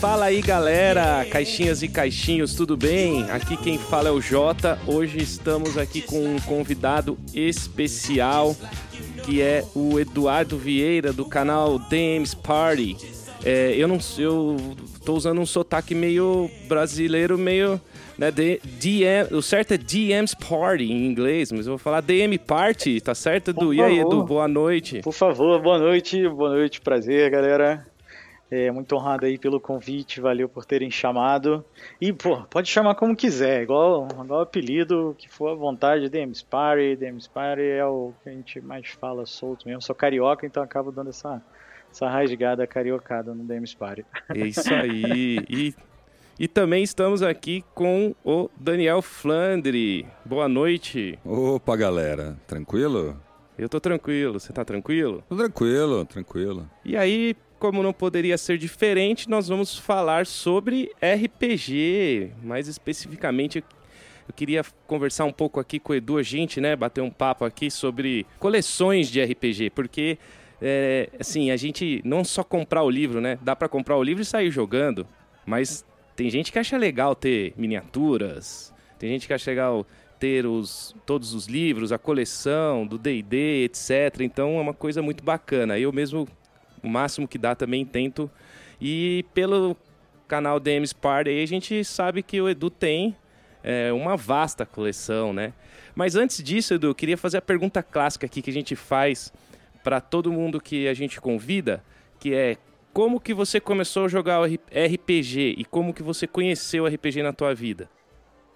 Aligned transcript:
Fala 0.00 0.26
aí 0.26 0.40
galera, 0.42 1.26
caixinhas 1.30 1.82
e 1.82 1.88
caixinhos, 1.88 2.54
tudo 2.54 2.76
bem? 2.76 3.30
Aqui 3.30 3.56
quem 3.56 3.78
fala 3.78 4.08
é 4.08 4.12
o 4.12 4.20
Jota. 4.20 4.78
Hoje 4.86 5.18
estamos 5.18 5.76
aqui 5.78 6.02
com 6.02 6.36
um 6.36 6.38
convidado 6.38 7.18
especial 7.34 8.54
que 9.24 9.42
é 9.42 9.64
o 9.74 9.98
Eduardo 9.98 10.56
Vieira 10.56 11.12
do 11.12 11.24
canal 11.24 11.78
Dames 11.78 12.34
Party. 12.34 12.96
É, 13.44 13.74
eu 13.76 13.88
não, 13.88 13.98
eu 14.18 14.56
tô 15.04 15.14
usando 15.14 15.40
um 15.40 15.46
sotaque 15.46 15.94
meio 15.94 16.50
brasileiro, 16.68 17.36
meio 17.36 17.80
né, 18.18 18.30
DM, 18.30 19.34
o 19.34 19.42
certo 19.42 19.72
é 19.72 19.78
DM's 19.78 20.34
Party 20.34 20.84
em 20.84 21.06
inglês, 21.06 21.52
mas 21.52 21.66
eu 21.66 21.72
vou 21.72 21.78
falar 21.78 22.00
DM 22.00 22.38
Party, 22.38 23.00
tá 23.00 23.14
certo, 23.14 23.50
Edu? 23.50 23.74
E 23.74 23.82
aí, 23.82 23.98
Edu, 23.98 24.24
boa 24.24 24.48
noite. 24.48 25.00
Por 25.00 25.12
favor, 25.12 25.60
boa 25.60 25.78
noite, 25.78 26.26
boa 26.28 26.50
noite, 26.50 26.80
prazer, 26.80 27.30
galera. 27.30 27.86
É, 28.48 28.70
muito 28.70 28.94
honrado 28.94 29.26
aí 29.26 29.36
pelo 29.36 29.60
convite, 29.60 30.20
valeu 30.20 30.48
por 30.48 30.64
terem 30.64 30.88
chamado. 30.88 31.64
E, 32.00 32.12
pô, 32.12 32.42
pode 32.44 32.68
chamar 32.70 32.94
como 32.94 33.16
quiser, 33.16 33.62
igual, 33.62 34.06
igual 34.22 34.40
apelido, 34.40 35.16
que 35.18 35.28
for 35.28 35.48
à 35.48 35.54
vontade, 35.54 36.08
DMs 36.08 36.44
Party, 36.44 36.94
DMs 36.94 37.28
Party 37.28 37.62
é 37.62 37.84
o 37.84 38.12
que 38.22 38.28
a 38.28 38.32
gente 38.32 38.60
mais 38.60 38.88
fala 38.88 39.26
solto 39.26 39.66
mesmo. 39.66 39.82
Sou 39.82 39.96
carioca, 39.96 40.46
então 40.46 40.62
acabo 40.62 40.92
dando 40.92 41.10
essa, 41.10 41.42
essa 41.90 42.08
rasgada 42.08 42.64
cariocada 42.68 43.34
no 43.34 43.42
DMs 43.42 43.76
Party. 43.76 44.06
É 44.32 44.46
isso 44.46 44.72
aí. 44.72 45.38
E, 45.50 45.74
e 46.38 46.46
também 46.46 46.82
estamos 46.82 47.22
aqui 47.22 47.64
com 47.74 48.14
o 48.24 48.50
Daniel 48.58 49.00
Flandre. 49.00 50.06
Boa 50.24 50.48
noite. 50.48 51.18
Opa, 51.24 51.74
galera, 51.76 52.36
tranquilo? 52.46 53.16
Eu 53.58 53.68
tô 53.68 53.80
tranquilo, 53.80 54.38
você 54.38 54.52
tá 54.52 54.64
tranquilo? 54.64 55.24
Tô 55.28 55.36
tranquilo, 55.36 56.04
tranquilo. 56.04 56.68
E 56.84 56.94
aí, 56.94 57.34
como 57.58 57.82
não 57.82 57.92
poderia 57.92 58.36
ser 58.36 58.58
diferente, 58.58 59.30
nós 59.30 59.48
vamos 59.48 59.78
falar 59.78 60.26
sobre 60.26 60.92
RPG. 61.00 62.32
Mais 62.42 62.68
especificamente, 62.68 63.64
eu 64.28 64.34
queria 64.34 64.62
conversar 64.86 65.24
um 65.24 65.32
pouco 65.32 65.58
aqui 65.58 65.78
com 65.78 65.92
o 65.92 65.96
Edu, 65.96 66.18
a 66.18 66.22
gente, 66.22 66.60
né, 66.60 66.76
bater 66.76 67.00
um 67.00 67.10
papo 67.10 67.46
aqui 67.46 67.70
sobre 67.70 68.26
coleções 68.38 69.08
de 69.08 69.24
RPG, 69.24 69.70
porque 69.70 70.18
é, 70.60 71.08
assim, 71.18 71.50
a 71.50 71.56
gente 71.56 72.02
não 72.04 72.24
só 72.24 72.44
comprar 72.44 72.82
o 72.82 72.90
livro, 72.90 73.22
né? 73.22 73.38
Dá 73.40 73.56
para 73.56 73.70
comprar 73.70 73.96
o 73.96 74.02
livro 74.02 74.22
e 74.22 74.26
sair 74.26 74.50
jogando, 74.50 75.06
mas 75.46 75.82
tem 76.16 76.30
gente 76.30 76.50
que 76.50 76.58
acha 76.58 76.76
legal 76.78 77.14
ter 77.14 77.52
miniaturas, 77.56 78.72
tem 78.98 79.10
gente 79.10 79.26
que 79.26 79.34
acha 79.34 79.50
legal 79.50 79.86
ter 80.18 80.46
os, 80.46 80.96
todos 81.04 81.34
os 81.34 81.46
livros, 81.46 81.92
a 81.92 81.98
coleção 81.98 82.86
do 82.86 82.96
D&D, 82.96 83.64
etc. 83.64 84.20
Então 84.20 84.58
é 84.58 84.60
uma 84.62 84.72
coisa 84.72 85.02
muito 85.02 85.22
bacana. 85.22 85.78
Eu 85.78 85.92
mesmo 85.92 86.26
o 86.82 86.88
máximo 86.88 87.28
que 87.28 87.36
dá 87.36 87.54
também 87.54 87.84
tento. 87.84 88.30
E 88.80 89.24
pelo 89.34 89.76
canal 90.26 90.58
DMs 90.58 90.94
Party 90.94 91.30
a 91.42 91.46
gente 91.46 91.84
sabe 91.84 92.22
que 92.22 92.40
o 92.40 92.48
Edu 92.48 92.70
tem 92.70 93.14
é, 93.62 93.92
uma 93.92 94.16
vasta 94.16 94.64
coleção, 94.64 95.32
né? 95.32 95.52
Mas 95.94 96.14
antes 96.14 96.42
disso, 96.42 96.74
Edu, 96.74 96.88
eu 96.88 96.94
queria 96.94 97.16
fazer 97.16 97.38
a 97.38 97.42
pergunta 97.42 97.82
clássica 97.82 98.26
aqui 98.26 98.40
que 98.40 98.50
a 98.50 98.52
gente 98.52 98.74
faz 98.74 99.32
para 99.82 100.00
todo 100.00 100.32
mundo 100.32 100.60
que 100.60 100.88
a 100.88 100.94
gente 100.94 101.20
convida, 101.20 101.82
que 102.18 102.34
é 102.34 102.56
como 102.96 103.20
que 103.20 103.34
você 103.34 103.60
começou 103.60 104.06
a 104.06 104.08
jogar 104.08 104.42
RPG 104.42 105.56
e 105.58 105.66
como 105.66 105.92
que 105.92 106.02
você 106.02 106.26
conheceu 106.26 106.86
RPG 106.86 107.22
na 107.22 107.30
tua 107.30 107.54
vida? 107.54 107.90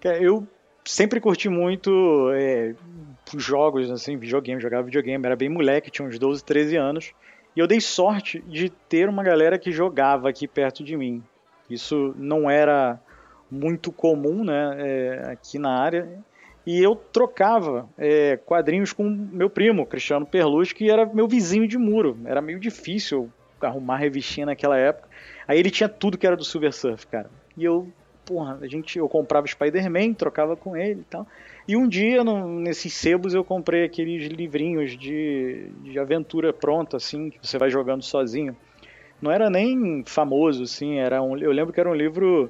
Eu 0.03 0.47
sempre 0.83 1.19
curti 1.19 1.47
muito 1.47 2.31
é, 2.33 2.73
jogos, 3.37 3.91
assim, 3.91 4.17
videogame, 4.17 4.59
jogava 4.59 4.81
videogame, 4.81 5.23
era 5.23 5.35
bem 5.35 5.47
moleque, 5.47 5.91
tinha 5.91 6.07
uns 6.07 6.17
12, 6.17 6.43
13 6.43 6.75
anos. 6.75 7.13
E 7.55 7.59
eu 7.59 7.67
dei 7.67 7.79
sorte 7.79 8.43
de 8.47 8.71
ter 8.71 9.07
uma 9.07 9.21
galera 9.21 9.59
que 9.59 9.71
jogava 9.71 10.27
aqui 10.27 10.47
perto 10.47 10.83
de 10.83 10.97
mim. 10.97 11.21
Isso 11.69 12.15
não 12.17 12.49
era 12.49 12.99
muito 13.47 13.91
comum 13.91 14.43
né, 14.43 14.75
é, 14.79 15.31
aqui 15.33 15.59
na 15.59 15.69
área. 15.69 16.09
E 16.65 16.81
eu 16.81 16.95
trocava 16.95 17.87
é, 17.95 18.37
quadrinhos 18.37 18.91
com 18.91 19.03
meu 19.03 19.51
primo, 19.51 19.85
Cristiano 19.85 20.25
Perlus, 20.25 20.73
que 20.73 20.89
era 20.89 21.05
meu 21.05 21.27
vizinho 21.27 21.67
de 21.67 21.77
muro. 21.77 22.17
Era 22.25 22.41
meio 22.41 22.59
difícil 22.59 23.31
arrumar 23.67 23.97
revistinha 23.97 24.45
naquela 24.45 24.77
época. 24.77 25.07
Aí 25.47 25.59
ele 25.59 25.71
tinha 25.71 25.89
tudo 25.89 26.17
que 26.17 26.25
era 26.25 26.35
do 26.35 26.43
Silver 26.43 26.73
Surf, 26.73 27.07
cara. 27.07 27.29
E 27.57 27.63
eu, 27.63 27.87
porra, 28.25 28.57
a 28.61 28.67
gente, 28.67 28.97
eu 28.97 29.07
comprava 29.09 29.47
Spider-Man, 29.47 30.13
trocava 30.13 30.55
com 30.55 30.75
ele 30.75 31.01
e 31.01 31.05
tal. 31.09 31.27
E 31.67 31.75
um 31.75 31.87
dia, 31.87 32.23
no, 32.23 32.47
nesses 32.59 32.93
sebos, 32.93 33.33
eu 33.33 33.43
comprei 33.43 33.83
aqueles 33.83 34.27
livrinhos 34.27 34.97
de, 34.97 35.67
de 35.83 35.99
aventura 35.99 36.51
pronta, 36.51 36.97
assim, 36.97 37.29
que 37.29 37.39
você 37.41 37.57
vai 37.57 37.69
jogando 37.69 38.03
sozinho. 38.03 38.55
Não 39.21 39.31
era 39.31 39.49
nem 39.49 40.03
famoso, 40.05 40.63
assim, 40.63 40.97
era 40.97 41.21
um, 41.21 41.37
eu 41.37 41.51
lembro 41.51 41.71
que 41.71 41.79
era 41.79 41.89
um 41.89 41.93
livro 41.93 42.49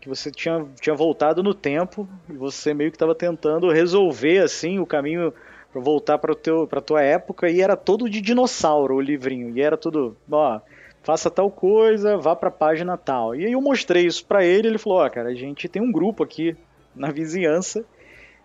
que 0.00 0.08
você 0.08 0.30
tinha, 0.30 0.64
tinha 0.80 0.94
voltado 0.94 1.42
no 1.42 1.54
tempo 1.54 2.08
e 2.28 2.34
você 2.34 2.72
meio 2.72 2.90
que 2.90 2.96
estava 2.96 3.14
tentando 3.14 3.70
resolver, 3.70 4.38
assim, 4.38 4.78
o 4.78 4.86
caminho 4.86 5.32
para 5.74 5.82
voltar 5.82 6.18
para 6.18 6.32
a 6.32 6.80
tua 6.80 7.02
época 7.02 7.50
e 7.50 7.60
era 7.60 7.76
todo 7.76 8.08
de 8.08 8.20
dinossauro 8.20 8.94
o 8.94 9.00
livrinho 9.00 9.56
e 9.56 9.60
era 9.60 9.76
tudo, 9.76 10.16
ó, 10.30 10.60
faça 11.02 11.28
tal 11.28 11.50
coisa, 11.50 12.16
vá 12.16 12.36
para 12.36 12.48
a 12.48 12.52
página 12.52 12.96
tal. 12.96 13.34
E 13.34 13.44
aí 13.44 13.52
eu 13.52 13.60
mostrei 13.60 14.06
isso 14.06 14.24
para 14.24 14.44
ele, 14.44 14.68
ele 14.68 14.78
falou, 14.78 15.00
ó, 15.00 15.10
cara, 15.10 15.30
a 15.30 15.34
gente 15.34 15.68
tem 15.68 15.82
um 15.82 15.90
grupo 15.90 16.22
aqui 16.22 16.56
na 16.94 17.10
vizinhança 17.10 17.84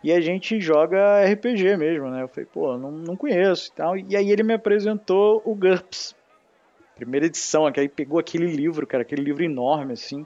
e 0.04 0.12
a 0.12 0.20
gente 0.20 0.60
joga 0.60 1.24
RPG 1.24 1.78
mesmo, 1.78 2.10
né? 2.10 2.24
Eu 2.24 2.28
falei, 2.28 2.48
pô, 2.52 2.76
não, 2.76 2.92
não 2.92 3.16
conheço 3.16 3.70
e 3.70 3.76
tal. 3.76 3.96
E 3.96 4.16
aí 4.16 4.32
ele 4.32 4.42
me 4.42 4.56
apresentou 4.56 5.40
o 5.46 5.54
GURPS. 5.54 6.16
Primeira 6.96 7.28
edição, 7.28 7.72
que 7.72 7.80
aí 7.80 7.88
pegou 7.88 8.20
aquele 8.20 8.48
livro, 8.48 8.88
cara, 8.88 9.04
aquele 9.04 9.22
livro 9.22 9.44
enorme, 9.44 9.94
assim. 9.94 10.26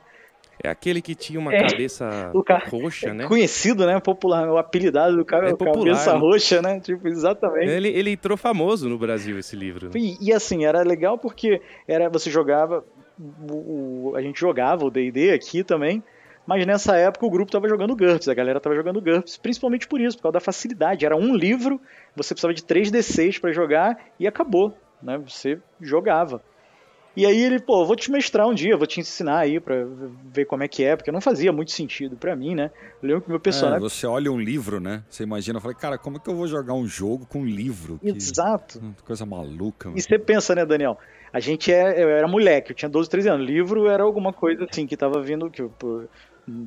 É 0.64 0.70
aquele 0.70 1.02
que 1.02 1.14
tinha 1.14 1.38
uma 1.38 1.54
é, 1.54 1.68
cabeça 1.68 2.32
cara, 2.46 2.64
roxa, 2.70 3.10
é 3.10 3.14
né? 3.14 3.28
Conhecido, 3.28 3.86
né? 3.86 4.00
Popular, 4.00 4.48
o 4.50 4.58
apelidado 4.58 5.18
do 5.18 5.26
cara 5.26 5.50
é 5.50 5.52
popular, 5.52 5.74
cabeça 5.74 6.14
né? 6.14 6.20
roxa, 6.20 6.62
né? 6.62 6.80
Tipo, 6.80 7.06
exatamente. 7.10 7.70
Ele, 7.70 7.90
ele 7.90 8.12
entrou 8.12 8.38
famoso 8.38 8.88
no 8.88 8.98
Brasil, 8.98 9.38
esse 9.38 9.58
livro. 9.58 9.88
Né? 9.88 9.92
E, 9.96 10.30
e, 10.30 10.34
assim, 10.34 10.64
era 10.64 10.82
legal 10.82 11.18
porque 11.18 11.62
era, 11.86 12.10
você 12.10 12.32
jogava, 12.32 12.82
o, 13.20 14.12
o 14.12 14.16
a 14.16 14.22
gente 14.22 14.40
jogava 14.40 14.86
o 14.86 14.90
D&D 14.90 15.32
aqui 15.32 15.66
também, 15.66 16.02
mas 16.48 16.66
nessa 16.66 16.96
época 16.96 17.26
o 17.26 17.30
grupo 17.30 17.50
estava 17.50 17.68
jogando 17.68 17.94
GURPS, 17.94 18.30
a 18.30 18.34
galera 18.34 18.58
estava 18.58 18.74
jogando 18.74 19.02
GURPS, 19.02 19.36
principalmente 19.36 19.86
por 19.86 20.00
isso, 20.00 20.16
por 20.16 20.24
causa 20.24 20.34
da 20.34 20.40
facilidade. 20.40 21.06
Era 21.06 21.18
um 21.18 21.36
livro, 21.36 21.80
você 22.16 22.34
precisava 22.34 22.54
de 22.54 22.64
3D6 22.64 23.42
para 23.42 23.52
jogar 23.52 23.98
e 24.18 24.26
acabou, 24.26 24.74
né? 25.02 25.18
Você 25.28 25.60
jogava. 25.82 26.42
E 27.16 27.26
aí 27.26 27.40
ele, 27.42 27.60
pô, 27.60 27.86
vou 27.86 27.96
te 27.96 28.12
mestrar 28.12 28.48
um 28.48 28.54
dia, 28.54 28.76
vou 28.76 28.88
te 28.88 29.00
ensinar 29.00 29.40
aí 29.40 29.60
pra 29.60 29.76
ver 30.32 30.46
como 30.46 30.64
é 30.64 30.68
que 30.68 30.84
é, 30.84 30.96
porque 30.96 31.12
não 31.12 31.22
fazia 31.22 31.52
muito 31.52 31.72
sentido 31.72 32.16
para 32.16 32.36
mim, 32.36 32.56
né? 32.56 32.72
Eu 33.02 33.08
lembro 33.08 33.22
que 33.22 33.30
meu 33.30 33.40
personagem... 33.40 33.78
É, 33.78 33.90
você 33.90 34.08
olha 34.08 34.32
um 34.32 34.40
livro, 34.40 34.80
né? 34.80 35.04
Você 35.10 35.24
imagina, 35.24 35.58
eu 35.58 35.62
falei, 35.62 35.78
cara, 35.78 35.98
como 35.98 36.18
é 36.18 36.20
que 36.20 36.28
eu 36.28 36.36
vou 36.36 36.48
jogar 36.48 36.74
um 36.74 36.88
jogo 36.88 37.28
com 37.28 37.42
um 37.42 37.46
livro? 37.46 38.00
Que... 38.00 38.10
Exato. 38.10 38.82
Coisa 39.06 39.26
maluca. 39.26 39.90
Mano. 39.90 40.00
E 40.00 40.02
você 40.02 40.18
pensa, 40.18 40.56
né, 40.56 40.66
Daniel? 40.66 40.98
A 41.32 41.40
gente 41.40 41.72
é, 41.72 42.04
eu 42.04 42.10
era 42.10 42.28
moleque, 42.28 42.72
eu 42.72 42.76
tinha 42.76 42.90
12, 42.90 43.10
13 43.10 43.30
anos. 43.30 43.48
Livro 43.48 43.88
era 43.88 44.04
alguma 44.04 44.34
coisa 44.34 44.66
assim 44.70 44.88
que 44.88 44.98
tava 44.98 45.22
vindo, 45.22 45.50
que, 45.50 45.64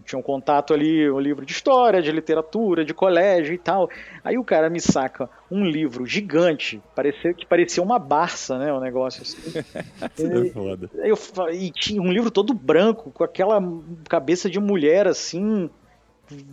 tinha 0.05 0.19
um 0.19 0.23
contato 0.23 0.73
ali, 0.73 1.11
um 1.11 1.21
livro 1.21 1.45
de 1.45 1.53
história, 1.53 2.01
de 2.01 2.11
literatura, 2.11 2.85
de 2.85 2.95
colégio 2.95 3.55
e 3.55 3.59
tal. 3.59 3.91
Aí 4.25 4.39
o 4.39 4.45
cara 4.45 4.71
me 4.71 4.81
saca 4.81 5.29
um 5.51 5.65
livro 5.65 6.07
gigante, 6.07 6.81
parecia 6.95 7.35
que 7.35 7.45
parecia 7.45 7.83
uma 7.83 7.99
barça, 7.99 8.59
né, 8.59 8.73
o 8.73 8.81
negócio 8.81 9.23
assim. 9.23 9.37
e, 10.19 10.49
é 10.49 10.51
foda. 10.51 10.91
Eu, 10.95 11.19
e 11.53 11.71
tinha 11.71 12.01
um 12.01 12.11
livro 12.11 12.31
todo 12.31 12.55
branco, 12.55 13.11
com 13.11 13.23
aquela 13.23 13.63
cabeça 14.09 14.49
de 14.49 14.59
mulher 14.59 15.07
assim, 15.07 15.69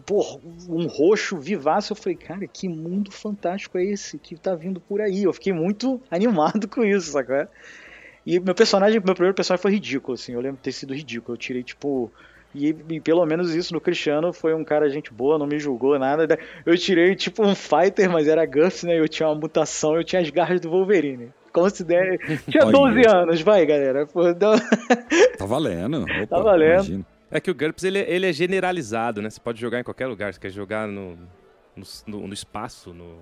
porra, 0.06 0.40
um 0.68 0.88
roxo 0.88 1.38
vivaço. 1.38 1.94
Eu 1.94 1.98
falei, 1.98 2.18
cara, 2.18 2.48
que 2.48 2.68
mundo 2.68 3.12
fantástico 3.12 3.78
é 3.78 3.86
esse 3.86 4.20
que 4.20 4.36
tá 4.36 4.54
vindo 4.54 4.80
por 4.82 5.00
aí? 5.00 5.24
Eu 5.24 5.34
fiquei 5.34 5.54
muito 5.54 6.02
animado 6.12 6.68
com 6.68 6.84
isso, 6.84 7.12
sacou? 7.12 7.48
E 8.26 8.40
meu 8.40 8.56
personagem, 8.56 9.02
meu 9.04 9.14
primeiro 9.14 9.36
personagem 9.36 9.62
foi 9.62 9.72
ridículo, 9.72 10.16
assim, 10.16 10.32
eu 10.32 10.40
lembro 10.40 10.58
de 10.58 10.64
ter 10.64 10.72
sido 10.72 10.94
ridículo. 10.94 11.34
Eu 11.36 11.38
tirei, 11.38 11.64
tipo, 11.64 12.12
e, 12.54 12.76
e, 12.90 13.00
pelo 13.00 13.26
menos 13.26 13.54
isso 13.54 13.74
no 13.74 13.82
Cristiano 13.82 14.32
foi 14.32 14.54
um 14.54 14.64
cara 14.64 14.90
gente 14.90 15.12
boa, 15.12 15.38
não 15.38 15.48
me 15.48 15.60
julgou 15.60 15.98
nada. 15.98 16.38
Eu 16.66 16.78
tirei 16.78 17.16
tipo 17.16 17.46
um 17.46 17.56
fighter, 17.56 18.10
mas 18.10 18.28
era 18.28 18.46
Guts, 18.46 18.84
né? 18.84 19.00
Eu 19.00 19.08
tinha 19.08 19.28
uma 19.28 19.36
mutação, 19.36 19.96
eu 19.96 20.04
tinha 20.04 20.22
as 20.22 20.30
garras 20.30 20.62
do 20.62 20.70
Wolverine. 20.70 21.32
Considere. 21.52 22.18
Tinha 22.50 22.66
12 22.66 23.08
anos, 23.08 23.42
vai, 23.42 23.64
galera. 23.64 24.08
Tá 25.38 25.46
valendo. 25.46 26.02
Opa, 26.02 26.28
tá 26.28 26.40
valendo. 26.40 26.74
Imagino. 26.74 27.06
É 27.30 27.40
que 27.40 27.52
o 27.52 27.54
GURPS 27.54 27.84
ele, 27.84 28.00
ele 28.00 28.28
é 28.28 28.34
generalizado, 28.34 29.22
né? 29.22 29.30
Você 29.30 29.40
pode 29.40 29.62
jogar 29.62 29.80
em 29.80 29.84
qualquer 29.84 30.08
lugar. 30.08 30.34
Você 30.34 30.40
quer 30.40 30.50
jogar 30.50 30.88
no, 30.88 31.16
no, 32.08 32.28
no 32.28 32.34
espaço, 32.34 32.92
no, 32.92 33.20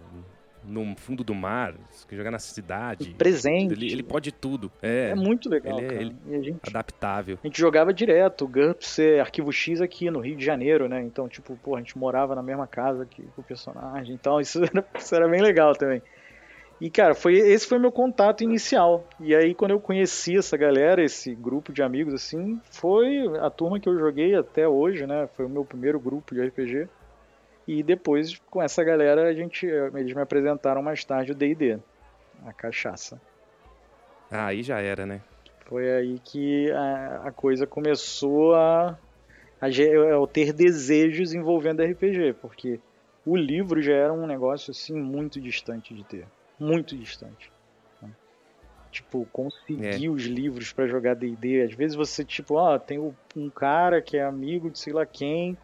no 0.64 0.96
fundo 0.96 1.24
do 1.24 1.34
mar, 1.34 1.74
jogar 2.10 2.32
na 2.32 2.40
cidade. 2.40 3.14
Presente. 3.18 3.74
Ele, 3.74 3.92
ele 3.92 4.04
pode 4.04 4.32
tudo. 4.32 4.72
É, 4.82 5.10
é 5.10 5.16
muito 5.16 5.50
legal. 5.50 5.80
Ele 5.80 6.16
é 6.30 6.34
ele 6.34 6.44
gente, 6.44 6.60
adaptável. 6.68 7.38
A 7.44 7.48
gente 7.48 7.60
jogava 7.60 7.94
direto, 7.94 8.46
o 8.46 8.48
GURPS 8.48 9.00
é 9.00 9.20
arquivo 9.20 9.52
X 9.52 9.82
aqui 9.82 10.10
no 10.10 10.20
Rio 10.20 10.36
de 10.36 10.46
Janeiro, 10.46 10.88
né? 10.88 11.02
Então, 11.02 11.28
tipo, 11.28 11.58
pô, 11.58 11.76
a 11.76 11.80
gente 11.80 11.98
morava 11.98 12.36
na 12.36 12.44
mesma 12.44 12.68
casa 12.68 13.06
que 13.06 13.24
o 13.38 13.44
personagem. 13.44 14.14
Então, 14.14 14.40
isso 14.40 14.60
era, 14.64 14.86
isso 14.98 15.16
era 15.16 15.28
bem 15.28 15.42
legal 15.42 15.74
também. 15.74 16.02
E, 16.82 16.90
cara, 16.90 17.14
foi, 17.14 17.36
esse 17.36 17.68
foi 17.68 17.78
meu 17.78 17.92
contato 17.92 18.44
inicial. 18.44 19.08
E 19.20 19.36
aí, 19.36 19.54
quando 19.54 19.70
eu 19.70 19.80
conheci 19.80 20.36
essa 20.36 20.58
galera, 20.58 21.04
esse 21.04 21.36
grupo 21.36 21.72
de 21.72 21.84
amigos, 21.84 22.12
assim, 22.12 22.60
foi 22.72 23.28
a 23.40 23.52
turma 23.52 23.80
que 23.80 23.88
eu 23.88 24.00
joguei 24.00 24.34
até 24.36 24.68
hoje, 24.68 25.06
né? 25.06 25.30
Foi 25.36 25.46
o 25.46 25.50
meu 25.50 25.64
primeiro 25.64 26.00
grupo 26.00 26.34
de 26.34 26.42
RPG. 26.42 26.90
E 27.68 27.84
depois, 27.84 28.38
com 28.50 28.62
essa 28.62 28.84
galera, 28.84 29.28
a 29.28 29.34
gente, 29.34 29.66
eles 29.66 30.14
me 30.14 30.22
apresentaram 30.22 30.82
mais 30.82 31.06
tarde 31.06 31.32
o 31.32 31.36
D&D, 31.36 31.80
a 32.46 32.54
cachaça. 32.54 33.22
Ah, 34.30 34.48
aí 34.48 34.64
já 34.64 34.80
era, 34.80 35.06
né? 35.06 35.22
Foi 35.66 35.90
aí 35.90 36.20
que 36.20 36.72
a, 36.72 37.22
a 37.26 37.32
coisa 37.32 37.68
começou 37.68 38.56
a, 38.56 38.98
a, 39.60 39.68
a 39.68 40.28
ter 40.28 40.52
desejos 40.54 41.34
envolvendo 41.34 41.84
RPG, 41.84 42.34
porque 42.42 42.80
o 43.26 43.38
livro 43.38 43.82
já 43.82 43.94
era 43.94 44.14
um 44.14 44.26
negócio 44.26 44.72
assim 44.72 44.94
muito 44.94 45.40
distante 45.40 45.94
de 45.94 46.04
ter 46.04 46.28
muito 46.60 46.96
distante. 46.96 47.52
Tipo, 48.92 49.26
conseguir 49.32 50.06
é. 50.06 50.10
os 50.10 50.24
livros 50.24 50.74
para 50.74 50.86
jogar 50.86 51.16
D&D. 51.16 51.64
Às 51.64 51.74
vezes 51.74 51.96
você, 51.96 52.26
tipo, 52.26 52.56
ó, 52.56 52.78
tem 52.78 53.00
um 53.00 53.50
cara 53.50 54.02
que 54.02 54.18
é 54.18 54.24
amigo 54.24 54.70
de 54.70 54.78
sei 54.78 54.92
lá 54.92 55.06
quem, 55.06 55.58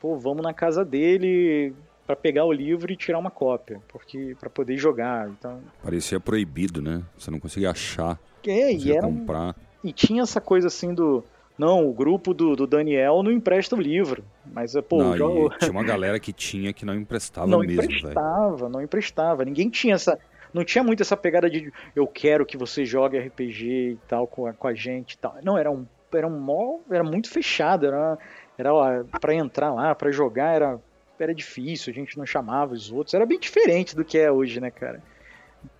pô, 0.00 0.16
vamos 0.16 0.42
na 0.42 0.52
casa 0.52 0.84
dele 0.84 1.74
para 2.06 2.16
pegar 2.16 2.44
o 2.44 2.52
livro 2.52 2.90
e 2.92 2.96
tirar 2.96 3.18
uma 3.18 3.30
cópia, 3.30 3.80
porque 3.88 4.36
para 4.40 4.48
poder 4.48 4.76
jogar. 4.76 5.28
Então 5.28 5.60
parecia 5.82 6.18
proibido, 6.18 6.80
né? 6.80 7.02
Você 7.18 7.30
não 7.30 7.38
conseguia 7.38 7.70
achar. 7.70 8.18
É, 8.46 8.72
e 8.72 8.92
era 8.92 9.02
comprar. 9.06 9.54
E 9.84 9.92
tinha 9.92 10.22
essa 10.22 10.40
coisa 10.40 10.68
assim 10.68 10.94
do 10.94 11.22
não, 11.58 11.88
o 11.88 11.92
grupo 11.92 12.32
do, 12.32 12.54
do 12.54 12.66
Daniel 12.68 13.20
não 13.22 13.32
empresta 13.32 13.74
o 13.74 13.80
livro. 13.80 14.24
Mas, 14.46 14.74
pô, 14.88 15.02
não, 15.02 15.50
tinha 15.58 15.72
uma 15.72 15.82
galera 15.82 16.20
que 16.20 16.32
tinha 16.32 16.72
que 16.72 16.84
não 16.86 16.94
emprestava 16.94 17.48
não 17.48 17.58
mesmo, 17.60 17.82
emprestava, 17.82 18.56
véio. 18.56 18.68
não 18.68 18.80
emprestava. 18.80 19.44
Ninguém 19.44 19.68
tinha 19.68 19.96
essa. 19.96 20.16
Não 20.54 20.64
tinha 20.64 20.84
muito 20.84 21.02
essa 21.02 21.16
pegada 21.16 21.50
de 21.50 21.70
eu 21.94 22.06
quero 22.06 22.46
que 22.46 22.56
você 22.56 22.84
jogue 22.84 23.18
RPG 23.18 23.66
e 23.66 23.98
tal 24.06 24.26
com 24.26 24.46
a, 24.46 24.52
com 24.52 24.68
a 24.68 24.74
gente 24.74 25.12
e 25.12 25.18
tal. 25.18 25.36
Não, 25.42 25.58
era 25.58 25.70
um. 25.70 25.84
Era 26.14 26.26
um 26.26 26.40
mó, 26.40 26.78
era 26.90 27.04
muito 27.04 27.28
fechado, 27.28 27.84
era, 27.84 28.16
era 28.58 29.04
para 29.20 29.34
entrar 29.34 29.72
lá, 29.72 29.94
para 29.94 30.10
jogar, 30.10 30.52
era, 30.52 30.80
era 31.18 31.32
difícil, 31.32 31.92
a 31.92 31.94
gente 31.94 32.18
não 32.18 32.26
chamava 32.26 32.74
os 32.74 32.90
outros. 32.90 33.14
Era 33.14 33.24
bem 33.24 33.38
diferente 33.38 33.94
do 33.94 34.04
que 34.04 34.18
é 34.18 34.30
hoje, 34.30 34.60
né, 34.60 34.70
cara? 34.70 35.00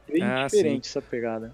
Bem 0.09 0.23
ah, 0.23 0.47
diferente 0.47 0.87
sim. 0.87 0.99
essa 0.99 1.03
pegada. 1.03 1.53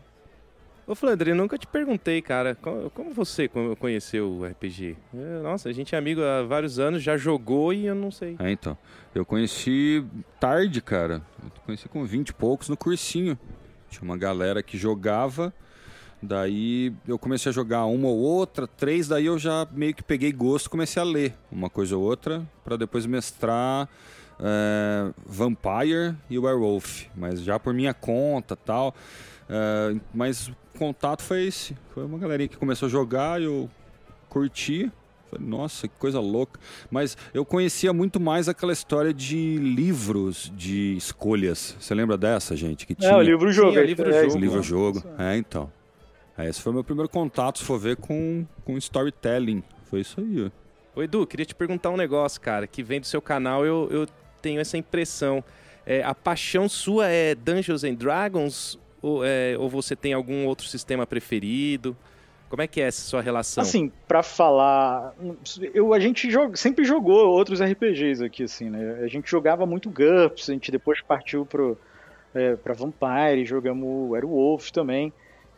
Ô 0.87 0.95
Flandre, 0.95 1.31
eu 1.31 1.35
nunca 1.35 1.57
te 1.57 1.67
perguntei, 1.67 2.21
cara, 2.21 2.55
como 2.55 3.11
você 3.15 3.49
conheceu 3.79 4.31
o 4.31 4.45
RPG? 4.45 4.99
É, 5.15 5.43
nossa, 5.43 5.71
a 5.71 5.73
gente 5.73 5.95
é 5.95 5.99
amigo 5.99 6.21
há 6.23 6.43
vários 6.43 6.79
anos, 6.79 7.03
já 7.03 7.17
jogou 7.17 7.73
e 7.73 7.87
eu 7.87 7.95
não 7.95 8.11
sei. 8.11 8.37
É, 8.39 8.51
então. 8.51 8.77
Eu 9.15 9.25
conheci 9.25 10.05
tarde, 10.39 10.83
cara. 10.83 11.23
Eu 11.43 11.51
conheci 11.65 11.89
com 11.89 12.05
20 12.05 12.29
e 12.29 12.35
poucos 12.35 12.69
no 12.69 12.77
cursinho. 12.77 13.39
Tinha 13.89 14.03
uma 14.03 14.19
galera 14.19 14.63
que 14.63 14.77
jogava, 14.77 15.55
daí 16.23 16.93
eu 17.07 17.19
comecei 17.19 17.51
a 17.51 17.53
jogar 17.53 17.85
uma 17.87 18.09
ou 18.09 18.19
outra, 18.19 18.67
três, 18.67 19.09
daí 19.09 19.27
eu 19.27 19.39
já 19.39 19.67
meio 19.73 19.95
que 19.95 20.03
peguei 20.03 20.33
gosto 20.33 20.71
comecei 20.71 21.01
a 21.01 21.05
ler 21.05 21.35
uma 21.51 21.69
coisa 21.71 21.97
ou 21.97 22.03
outra, 22.03 22.43
para 22.65 22.77
depois 22.77 23.07
mestrar 23.07 23.89
é, 24.41 25.13
Vampire 25.27 26.15
e 26.29 26.39
Werewolf, 26.39 27.07
mas 27.15 27.43
já 27.43 27.59
por 27.59 27.73
minha 27.73 27.95
conta 27.95 28.57
tal. 28.57 28.95
É, 29.49 29.97
mas 30.13 30.49
o 30.49 30.79
contato 30.79 31.23
foi 31.23 31.47
esse. 31.47 31.77
Foi 31.91 32.05
uma 32.05 32.19
galerinha 32.19 32.49
que 32.49 32.57
começou 32.57 32.87
a 32.87 32.91
jogar, 32.91 33.41
eu 33.41 33.71
curti. 34.29 34.91
Falei, 35.31 35.47
nossa, 35.47 35.89
que 35.89 35.95
coisa 35.99 36.21
louca. 36.21 36.59
Mas 36.91 37.17
eu 37.33 37.45
conhecia 37.45 37.93
muito 37.93 38.19
mais 38.21 38.49
aquela 38.49 38.73
história 38.73 39.13
de 39.13 39.57
livros 39.57 40.53
de 40.55 40.97
escolhas. 40.97 41.77
Você 41.79 41.95
lembra 41.95 42.17
dessa, 42.17 42.57
gente? 42.57 42.87
Que 42.87 42.95
tinha... 42.95 43.13
É, 43.13 43.17
o 43.17 43.23
livro-jogo. 43.23 43.79
É, 43.79 43.85
livro-jogo. 43.85 44.37
É, 44.37 44.41
livro-jogo. 44.41 45.05
É, 45.19 45.37
então. 45.37 45.71
É, 46.37 46.49
esse 46.49 46.61
foi 46.61 46.73
o 46.73 46.75
meu 46.75 46.85
primeiro 46.85 47.09
contato, 47.09 47.59
se 47.59 47.65
for 47.65 47.79
ver, 47.79 47.97
com, 47.97 48.45
com 48.65 48.77
storytelling. 48.77 49.63
Foi 49.85 50.01
isso 50.01 50.21
aí, 50.21 50.47
ó. 50.47 50.65
Ô 50.99 51.03
Edu, 51.03 51.27
queria 51.27 51.45
te 51.45 51.55
perguntar 51.55 51.91
um 51.91 51.97
negócio, 51.97 52.41
cara, 52.41 52.67
que 52.67 52.83
vem 52.83 53.01
do 53.01 53.07
seu 53.07 53.21
canal, 53.21 53.65
eu, 53.67 53.89
eu 53.91 54.07
tenho 54.41 54.61
essa 54.61 54.79
impressão. 54.79 55.43
É, 55.85 56.03
a 56.03 56.15
paixão 56.15 56.69
sua 56.69 57.09
é 57.09 57.35
Dungeons 57.35 57.85
and 57.85 57.95
Dragons 57.95 58.79
ou, 59.03 59.25
é, 59.25 59.57
ou 59.59 59.69
você 59.69 59.95
tem 59.95 60.13
algum 60.13 60.47
outro 60.47 60.67
sistema 60.67 61.07
preferido? 61.07 61.97
Como 62.49 62.63
é 62.63 62.67
que 62.67 62.81
é 62.81 62.85
essa 62.85 63.03
sua 63.03 63.21
relação? 63.21 63.63
Assim, 63.63 63.91
para 64.07 64.23
falar, 64.23 65.13
eu 65.75 65.93
a 65.93 65.99
gente 65.99 66.31
joga, 66.31 66.57
sempre 66.57 66.85
jogou 66.85 67.27
outros 67.29 67.61
RPGs 67.61 68.25
aqui 68.25 68.45
assim, 68.45 68.71
né? 68.71 69.01
A 69.03 69.09
gente 69.09 69.29
jogava 69.29 69.67
muito 69.67 69.91
GURPS, 69.91 70.49
a 70.49 70.53
gente 70.53 70.71
depois 70.71 71.01
partiu 71.01 71.45
pro 71.45 71.77
é, 72.33 72.55
para 72.57 72.73
Vampire, 72.73 73.45
jogamos 73.45 74.11
Werewolf 74.11 74.71
também. 74.71 75.13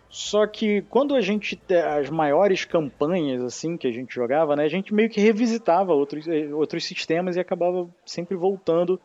Só 0.09 0.47
que 0.47 0.83
quando 0.83 1.15
a 1.15 1.21
gente 1.21 1.61
as 1.99 2.09
maiores 2.09 2.65
campanhas 2.65 3.43
assim 3.43 3.77
que 3.77 3.87
a 3.87 3.93
gente 3.93 4.15
jogava, 4.15 4.55
né, 4.55 4.65
a 4.65 4.69
gente 4.69 4.95
meio 4.95 5.11
que 5.11 5.21
revisitava 5.21 5.93
outros 5.93 6.29
é, 6.29 6.55
outros 6.55 6.85
sistemas 6.85 7.37
e 7.37 7.41
acabava 7.41 7.89
sempre 8.05 8.37
voltando 8.37 9.01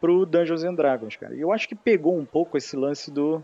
pro 0.00 0.24
Dungeons 0.24 0.64
and 0.64 0.74
Dragons, 0.74 1.16
cara. 1.16 1.34
E 1.34 1.40
eu 1.40 1.52
acho 1.52 1.68
que 1.68 1.74
pegou 1.74 2.16
um 2.16 2.24
pouco 2.24 2.56
esse 2.56 2.76
lance 2.76 3.10
do 3.10 3.42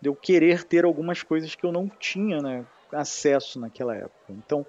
de 0.00 0.08
eu 0.08 0.14
querer 0.14 0.64
ter 0.64 0.84
algumas 0.84 1.22
coisas 1.22 1.54
que 1.54 1.64
eu 1.64 1.70
não 1.70 1.88
tinha 1.88 2.40
né, 2.40 2.64
acesso 2.92 3.60
naquela 3.60 3.94
época. 3.94 4.14
Então, 4.30 4.64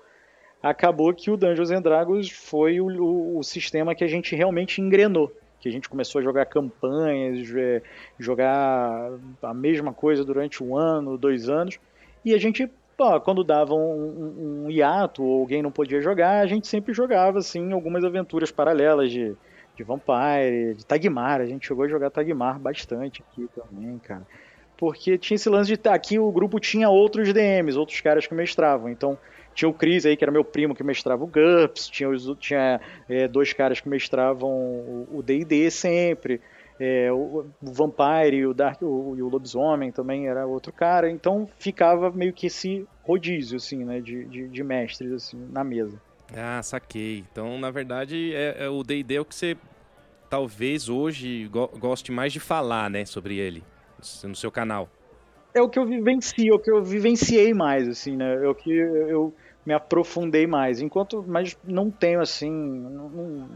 acabou 0.61 1.13
que 1.13 1.31
o 1.31 1.37
Dungeons 1.37 1.71
and 1.71 1.81
Dragons 1.81 2.29
foi 2.29 2.81
o, 2.81 2.87
o, 2.87 3.39
o, 3.39 3.43
sistema 3.43 3.95
que 3.95 4.03
a 4.03 4.07
gente 4.07 4.35
realmente 4.35 4.81
engrenou. 4.81 5.31
Que 5.61 5.69
a 5.69 5.71
gente 5.71 5.87
começou 5.87 6.19
a 6.19 6.23
jogar 6.23 6.45
campanhas, 6.47 7.49
é, 7.55 7.81
jogar 8.19 9.11
a 9.41 9.53
mesma 9.53 9.93
coisa 9.93 10.25
durante 10.25 10.63
um 10.63 10.75
ano, 10.75 11.17
dois 11.17 11.47
anos. 11.47 11.79
E 12.25 12.33
a 12.33 12.37
gente, 12.37 12.69
pô, 12.97 13.21
quando 13.21 13.43
dava 13.43 13.73
um, 13.73 13.77
um, 13.77 14.65
um 14.65 14.71
hiato 14.71 15.23
ou 15.23 15.41
alguém 15.41 15.61
não 15.61 15.71
podia 15.71 16.01
jogar, 16.01 16.41
a 16.41 16.47
gente 16.47 16.67
sempre 16.67 16.93
jogava 16.93 17.39
assim 17.39 17.71
algumas 17.71 18.03
aventuras 18.03 18.51
paralelas 18.51 19.11
de, 19.11 19.35
de 19.77 19.83
Vampire, 19.83 20.73
de 20.75 20.85
Tagmar. 20.85 21.39
A 21.39 21.45
gente 21.45 21.67
chegou 21.67 21.85
a 21.85 21.87
jogar 21.87 22.09
Tagmar 22.09 22.59
bastante 22.59 23.23
aqui 23.31 23.47
também, 23.55 23.97
cara 23.99 24.25
porque 24.81 25.15
tinha 25.15 25.35
esse 25.35 25.47
lance 25.47 25.77
de 25.77 25.89
aqui 25.89 26.17
o 26.17 26.31
grupo 26.31 26.59
tinha 26.59 26.89
outros 26.89 27.31
DMs, 27.31 27.77
outros 27.77 28.01
caras 28.01 28.25
que 28.25 28.33
mestravam. 28.33 28.89
Então, 28.89 29.15
tinha 29.53 29.69
o 29.69 29.73
Chris 29.73 30.05
aí, 30.05 30.15
que 30.15 30.23
era 30.23 30.31
meu 30.31 30.43
primo, 30.43 30.75
que 30.75 30.83
mestrava 30.83 31.23
o 31.23 31.27
GURPS, 31.27 31.87
tinha, 31.87 32.09
os, 32.09 32.35
tinha 32.39 32.79
é, 33.07 33.27
dois 33.27 33.53
caras 33.53 33.79
que 33.79 33.89
mestravam 33.89 35.07
o 35.11 35.21
D&D 35.23 35.69
sempre, 35.69 36.41
é, 36.79 37.11
o, 37.11 37.45
o, 37.61 37.71
Vampire 37.71 38.37
e 38.37 38.45
o, 38.45 38.53
Dark, 38.53 38.81
o, 38.81 39.15
e 39.15 39.21
o 39.21 39.29
Lobisomem 39.29 39.91
também 39.91 40.27
era 40.27 40.47
outro 40.47 40.73
cara, 40.73 41.09
então 41.09 41.47
ficava 41.59 42.09
meio 42.11 42.33
que 42.33 42.47
esse 42.47 42.87
rodízio, 43.03 43.57
assim, 43.57 43.83
né, 43.83 43.99
de, 43.99 44.25
de, 44.25 44.47
de 44.47 44.63
mestres, 44.63 45.11
assim, 45.11 45.47
na 45.51 45.63
mesa. 45.63 46.01
Ah, 46.35 46.63
saquei. 46.63 47.25
Então, 47.31 47.59
na 47.59 47.69
verdade, 47.69 48.33
é, 48.33 48.65
é 48.65 48.69
o 48.69 48.83
D&D 48.83 49.15
é 49.15 49.21
o 49.21 49.25
que 49.25 49.35
você 49.35 49.57
talvez 50.29 50.87
hoje 50.87 51.47
go 51.51 51.67
goste 51.77 52.11
mais 52.11 52.31
de 52.31 52.39
falar, 52.39 52.89
né, 52.89 53.05
sobre 53.05 53.37
ele 53.37 53.63
no 54.23 54.35
seu 54.35 54.51
canal? 54.51 54.89
É 55.53 55.61
o 55.61 55.69
que 55.69 55.77
eu 55.77 55.85
vivencio, 55.85 56.53
é 56.53 56.55
o 56.55 56.59
que 56.59 56.71
eu 56.71 56.83
vivenciei 56.83 57.53
mais, 57.53 57.87
assim, 57.87 58.15
né? 58.15 58.43
É 58.43 58.47
o 58.47 58.55
que 58.55 58.71
eu 58.71 59.33
me 59.65 59.73
aprofundei 59.73 60.47
mais. 60.47 60.81
Enquanto, 60.81 61.23
mas 61.27 61.57
não 61.63 61.91
tenho 61.91 62.21
assim, 62.21 62.49
não, 62.49 63.49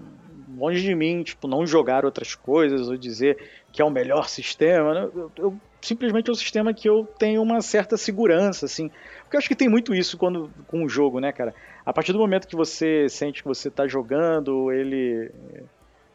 longe 0.57 0.81
de 0.81 0.95
mim, 0.95 1.23
tipo, 1.23 1.47
não 1.47 1.65
jogar 1.65 2.05
outras 2.05 2.35
coisas 2.35 2.87
ou 2.87 2.97
dizer 2.97 3.37
que 3.71 3.81
é 3.81 3.85
o 3.85 3.89
melhor 3.89 4.29
sistema. 4.29 4.93
Né? 4.93 5.09
Eu, 5.15 5.31
eu, 5.37 5.57
simplesmente 5.81 6.29
é 6.29 6.31
um 6.31 6.35
sistema 6.35 6.73
que 6.73 6.87
eu 6.87 7.07
tenho 7.17 7.41
uma 7.41 7.61
certa 7.61 7.97
segurança, 7.97 8.65
assim. 8.65 8.89
Porque 9.23 9.35
eu 9.35 9.39
acho 9.39 9.47
que 9.47 9.55
tem 9.55 9.69
muito 9.69 9.93
isso 9.93 10.17
quando 10.17 10.49
com 10.67 10.83
o 10.83 10.89
jogo, 10.89 11.19
né, 11.19 11.31
cara? 11.31 11.53
A 11.85 11.93
partir 11.93 12.13
do 12.13 12.19
momento 12.19 12.47
que 12.47 12.55
você 12.55 13.07
sente 13.09 13.41
que 13.41 13.47
você 13.47 13.67
está 13.67 13.87
jogando, 13.87 14.71
ele 14.71 15.31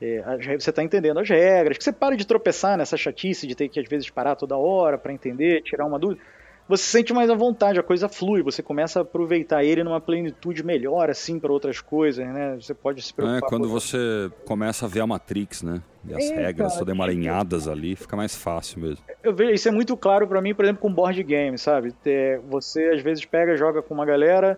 é, 0.00 0.23
você 0.59 0.71
está 0.71 0.83
entendendo 0.83 1.21
as 1.21 1.28
regras, 1.28 1.76
que 1.76 1.85
você 1.85 1.92
para 1.92 2.16
de 2.16 2.26
tropeçar 2.26 2.78
nessa 2.78 2.97
chatice 2.97 3.47
de 3.47 3.54
ter 3.54 3.69
que 3.69 3.78
às 3.78 3.88
vezes 3.88 4.09
parar 4.09 4.35
toda 4.37 4.57
hora 4.57 4.97
para 4.97 5.12
entender, 5.12 5.62
tirar 5.62 5.85
uma 5.85 5.99
dúvida. 5.99 6.21
Você 6.71 6.85
se 6.85 6.90
sente 6.90 7.12
mais 7.12 7.28
à 7.28 7.35
vontade, 7.35 7.80
a 7.80 7.83
coisa 7.83 8.09
flui, 8.09 8.42
você 8.42 8.62
começa 8.62 9.00
a 9.00 9.02
aproveitar 9.02 9.64
ele 9.64 9.83
numa 9.83 10.00
plenitude 10.00 10.62
melhor, 10.62 11.11
assim, 11.11 11.37
para 11.37 11.52
outras 11.52 11.80
coisas, 11.80 12.25
né? 12.25 12.57
Você 12.61 12.73
pode 12.73 13.02
se 13.02 13.12
preocupar. 13.12 13.49
É, 13.49 13.50
quando 13.50 13.69
você 13.69 14.30
começa 14.47 14.87
a 14.87 14.88
ver 14.88 15.00
a 15.00 15.07
Matrix, 15.07 15.64
né? 15.64 15.83
E 16.09 16.14
as 16.14 16.30
é, 16.30 16.35
regras 16.37 16.76
todas 16.76 16.95
emaranhadas 16.95 17.66
ali, 17.66 17.97
fica 17.97 18.16
mais 18.16 18.37
fácil 18.37 18.80
mesmo. 18.80 19.04
Eu 19.21 19.35
vejo, 19.35 19.50
isso 19.50 19.69
é 19.69 19.73
muito 19.73 19.97
claro 19.97 20.28
para 20.28 20.40
mim, 20.40 20.54
por 20.54 20.64
exemplo, 20.64 20.80
com 20.80 20.92
board 20.92 21.21
game, 21.25 21.59
sabe? 21.59 21.92
É, 22.07 22.38
você 22.49 22.85
às 22.90 23.02
vezes 23.02 23.25
pega, 23.25 23.57
joga 23.57 23.83
com 23.83 23.92
uma 23.92 24.07
galera, 24.07 24.57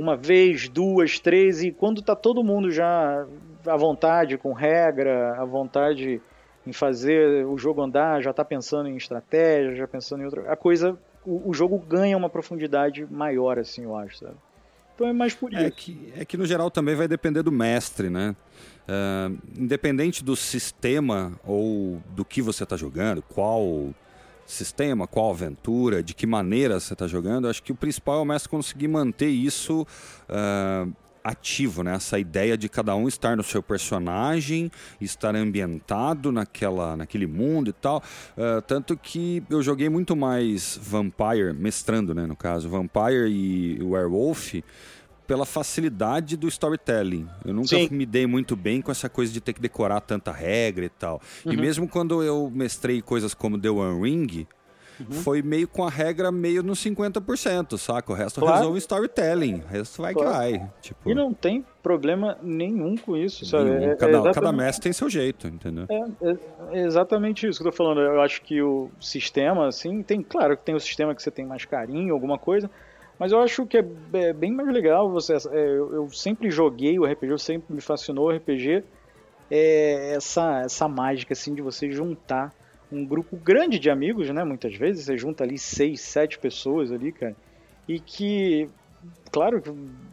uma 0.00 0.16
vez, 0.16 0.66
duas, 0.66 1.18
três, 1.18 1.62
e 1.62 1.70
quando 1.70 2.00
tá 2.00 2.16
todo 2.16 2.42
mundo 2.42 2.70
já 2.70 3.26
à 3.66 3.76
vontade 3.76 4.38
com 4.38 4.54
regra, 4.54 5.34
à 5.38 5.44
vontade 5.44 6.22
em 6.66 6.72
fazer 6.72 7.44
o 7.44 7.58
jogo 7.58 7.82
andar, 7.82 8.22
já 8.22 8.32
tá 8.32 8.42
pensando 8.42 8.88
em 8.88 8.96
estratégia, 8.96 9.76
já 9.76 9.86
pensando 9.86 10.22
em 10.22 10.24
outra. 10.24 10.50
A 10.50 10.56
coisa, 10.56 10.98
o, 11.22 11.50
o 11.50 11.52
jogo 11.52 11.78
ganha 11.78 12.16
uma 12.16 12.30
profundidade 12.30 13.06
maior, 13.10 13.58
assim, 13.58 13.84
eu 13.84 13.94
acho, 13.94 14.20
sabe? 14.20 14.36
Então 14.94 15.06
é 15.06 15.12
mais 15.12 15.34
por 15.34 15.52
é 15.52 15.56
isso. 15.58 15.66
É 15.66 15.70
que, 15.70 16.12
é 16.16 16.24
que 16.24 16.36
no 16.38 16.46
geral 16.46 16.70
também 16.70 16.94
vai 16.94 17.06
depender 17.06 17.42
do 17.42 17.52
mestre, 17.52 18.08
né? 18.08 18.34
Uh, 18.88 19.38
independente 19.54 20.24
do 20.24 20.34
sistema 20.34 21.38
ou 21.44 22.00
do 22.16 22.24
que 22.24 22.40
você 22.40 22.64
está 22.64 22.76
jogando, 22.76 23.20
qual 23.20 23.90
sistema, 24.50 25.06
qual 25.06 25.30
aventura, 25.30 26.02
de 26.02 26.14
que 26.14 26.26
maneira 26.26 26.78
você 26.78 26.92
está 26.92 27.06
jogando. 27.06 27.48
Acho 27.48 27.62
que 27.62 27.72
o 27.72 27.74
principal 27.74 28.18
é 28.18 28.22
o 28.22 28.24
mestre 28.24 28.50
conseguir 28.50 28.88
manter 28.88 29.28
isso 29.28 29.86
uh, 30.28 30.92
ativo, 31.22 31.82
né? 31.82 31.94
Essa 31.94 32.18
ideia 32.18 32.56
de 32.56 32.68
cada 32.68 32.94
um 32.96 33.06
estar 33.06 33.36
no 33.36 33.42
seu 33.42 33.62
personagem, 33.62 34.70
estar 35.00 35.34
ambientado 35.34 36.32
naquela, 36.32 36.96
naquele 36.96 37.26
mundo 37.26 37.70
e 37.70 37.72
tal. 37.72 38.02
Uh, 38.36 38.60
tanto 38.62 38.96
que 38.96 39.42
eu 39.48 39.62
joguei 39.62 39.88
muito 39.88 40.16
mais 40.16 40.78
Vampire, 40.82 41.52
mestrando, 41.54 42.14
né? 42.14 42.26
No 42.26 42.36
caso, 42.36 42.68
Vampire 42.68 43.28
e 43.28 43.82
Werewolf 43.82 44.54
pela 45.30 45.46
facilidade 45.46 46.36
do 46.36 46.48
storytelling. 46.48 47.28
Eu 47.44 47.54
nunca 47.54 47.68
Sim. 47.68 47.88
me 47.92 48.04
dei 48.04 48.26
muito 48.26 48.56
bem 48.56 48.82
com 48.82 48.90
essa 48.90 49.08
coisa 49.08 49.32
de 49.32 49.40
ter 49.40 49.52
que 49.52 49.60
decorar 49.60 50.00
tanta 50.00 50.32
regra 50.32 50.84
e 50.84 50.88
tal. 50.88 51.22
Uhum. 51.46 51.52
E 51.52 51.56
mesmo 51.56 51.86
quando 51.86 52.20
eu 52.20 52.50
mestrei 52.52 53.00
coisas 53.00 53.32
como 53.32 53.56
The 53.56 53.70
One 53.70 54.02
Ring, 54.02 54.48
uhum. 54.98 55.06
foi 55.22 55.40
meio 55.40 55.68
com 55.68 55.84
a 55.84 55.88
regra 55.88 56.32
meio 56.32 56.64
no 56.64 56.72
50%, 56.72 57.78
saca? 57.78 58.10
O 58.10 58.14
resto 58.16 58.40
claro. 58.40 58.56
resolve 58.56 58.78
storytelling. 58.78 59.62
O 59.64 59.68
resto 59.68 60.02
vai 60.02 60.14
claro. 60.14 60.30
que 60.30 60.58
vai. 60.58 60.70
Tipo... 60.82 61.10
E 61.10 61.14
não 61.14 61.32
tem 61.32 61.64
problema 61.80 62.36
nenhum 62.42 62.96
com 62.96 63.16
isso, 63.16 63.46
sabe? 63.46 63.70
É, 63.70 63.94
cada, 63.94 64.06
é 64.06 64.14
exatamente... 64.14 64.34
cada 64.34 64.52
mestre 64.52 64.82
tem 64.82 64.92
seu 64.92 65.08
jeito, 65.08 65.46
entendeu? 65.46 65.86
É, 65.88 66.76
é, 66.76 66.84
exatamente 66.84 67.46
isso 67.46 67.62
que 67.62 67.68
eu 67.68 67.70
tô 67.70 67.76
falando. 67.76 68.00
Eu 68.00 68.20
acho 68.20 68.42
que 68.42 68.60
o 68.60 68.90
sistema, 69.00 69.68
assim, 69.68 70.02
tem, 70.02 70.24
claro 70.24 70.56
que 70.56 70.64
tem 70.64 70.74
o 70.74 70.80
sistema 70.80 71.14
que 71.14 71.22
você 71.22 71.30
tem 71.30 71.46
mais 71.46 71.64
carinho, 71.64 72.12
alguma 72.12 72.36
coisa, 72.36 72.68
mas 73.20 73.32
eu 73.32 73.40
acho 73.42 73.66
que 73.66 73.76
é, 73.76 74.32
bem 74.32 74.50
mais 74.50 74.72
legal. 74.72 75.10
Você, 75.10 75.34
é, 75.34 75.36
eu, 75.52 75.92
eu, 75.92 76.10
sempre 76.10 76.50
joguei 76.50 76.98
o 76.98 77.04
RPG, 77.04 77.30
eu 77.30 77.38
sempre 77.38 77.74
me 77.74 77.82
fascinou 77.82 78.28
o 78.28 78.34
RPG. 78.34 78.82
É 79.50 80.14
essa, 80.14 80.62
essa 80.64 80.88
mágica 80.88 81.34
assim 81.34 81.54
de 81.54 81.60
você 81.60 81.92
juntar 81.92 82.50
um 82.90 83.04
grupo 83.04 83.36
grande 83.36 83.78
de 83.78 83.90
amigos, 83.90 84.30
né? 84.30 84.42
Muitas 84.42 84.74
vezes 84.74 85.04
você 85.04 85.18
junta 85.18 85.44
ali 85.44 85.58
seis, 85.58 86.00
sete 86.00 86.38
pessoas 86.38 86.90
ali, 86.90 87.12
cara, 87.12 87.36
e 87.86 88.00
que, 88.00 88.70
claro, 89.30 89.62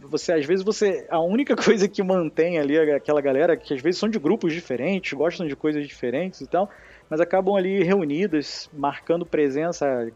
você 0.01 0.33
às 0.33 0.45
vezes 0.45 0.65
você 0.65 1.07
a 1.09 1.21
única 1.21 1.55
coisa 1.63 1.87
que 1.87 2.03
mantém 2.03 2.59
ali 2.59 2.77
aquela 2.91 3.21
galera 3.21 3.55
que 3.55 3.73
às 3.73 3.81
vezes 3.81 4.01
são 4.01 4.09
de 4.09 4.19
grupos 4.19 4.51
diferentes, 4.53 5.13
gostam 5.13 5.47
de 5.47 5.55
coisas 5.55 5.87
diferentes 5.87 6.41
e 6.41 6.47
tal, 6.47 6.69
mas 7.09 7.21
acabam 7.21 7.55
ali 7.55 7.83
reunidas, 7.83 8.69
marcando 8.73 9.25
presença, 9.25 10.11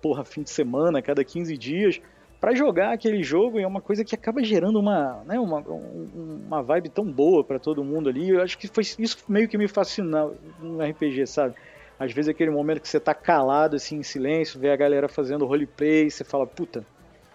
porra, 0.00 0.24
fim 0.24 0.42
de 0.42 0.50
semana, 0.50 1.02
cada 1.02 1.24
15 1.24 1.58
dias 1.58 2.00
para 2.40 2.54
jogar 2.54 2.92
aquele 2.92 3.22
jogo 3.22 3.60
é 3.60 3.66
uma 3.66 3.82
coisa 3.82 4.02
que 4.02 4.14
acaba 4.14 4.42
gerando 4.42 4.78
uma, 4.78 5.22
né, 5.26 5.38
uma, 5.38 5.58
uma 5.60 6.62
vibe 6.62 6.88
tão 6.88 7.04
boa 7.04 7.44
para 7.44 7.58
todo 7.58 7.84
mundo 7.84 8.08
ali. 8.08 8.30
Eu 8.30 8.40
acho 8.40 8.56
que 8.56 8.66
foi 8.66 8.82
isso 8.82 9.18
meio 9.28 9.46
que 9.46 9.58
me 9.58 9.68
fascinou 9.68 10.34
no 10.58 10.82
RPG, 10.82 11.26
sabe? 11.26 11.54
Às 11.98 12.12
vezes 12.12 12.30
aquele 12.30 12.50
momento 12.50 12.80
que 12.80 12.88
você 12.88 12.98
tá 12.98 13.12
calado 13.12 13.76
assim 13.76 13.96
em 13.96 14.02
silêncio, 14.02 14.58
vê 14.58 14.70
a 14.70 14.76
galera 14.76 15.06
fazendo 15.06 15.44
roleplay, 15.44 16.08
você 16.08 16.24
fala, 16.24 16.46
puta, 16.46 16.82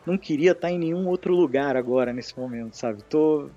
não 0.07 0.17
queria 0.17 0.53
estar 0.53 0.69
tá 0.69 0.73
em 0.73 0.79
nenhum 0.79 1.07
outro 1.07 1.35
lugar 1.35 1.77
agora 1.77 2.11
nesse 2.11 2.37
momento, 2.39 2.75
sabe? 2.75 3.03
Tô 3.03 3.47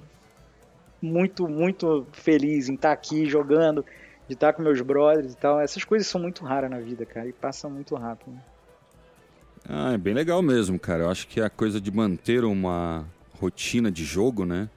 muito, 1.00 1.49
muito 1.49 2.07
feliz 2.12 2.69
em 2.69 2.75
estar 2.75 2.88
tá 2.88 2.93
aqui 2.93 3.25
jogando, 3.25 3.83
de 4.26 4.35
estar 4.35 4.49
tá 4.49 4.52
com 4.52 4.62
meus 4.62 4.83
brothers 4.83 5.33
e 5.33 5.37
tal. 5.37 5.59
Essas 5.59 5.83
coisas 5.83 6.07
são 6.07 6.21
muito 6.21 6.45
raras 6.45 6.71
na 6.71 6.78
vida, 6.78 7.07
cara, 7.07 7.26
e 7.26 7.33
passam 7.33 7.71
muito 7.71 7.95
rápido. 7.95 8.38
Ah, 9.69 9.93
é 9.93 9.99
bem 9.99 10.15
legal 10.15 10.41
mesmo, 10.41 10.79
cara. 10.79 11.05
Eu 11.05 11.11
acho 11.11 11.29
que 11.29 11.41
a 11.41 11.51
coisa 11.51 11.79
de 11.81 11.91
manter 11.91 12.43
uma 12.43 13.05
rotina 13.39 13.91
de 13.91 14.03
jogo, 14.03 14.47
né? 14.47 14.69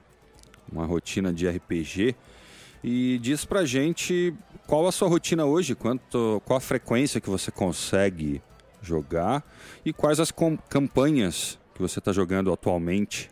Uma 0.70 0.84
rotina 0.84 1.32
de 1.32 1.48
RPG. 1.48 2.14
E 2.84 3.18
diz 3.18 3.44
pra 3.44 3.64
gente 3.64 4.34
qual 4.66 4.86
a 4.86 4.92
sua 4.92 5.08
rotina 5.08 5.46
hoje, 5.46 5.74
quanto, 5.74 6.42
qual 6.44 6.58
a 6.58 6.60
frequência 6.60 7.20
que 7.20 7.30
você 7.30 7.50
consegue 7.50 8.42
jogar 8.82 9.42
e 9.84 9.92
quais 9.92 10.20
as 10.20 10.32
campanhas 10.68 11.58
que 11.74 11.80
você 11.80 12.00
está 12.00 12.12
jogando 12.12 12.52
atualmente. 12.52 13.30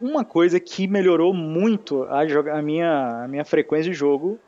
Uma 0.00 0.24
coisa 0.24 0.58
que 0.58 0.86
melhorou 0.86 1.34
muito 1.34 2.04
a, 2.04 2.22
a, 2.22 2.62
minha, 2.62 3.24
a 3.24 3.28
minha 3.28 3.44
frequência 3.44 3.90
de 3.90 3.98
jogo 3.98 4.38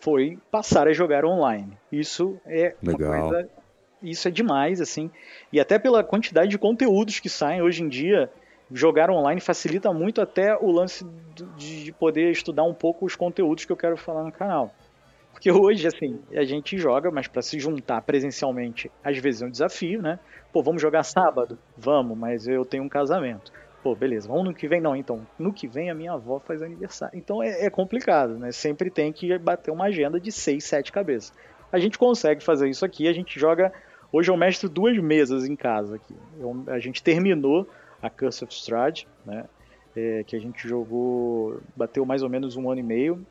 foi 0.00 0.38
passar 0.50 0.86
a 0.86 0.92
jogar 0.92 1.24
online. 1.24 1.78
Isso 1.90 2.38
é 2.44 2.74
Legal. 2.82 3.12
uma 3.12 3.30
coisa 3.30 3.48
isso 4.02 4.28
é 4.28 4.30
demais, 4.30 4.80
assim. 4.80 5.10
E 5.52 5.60
até 5.60 5.78
pela 5.78 6.04
quantidade 6.04 6.50
de 6.50 6.58
conteúdos 6.58 7.20
que 7.20 7.28
saem 7.28 7.62
hoje 7.62 7.82
em 7.82 7.88
dia, 7.88 8.30
jogar 8.72 9.10
online 9.10 9.40
facilita 9.40 9.92
muito 9.92 10.20
até 10.20 10.56
o 10.56 10.70
lance 10.70 11.06
de 11.56 11.92
poder 11.92 12.30
estudar 12.30 12.64
um 12.64 12.74
pouco 12.74 13.06
os 13.06 13.16
conteúdos 13.16 13.64
que 13.64 13.72
eu 13.72 13.76
quero 13.76 13.96
falar 13.96 14.24
no 14.24 14.32
canal. 14.32 14.74
Porque 15.32 15.52
hoje, 15.52 15.86
assim, 15.86 16.18
a 16.32 16.42
gente 16.42 16.76
joga, 16.76 17.10
mas 17.10 17.28
para 17.28 17.42
se 17.42 17.60
juntar 17.60 18.02
presencialmente, 18.02 18.90
às 19.04 19.16
vezes 19.18 19.42
é 19.42 19.46
um 19.46 19.50
desafio, 19.50 20.02
né? 20.02 20.18
Pô, 20.52 20.62
vamos 20.62 20.82
jogar 20.82 21.04
sábado? 21.04 21.56
Vamos, 21.76 22.18
mas 22.18 22.48
eu 22.48 22.64
tenho 22.64 22.82
um 22.82 22.88
casamento. 22.88 23.52
Pô, 23.82 23.94
beleza, 23.94 24.26
vamos 24.26 24.44
no 24.44 24.54
que 24.54 24.66
vem? 24.66 24.80
Não, 24.80 24.96
então, 24.96 25.24
no 25.38 25.52
que 25.52 25.68
vem 25.68 25.90
a 25.90 25.94
minha 25.94 26.12
avó 26.12 26.40
faz 26.40 26.60
aniversário. 26.60 27.16
Então 27.16 27.40
é, 27.40 27.66
é 27.66 27.70
complicado, 27.70 28.36
né? 28.36 28.50
Sempre 28.50 28.90
tem 28.90 29.12
que 29.12 29.38
bater 29.38 29.70
uma 29.70 29.84
agenda 29.84 30.18
de 30.18 30.32
seis, 30.32 30.64
sete 30.64 30.90
cabeças. 30.90 31.32
A 31.70 31.78
gente 31.78 31.96
consegue 31.98 32.42
fazer 32.42 32.68
isso 32.68 32.84
aqui, 32.84 33.06
a 33.06 33.12
gente 33.12 33.38
joga 33.38 33.72
Hoje 34.10 34.30
eu 34.30 34.36
mestro 34.36 34.68
duas 34.68 34.96
mesas 34.98 35.46
em 35.46 35.54
casa 35.54 35.96
aqui. 35.96 36.14
Eu, 36.38 36.64
a 36.68 36.78
gente 36.78 37.02
terminou 37.02 37.68
a 38.02 38.08
Curse 38.08 38.44
of 38.44 38.52
Strahd, 38.52 39.06
né? 39.24 39.44
É, 39.94 40.24
que 40.24 40.36
a 40.36 40.38
gente 40.38 40.66
jogou, 40.66 41.60
bateu 41.76 42.06
mais 42.06 42.22
ou 42.22 42.28
menos 42.28 42.56
um 42.56 42.70
ano 42.70 42.80
e 42.80 42.82
meio. 42.82 43.26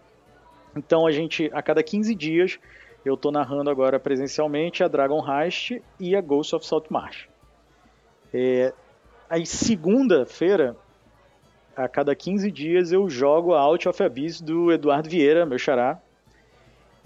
Então 0.76 1.08
a 1.08 1.12
gente, 1.12 1.50
a 1.54 1.62
cada 1.62 1.82
15 1.82 2.14
dias, 2.14 2.60
eu 3.04 3.16
estou 3.16 3.32
narrando 3.32 3.70
agora 3.70 4.00
presencialmente 4.00 4.84
a 4.84 4.88
Dragon 4.88 5.24
Heist 5.26 5.82
e 6.00 6.16
a 6.16 6.22
Ghost 6.22 6.56
of 6.56 6.66
Saltmarsh. 6.66 7.28
É, 8.34 8.74
aí 9.30 9.46
segunda-feira, 9.46 10.76
a 11.76 11.88
cada 11.88 12.14
15 12.16 12.52
dias, 12.52 12.92
eu 12.92 13.10
jogo 13.10 13.54
a 13.54 13.60
Out 13.62 13.88
of 13.88 14.04
Abyss 14.04 14.42
do 14.42 14.72
Eduardo 14.72 15.10
Vieira, 15.10 15.46
meu 15.46 15.58
xará, 15.58 16.02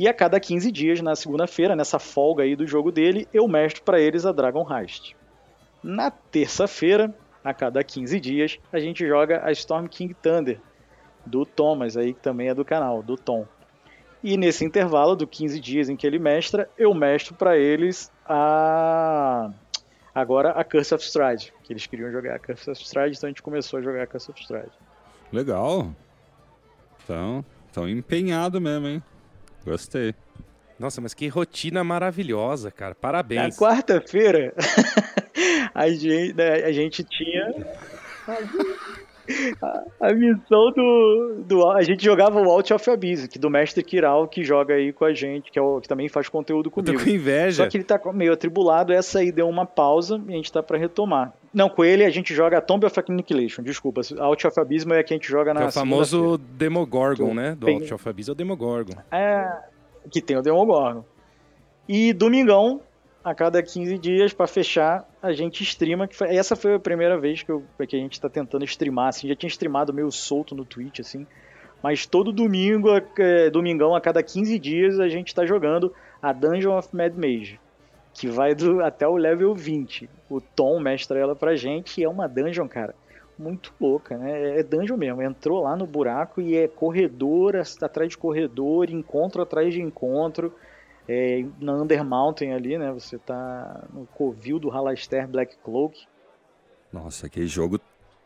e 0.02 0.08
a 0.08 0.14
cada 0.16 0.40
15 0.40 0.72
dias, 0.72 1.00
na 1.00 1.16
segunda-feira, 1.16 1.76
nessa 1.76 2.00
folga 2.00 2.42
aí 2.42 2.56
do 2.56 2.66
jogo 2.66 2.92
dele, 2.92 3.28
eu 3.32 3.48
mestro 3.48 3.84
para 3.84 4.00
eles 4.00 4.26
a 4.26 4.32
Dragon 4.32 4.66
Heist. 4.68 5.16
Na 5.84 6.10
terça-feira, 6.10 7.14
a 7.44 7.54
cada 7.54 7.84
15 7.84 8.20
dias, 8.20 8.60
a 8.74 8.80
gente 8.80 9.08
joga 9.08 9.46
a 9.46 9.52
Storm 9.52 9.86
King 9.86 10.16
Thunder, 10.16 10.60
do 11.24 11.46
Thomas, 11.46 11.96
aí 11.96 12.16
que 12.16 12.20
também 12.20 12.50
é 12.50 12.56
do 12.56 12.66
canal, 12.66 13.04
do 13.04 13.16
Tom. 13.16 13.46
E 14.24 14.36
nesse 14.38 14.66
intervalo 14.66 15.16
do 15.16 15.28
15 15.28 15.60
dias 15.60 15.88
em 15.88 15.96
que 15.96 16.08
ele 16.08 16.18
mestra, 16.18 16.68
eu 16.76 16.96
mestro 16.96 17.36
para 17.36 17.56
eles 17.56 18.12
a 18.26 19.52
agora 20.16 20.50
a 20.50 20.64
Curse 20.64 20.96
of 20.96 21.06
Stride, 21.06 21.54
que 21.64 21.72
eles 21.72 21.86
queriam 21.86 22.12
jogar 22.12 22.38
a 22.38 22.40
Curse 22.40 22.72
of 22.72 22.82
Stride, 22.82 23.16
então 23.16 23.28
a 23.28 23.30
gente 23.30 23.44
começou 23.44 23.78
a 23.78 23.84
jogar 23.84 24.02
a 24.02 24.08
Curse 24.08 24.32
of 24.32 24.42
Stride. 24.42 24.72
Legal. 25.32 25.92
Então, 27.04 27.46
tão 27.72 27.88
empenhado 27.88 28.60
mesmo, 28.60 28.88
hein? 28.88 29.04
Gostei. 29.66 30.16
Nossa, 30.80 31.00
mas 31.00 31.14
que 31.14 31.28
rotina 31.28 31.84
maravilhosa, 31.84 32.72
cara. 32.72 32.96
Parabéns. 32.96 33.42
Na 33.42 33.52
quarta-feira, 33.52 34.52
a, 35.76 35.88
gente, 35.90 36.34
né, 36.34 36.64
a 36.64 36.72
gente 36.72 37.04
tinha 37.04 37.54
a, 39.62 39.84
a, 40.00 40.14
missão 40.14 40.72
do, 40.72 41.44
do. 41.46 41.70
A 41.72 41.82
gente 41.84 42.04
jogava 42.04 42.42
o 42.42 42.50
Out 42.50 42.74
of 42.74 42.90
Abyss, 42.90 43.28
que 43.28 43.40
do 43.40 43.50
mestre 43.50 43.84
Kiral, 43.84 44.28
que 44.28 44.44
joga 44.44 44.76
aí 44.76 44.92
com 44.92 45.06
a 45.06 45.14
gente, 45.14 45.52
que, 45.52 45.60
é 45.60 45.62
o, 45.62 45.80
que 45.80 45.88
também 45.88 46.08
faz 46.10 46.30
conteúdo 46.30 46.70
comigo. 46.72 46.94
Eu 46.94 47.00
tô 47.00 47.04
com 47.04 47.10
inveja. 47.10 47.64
Só 47.64 47.70
que 47.70 47.78
ele 47.78 47.84
tá 47.84 48.00
meio 48.14 48.34
atribulado, 48.34 48.94
essa 48.94 49.20
aí 49.20 49.32
deu 49.32 49.48
uma 49.48 49.66
pausa 49.66 50.22
e 50.28 50.34
a 50.34 50.36
gente 50.36 50.52
tá 50.52 50.62
pra 50.62 50.78
retomar. 50.78 51.34
Não, 51.54 51.70
com 51.70 51.84
ele 51.84 52.06
a 52.06 52.10
gente 52.10 52.34
joga 52.34 52.58
a 52.58 52.62
Tomb 52.62 52.86
of 52.86 53.00
Annihilation, 53.00 53.62
desculpa. 53.62 54.02
Out 54.20 54.48
of 54.48 54.60
Abysmal 54.60 54.98
é 54.98 55.04
que 55.04 55.14
a 55.14 55.18
gente 55.18 55.28
joga 55.28 55.54
na. 55.54 55.62
Que 55.62 55.66
é 55.66 55.70
o 55.70 55.72
famoso 55.72 56.38
Demogorgon, 56.38 57.34
né? 57.34 57.56
Do 57.56 57.66
tem... 57.66 57.76
Out 57.76 57.94
of 57.94 58.10
Abyss 58.10 58.30
é 58.30 58.32
o 58.32 58.36
Demogorgon. 58.36 58.94
É, 59.12 59.52
que 60.10 60.22
tem 60.22 60.38
o 60.38 60.42
Demogorgon. 60.42 61.04
E 61.88 62.14
domingão, 62.14 62.82
a 63.24 63.36
cada 63.36 63.62
15 63.62 63.98
dias, 63.98 64.34
para 64.34 64.48
fechar, 64.48 65.08
a 65.22 65.32
gente 65.32 65.64
streama. 65.64 66.08
Que 66.08 66.16
foi, 66.16 66.36
essa 66.36 66.56
foi 66.56 66.76
a 66.76 66.80
primeira 66.80 67.18
vez 67.18 67.44
que, 67.44 67.52
eu, 67.52 67.64
que 67.88 67.96
a 67.96 68.00
gente 68.00 68.14
está 68.14 68.30
tentando 68.30 68.66
streamar. 68.66 69.10
Assim, 69.10 69.28
já 69.28 69.36
tinha 69.36 69.50
streamado 69.50 69.94
meio 69.94 70.12
solto 70.12 70.56
no 70.56 70.66
Twitch, 70.66 71.00
assim. 71.00 71.28
Mas 71.84 72.06
todo 72.06 72.32
domingo, 72.32 72.90
é, 73.18 73.50
domingão, 73.50 73.96
a 73.96 74.02
cada 74.02 74.22
15 74.22 74.60
dias, 74.60 75.00
a 75.00 75.08
gente 75.10 75.30
está 75.30 75.46
jogando 75.46 75.94
a 76.22 76.32
Dungeon 76.32 76.78
of 76.78 76.96
Mad 76.96 77.14
Mage. 77.16 77.60
Que 78.14 78.28
vai 78.28 78.54
do, 78.54 78.84
até 78.84 79.08
o 79.08 79.16
level 79.16 79.56
20. 79.56 80.10
O 80.30 80.42
Tom 80.42 80.80
mestra 80.80 81.18
ela 81.18 81.36
pra 81.36 81.56
gente 81.56 82.00
e 82.00 82.04
é 82.04 82.10
uma 82.10 82.28
dungeon, 82.28 82.68
cara 82.68 82.94
muito 83.42 83.74
louca, 83.82 84.18
né? 84.18 84.60
É 84.60 84.64
dungeon 84.64 84.98
mesmo. 84.98 85.22
Entrou 85.22 85.64
lá 85.64 85.76
no 85.76 85.88
buraco 85.88 86.40
e 86.40 86.56
é 86.56 86.68
corredor 86.68 87.56
atrás 87.82 88.12
de 88.12 88.18
corredor, 88.18 88.90
encontro 88.90 89.42
atrás 89.42 89.74
de 89.74 89.82
encontro. 89.82 90.54
É, 91.08 91.44
na 91.60 91.74
Under 91.74 92.04
Mountain 92.04 92.54
ali, 92.54 92.78
né? 92.78 92.92
Você 92.92 93.18
tá 93.18 93.84
no 93.94 94.06
covil 94.08 94.60
do 94.60 94.70
Halaster 94.70 95.28
Black 95.28 95.58
Cloak. 95.64 96.06
Nossa, 96.92 97.30
que 97.30 97.46
jogo 97.48 97.80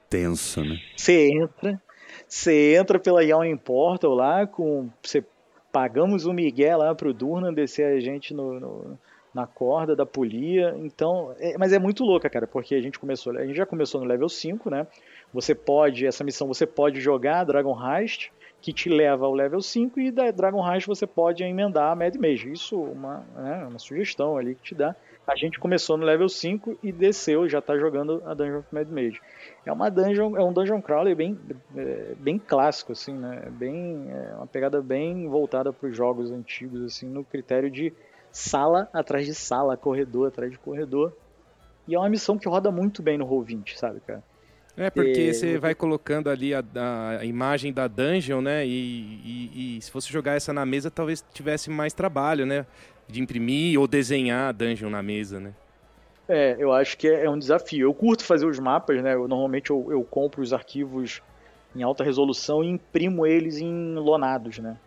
tenso, 0.10 0.64
né? 0.64 0.80
Você 0.96 1.30
entra, 1.32 1.82
você 2.28 2.76
entra 2.76 3.00
pela 3.00 3.24
Yawning 3.24 3.58
Portal 3.58 4.14
lá 4.14 4.46
com 4.46 4.90
você 5.02 5.24
pagamos 5.72 6.26
o 6.26 6.32
Miguel 6.32 6.78
lá 6.78 6.96
pro 6.96 7.14
Durnan 7.14 7.54
descer 7.54 7.86
a 7.86 8.00
gente 8.00 8.34
no, 8.34 8.60
no 8.60 9.00
na 9.36 9.46
corda 9.46 9.94
da 9.94 10.06
polia. 10.06 10.74
Então, 10.78 11.36
é, 11.38 11.58
mas 11.58 11.74
é 11.74 11.78
muito 11.78 12.06
louca, 12.06 12.30
cara, 12.30 12.48
porque 12.48 12.74
a 12.74 12.82
gente 12.82 12.98
começou, 12.98 13.36
a 13.36 13.46
gente 13.46 13.58
já 13.58 13.66
começou 13.66 14.00
no 14.00 14.08
level 14.08 14.30
5, 14.30 14.70
né? 14.70 14.88
Você 15.34 15.54
pode, 15.54 16.08
essa 16.08 16.24
missão 16.24 16.48
você 16.48 16.66
pode 16.66 17.02
jogar 17.02 17.44
Dragon 17.44 17.78
Heist, 17.78 18.32
que 18.66 18.74
te 18.74 18.90
leva 18.90 19.28
ao 19.28 19.32
level 19.36 19.62
5 19.62 20.00
e 20.00 20.10
da 20.10 20.32
Dragon 20.32 20.68
Heist 20.68 20.88
você 20.88 21.06
pode 21.06 21.44
emendar 21.44 21.92
a 21.92 21.96
Mad 21.96 22.16
Mage. 22.16 22.52
Isso 22.52 22.76
é 22.76 22.90
uma, 22.94 23.24
né, 23.36 23.68
uma 23.70 23.78
sugestão 23.78 24.38
ali 24.38 24.56
que 24.56 24.64
te 24.64 24.74
dá. 24.74 24.96
A 25.28 25.36
gente 25.36 25.60
começou 25.60 25.96
no 25.98 26.04
level 26.04 26.28
5 26.28 26.80
e 26.82 26.92
desceu, 26.92 27.48
já 27.48 27.60
está 27.60 27.78
jogando 27.78 28.24
a 28.26 28.34
Dungeon 28.34 28.58
of 28.58 28.68
Mad 28.72 28.88
Mage. 28.90 29.22
É 29.64 29.72
uma 29.72 29.92
dungeon, 29.92 30.36
é 30.36 30.44
um 30.44 30.52
dungeon 30.52 30.82
crawler 30.82 31.16
bem, 31.16 31.38
é, 31.76 32.16
bem 32.18 32.40
clássico 32.40 32.92
assim, 32.92 33.14
né? 33.14 33.48
Bem, 33.52 34.08
é 34.10 34.34
uma 34.34 34.48
pegada 34.48 34.82
bem 34.82 35.28
voltada 35.28 35.72
para 35.72 35.88
os 35.88 35.96
jogos 35.96 36.32
antigos 36.32 36.84
assim, 36.84 37.08
no 37.08 37.24
critério 37.24 37.70
de 37.70 37.94
sala 38.32 38.90
atrás 38.92 39.28
de 39.28 39.36
sala, 39.36 39.78
corredor 39.78 40.30
atrás 40.30 40.52
de 40.52 40.58
corredor. 40.58 41.16
E 41.88 41.94
é 41.94 42.00
uma 42.00 42.10
missão 42.10 42.36
que 42.36 42.50
roda 42.50 42.72
muito 42.72 43.04
bem 43.04 43.16
no 43.16 43.28
Roll20, 43.28 43.76
sabe, 43.76 44.00
cara? 44.00 44.24
É, 44.78 44.90
porque 44.90 45.34
você 45.34 45.58
vai 45.58 45.74
colocando 45.74 46.30
ali 46.30 46.54
a, 46.54 46.64
a, 47.20 47.26
imagem 47.26 47.72
da 47.72 47.88
dungeon, 47.88 48.42
né? 48.42 48.66
E, 48.66 48.70
e, 48.70 49.78
e, 49.78 49.82
se 49.82 49.90
fosse 49.90 50.12
jogar 50.12 50.34
essa 50.34 50.52
na 50.52 50.66
mesa, 50.66 50.92
talvez 50.92 51.24
tivesse 51.34 51.70
mais 51.70 51.94
trabalho, 51.94 52.46
né? 52.46 52.66
De 53.08 53.22
imprimir 53.22 53.80
ou 53.80 53.88
desenhar 53.88 54.50
a 54.50 54.52
dungeon 54.52 54.90
na 54.90 55.02
mesa, 55.02 55.40
né? 55.40 55.54
É, 56.28 56.56
eu 56.60 56.74
acho 56.74 56.98
que 56.98 57.08
é, 57.08 57.26
é 57.26 57.30
um 57.30 57.40
desafio. 57.40 57.88
Eu 57.88 57.94
curto 57.94 58.26
fazer 58.26 58.46
os 58.46 58.60
mapas, 58.60 59.02
né? 59.02 59.14
Eu, 59.14 59.28
normalmente 59.28 59.70
eu, 59.70 59.88
eu 59.90 60.04
compro 60.04 60.42
os 60.42 60.52
arquivos 60.52 61.22
em 61.74 61.82
alta 61.82 62.04
resolução 62.04 62.64
e 62.64 62.68
imprimo 62.68 63.26
eles 63.26 63.58
em 63.58 63.96
lonados, 63.96 64.60
né? 64.60 64.78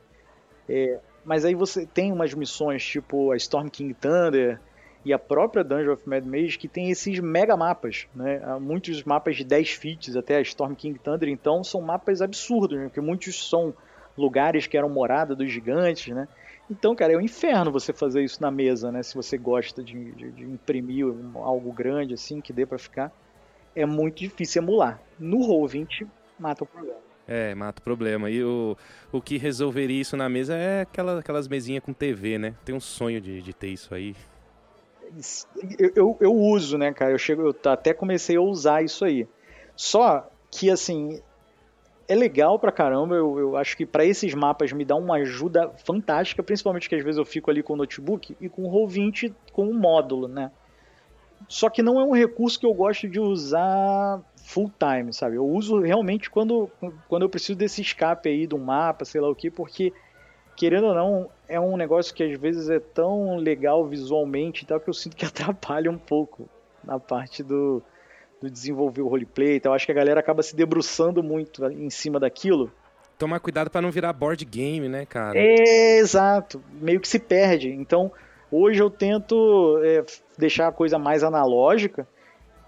É, 0.68 0.98
mas 1.24 1.44
aí 1.44 1.54
você 1.54 1.86
tem 1.86 2.12
umas 2.12 2.34
missões 2.34 2.84
tipo 2.84 3.32
a 3.32 3.36
Storm 3.36 3.68
King 3.68 3.94
Thunder 3.94 4.60
e 5.08 5.12
a 5.14 5.18
própria 5.18 5.64
Dungeon 5.64 5.94
of 5.94 6.06
Mad 6.06 6.22
Mage 6.26 6.58
que 6.58 6.68
tem 6.68 6.90
esses 6.90 7.18
mega 7.18 7.56
mapas, 7.56 8.06
né? 8.14 8.42
Muitos 8.60 9.02
mapas 9.04 9.36
de 9.36 9.44
10 9.44 9.70
feats 9.70 10.14
até 10.14 10.36
a 10.36 10.42
Storm 10.42 10.74
King 10.74 10.98
Thunder, 10.98 11.30
então 11.30 11.64
são 11.64 11.80
mapas 11.80 12.20
absurdos, 12.20 12.78
né? 12.78 12.84
porque 12.84 13.00
muitos 13.00 13.48
são 13.48 13.72
lugares 14.18 14.66
que 14.66 14.76
eram 14.76 14.90
morada 14.90 15.34
dos 15.34 15.50
gigantes, 15.50 16.14
né? 16.14 16.28
Então, 16.70 16.94
cara, 16.94 17.14
é 17.14 17.16
um 17.16 17.22
inferno 17.22 17.72
você 17.72 17.90
fazer 17.90 18.22
isso 18.22 18.42
na 18.42 18.50
mesa, 18.50 18.92
né? 18.92 19.02
Se 19.02 19.14
você 19.14 19.38
gosta 19.38 19.82
de, 19.82 20.12
de, 20.12 20.30
de 20.30 20.44
imprimir 20.44 21.06
algo 21.36 21.72
grande 21.72 22.12
assim 22.12 22.42
que 22.42 22.52
dê 22.52 22.66
para 22.66 22.76
ficar, 22.76 23.10
é 23.74 23.86
muito 23.86 24.18
difícil 24.18 24.62
emular. 24.62 25.00
No 25.18 25.38
Roll20 25.38 26.06
mata 26.38 26.64
o 26.64 26.66
problema. 26.66 26.98
É, 27.26 27.54
mata 27.54 27.80
o 27.80 27.82
problema. 27.82 28.28
E 28.28 28.44
o, 28.44 28.76
o 29.10 29.22
que 29.22 29.38
resolveria 29.38 30.02
isso 30.02 30.18
na 30.18 30.28
mesa 30.28 30.54
é 30.54 30.82
aquela, 30.82 31.20
aquelas 31.20 31.48
mesinhas 31.48 31.82
com 31.82 31.94
TV, 31.94 32.36
né? 32.36 32.54
Tem 32.62 32.74
um 32.74 32.80
sonho 32.80 33.22
de, 33.22 33.40
de 33.40 33.54
ter 33.54 33.68
isso 33.68 33.94
aí. 33.94 34.14
Eu, 35.78 35.92
eu, 35.94 36.16
eu, 36.20 36.34
uso, 36.34 36.78
né, 36.78 36.92
cara? 36.92 37.12
Eu, 37.12 37.18
chego, 37.18 37.42
eu 37.42 37.72
até 37.72 37.92
comecei 37.92 38.36
a 38.36 38.40
usar 38.40 38.82
isso 38.82 39.04
aí. 39.04 39.26
Só 39.76 40.28
que, 40.50 40.70
assim, 40.70 41.20
é 42.06 42.14
legal 42.14 42.58
pra 42.58 42.72
caramba. 42.72 43.14
Eu, 43.14 43.38
eu 43.38 43.56
acho 43.56 43.76
que 43.76 43.84
para 43.84 44.04
esses 44.04 44.34
mapas 44.34 44.72
me 44.72 44.84
dá 44.84 44.96
uma 44.96 45.16
ajuda 45.16 45.70
fantástica, 45.84 46.42
principalmente 46.42 46.88
que 46.88 46.94
às 46.94 47.04
vezes 47.04 47.18
eu 47.18 47.24
fico 47.24 47.50
ali 47.50 47.62
com 47.62 47.74
o 47.74 47.76
notebook 47.76 48.36
e 48.40 48.48
com 48.48 48.64
o 48.64 48.70
Roll20 48.70 49.32
com 49.52 49.68
o 49.68 49.74
módulo, 49.74 50.26
né? 50.26 50.50
Só 51.46 51.70
que 51.70 51.82
não 51.82 52.00
é 52.00 52.04
um 52.04 52.12
recurso 52.12 52.58
que 52.58 52.66
eu 52.66 52.74
gosto 52.74 53.08
de 53.08 53.20
usar 53.20 54.20
full 54.44 54.72
time, 54.78 55.12
sabe? 55.12 55.36
Eu 55.36 55.46
uso 55.46 55.80
realmente 55.80 56.30
quando, 56.30 56.70
quando 57.06 57.22
eu 57.22 57.28
preciso 57.28 57.56
desse 57.56 57.80
escape 57.80 58.28
aí 58.28 58.48
um 58.52 58.58
mapa, 58.58 59.04
sei 59.04 59.20
lá 59.20 59.28
o 59.28 59.34
que, 59.34 59.50
porque 59.50 59.92
querendo 60.56 60.88
ou 60.88 60.94
não, 60.94 61.30
é 61.48 61.58
um 61.58 61.76
negócio 61.76 62.14
que 62.14 62.22
às 62.22 62.38
vezes 62.38 62.68
é 62.68 62.78
tão 62.78 63.36
legal 63.36 63.86
visualmente 63.86 64.64
e 64.64 64.66
tal 64.66 64.78
que 64.78 64.88
eu 64.88 64.94
sinto 64.94 65.16
que 65.16 65.24
atrapalha 65.26 65.90
um 65.90 65.98
pouco 65.98 66.48
na 66.84 66.98
parte 66.98 67.42
do, 67.42 67.82
do 68.40 68.50
desenvolver 68.50 69.02
o 69.02 69.08
roleplay. 69.08 69.56
Então 69.56 69.72
acho 69.72 69.86
que 69.86 69.92
a 69.92 69.94
galera 69.94 70.20
acaba 70.20 70.42
se 70.42 70.54
debruçando 70.54 71.22
muito 71.22 71.64
em 71.66 71.90
cima 71.90 72.20
daquilo. 72.20 72.70
Tomar 73.18 73.40
cuidado 73.40 73.68
para 73.68 73.80
não 73.80 73.90
virar 73.90 74.12
board 74.12 74.44
game, 74.44 74.88
né, 74.88 75.04
cara? 75.04 75.36
É, 75.36 75.98
exato. 75.98 76.62
Meio 76.80 77.00
que 77.00 77.08
se 77.08 77.18
perde. 77.18 77.68
Então, 77.68 78.12
hoje 78.50 78.80
eu 78.80 78.88
tento 78.88 79.80
é, 79.82 80.04
deixar 80.38 80.68
a 80.68 80.72
coisa 80.72 81.00
mais 81.00 81.24
analógica 81.24 82.06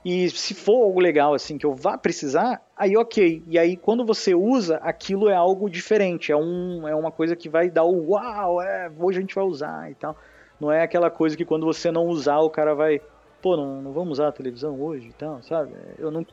e 0.05 0.31
se 0.31 0.55
for 0.55 0.83
algo 0.83 0.99
legal, 0.99 1.35
assim, 1.35 1.59
que 1.59 1.67
eu 1.67 1.75
vá 1.75 1.99
precisar, 1.99 2.63
aí 2.77 2.97
ok. 2.97 3.43
E 3.47 3.59
aí 3.59 3.77
quando 3.77 4.05
você 4.05 4.35
usa, 4.35 4.77
aquilo 4.77 5.29
é 5.29 5.35
algo 5.35 5.69
diferente. 5.69 6.33
É, 6.33 6.37
um, 6.37 6.89
é 6.89 6.95
uma 6.95 7.13
coisa 7.13 7.37
que 7.37 7.49
vai 7.49 7.71
dar 7.71 7.85
o 7.85 8.11
uau, 8.11 8.63
é, 8.63 8.91
hoje 8.99 9.19
a 9.19 9.21
gente 9.21 9.35
vai 9.35 9.45
usar 9.45 9.91
e 9.91 9.95
tal. 9.95 10.17
Não 10.59 10.73
é 10.73 10.83
aquela 10.83 11.11
coisa 11.11 11.37
que 11.37 11.45
quando 11.45 11.67
você 11.67 11.91
não 11.91 12.07
usar, 12.07 12.39
o 12.39 12.51
cara 12.51 12.75
vai, 12.75 13.01
pô, 13.43 13.57
não, 13.57 13.83
não 13.83 13.93
vamos 13.93 14.13
usar 14.13 14.29
a 14.29 14.33
televisão 14.33 14.81
hoje 14.81 15.09
e 15.09 15.13
tal, 15.13 15.43
sabe? 15.43 15.73
Eu 15.99 16.11
não, 16.11 16.25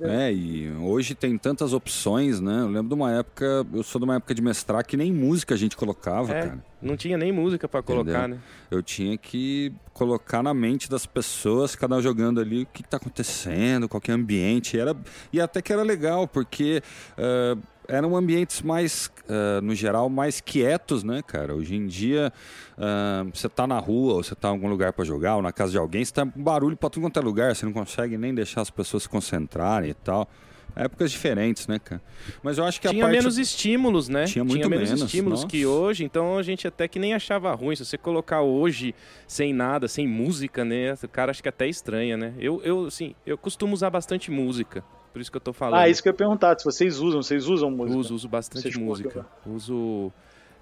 é, 0.00 0.32
e 0.32 0.70
hoje 0.80 1.14
tem 1.14 1.36
tantas 1.36 1.72
opções, 1.72 2.40
né? 2.40 2.60
Eu 2.60 2.68
lembro 2.68 2.88
de 2.88 2.94
uma 2.94 3.12
época, 3.12 3.66
eu 3.72 3.82
sou 3.82 3.98
de 3.98 4.04
uma 4.04 4.16
época 4.16 4.34
de 4.34 4.40
mestrar 4.40 4.84
que 4.84 4.96
nem 4.96 5.12
música 5.12 5.54
a 5.54 5.58
gente 5.58 5.76
colocava, 5.76 6.32
é, 6.32 6.42
cara. 6.42 6.64
Não 6.80 6.96
tinha 6.96 7.18
nem 7.18 7.32
música 7.32 7.68
para 7.68 7.82
colocar, 7.82 8.28
né? 8.28 8.38
Eu 8.70 8.82
tinha 8.82 9.18
que 9.18 9.72
colocar 9.92 10.42
na 10.42 10.54
mente 10.54 10.88
das 10.88 11.06
pessoas, 11.06 11.74
cada 11.74 11.96
um 11.96 12.02
jogando 12.02 12.40
ali, 12.40 12.62
o 12.62 12.66
que, 12.66 12.82
está 12.82 12.96
acontecendo, 12.96 13.88
qual 13.88 14.00
que 14.00 14.10
é 14.10 14.14
o 14.14 14.16
ambiente. 14.16 14.76
E, 14.76 14.80
era, 14.80 14.96
e 15.32 15.40
até 15.40 15.60
que 15.60 15.72
era 15.72 15.82
legal, 15.82 16.28
porque. 16.28 16.82
Uh, 17.18 17.60
eram 17.88 18.14
ambientes 18.14 18.60
mais, 18.60 19.10
uh, 19.24 19.62
no 19.62 19.74
geral, 19.74 20.10
mais 20.10 20.40
quietos, 20.40 21.02
né, 21.02 21.22
cara? 21.26 21.54
Hoje 21.54 21.74
em 21.74 21.86
dia, 21.86 22.30
uh, 22.76 23.30
você 23.32 23.48
tá 23.48 23.66
na 23.66 23.78
rua 23.78 24.14
ou 24.14 24.22
você 24.22 24.34
tá 24.34 24.48
em 24.48 24.52
algum 24.52 24.68
lugar 24.68 24.92
para 24.92 25.04
jogar 25.04 25.36
ou 25.36 25.42
na 25.42 25.52
casa 25.52 25.72
de 25.72 25.78
alguém, 25.78 26.04
você 26.04 26.12
tá 26.12 26.26
com 26.26 26.42
barulho 26.42 26.76
para 26.76 26.90
tudo 26.90 27.04
quanto 27.04 27.18
é 27.18 27.22
lugar, 27.22 27.56
você 27.56 27.64
não 27.64 27.72
consegue 27.72 28.18
nem 28.18 28.34
deixar 28.34 28.60
as 28.60 28.70
pessoas 28.70 29.04
se 29.04 29.08
concentrarem 29.08 29.90
e 29.90 29.94
tal. 29.94 30.28
Épocas 30.76 31.10
diferentes, 31.10 31.66
né, 31.66 31.78
cara? 31.80 32.00
Mas 32.40 32.58
eu 32.58 32.64
acho 32.64 32.80
que 32.80 32.88
Tinha 32.88 33.02
parte... 33.02 33.16
menos 33.16 33.36
estímulos, 33.36 34.08
né? 34.08 34.26
Tinha 34.26 34.44
muito 34.44 34.58
Tinha 34.58 34.68
menos, 34.68 34.90
menos 34.90 35.02
estímulos 35.02 35.40
nossa. 35.40 35.50
que 35.50 35.66
hoje, 35.66 36.04
então 36.04 36.38
a 36.38 36.42
gente 36.42 36.68
até 36.68 36.86
que 36.86 37.00
nem 37.00 37.14
achava 37.14 37.52
ruim. 37.52 37.74
Se 37.74 37.84
você 37.84 37.98
colocar 37.98 38.42
hoje 38.42 38.94
sem 39.26 39.52
nada, 39.52 39.88
sem 39.88 40.06
música, 40.06 40.64
né? 40.64 40.94
O 41.02 41.08
cara 41.08 41.30
acha 41.32 41.42
que 41.42 41.48
até 41.48 41.66
estranha, 41.66 42.16
né? 42.16 42.34
Eu, 42.38 42.60
eu, 42.62 42.86
assim, 42.86 43.14
eu 43.26 43.36
costumo 43.36 43.74
usar 43.74 43.90
bastante 43.90 44.30
música. 44.30 44.84
Por 45.12 45.20
isso 45.20 45.30
que 45.30 45.36
eu 45.36 45.40
tô 45.40 45.52
falando. 45.52 45.80
Ah, 45.80 45.88
isso 45.88 46.02
que 46.02 46.08
eu 46.08 46.12
ia 46.12 46.16
perguntar, 46.16 46.58
se 46.58 46.64
vocês 46.64 46.98
usam, 46.98 47.22
vocês 47.22 47.46
usam 47.46 47.70
música? 47.70 47.98
Uso, 47.98 48.14
uso 48.14 48.28
bastante 48.28 48.78
música. 48.78 49.26
Uso. 49.46 50.12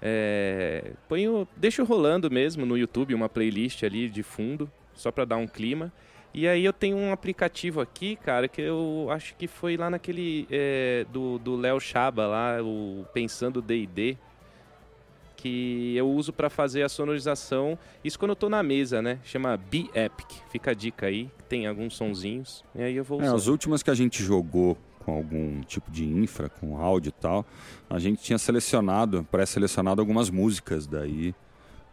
É, 0.01 0.91
ponho, 1.09 1.47
deixo 1.55 1.83
rolando 1.83 2.29
mesmo 2.29 2.65
no 2.65 2.77
YouTube 2.77 3.15
uma 3.15 3.27
playlist 3.27 3.83
ali 3.83 4.09
de 4.09 4.21
fundo, 4.21 4.69
só 4.93 5.11
para 5.11 5.25
dar 5.25 5.37
um 5.37 5.47
clima. 5.47 5.91
E 6.33 6.47
aí 6.47 6.63
eu 6.63 6.73
tenho 6.73 6.97
um 6.97 7.11
aplicativo 7.11 7.81
aqui, 7.81 8.15
cara, 8.15 8.47
que 8.47 8.61
eu 8.61 9.07
acho 9.09 9.33
que 9.35 9.47
foi 9.47 9.75
lá 9.75 9.89
naquele 9.89 10.47
é, 10.51 11.05
do 11.11 11.55
Léo 11.55 11.79
Chaba 11.79 12.27
lá, 12.27 12.61
o 12.61 13.05
Pensando 13.11 13.61
D&D, 13.61 14.17
que 15.37 15.95
eu 15.95 16.09
uso 16.09 16.33
para 16.33 16.49
fazer 16.49 16.81
a 16.83 16.89
sonorização. 16.89 17.77
Isso 18.03 18.19
quando 18.19 18.31
eu 18.31 18.35
tô 18.35 18.49
na 18.49 18.61
mesa, 18.61 19.01
né? 19.01 19.19
Chama 19.23 19.55
Be 19.55 19.89
Epic. 19.93 20.27
Fica 20.49 20.71
a 20.71 20.73
dica 20.73 21.05
aí, 21.05 21.29
tem 21.47 21.67
alguns 21.67 21.95
sonzinhos. 21.95 22.65
E 22.75 22.81
aí 22.81 22.95
eu 22.95 23.03
vou 23.03 23.21
é, 23.21 23.27
as 23.27 23.47
últimas 23.47 23.81
que 23.81 23.89
a 23.89 23.93
gente 23.93 24.21
jogou 24.21 24.77
com 25.05 25.15
algum 25.15 25.61
tipo 25.61 25.89
de 25.89 26.03
infra, 26.03 26.49
com 26.49 26.77
áudio 26.77 27.09
e 27.09 27.13
tal, 27.13 27.45
a 27.89 27.97
gente 27.97 28.21
tinha 28.21 28.37
selecionado, 28.37 29.25
pré-selecionado 29.31 30.01
algumas 30.01 30.29
músicas, 30.29 30.85
daí 30.85 31.33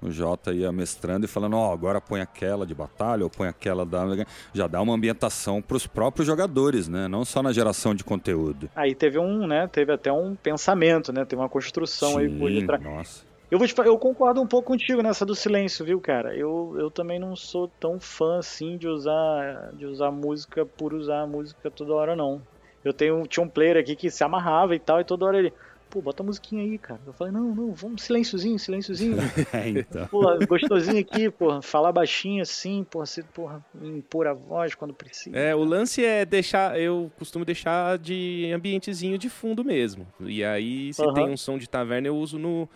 o 0.02 0.10
Jota 0.10 0.52
ia 0.52 0.72
mestrando 0.72 1.24
e 1.24 1.28
falando, 1.28 1.56
ó, 1.56 1.70
oh, 1.70 1.72
agora 1.72 2.00
põe 2.00 2.20
aquela 2.20 2.66
de 2.66 2.74
batalha 2.74 3.22
ou 3.22 3.30
põe 3.30 3.48
aquela 3.48 3.86
da... 3.86 4.04
Já 4.52 4.66
dá 4.66 4.82
uma 4.82 4.92
ambientação 4.92 5.62
para 5.62 5.76
os 5.76 5.86
próprios 5.86 6.26
jogadores, 6.26 6.88
né? 6.88 7.08
Não 7.08 7.24
só 7.24 7.42
na 7.42 7.52
geração 7.52 7.94
de 7.94 8.04
conteúdo. 8.04 8.68
Aí 8.74 8.94
teve 8.94 9.18
um, 9.18 9.46
né? 9.46 9.66
Teve 9.66 9.92
até 9.92 10.12
um 10.12 10.34
pensamento, 10.34 11.12
né? 11.12 11.24
Teve 11.24 11.40
uma 11.40 11.48
construção 11.48 12.14
Sim, 12.14 12.18
aí 12.18 12.38
por 12.38 12.50
detrás. 12.50 12.82
Nossa. 12.82 13.33
Eu, 13.54 13.58
vou 13.58 13.68
te, 13.68 13.78
eu 13.78 13.96
concordo 13.96 14.42
um 14.42 14.48
pouco 14.48 14.66
contigo 14.66 15.00
nessa 15.00 15.24
do 15.24 15.32
silêncio, 15.32 15.84
viu, 15.84 16.00
cara? 16.00 16.34
Eu, 16.34 16.74
eu 16.76 16.90
também 16.90 17.20
não 17.20 17.36
sou 17.36 17.68
tão 17.68 18.00
fã 18.00 18.40
assim 18.40 18.76
de 18.76 18.88
usar 18.88 19.70
de 19.74 19.86
usar 19.86 20.10
música 20.10 20.66
por 20.66 20.92
usar 20.92 21.24
música 21.24 21.70
toda 21.70 21.94
hora, 21.94 22.16
não. 22.16 22.42
Eu 22.84 22.92
tenho, 22.92 23.24
tinha 23.28 23.44
um 23.44 23.48
player 23.48 23.76
aqui 23.76 23.94
que 23.94 24.10
se 24.10 24.24
amarrava 24.24 24.74
e 24.74 24.80
tal, 24.80 25.00
e 25.00 25.04
toda 25.04 25.24
hora 25.24 25.38
ele, 25.38 25.52
pô, 25.88 26.02
bota 26.02 26.20
a 26.20 26.26
musiquinha 26.26 26.64
aí, 26.64 26.76
cara. 26.76 27.00
Eu 27.06 27.12
falei, 27.12 27.32
não, 27.32 27.54
não, 27.54 27.72
vamos 27.72 28.02
silênciozinho, 28.02 28.58
silênciozinho. 28.58 29.18
é, 29.54 29.68
então. 29.68 30.08
Pô, 30.08 30.36
gostosinho 30.48 30.98
aqui, 30.98 31.30
pô, 31.30 31.62
falar 31.62 31.92
baixinho 31.92 32.42
assim, 32.42 32.84
pô, 32.90 33.06
você, 33.06 33.22
porra, 33.22 33.64
impor 33.80 34.26
a 34.26 34.34
voz 34.34 34.74
quando 34.74 34.92
precisa. 34.92 35.38
É, 35.38 35.54
o 35.54 35.62
lance 35.62 36.04
é 36.04 36.24
deixar, 36.24 36.76
eu 36.76 37.08
costumo 37.16 37.44
deixar 37.44 37.98
de 37.98 38.50
ambientezinho 38.52 39.16
de 39.16 39.30
fundo 39.30 39.64
mesmo. 39.64 40.08
E 40.22 40.42
aí, 40.42 40.92
se 40.92 41.02
uhum. 41.02 41.14
tem 41.14 41.30
um 41.30 41.36
som 41.36 41.56
de 41.56 41.68
taverna, 41.68 42.08
eu 42.08 42.16
uso 42.16 42.36
no 42.36 42.68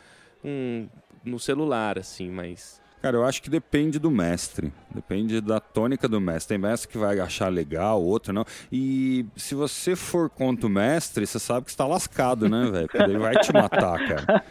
um, 0.48 0.88
no 1.24 1.38
celular, 1.38 1.98
assim, 1.98 2.30
mas. 2.30 2.80
Cara, 3.00 3.16
eu 3.16 3.24
acho 3.24 3.40
que 3.40 3.48
depende 3.48 3.96
do 3.96 4.10
mestre. 4.10 4.72
Depende 4.92 5.40
da 5.40 5.60
tônica 5.60 6.08
do 6.08 6.20
mestre. 6.20 6.56
Tem 6.56 6.58
mestre 6.58 6.88
que 6.88 6.98
vai 6.98 7.20
achar 7.20 7.48
legal, 7.48 8.02
outro 8.02 8.32
não. 8.32 8.44
E 8.72 9.24
se 9.36 9.54
você 9.54 9.94
for 9.94 10.28
contra 10.28 10.66
o 10.66 10.68
mestre, 10.68 11.24
você 11.24 11.38
sabe 11.38 11.66
que 11.66 11.70
está 11.70 11.86
lascado, 11.86 12.48
né, 12.48 12.68
velho? 12.68 12.88
Porque 12.88 13.02
ele 13.04 13.18
vai 13.18 13.36
te 13.36 13.52
matar, 13.52 13.98
cara. 14.04 14.44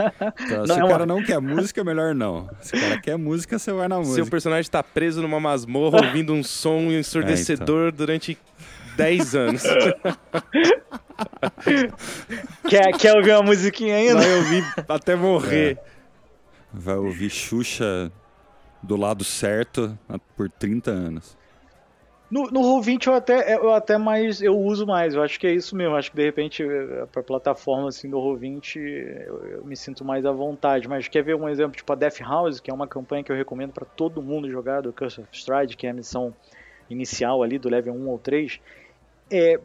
Então, 0.46 0.66
se 0.66 0.82
o 0.82 0.88
cara 0.88 1.06
não 1.06 1.22
quer 1.22 1.42
música, 1.42 1.84
melhor 1.84 2.16
não. 2.16 2.50
Se 2.62 2.78
o 2.78 2.80
cara 2.80 3.02
quer 3.02 3.18
música, 3.18 3.60
você 3.60 3.74
vai 3.74 3.90
na 3.90 3.98
música. 3.98 4.16
Se 4.16 4.22
o 4.22 4.32
personagem 4.32 4.62
está 4.62 4.82
preso 4.82 5.22
numa 5.22 5.42
masmorra 5.42 6.06
ouvindo 6.06 6.32
um 6.32 6.42
som 6.42 6.84
ensurdecedor 6.84 7.88
é, 7.88 7.90
então. 7.90 7.98
durante 7.98 8.38
10 8.98 9.36
anos. 9.36 9.64
quer, 12.68 12.92
quer 12.98 13.16
ouvir 13.16 13.32
uma 13.32 13.44
musiquinha 13.44 13.96
ainda? 13.96 14.16
Vai 14.16 14.36
ouvir 14.36 14.64
até 14.90 15.16
morrer. 15.16 15.78
É. 15.78 15.84
Vai 16.74 16.98
ouvir 16.98 17.30
Xuxa 17.30 18.12
do 18.82 18.98
lado 18.98 19.24
certo 19.24 19.98
por 20.36 20.50
30 20.50 20.92
anos. 20.92 21.38
No, 22.30 22.44
no 22.52 22.60
Roll20 22.60 23.08
eu 23.08 23.14
até, 23.14 23.56
eu 23.56 23.74
até 23.74 23.98
mais 23.98 24.42
eu 24.42 24.60
uso 24.60 24.86
mais, 24.86 25.16
eu 25.16 25.24
acho 25.24 25.40
que 25.40 25.48
é 25.48 25.54
isso 25.54 25.74
mesmo. 25.78 25.96
Acho 25.96 26.12
que 26.12 26.18
de 26.18 26.24
repente 26.24 26.62
para 27.10 27.24
plataforma 27.24 27.88
assim 27.88 28.10
do 28.10 28.18
Roll20 28.18 28.76
eu, 29.26 29.46
eu, 29.46 29.66
me 29.66 29.78
sinto 29.78 30.04
mais 30.04 30.26
à 30.26 30.32
vontade. 30.32 30.90
Mas 30.90 31.08
quer 31.08 31.24
ver 31.24 31.36
um 31.36 31.48
exemplo 31.48 31.78
tipo 31.78 31.92
a 31.94 31.96
Death 31.96 32.20
House, 32.20 32.60
que 32.60 32.70
é 32.70 32.74
uma 32.74 32.88
campanha 32.88 33.24
que 33.24 33.32
eu 33.32 33.36
recomendo 33.36 33.72
para 33.72 33.86
todo 33.86 34.22
mundo 34.22 34.50
jogar 34.50 34.82
do 34.82 34.92
Curse 34.92 35.22
of 35.22 35.30
Stride, 35.32 35.78
que 35.78 35.88
é 35.88 35.92
a 35.92 35.94
missão 35.94 36.34
inicial 36.90 37.44
ali 37.44 37.58
do 37.58 37.70
level 37.70 37.94
1 37.94 38.08
ou 38.10 38.20
3. 38.20 38.60
É, 39.30 39.60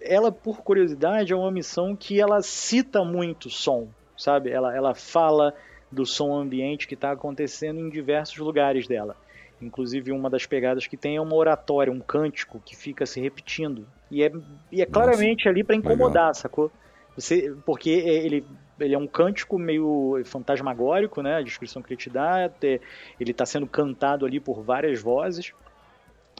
ela 0.00 0.30
por 0.30 0.58
curiosidade 0.62 1.32
é 1.32 1.36
uma 1.36 1.50
missão 1.50 1.96
que 1.96 2.20
ela 2.20 2.42
cita 2.42 3.04
muito 3.04 3.50
som, 3.50 3.88
sabe? 4.16 4.50
Ela, 4.50 4.74
ela 4.74 4.94
fala 4.94 5.54
do 5.90 6.04
som 6.04 6.34
ambiente 6.36 6.86
que 6.86 6.94
está 6.94 7.12
acontecendo 7.12 7.80
em 7.80 7.88
diversos 7.88 8.38
lugares 8.38 8.86
dela. 8.86 9.16
Inclusive, 9.60 10.12
uma 10.12 10.28
das 10.28 10.44
pegadas 10.44 10.86
que 10.86 10.96
tem 10.96 11.16
é 11.16 11.20
uma 11.20 11.34
oratória, 11.34 11.92
um 11.92 12.00
cântico 12.00 12.60
que 12.64 12.76
fica 12.76 13.06
se 13.06 13.20
repetindo. 13.20 13.86
E 14.10 14.22
é, 14.22 14.32
e 14.70 14.82
é 14.82 14.86
claramente 14.86 15.44
Nossa, 15.44 15.50
ali 15.50 15.64
para 15.64 15.76
incomodar, 15.76 16.24
legal. 16.24 16.34
sacou? 16.34 16.70
Você, 17.16 17.54
porque 17.64 17.90
ele, 17.90 18.44
ele 18.78 18.94
é 18.94 18.98
um 18.98 19.06
cântico 19.06 19.58
meio 19.58 20.20
fantasmagórico, 20.24 21.22
né? 21.22 21.36
A 21.36 21.42
descrição 21.42 21.80
que 21.80 21.92
ele 21.92 22.00
te 22.00 22.10
dá. 22.10 22.50
Ele 22.62 23.30
está 23.30 23.46
sendo 23.46 23.66
cantado 23.66 24.26
ali 24.26 24.40
por 24.40 24.62
várias 24.62 25.00
vozes. 25.00 25.52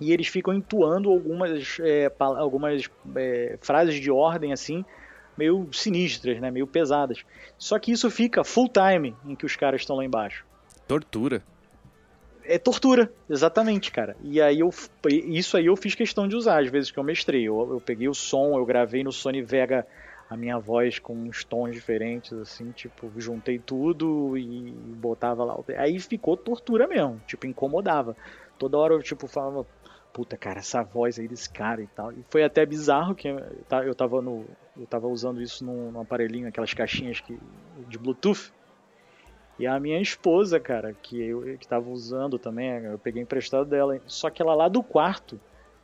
E 0.01 0.13
eles 0.13 0.27
ficam 0.27 0.53
entoando 0.53 1.11
algumas, 1.11 1.79
é, 1.81 2.11
algumas 2.19 2.91
é, 3.15 3.59
frases 3.61 4.01
de 4.01 4.11
ordem, 4.11 4.53
assim, 4.53 4.85
meio 5.37 5.69
sinistras, 5.73 6.41
né? 6.41 6.51
Meio 6.51 6.67
pesadas. 6.67 7.25
Só 7.57 7.79
que 7.79 7.93
isso 7.93 8.11
fica 8.11 8.43
full 8.43 8.69
time 8.69 9.15
em 9.25 9.35
que 9.35 9.47
os 9.47 9.57
caras 9.57 9.83
estão 9.83 9.97
lá 9.97 10.05
embaixo. 10.05 10.45
Tortura. 10.87 11.43
É 12.47 12.59
tortura, 12.59 13.11
exatamente, 13.29 13.91
cara. 13.91 14.17
E 14.23 14.41
aí 14.41 14.61
eu 14.61 14.71
isso 15.11 15.57
aí 15.57 15.67
eu 15.67 15.77
fiz 15.77 15.95
questão 15.95 16.29
de 16.29 16.37
usar 16.37 16.63
às 16.63 16.71
vezes 16.71 16.91
que 16.91 16.99
eu 16.99 17.05
mestrei. 17.05 17.45
Eu, 17.49 17.73
eu 17.73 17.81
peguei 17.81 18.09
o 18.09 18.15
som, 18.15 18.59
eu 18.59 18.67
gravei 18.67 19.03
no 19.03 19.13
Sony 19.13 19.41
Vega 19.41 19.87
a 20.29 20.37
minha 20.37 20.59
voz 20.59 20.99
com 20.99 21.15
uns 21.15 21.45
tons 21.45 21.73
diferentes, 21.73 22.33
assim, 22.33 22.71
tipo, 22.73 23.11
juntei 23.17 23.59
tudo 23.59 24.37
e 24.37 24.71
botava 24.73 25.45
lá. 25.45 25.57
Aí 25.79 25.99
ficou 25.99 26.37
tortura 26.37 26.87
mesmo, 26.87 27.21
tipo, 27.27 27.47
incomodava. 27.47 28.17
Toda 28.59 28.79
hora 28.79 28.95
eu, 28.95 29.03
tipo, 29.03 29.27
falava, 29.27 29.67
puta, 30.15 30.37
cara, 30.37 30.61
essa 30.61 30.81
voz 30.81 31.19
aí 31.19 31.27
desse 31.27 31.51
cara 31.51 31.83
e 31.83 31.89
tal. 31.89 32.13
E 32.13 32.25
foi 32.31 32.45
até 32.45 32.65
bizarro 32.65 33.17
que 33.17 33.29
eu 33.29 33.95
tava 33.95 34.23
no. 34.23 34.47
Eu 34.77 34.87
tava 34.87 35.09
usando 35.09 35.43
isso 35.43 35.65
num, 35.65 35.91
num 35.91 36.01
aparelhinho, 36.01 36.49
aquelas 36.49 36.73
caixinhas 36.73 37.21
que, 37.21 37.37
de 37.89 37.99
Bluetooth. 37.99 38.53
E 39.59 39.67
a 39.67 39.79
minha 39.79 40.01
esposa, 40.01 40.59
cara, 40.59 40.95
que 40.95 41.21
eu 41.21 41.43
que 41.59 41.67
tava 41.67 41.91
usando 41.91 42.39
também, 42.39 42.71
eu 42.85 42.99
peguei 42.99 43.23
emprestado 43.23 43.67
dela. 43.67 44.01
Só 44.07 44.31
que 44.31 44.41
ela 44.41 44.55
lá 44.55 44.69
do 44.69 44.83
quarto 44.83 45.39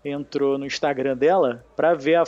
entrou 0.04 0.56
no 0.56 0.64
Instagram 0.64 1.16
dela 1.16 1.64
pra 1.76 1.94
ver 1.94 2.16
a, 2.16 2.24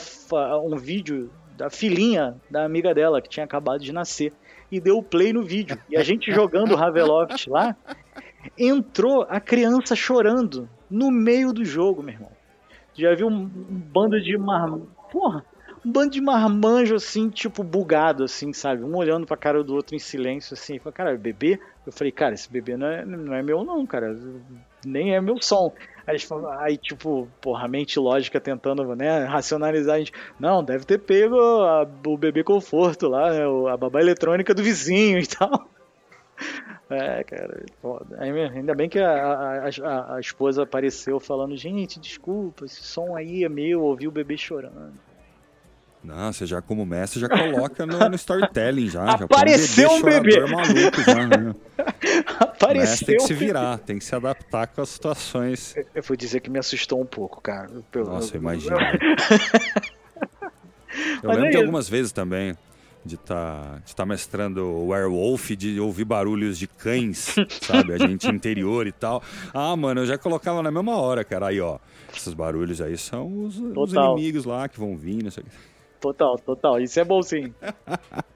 um 0.59 0.75
vídeo 0.75 1.31
da 1.55 1.69
filhinha 1.69 2.35
da 2.49 2.65
amiga 2.65 2.93
dela, 2.93 3.21
que 3.21 3.29
tinha 3.29 3.45
acabado 3.45 3.81
de 3.81 3.93
nascer. 3.93 4.33
E 4.69 4.79
deu 4.79 5.01
play 5.01 5.31
no 5.31 5.43
vídeo. 5.43 5.77
E 5.89 5.95
a 5.95 6.03
gente 6.03 6.31
jogando 6.31 6.75
Raveloft 6.75 7.47
lá, 7.49 7.75
entrou 8.57 9.25
a 9.29 9.39
criança 9.39 9.95
chorando 9.95 10.67
no 10.93 11.09
meio 11.09 11.51
do 11.51 11.65
jogo, 11.65 12.03
meu 12.03 12.13
irmão. 12.13 12.31
Já 12.93 13.15
viu 13.15 13.27
um, 13.27 13.47
bando 13.47 14.21
de 14.21 14.37
mar... 14.37 14.69
Porra, 15.11 15.43
um 15.83 15.91
bando 15.91 16.11
de 16.11 16.21
marmanjo 16.21 16.95
assim, 16.95 17.29
tipo, 17.29 17.63
bugado, 17.63 18.23
assim, 18.23 18.53
sabe? 18.53 18.83
Um 18.83 18.95
olhando 18.95 19.25
pra 19.25 19.35
cara 19.35 19.63
do 19.63 19.73
outro 19.73 19.95
em 19.95 19.99
silêncio, 19.99 20.53
assim. 20.53 20.77
Falei, 20.77 20.93
cara, 20.93 21.17
bebê? 21.17 21.59
Eu 21.85 21.91
falei, 21.91 22.11
cara, 22.11 22.35
esse 22.35 22.49
bebê 22.49 22.77
não 22.77 22.87
é, 22.87 23.03
não 23.03 23.33
é 23.33 23.41
meu, 23.41 23.63
não, 23.63 23.85
cara. 23.85 24.15
Nem 24.85 25.15
é 25.15 25.19
meu 25.19 25.41
som. 25.41 25.73
Aí, 26.05 26.17
aí, 26.59 26.77
tipo, 26.77 27.27
porra, 27.41 27.67
mente 27.67 27.99
lógica 27.99 28.39
tentando, 28.39 28.95
né, 28.95 29.25
racionalizar 29.25 29.95
a 29.95 29.99
gente. 29.99 30.13
Não, 30.39 30.63
deve 30.63 30.85
ter 30.85 30.99
pego 30.99 31.39
a, 31.39 31.87
o 32.05 32.17
bebê 32.17 32.43
conforto 32.43 33.07
lá, 33.07 33.31
né, 33.31 33.43
a 33.71 33.77
babá 33.77 33.99
eletrônica 33.99 34.53
do 34.53 34.63
vizinho 34.63 35.17
e 35.17 35.25
tal. 35.25 35.67
É, 36.89 37.23
cara, 37.23 37.65
foda. 37.81 38.17
Ainda 38.19 38.75
bem 38.75 38.89
que 38.89 38.99
a, 38.99 39.11
a, 39.11 40.15
a, 40.15 40.19
esposa 40.19 40.63
apareceu 40.63 41.19
falando, 41.19 41.55
gente, 41.55 41.99
desculpa, 41.99 42.65
esse 42.65 42.83
som 42.83 43.15
aí 43.15 43.43
é 43.43 43.49
meu, 43.49 43.81
ouvi 43.81 44.07
o 44.07 44.11
bebê 44.11 44.37
chorando. 44.37 44.93
Não, 46.03 46.33
você 46.33 46.45
já 46.45 46.61
como 46.61 46.85
mestre 46.85 47.21
já 47.21 47.29
coloca 47.29 47.85
no, 47.85 47.97
no 48.09 48.15
storytelling 48.15 48.89
já. 48.89 49.11
Apareceu 49.11 49.89
já 49.89 49.95
um 49.95 50.01
bebê. 50.01 50.39
maluco 50.41 51.01
já, 51.01 51.25
né? 51.25 51.55
Apareceu. 52.39 53.07
tem 53.07 53.17
que 53.17 53.23
se 53.23 53.33
virar, 53.33 53.77
tem 53.77 53.97
que 53.97 54.03
se 54.03 54.13
adaptar 54.13 54.67
com 54.67 54.81
as 54.81 54.89
situações. 54.89 55.73
Eu 55.95 56.03
vou 56.03 56.17
dizer 56.17 56.41
que 56.41 56.49
me 56.49 56.59
assustou 56.59 57.01
um 57.01 57.05
pouco, 57.05 57.39
cara. 57.39 57.69
Nossa, 57.95 58.35
imagina. 58.35 58.75
eu 61.23 61.29
lembro 61.29 61.45
é 61.45 61.49
de 61.51 61.57
algumas 61.57 61.87
vezes 61.87 62.11
também 62.11 62.57
de 63.05 63.15
estar 63.15 63.63
tá, 63.63 63.81
de 63.85 63.95
tá 63.95 64.05
mestrando 64.05 64.87
Werewolf, 64.87 65.51
de 65.51 65.79
ouvir 65.79 66.05
barulhos 66.05 66.57
de 66.57 66.67
cães, 66.67 67.35
sabe? 67.61 67.93
A 67.93 67.97
gente 67.97 68.27
interior 68.27 68.87
e 68.87 68.91
tal. 68.91 69.21
Ah, 69.53 69.75
mano, 69.75 70.01
eu 70.01 70.05
já 70.05 70.17
colocava 70.17 70.61
na 70.63 70.71
mesma 70.71 70.97
hora, 70.97 71.23
cara. 71.23 71.47
Aí, 71.47 71.59
ó, 71.59 71.79
esses 72.15 72.33
barulhos 72.33 72.79
aí 72.81 72.97
são 72.97 73.45
os, 73.45 73.59
os 73.59 73.93
inimigos 73.93 74.45
lá 74.45 74.67
que 74.69 74.79
vão 74.79 74.95
vir, 74.95 75.23
não 75.23 75.31
sei 75.31 75.43
o 75.43 75.45
que. 75.45 75.51
Total, 75.99 76.37
total. 76.37 76.81
Isso 76.81 76.99
é 76.99 77.03
bom 77.03 77.21
sim. 77.21 77.53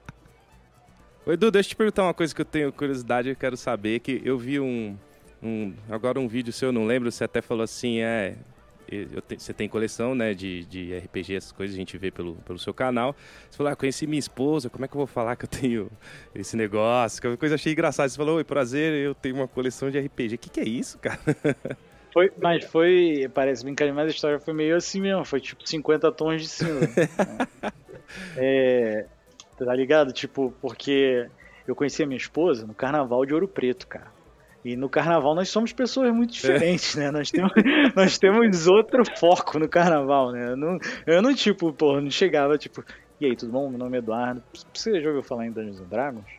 Oi, 1.26 1.34
Edu, 1.34 1.50
deixa 1.50 1.66
eu 1.66 1.70
te 1.70 1.76
perguntar 1.76 2.04
uma 2.04 2.14
coisa 2.14 2.34
que 2.34 2.40
eu 2.40 2.46
tenho 2.46 2.72
curiosidade, 2.72 3.28
eu 3.28 3.36
quero 3.36 3.54
saber, 3.54 4.00
que 4.00 4.22
eu 4.24 4.38
vi 4.38 4.58
um, 4.58 4.96
um 5.42 5.74
agora 5.90 6.18
um 6.18 6.26
vídeo 6.26 6.50
seu, 6.54 6.70
eu 6.70 6.72
não 6.72 6.86
lembro, 6.86 7.12
você 7.12 7.24
até 7.24 7.42
falou 7.42 7.62
assim, 7.62 7.98
é, 7.98 8.36
te, 8.88 9.38
você 9.38 9.52
tem 9.52 9.68
coleção, 9.68 10.14
né, 10.14 10.34
de, 10.34 10.64
de 10.64 10.96
RPG, 10.96 11.36
essas 11.36 11.52
coisas, 11.52 11.74
a 11.74 11.78
gente 11.78 11.96
vê 11.98 12.10
pelo, 12.10 12.34
pelo 12.36 12.58
seu 12.58 12.72
canal. 12.72 13.14
Você 13.50 13.56
falou, 13.56 13.72
ah, 13.72 13.76
conheci 13.76 14.06
minha 14.06 14.18
esposa, 14.18 14.70
como 14.70 14.84
é 14.84 14.88
que 14.88 14.94
eu 14.94 14.98
vou 14.98 15.06
falar 15.06 15.36
que 15.36 15.44
eu 15.44 15.48
tenho 15.48 15.90
esse 16.34 16.56
negócio? 16.56 17.20
Que 17.20 17.36
coisa 17.36 17.54
achei 17.54 17.72
engraçada. 17.72 18.08
Você 18.08 18.16
falou, 18.16 18.36
oi, 18.36 18.44
prazer, 18.44 18.94
eu 18.94 19.14
tenho 19.14 19.36
uma 19.36 19.48
coleção 19.48 19.90
de 19.90 19.98
RPG. 19.98 20.34
O 20.36 20.38
que, 20.38 20.50
que 20.50 20.60
é 20.60 20.68
isso, 20.68 20.98
cara? 21.00 21.20
Foi, 22.12 22.32
mas 22.40 22.64
foi, 22.64 23.30
parece 23.34 23.62
brincadeira, 23.62 23.94
mas 23.94 24.08
a 24.08 24.14
história 24.14 24.40
foi 24.40 24.54
meio 24.54 24.76
assim 24.76 25.00
mesmo, 25.00 25.24
foi 25.24 25.40
tipo 25.40 25.68
50 25.68 26.10
tons 26.12 26.42
de 26.42 26.48
cinza. 26.48 26.88
é, 28.36 29.06
tá 29.58 29.74
ligado? 29.74 30.12
Tipo, 30.12 30.52
porque 30.60 31.28
eu 31.66 31.76
conheci 31.76 32.02
a 32.02 32.06
minha 32.06 32.16
esposa 32.16 32.66
no 32.66 32.74
carnaval 32.74 33.26
de 33.26 33.34
Ouro 33.34 33.46
Preto, 33.46 33.86
cara. 33.86 34.17
E 34.64 34.76
no 34.76 34.88
carnaval 34.88 35.34
nós 35.34 35.48
somos 35.48 35.72
pessoas 35.72 36.12
muito 36.12 36.32
diferentes, 36.32 36.96
é. 36.96 37.00
né? 37.00 37.10
Nós 37.10 37.30
temos, 37.30 37.52
nós 37.94 38.18
temos 38.18 38.66
outro 38.66 39.04
foco 39.18 39.58
no 39.58 39.68
carnaval, 39.68 40.32
né? 40.32 40.50
Eu 40.52 40.56
não, 40.56 40.78
eu 41.06 41.22
não 41.22 41.34
tipo, 41.34 41.72
pô, 41.72 42.00
não 42.00 42.10
chegava, 42.10 42.58
tipo, 42.58 42.84
e 43.20 43.26
aí, 43.26 43.34
tudo 43.34 43.50
bom? 43.50 43.68
Meu 43.68 43.78
nome 43.78 43.96
é 43.96 43.98
Eduardo. 43.98 44.42
Você 44.72 45.00
já 45.00 45.08
ouviu 45.08 45.24
falar 45.24 45.46
em 45.46 45.50
Dungeons 45.50 45.80
and 45.80 45.88
Dragons? 45.88 46.38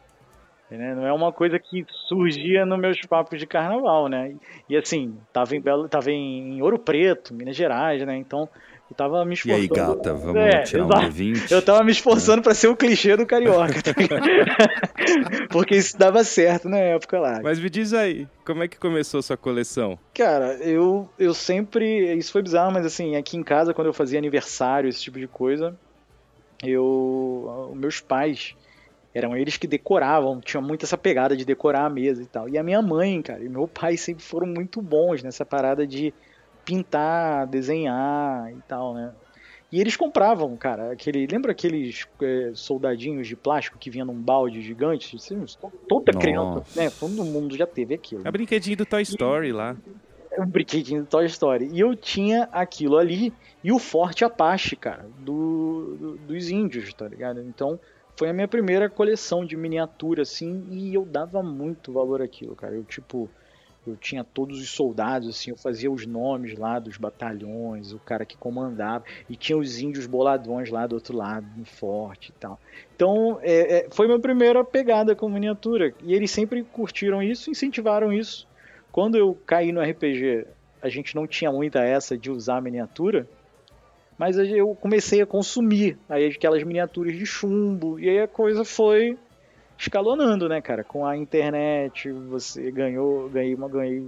Né? 0.71 0.95
Não 0.95 1.05
é 1.05 1.11
uma 1.11 1.33
coisa 1.33 1.59
que 1.59 1.85
surgia 2.07 2.65
nos 2.65 2.79
meus 2.79 3.01
papos 3.01 3.37
de 3.37 3.45
carnaval, 3.45 4.07
né? 4.07 4.31
E, 4.69 4.73
e 4.73 4.77
assim, 4.77 5.17
tava 5.33 5.55
em 5.55 5.59
Belo, 5.59 5.89
tava 5.89 6.09
em 6.09 6.61
Ouro 6.61 6.79
Preto, 6.79 7.33
Minas 7.33 7.55
Gerais, 7.55 8.05
né? 8.05 8.15
Então, 8.15 8.47
eu 8.89 8.95
tava 8.95 9.23
me 9.23 9.35
esforçando. 9.35 9.59
E 9.59 9.61
aí, 9.61 9.67
gata, 9.67 10.13
vamos 10.15 10.41
é, 10.41 10.63
tirar 10.63 10.85
um 10.85 10.89
D20? 10.89 11.51
Eu 11.51 11.61
tava 11.61 11.83
me 11.83 11.91
esforçando 11.91 12.39
é. 12.39 12.43
para 12.43 12.55
ser 12.55 12.67
o 12.67 12.75
clichê 12.75 13.15
do 13.15 13.25
carioca, 13.25 13.81
tá 13.83 13.93
Porque 15.49 15.75
isso 15.75 15.97
dava 15.97 16.23
certo 16.23 16.67
na 16.67 16.77
época 16.77 17.19
lá. 17.19 17.39
Mas 17.43 17.59
me 17.59 17.69
diz 17.69 17.93
aí, 17.93 18.27
como 18.43 18.63
é 18.63 18.67
que 18.67 18.77
começou 18.77 19.21
sua 19.21 19.37
coleção? 19.37 19.99
Cara, 20.13 20.55
eu, 20.55 21.07
eu 21.19 21.35
sempre. 21.35 22.15
Isso 22.15 22.31
foi 22.31 22.41
bizarro, 22.41 22.71
mas 22.71 22.85
assim, 22.85 23.15
aqui 23.15 23.37
em 23.37 23.43
casa, 23.43 23.75
quando 23.75 23.87
eu 23.87 23.93
fazia 23.93 24.17
aniversário, 24.17 24.89
esse 24.89 25.01
tipo 25.01 25.19
de 25.19 25.27
coisa, 25.27 25.77
eu. 26.63 27.71
Meus 27.75 27.99
pais. 27.99 28.55
Eram 29.11 29.35
eles 29.35 29.57
que 29.57 29.65
decoravam, 29.65 30.39
tinha 30.39 30.61
muito 30.61 30.85
essa 30.85 30.95
pegada 30.95 31.35
de 31.35 31.43
decorar 31.43 31.85
a 31.85 31.89
mesa 31.89 32.21
e 32.21 32.27
tal. 32.27 32.47
E 32.47 32.59
a 32.59 32.63
minha 32.63 32.79
mãe, 32.79 33.19
cara, 33.23 33.43
e 33.43 33.49
meu 33.49 33.67
pai 33.67 33.97
sempre 33.97 34.23
foram 34.23 34.45
muito 34.45 34.83
bons 34.83 35.23
nessa 35.23 35.43
parada 35.43 35.85
de 35.85 36.13
pintar, 36.69 37.47
desenhar 37.47 38.51
e 38.51 38.61
tal, 38.67 38.93
né? 38.93 39.11
E 39.71 39.79
eles 39.79 39.95
compravam, 39.95 40.55
cara, 40.57 40.91
aquele. 40.91 41.27
Lembra 41.27 41.51
aqueles 41.51 42.07
é, 42.21 42.51
soldadinhos 42.53 43.27
de 43.27 43.35
plástico 43.35 43.77
que 43.77 43.89
vinha 43.89 44.05
num 44.05 44.15
balde 44.15 44.61
gigante? 44.61 45.15
Assim, 45.15 45.43
toda 45.87 46.11
Nossa. 46.11 46.19
criança, 46.19 46.63
né? 46.75 46.89
Todo 46.89 47.23
mundo 47.23 47.55
já 47.55 47.67
teve 47.67 47.93
aquilo. 47.93 48.27
É 48.27 48.31
brinquedinho 48.31 48.77
do 48.77 48.85
Toy 48.85 49.03
Story 49.03 49.49
e, 49.49 49.51
lá. 49.51 49.77
É 50.31 50.41
um 50.41 50.47
brinquedinho 50.47 51.01
do 51.01 51.07
Toy 51.07 51.25
Story. 51.25 51.69
E 51.71 51.79
eu 51.79 51.95
tinha 51.95 52.49
aquilo 52.51 52.97
ali 52.97 53.31
e 53.63 53.71
o 53.71 53.77
Forte 53.77 54.23
Apache, 54.23 54.75
cara, 54.75 55.05
do, 55.19 55.95
do, 55.99 56.17
dos 56.17 56.49
índios, 56.49 56.91
tá 56.93 57.07
ligado? 57.07 57.39
Então 57.41 57.79
foi 58.15 58.29
a 58.29 58.33
minha 58.33 58.47
primeira 58.47 58.89
coleção 58.89 59.45
de 59.45 59.55
miniatura, 59.55 60.23
assim, 60.23 60.65
e 60.71 60.93
eu 60.93 61.05
dava 61.05 61.43
muito 61.43 61.93
valor 61.93 62.21
àquilo, 62.21 62.55
cara. 62.55 62.73
Eu, 62.73 62.83
tipo, 62.83 63.29
eu 63.89 63.97
tinha 63.97 64.23
todos 64.23 64.61
os 64.61 64.69
soldados, 64.69 65.27
assim, 65.27 65.51
eu 65.51 65.57
fazia 65.57 65.91
os 65.91 66.05
nomes 66.05 66.57
lá 66.57 66.79
dos 66.79 66.97
batalhões, 66.97 67.91
o 67.91 67.99
cara 67.99 68.25
que 68.25 68.37
comandava, 68.37 69.03
e 69.29 69.35
tinha 69.35 69.57
os 69.57 69.79
índios 69.79 70.05
boladões 70.05 70.69
lá 70.69 70.87
do 70.87 70.95
outro 70.95 71.15
lado, 71.15 71.45
no 71.55 71.65
forte 71.65 72.29
e 72.29 72.33
tal. 72.33 72.59
Então, 72.95 73.39
é, 73.41 73.79
é, 73.79 73.87
foi 73.91 74.07
minha 74.07 74.19
primeira 74.19 74.63
pegada 74.63 75.15
com 75.15 75.29
miniatura, 75.29 75.93
e 76.03 76.13
eles 76.13 76.31
sempre 76.31 76.63
curtiram 76.63 77.21
isso, 77.21 77.49
incentivaram 77.49 78.11
isso. 78.11 78.47
Quando 78.91 79.17
eu 79.17 79.37
caí 79.45 79.71
no 79.71 79.81
RPG, 79.81 80.45
a 80.81 80.89
gente 80.89 81.15
não 81.15 81.27
tinha 81.27 81.51
muita 81.51 81.79
essa 81.79 82.17
de 82.17 82.31
usar 82.31 82.61
miniatura, 82.61 83.27
mas 84.17 84.37
eu 84.37 84.75
comecei 84.75 85.21
a 85.21 85.25
consumir 85.25 85.97
aí 86.09 86.25
aquelas 86.25 86.63
miniaturas 86.63 87.15
de 87.15 87.25
chumbo, 87.25 87.99
e 87.99 88.09
aí 88.09 88.19
a 88.19 88.27
coisa 88.27 88.65
foi 88.65 89.17
escalonando, 89.79 90.49
né, 90.49 90.61
cara? 90.61 90.83
Com 90.83 91.05
a 91.05 91.15
internet, 91.15 92.11
você 92.11 92.69
ganhou, 92.69 93.29
ganhei, 93.29 93.55
uma, 93.55 93.69
ganhei 93.69 94.05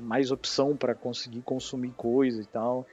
mais 0.00 0.30
opção 0.30 0.76
para 0.76 0.94
conseguir 0.94 1.40
consumir 1.40 1.92
coisa 1.96 2.42
e 2.42 2.46
tal. 2.46 2.86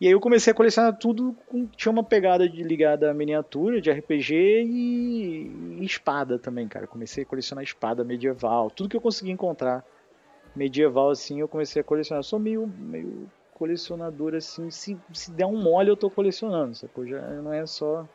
E 0.00 0.06
aí 0.06 0.12
eu 0.12 0.20
comecei 0.20 0.52
a 0.52 0.54
colecionar 0.54 0.96
tudo 0.96 1.34
com, 1.46 1.66
tinha 1.66 1.90
uma 1.90 2.04
pegada 2.04 2.48
de 2.48 2.62
ligada 2.62 3.10
à 3.10 3.14
miniatura, 3.14 3.80
de 3.80 3.90
RPG 3.90 4.34
e, 4.34 5.78
e, 5.80 5.84
espada 5.84 6.38
também, 6.38 6.68
cara. 6.68 6.86
Comecei 6.86 7.24
a 7.24 7.26
colecionar 7.26 7.64
espada 7.64 8.04
medieval, 8.04 8.70
tudo 8.70 8.90
que 8.90 8.96
eu 8.96 9.00
consegui 9.00 9.30
encontrar 9.30 9.84
medieval 10.54 11.10
assim, 11.10 11.40
eu 11.40 11.48
comecei 11.48 11.80
a 11.80 11.84
colecionar. 11.84 12.20
Eu 12.20 12.24
sou 12.24 12.38
meio 12.38 12.66
meio 12.66 13.28
colecionador 13.54 14.34
assim, 14.34 14.70
se, 14.70 14.96
se 15.12 15.32
der 15.32 15.46
um 15.46 15.60
mole 15.60 15.88
eu 15.88 15.96
tô 15.96 16.08
colecionando, 16.08 16.76
sacou? 16.76 17.04
Já 17.04 17.20
não 17.42 17.52
é 17.52 17.66
só 17.66 18.06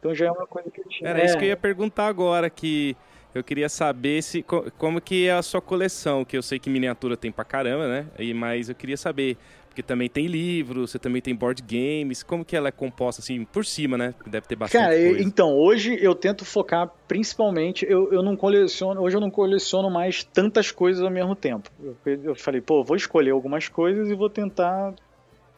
então 0.00 0.14
já 0.14 0.26
é 0.26 0.30
uma 0.30 0.46
coisa 0.46 0.70
que 0.70 0.80
eu 0.80 0.88
tinha. 0.88 1.10
Era 1.10 1.20
é. 1.20 1.26
isso 1.26 1.38
que 1.38 1.44
eu 1.44 1.48
ia 1.48 1.56
perguntar 1.56 2.06
agora, 2.06 2.50
que 2.50 2.96
eu 3.34 3.44
queria 3.44 3.68
saber 3.68 4.22
se 4.22 4.44
como 4.76 5.00
que 5.00 5.28
é 5.28 5.32
a 5.32 5.42
sua 5.42 5.60
coleção, 5.60 6.24
que 6.24 6.36
eu 6.36 6.42
sei 6.42 6.58
que 6.58 6.68
miniatura 6.68 7.16
tem 7.16 7.30
pra 7.30 7.44
caramba, 7.44 7.86
né? 7.86 8.06
E, 8.18 8.34
mas 8.34 8.68
eu 8.70 8.74
queria 8.74 8.96
saber, 8.96 9.36
porque 9.68 9.82
também 9.82 10.08
tem 10.08 10.26
livro, 10.26 10.86
você 10.86 10.98
também 10.98 11.20
tem 11.22 11.34
board 11.34 11.62
games, 11.62 12.22
como 12.22 12.44
que 12.44 12.56
ela 12.56 12.68
é 12.68 12.72
composta, 12.72 13.20
assim, 13.20 13.44
por 13.44 13.64
cima, 13.64 13.96
né? 13.96 14.14
Deve 14.26 14.48
ter 14.48 14.56
bastante 14.56 14.82
Cara, 14.82 14.96
coisa. 14.96 15.22
então, 15.22 15.54
hoje 15.54 15.96
eu 16.02 16.14
tento 16.14 16.44
focar 16.44 16.90
principalmente, 17.06 17.86
eu, 17.88 18.10
eu 18.10 18.22
não 18.22 18.34
coleciono, 18.36 19.00
hoje 19.02 19.16
eu 19.16 19.20
não 19.20 19.30
coleciono 19.30 19.90
mais 19.90 20.24
tantas 20.24 20.72
coisas 20.72 21.04
ao 21.04 21.10
mesmo 21.10 21.36
tempo. 21.36 21.70
Eu, 21.84 21.96
eu 22.24 22.34
falei, 22.34 22.62
pô, 22.62 22.82
vou 22.82 22.96
escolher 22.96 23.30
algumas 23.30 23.68
coisas 23.68 24.08
e 24.08 24.14
vou 24.14 24.30
tentar 24.30 24.94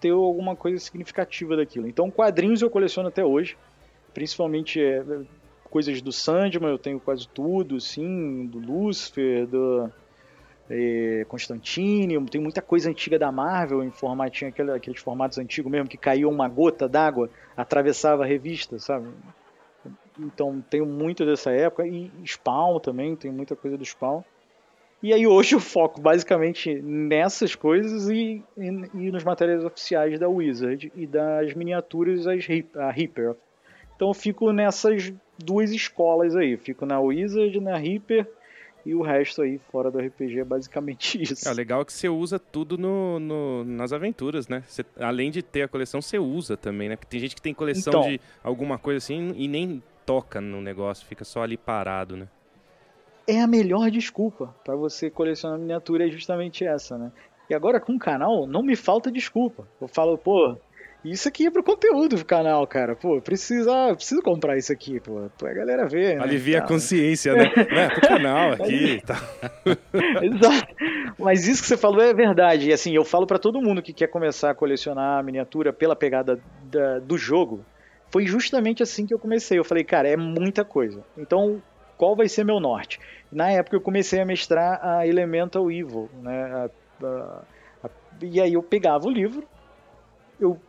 ter 0.01 0.11
alguma 0.11 0.57
coisa 0.57 0.79
significativa 0.79 1.57
daquilo. 1.57 1.89
Então, 1.89 2.11
quadrinhos 2.11 2.61
eu 2.61 2.69
coleciono 2.69 3.09
até 3.09 3.25
hoje 3.25 3.57
principalmente 4.13 4.81
é, 4.81 5.03
coisas 5.71 6.03
do 6.03 6.13
Sandman, 6.13 6.71
eu 6.71 6.79
tenho 6.79 7.01
quase 7.01 7.27
tudo, 7.29 7.81
sim, 7.81 8.47
do 8.47 8.59
Lucifer, 8.59 9.47
do 9.47 9.91
é, 10.69 11.25
Constantine, 11.29 12.25
tem 12.27 12.41
muita 12.41 12.63
coisa 12.63 12.91
antiga 12.91 13.19
da 13.19 13.33
Marvel 13.33 13.83
em 13.83 13.91
formatinho, 13.91 14.51
aquele, 14.51 14.71
aqueles 14.71 15.01
formatos 15.01 15.39
antigos 15.39 15.71
mesmo, 15.71 15.89
que 15.89 15.97
caiu 15.97 16.29
uma 16.31 16.49
gota 16.49 16.89
d'água, 16.89 17.31
atravessava 17.57 18.23
a 18.23 18.27
revista, 18.27 18.79
sabe? 18.79 19.09
Então 20.19 20.63
tenho 20.69 20.87
muito 20.87 21.25
dessa 21.25 21.51
época, 21.51 21.87
e 21.87 22.11
Spawn 22.25 22.79
também, 22.79 23.17
tem 23.17 23.31
muita 23.31 23.57
coisa 23.57 23.77
do 23.77 23.85
Spawn. 23.85 24.23
E 25.03 25.13
aí 25.13 25.27
hoje 25.27 25.57
eu 25.57 25.61
foco 25.61 26.01
basicamente 26.01 26.81
nessas 26.81 27.57
coisas 27.57 28.09
e, 28.09 28.43
e, 28.57 28.67
e 28.95 29.11
nos 29.11 29.25
materiais 29.25 29.65
oficiais 29.65 30.19
da 30.19 30.29
Wizard 30.29 30.93
e 30.95 31.07
das 31.07 31.55
miniaturas 31.55 32.27
as, 32.27 32.45
a 32.77 32.91
Reaper, 32.91 33.35
então 34.03 34.11
eu 34.11 34.15
fico 34.15 34.53
nessas 34.53 35.13
duas 35.39 35.71
escolas 35.71 36.35
aí. 36.35 36.57
fico 36.57 36.85
na 36.85 36.99
Wizard, 36.99 37.61
na 37.61 37.77
Reaper 37.77 38.29
e 38.85 38.97
o 38.97 39.01
resto 39.01 39.43
aí 39.43 39.61
fora 39.71 39.93
do 39.93 39.99
RPG 40.01 40.41
é 40.41 40.45
basicamente 40.45 41.23
isso. 41.23 41.49
É 41.49 41.55
legal 41.55 41.85
que 41.85 41.93
você 41.93 42.09
usa 42.09 42.37
tudo 42.37 42.77
no, 42.77 43.21
no 43.21 43.63
nas 43.63 43.93
aventuras, 43.93 44.49
né? 44.49 44.65
Você, 44.67 44.85
além 44.99 45.31
de 45.31 45.41
ter 45.41 45.63
a 45.63 45.69
coleção, 45.69 46.03
você 46.03 46.19
usa 46.19 46.57
também, 46.57 46.89
né? 46.89 46.97
Porque 46.97 47.07
tem 47.09 47.21
gente 47.21 47.37
que 47.37 47.41
tem 47.41 47.55
coleção 47.55 47.93
então, 47.93 48.03
de 48.11 48.21
alguma 48.43 48.77
coisa 48.77 48.99
assim 48.99 49.35
e 49.37 49.47
nem 49.47 49.81
toca 50.05 50.41
no 50.41 50.61
negócio, 50.61 51.07
fica 51.07 51.25
só 51.25 51.45
ali 51.45 51.57
parado, 51.57 52.17
né? 52.17 52.27
É 53.25 53.41
a 53.41 53.47
melhor 53.47 53.89
desculpa 53.89 54.53
para 54.65 54.75
você 54.75 55.11
colecionar 55.11 55.61
miniatura 55.61 56.09
é 56.09 56.11
justamente 56.11 56.65
essa, 56.65 56.99
né? 56.99 57.13
E 57.49 57.55
agora 57.55 57.79
com 57.79 57.95
o 57.95 57.99
canal 58.01 58.49
não 58.49 58.65
me 58.65 58.75
falta 58.75 59.13
desculpa. 59.13 59.65
Eu 59.81 59.87
falo, 59.87 60.19
pô, 60.19 60.57
isso 61.05 61.29
aqui 61.29 61.47
é 61.47 61.51
pro 61.51 61.65
conteúdo 61.65 62.17
do 62.17 62.25
canal, 62.25 62.65
cara. 62.67 62.95
Pô, 62.95 63.21
precisa, 63.21 63.93
preciso 63.95 64.23
comprar 64.23 64.57
isso 64.57 64.73
aqui, 64.73 65.01
pô, 65.01 65.29
pra 65.37 65.53
galera 65.53 65.87
ver. 65.89 66.17
Né? 66.17 66.23
Alivia 66.23 66.59
a 66.59 66.63
consciência, 66.63 67.35
né? 67.35 67.51
né? 67.71 67.89
Pro 67.89 68.01
canal 68.01 68.53
aqui 68.53 69.03
tá. 69.05 69.21
Exato. 70.23 70.75
Mas 71.19 71.49
isso 71.49 71.63
que 71.63 71.69
você 71.69 71.77
falou 71.77 72.01
é 72.01 72.15
verdade. 72.15 72.69
E 72.69 72.73
assim, 72.73 72.95
eu 72.95 73.05
falo 73.05 73.27
para 73.27 73.39
todo 73.39 73.61
mundo 73.61 73.83
que 73.83 73.93
quer 73.93 74.07
começar 74.07 74.51
a 74.51 74.55
colecionar 74.55 75.25
miniatura 75.25 75.73
pela 75.73 75.97
pegada 75.97 76.41
da, 76.65 77.01
do 77.01 77.19
jogo. 77.19 77.65
Foi 78.09 78.25
justamente 78.27 78.83
assim 78.83 79.05
que 79.05 79.13
eu 79.13 79.19
comecei. 79.19 79.59
Eu 79.59 79.65
falei, 79.65 79.83
cara, 79.83 80.07
é 80.09 80.17
muita 80.17 80.65
coisa. 80.65 81.03
Então, 81.19 81.61
qual 81.97 82.15
vai 82.15 82.29
ser 82.29 82.45
meu 82.45 82.61
norte? 82.61 83.01
Na 83.31 83.51
época 83.51 83.75
eu 83.75 83.81
comecei 83.81 84.21
a 84.21 84.25
mestrar 84.25 84.79
a 84.85 85.07
Elemental 85.07 85.71
Evil, 85.71 86.09
né? 86.23 86.45
A, 86.45 87.07
a, 87.07 87.43
a, 87.85 87.91
e 88.21 88.41
aí 88.41 88.53
eu 88.53 88.63
pegava 88.63 89.07
o 89.07 89.11
livro, 89.11 89.45
eu 90.39 90.61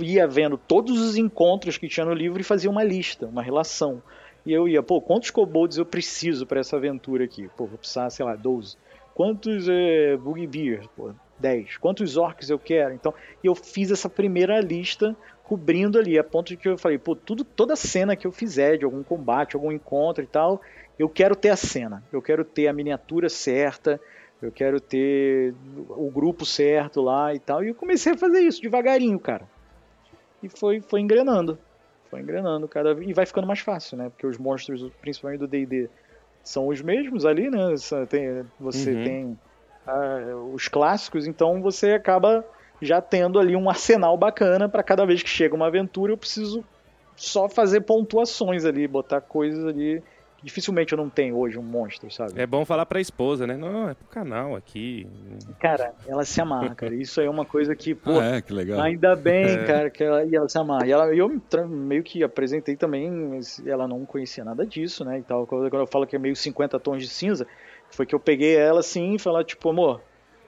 ia 0.00 0.26
vendo 0.26 0.56
todos 0.56 1.00
os 1.00 1.16
encontros 1.16 1.76
que 1.76 1.88
tinha 1.88 2.06
no 2.06 2.14
livro 2.14 2.40
e 2.40 2.44
fazia 2.44 2.70
uma 2.70 2.84
lista, 2.84 3.26
uma 3.26 3.42
relação. 3.42 4.02
E 4.44 4.52
eu 4.52 4.66
ia, 4.66 4.82
pô, 4.82 5.00
quantos 5.00 5.30
kobolds 5.30 5.78
eu 5.78 5.86
preciso 5.86 6.46
para 6.46 6.60
essa 6.60 6.76
aventura 6.76 7.24
aqui? 7.24 7.48
Pô, 7.56 7.66
vou 7.66 7.78
precisar, 7.78 8.10
sei 8.10 8.24
lá, 8.24 8.34
12. 8.34 8.76
Quantos 9.14 9.68
é, 9.68 10.16
Bugbears? 10.16 10.86
Pô, 10.96 11.12
10. 11.38 11.76
Quantos 11.76 12.16
orcs 12.16 12.50
eu 12.50 12.58
quero? 12.58 12.94
Então, 12.94 13.14
eu 13.42 13.54
fiz 13.54 13.90
essa 13.90 14.08
primeira 14.08 14.60
lista 14.60 15.16
cobrindo 15.44 15.98
ali, 15.98 16.18
a 16.18 16.24
ponto 16.24 16.48
de 16.48 16.56
que 16.56 16.68
eu 16.68 16.78
falei, 16.78 16.98
pô, 16.98 17.14
tudo, 17.14 17.44
toda 17.44 17.76
cena 17.76 18.16
que 18.16 18.26
eu 18.26 18.32
fizer 18.32 18.78
de 18.78 18.84
algum 18.84 19.02
combate, 19.02 19.54
algum 19.54 19.70
encontro 19.70 20.24
e 20.24 20.26
tal, 20.26 20.62
eu 20.98 21.08
quero 21.08 21.36
ter 21.36 21.50
a 21.50 21.56
cena, 21.56 22.02
eu 22.12 22.22
quero 22.22 22.44
ter 22.44 22.68
a 22.68 22.72
miniatura 22.72 23.28
certa, 23.28 24.00
eu 24.40 24.50
quero 24.50 24.80
ter 24.80 25.54
o 25.90 26.10
grupo 26.10 26.46
certo 26.46 27.02
lá 27.02 27.34
e 27.34 27.38
tal. 27.38 27.62
E 27.62 27.68
eu 27.68 27.74
comecei 27.74 28.12
a 28.12 28.16
fazer 28.16 28.40
isso 28.40 28.62
devagarinho, 28.62 29.18
cara 29.18 29.46
e 30.42 30.48
foi, 30.48 30.80
foi 30.80 31.00
engrenando. 31.00 31.58
Foi 32.10 32.20
engrenando 32.20 32.68
cada 32.68 32.92
E 33.02 33.12
vai 33.12 33.24
ficando 33.24 33.46
mais 33.46 33.60
fácil, 33.60 33.96
né? 33.96 34.10
Porque 34.10 34.26
os 34.26 34.36
monstros, 34.36 34.90
principalmente 35.00 35.40
do 35.40 35.48
DD, 35.48 35.88
são 36.42 36.68
os 36.68 36.82
mesmos 36.82 37.24
ali, 37.24 37.48
né? 37.48 37.74
Tem, 38.08 38.44
você 38.58 38.92
uhum. 38.92 39.04
tem 39.04 39.38
uh, 39.86 40.54
os 40.54 40.68
clássicos, 40.68 41.26
então 41.26 41.62
você 41.62 41.92
acaba 41.92 42.44
já 42.80 43.00
tendo 43.00 43.38
ali 43.38 43.54
um 43.54 43.70
arsenal 43.70 44.16
bacana 44.16 44.68
para 44.68 44.82
cada 44.82 45.06
vez 45.06 45.22
que 45.22 45.30
chega 45.30 45.54
uma 45.54 45.68
aventura 45.68 46.12
eu 46.12 46.16
preciso 46.16 46.64
só 47.14 47.48
fazer 47.48 47.82
pontuações 47.82 48.64
ali, 48.64 48.88
botar 48.88 49.20
coisas 49.20 49.64
ali 49.64 50.02
dificilmente 50.42 50.92
eu 50.92 50.98
não 50.98 51.08
tenho 51.08 51.36
hoje 51.36 51.58
um 51.58 51.62
monstro, 51.62 52.10
sabe? 52.10 52.32
É 52.36 52.46
bom 52.46 52.64
falar 52.64 52.84
pra 52.86 53.00
esposa, 53.00 53.46
né? 53.46 53.56
Não, 53.56 53.88
é 53.88 53.94
pro 53.94 54.06
canal 54.08 54.56
aqui. 54.56 55.06
Cara, 55.60 55.94
ela 56.06 56.24
se 56.24 56.40
amarra, 56.40 56.74
cara. 56.76 56.94
Isso 56.94 57.20
aí 57.20 57.26
é 57.26 57.30
uma 57.30 57.44
coisa 57.44 57.74
que, 57.76 57.94
pô, 57.94 58.18
ah, 58.18 58.36
é, 58.36 58.42
que 58.42 58.52
legal. 58.52 58.80
ainda 58.80 59.14
bem, 59.14 59.46
é. 59.46 59.64
cara, 59.64 59.90
que 59.90 60.02
ela, 60.02 60.24
e 60.24 60.34
ela 60.34 60.48
se 60.48 60.58
amarra. 60.58 60.86
E 60.86 60.90
ela, 60.90 61.14
eu 61.14 61.40
meio 61.68 62.02
que 62.02 62.22
apresentei 62.22 62.76
também, 62.76 63.40
ela 63.66 63.86
não 63.86 64.04
conhecia 64.04 64.44
nada 64.44 64.66
disso, 64.66 65.04
né? 65.04 65.18
E 65.18 65.22
tal. 65.22 65.46
Quando 65.46 65.72
eu 65.72 65.86
falo 65.86 66.06
que 66.06 66.16
é 66.16 66.18
meio 66.18 66.34
50 66.34 66.78
tons 66.80 67.02
de 67.02 67.08
cinza, 67.08 67.46
foi 67.90 68.06
que 68.06 68.14
eu 68.14 68.20
peguei 68.20 68.56
ela 68.56 68.80
assim 68.80 69.14
e 69.14 69.18
falar, 69.18 69.44
tipo, 69.44 69.68
amor, 69.68 70.00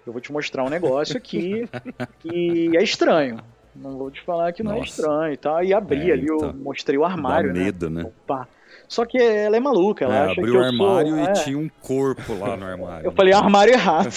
eu 0.06 0.12
vou 0.12 0.20
te 0.20 0.32
mostrar 0.32 0.64
um 0.64 0.68
negócio 0.68 1.16
aqui 1.16 1.68
que 2.20 2.76
é 2.76 2.82
estranho. 2.82 3.38
Não 3.74 3.98
vou 3.98 4.10
te 4.10 4.20
falar 4.20 4.52
que 4.52 4.62
não 4.62 4.72
é 4.72 4.78
Nossa. 4.78 4.86
é 4.86 4.90
estranho 4.90 5.32
e 5.32 5.36
tal. 5.36 5.64
E 5.64 5.74
abri 5.74 6.10
é, 6.10 6.12
ali, 6.12 6.24
então, 6.24 6.48
eu 6.48 6.54
mostrei 6.54 6.96
o 6.96 7.04
armário. 7.04 7.52
Dá 7.52 7.58
medo, 7.58 7.90
né? 7.90 8.02
né? 8.02 8.08
Opa. 8.08 8.48
Só 8.88 9.04
que 9.04 9.18
ela 9.18 9.56
é 9.56 9.60
maluca, 9.60 10.04
ela 10.04 10.14
é, 10.14 10.20
acha 10.20 10.40
abriu 10.40 10.52
que 10.52 10.58
o 10.58 10.62
armário 10.62 11.10
sou, 11.10 11.18
e 11.18 11.22
é. 11.22 11.32
tinha 11.32 11.58
um 11.58 11.68
corpo 11.80 12.34
lá 12.34 12.56
no 12.56 12.66
armário. 12.66 13.06
Eu 13.06 13.12
falei 13.12 13.32
armário 13.32 13.72
errado. 13.72 14.10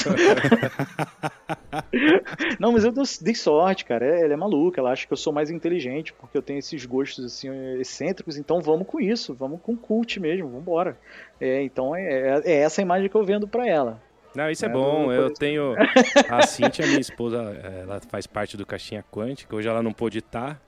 não, 2.60 2.72
mas 2.72 2.84
eu 2.84 2.94
dei 3.22 3.36
sorte, 3.36 3.86
cara. 3.86 4.06
É, 4.06 4.24
ela 4.24 4.34
é 4.34 4.38
maluca, 4.38 4.80
ela 4.80 4.92
acha 4.92 5.08
que 5.08 5.14
eu 5.14 5.18
sou 5.18 5.34
mais 5.34 5.50
inteligente 5.50 6.14
porque 6.14 6.38
eu 6.38 6.42
tenho 6.42 6.60
esses 6.60 6.86
gostos 6.86 7.26
assim 7.26 7.50
excêntricos, 7.80 8.38
então 8.38 8.62
vamos 8.62 8.88
com 8.88 9.00
isso, 9.00 9.34
vamos 9.34 9.60
com 9.62 9.76
cult 9.76 10.20
mesmo, 10.20 10.48
vamos 10.48 10.62
embora. 10.62 10.98
É, 11.40 11.62
então 11.64 11.96
é, 11.96 12.04
é, 12.04 12.42
é 12.46 12.54
essa 12.62 12.82
a 12.82 12.84
imagem 12.84 13.10
que 13.10 13.16
eu 13.16 13.26
vendo 13.26 13.48
para 13.48 13.68
ela. 13.68 14.02
Não, 14.36 14.52
isso 14.52 14.66
é, 14.66 14.70
é 14.70 14.72
bom. 14.72 15.12
Eu 15.12 15.34
tenho. 15.34 15.74
A 16.30 16.46
Cintia, 16.46 16.86
minha 16.86 17.00
esposa, 17.00 17.38
ela 17.82 18.00
faz 18.08 18.28
parte 18.28 18.56
do 18.56 18.68
Caixinha 18.68 19.04
Quântica. 19.12 19.56
Hoje 19.56 19.68
ela 19.68 19.82
não 19.82 19.92
pôde 19.92 20.20
estar, 20.20 20.62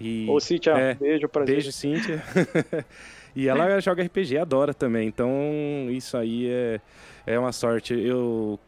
E, 0.00 0.26
Ô, 0.28 0.40
Cíntia, 0.40 0.72
é, 0.72 0.94
beijo 0.94 1.28
pra 1.28 1.44
Beijo, 1.44 1.70
Cíntia. 1.70 2.22
e 3.36 3.48
ela 3.48 3.80
joga 3.80 4.02
RPG, 4.02 4.38
adora 4.38 4.72
também. 4.72 5.06
Então, 5.06 5.30
isso 5.90 6.16
aí 6.16 6.48
é, 6.48 6.80
é 7.26 7.38
uma 7.38 7.52
sorte. 7.52 7.94
Eu 7.94 8.58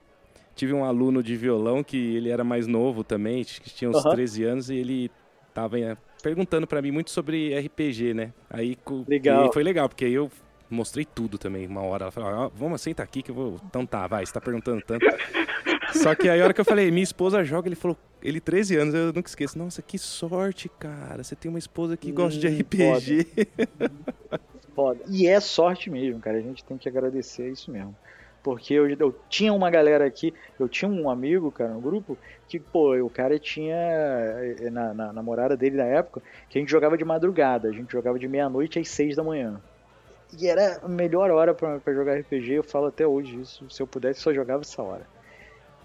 tive 0.54 0.72
um 0.72 0.84
aluno 0.84 1.22
de 1.22 1.36
violão 1.36 1.82
que 1.82 2.16
ele 2.16 2.30
era 2.30 2.44
mais 2.44 2.66
novo 2.66 3.02
também, 3.02 3.44
que 3.44 3.70
tinha 3.70 3.90
uns 3.90 4.04
Aham. 4.04 4.14
13 4.14 4.44
anos, 4.44 4.70
e 4.70 4.76
ele 4.76 5.10
tava 5.52 5.78
eh, 5.78 5.96
perguntando 6.22 6.66
pra 6.66 6.80
mim 6.80 6.90
muito 6.90 7.10
sobre 7.10 7.58
RPG, 7.58 8.14
né? 8.14 8.32
Aí 8.50 8.76
Legal. 9.06 9.48
e 9.48 9.52
foi 9.52 9.62
legal, 9.62 9.88
porque 9.88 10.04
eu 10.04 10.30
mostrei 10.70 11.04
tudo 11.04 11.38
também. 11.38 11.66
Uma 11.66 11.82
hora 11.82 12.04
ela 12.04 12.12
falou: 12.12 12.28
"Ah, 12.30 12.50
vamos, 12.54 12.80
senta 12.80 13.02
aqui 13.02 13.22
que 13.22 13.30
eu 13.30 13.34
vou. 13.34 13.56
Então 13.66 13.84
tá, 13.86 14.06
vai, 14.06 14.24
você 14.24 14.32
tá 14.32 14.40
perguntando 14.40 14.82
tanto. 14.82 15.04
Só 15.92 16.14
que 16.14 16.28
aí 16.28 16.40
a 16.40 16.44
hora 16.44 16.52
que 16.52 16.60
eu 16.60 16.64
falei, 16.64 16.90
minha 16.90 17.04
esposa 17.04 17.44
joga, 17.44 17.68
ele 17.68 17.76
falou, 17.76 17.96
ele 18.24 18.40
13 18.40 18.76
anos, 18.76 18.94
eu 18.94 19.12
nunca 19.12 19.28
esqueço. 19.28 19.58
Nossa, 19.58 19.82
que 19.82 19.98
sorte, 19.98 20.68
cara. 20.68 21.22
Você 21.22 21.36
tem 21.36 21.50
uma 21.50 21.58
esposa 21.58 21.94
que 21.96 22.10
gosta 22.10 22.40
de 22.40 22.48
Hum, 22.48 22.58
RPG. 22.58 23.26
Foda. 24.74 25.00
E 25.08 25.26
é 25.26 25.38
sorte 25.38 25.90
mesmo, 25.90 26.20
cara. 26.20 26.38
A 26.38 26.40
gente 26.40 26.64
tem 26.64 26.78
que 26.78 26.88
agradecer 26.88 27.48
isso 27.50 27.70
mesmo. 27.70 27.94
Porque 28.42 28.74
eu, 28.74 28.88
eu 28.88 29.14
tinha 29.28 29.52
uma 29.52 29.70
galera 29.70 30.04
aqui, 30.04 30.34
eu 30.58 30.68
tinha 30.68 30.90
um 30.90 31.08
amigo, 31.08 31.50
cara, 31.50 31.70
no 31.72 31.80
grupo, 31.80 32.16
que, 32.46 32.60
pô, 32.60 32.94
o 32.96 33.08
cara 33.08 33.38
tinha, 33.38 33.74
eh, 33.74 34.68
na, 34.70 34.92
na 34.92 35.12
namorada 35.14 35.56
dele 35.56 35.76
na 35.76 35.84
época, 35.84 36.20
que 36.50 36.58
a 36.58 36.60
gente 36.60 36.70
jogava 36.70 36.98
de 36.98 37.04
madrugada, 37.06 37.68
a 37.68 37.72
gente 37.72 37.90
jogava 37.90 38.18
de 38.18 38.28
meia-noite 38.28 38.78
às 38.78 38.88
seis 38.88 39.16
da 39.16 39.22
manhã. 39.22 39.58
E 40.38 40.46
era 40.46 40.78
a 40.82 40.88
melhor 40.88 41.30
hora 41.30 41.54
pra 41.54 41.80
jogar 41.94 42.18
RPG, 42.18 42.52
eu 42.52 42.62
falo 42.62 42.86
até 42.86 43.06
hoje 43.06 43.40
isso, 43.40 43.70
se 43.70 43.80
eu 43.80 43.86
pudesse 43.86 44.20
só 44.20 44.34
jogava 44.34 44.60
essa 44.60 44.82
hora. 44.82 45.06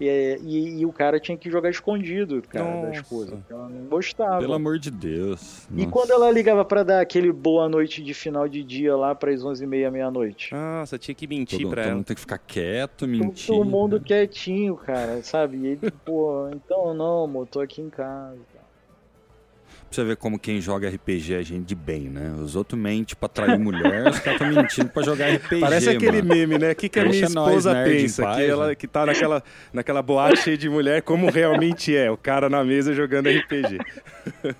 E, 0.00 0.38
e, 0.42 0.80
e 0.80 0.86
o 0.86 0.92
cara 0.92 1.20
tinha 1.20 1.36
que 1.36 1.50
jogar 1.50 1.68
escondido, 1.68 2.40
cara, 2.48 2.64
da 2.64 2.86
Nossa. 2.88 3.00
esposa. 3.00 3.34
Então 3.44 3.64
eu 3.64 3.68
não 3.68 3.84
gostava. 3.86 4.38
Pelo 4.38 4.54
amor 4.54 4.78
de 4.78 4.90
Deus. 4.90 5.66
E 5.70 5.74
Nossa. 5.80 5.90
quando 5.90 6.10
ela 6.12 6.30
ligava 6.30 6.64
pra 6.64 6.82
dar 6.82 7.00
aquele 7.00 7.30
boa 7.30 7.68
noite 7.68 8.02
de 8.02 8.14
final 8.14 8.48
de 8.48 8.62
dia 8.64 8.96
lá 8.96 9.14
pras 9.14 9.42
11h30, 9.42 9.90
meia-noite? 9.90 10.54
Nossa, 10.54 10.98
tinha 10.98 11.14
que 11.14 11.26
mentir 11.26 11.60
Todo, 11.60 11.70
pra 11.70 11.82
todo 11.82 11.88
ela. 11.88 11.96
mundo 11.96 12.06
tem 12.06 12.14
que 12.14 12.20
ficar 12.20 12.38
quieto, 12.38 13.06
mentir. 13.06 13.46
Todo 13.48 13.64
mundo 13.64 14.00
quietinho, 14.00 14.74
cara, 14.76 15.22
sabe? 15.22 15.58
E 15.58 15.66
ele, 15.66 15.90
pô, 16.04 16.48
então 16.52 16.94
não, 16.94 17.24
amor, 17.24 17.46
tô 17.46 17.60
aqui 17.60 17.82
em 17.82 17.90
casa. 17.90 18.38
Pra 19.90 19.96
você 19.96 20.04
ver 20.04 20.16
como 20.18 20.38
quem 20.38 20.60
joga 20.60 20.88
RPG 20.88 21.34
é 21.34 21.42
gente 21.42 21.66
de 21.66 21.74
bem, 21.74 22.02
né? 22.02 22.32
Os 22.40 22.54
outros 22.54 22.80
mentem 22.80 23.16
pra 23.18 23.26
atrair 23.26 23.58
mulher, 23.58 24.08
os 24.08 24.20
caras 24.20 24.40
estão 24.40 24.62
mentindo 24.62 24.88
pra 24.88 25.02
jogar 25.02 25.34
RPG, 25.34 25.60
Parece 25.60 25.90
aquele 25.90 26.22
mano. 26.22 26.32
meme, 26.32 26.58
né? 26.58 26.70
O 26.70 26.76
que, 26.76 26.88
que 26.88 27.00
a 27.00 27.04
minha 27.04 27.28
nós, 27.28 27.48
esposa 27.48 27.72
em 27.80 27.84
pensa? 27.98 28.22
paz, 28.22 28.36
que 28.36 28.44
ela 28.44 28.68
né? 28.68 28.74
que 28.76 28.86
tá 28.86 29.04
naquela, 29.04 29.42
naquela 29.72 30.00
boate 30.00 30.42
cheia 30.44 30.56
de 30.56 30.68
mulher, 30.68 31.02
como 31.02 31.28
realmente 31.28 31.96
é. 31.96 32.08
O 32.08 32.16
cara 32.16 32.48
na 32.48 32.62
mesa 32.62 32.94
jogando 32.94 33.28
RPG. 33.28 33.78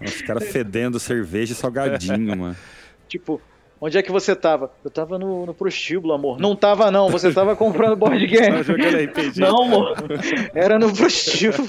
Os 0.04 0.20
caras 0.22 0.48
fedendo 0.50 0.98
cerveja 0.98 1.52
e 1.52 1.56
salgadinho, 1.56 2.34
mano. 2.36 2.56
Tipo, 3.06 3.40
onde 3.80 3.98
é 3.98 4.02
que 4.02 4.12
você 4.12 4.36
tava? 4.36 4.70
Eu 4.84 4.90
tava 4.90 5.18
no, 5.18 5.46
no 5.46 5.54
prostíbulo, 5.54 6.12
amor. 6.14 6.38
Não 6.38 6.54
tava, 6.54 6.90
não, 6.90 7.08
você 7.08 7.32
tava 7.32 7.56
comprando 7.56 7.96
board 7.96 8.26
Tava 8.28 8.40
game. 8.40 8.62
jogando 8.62 8.96
RPG. 9.04 9.40
Não, 9.40 9.62
amor. 9.62 9.94
Era 10.54 10.78
no 10.78 10.94
prostíbulo. 10.94 11.66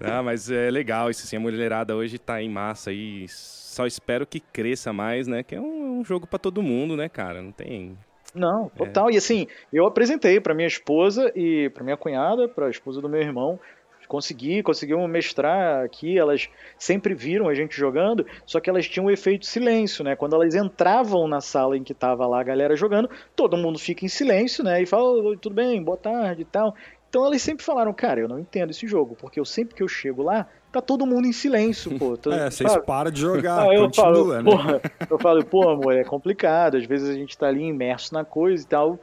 Ah, 0.00 0.22
mas 0.22 0.50
é 0.50 0.70
legal 0.70 1.10
isso, 1.10 1.24
assim. 1.24 1.36
A 1.36 1.40
mulherada 1.40 1.94
hoje 1.94 2.18
tá 2.18 2.40
em 2.42 2.48
massa 2.48 2.90
aí. 2.90 3.26
Só 3.28 3.86
espero 3.86 4.26
que 4.26 4.40
cresça 4.40 4.92
mais, 4.92 5.26
né? 5.26 5.42
Que 5.42 5.54
é 5.54 5.60
um, 5.60 6.00
um 6.00 6.04
jogo 6.04 6.26
pra 6.26 6.38
todo 6.38 6.62
mundo, 6.62 6.96
né, 6.96 7.08
cara? 7.08 7.42
Não 7.42 7.52
tem. 7.52 7.96
Não, 8.34 8.68
total. 8.68 9.10
E 9.10 9.16
assim, 9.16 9.46
eu 9.72 9.86
apresentei 9.86 10.40
pra 10.40 10.54
minha 10.54 10.68
esposa 10.68 11.32
e 11.34 11.70
pra 11.70 11.82
minha 11.82 11.96
cunhada, 11.96 12.48
pra 12.48 12.68
esposa 12.68 13.00
do 13.00 13.08
meu 13.08 13.20
irmão. 13.20 13.58
Consegui, 14.06 14.62
conseguimos 14.62 15.08
mestrar 15.10 15.84
aqui. 15.84 16.18
Elas 16.18 16.48
sempre 16.78 17.14
viram 17.14 17.48
a 17.48 17.54
gente 17.54 17.76
jogando, 17.76 18.26
só 18.44 18.60
que 18.60 18.70
elas 18.70 18.86
tinham 18.88 19.06
o 19.06 19.10
efeito 19.10 19.46
silêncio, 19.46 20.04
né? 20.04 20.14
Quando 20.16 20.34
elas 20.36 20.54
entravam 20.54 21.26
na 21.28 21.40
sala 21.40 21.76
em 21.76 21.82
que 21.82 21.94
tava 21.94 22.26
lá 22.26 22.40
a 22.40 22.44
galera 22.44 22.76
jogando, 22.76 23.08
todo 23.34 23.56
mundo 23.56 23.78
fica 23.78 24.04
em 24.04 24.08
silêncio, 24.08 24.62
né? 24.64 24.82
E 24.82 24.86
fala, 24.86 25.04
"Oi, 25.04 25.36
tudo 25.36 25.54
bem, 25.54 25.82
boa 25.82 25.96
tarde 25.96 26.42
e 26.42 26.44
tal. 26.44 26.74
Então 27.08 27.24
elas 27.24 27.40
sempre 27.40 27.64
falaram, 27.64 27.92
cara, 27.94 28.20
eu 28.20 28.28
não 28.28 28.38
entendo 28.38 28.70
esse 28.70 28.86
jogo, 28.86 29.16
porque 29.18 29.38
eu 29.40 29.44
sempre 29.44 29.74
que 29.74 29.82
eu 29.82 29.88
chego 29.88 30.22
lá, 30.22 30.46
tá 30.72 30.80
todo 30.82 31.06
mundo 31.06 31.26
em 31.26 31.32
silêncio, 31.32 31.96
pô. 31.98 32.18
É, 32.30 32.50
vocês 32.50 32.76
param 32.84 33.10
de 33.10 33.20
jogar, 33.20 33.68
Ah, 33.68 33.72
eu 33.74 33.84
continua, 33.84 34.04
falo, 34.04 34.32
né? 34.34 34.42
porra, 34.42 34.82
eu 35.08 35.18
falo, 35.18 35.44
pô, 35.44 35.68
amor, 35.68 35.94
é 35.94 36.04
complicado. 36.04 36.76
Às 36.76 36.84
vezes 36.84 37.08
a 37.08 37.14
gente 37.14 37.38
tá 37.38 37.46
ali 37.46 37.62
imerso 37.62 38.12
na 38.12 38.24
coisa 38.24 38.62
e 38.62 38.66
tal. 38.66 38.98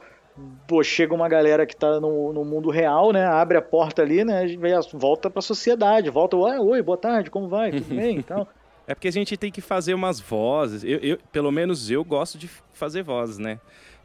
Pô, 0.66 0.82
chega 0.82 1.14
uma 1.14 1.28
galera 1.28 1.64
que 1.64 1.76
tá 1.76 2.00
no, 2.00 2.32
no 2.32 2.44
mundo 2.44 2.68
real, 2.70 3.12
né? 3.12 3.24
Abre 3.24 3.56
a 3.56 3.62
porta 3.62 4.02
ali, 4.02 4.24
né? 4.24 4.38
a 4.40 4.46
gente 4.46 4.58
vai- 4.58 4.72
volta 4.92 5.30
pra 5.30 5.40
sociedade, 5.40 6.10
volta, 6.10 6.36
"Ué, 6.36 6.58
oi, 6.58 6.82
boa 6.82 6.98
tarde, 6.98 7.30
como 7.30 7.48
vai? 7.48 7.70
Tudo 7.70 7.94
bem? 7.94 8.16
Então, 8.18 8.46
É 8.86 8.94
porque 8.94 9.08
a 9.08 9.12
gente 9.12 9.34
tem 9.36 9.50
que 9.50 9.60
fazer 9.62 9.94
umas 9.94 10.20
vozes. 10.20 10.84
Eu, 10.84 10.98
eu- 10.98 11.18
pelo 11.32 11.50
menos 11.50 11.90
eu 11.90 12.04
gosto 12.04 12.36
de 12.36 12.48
fazer 12.72 13.02
vozes, 13.02 13.38
né? 13.38 13.58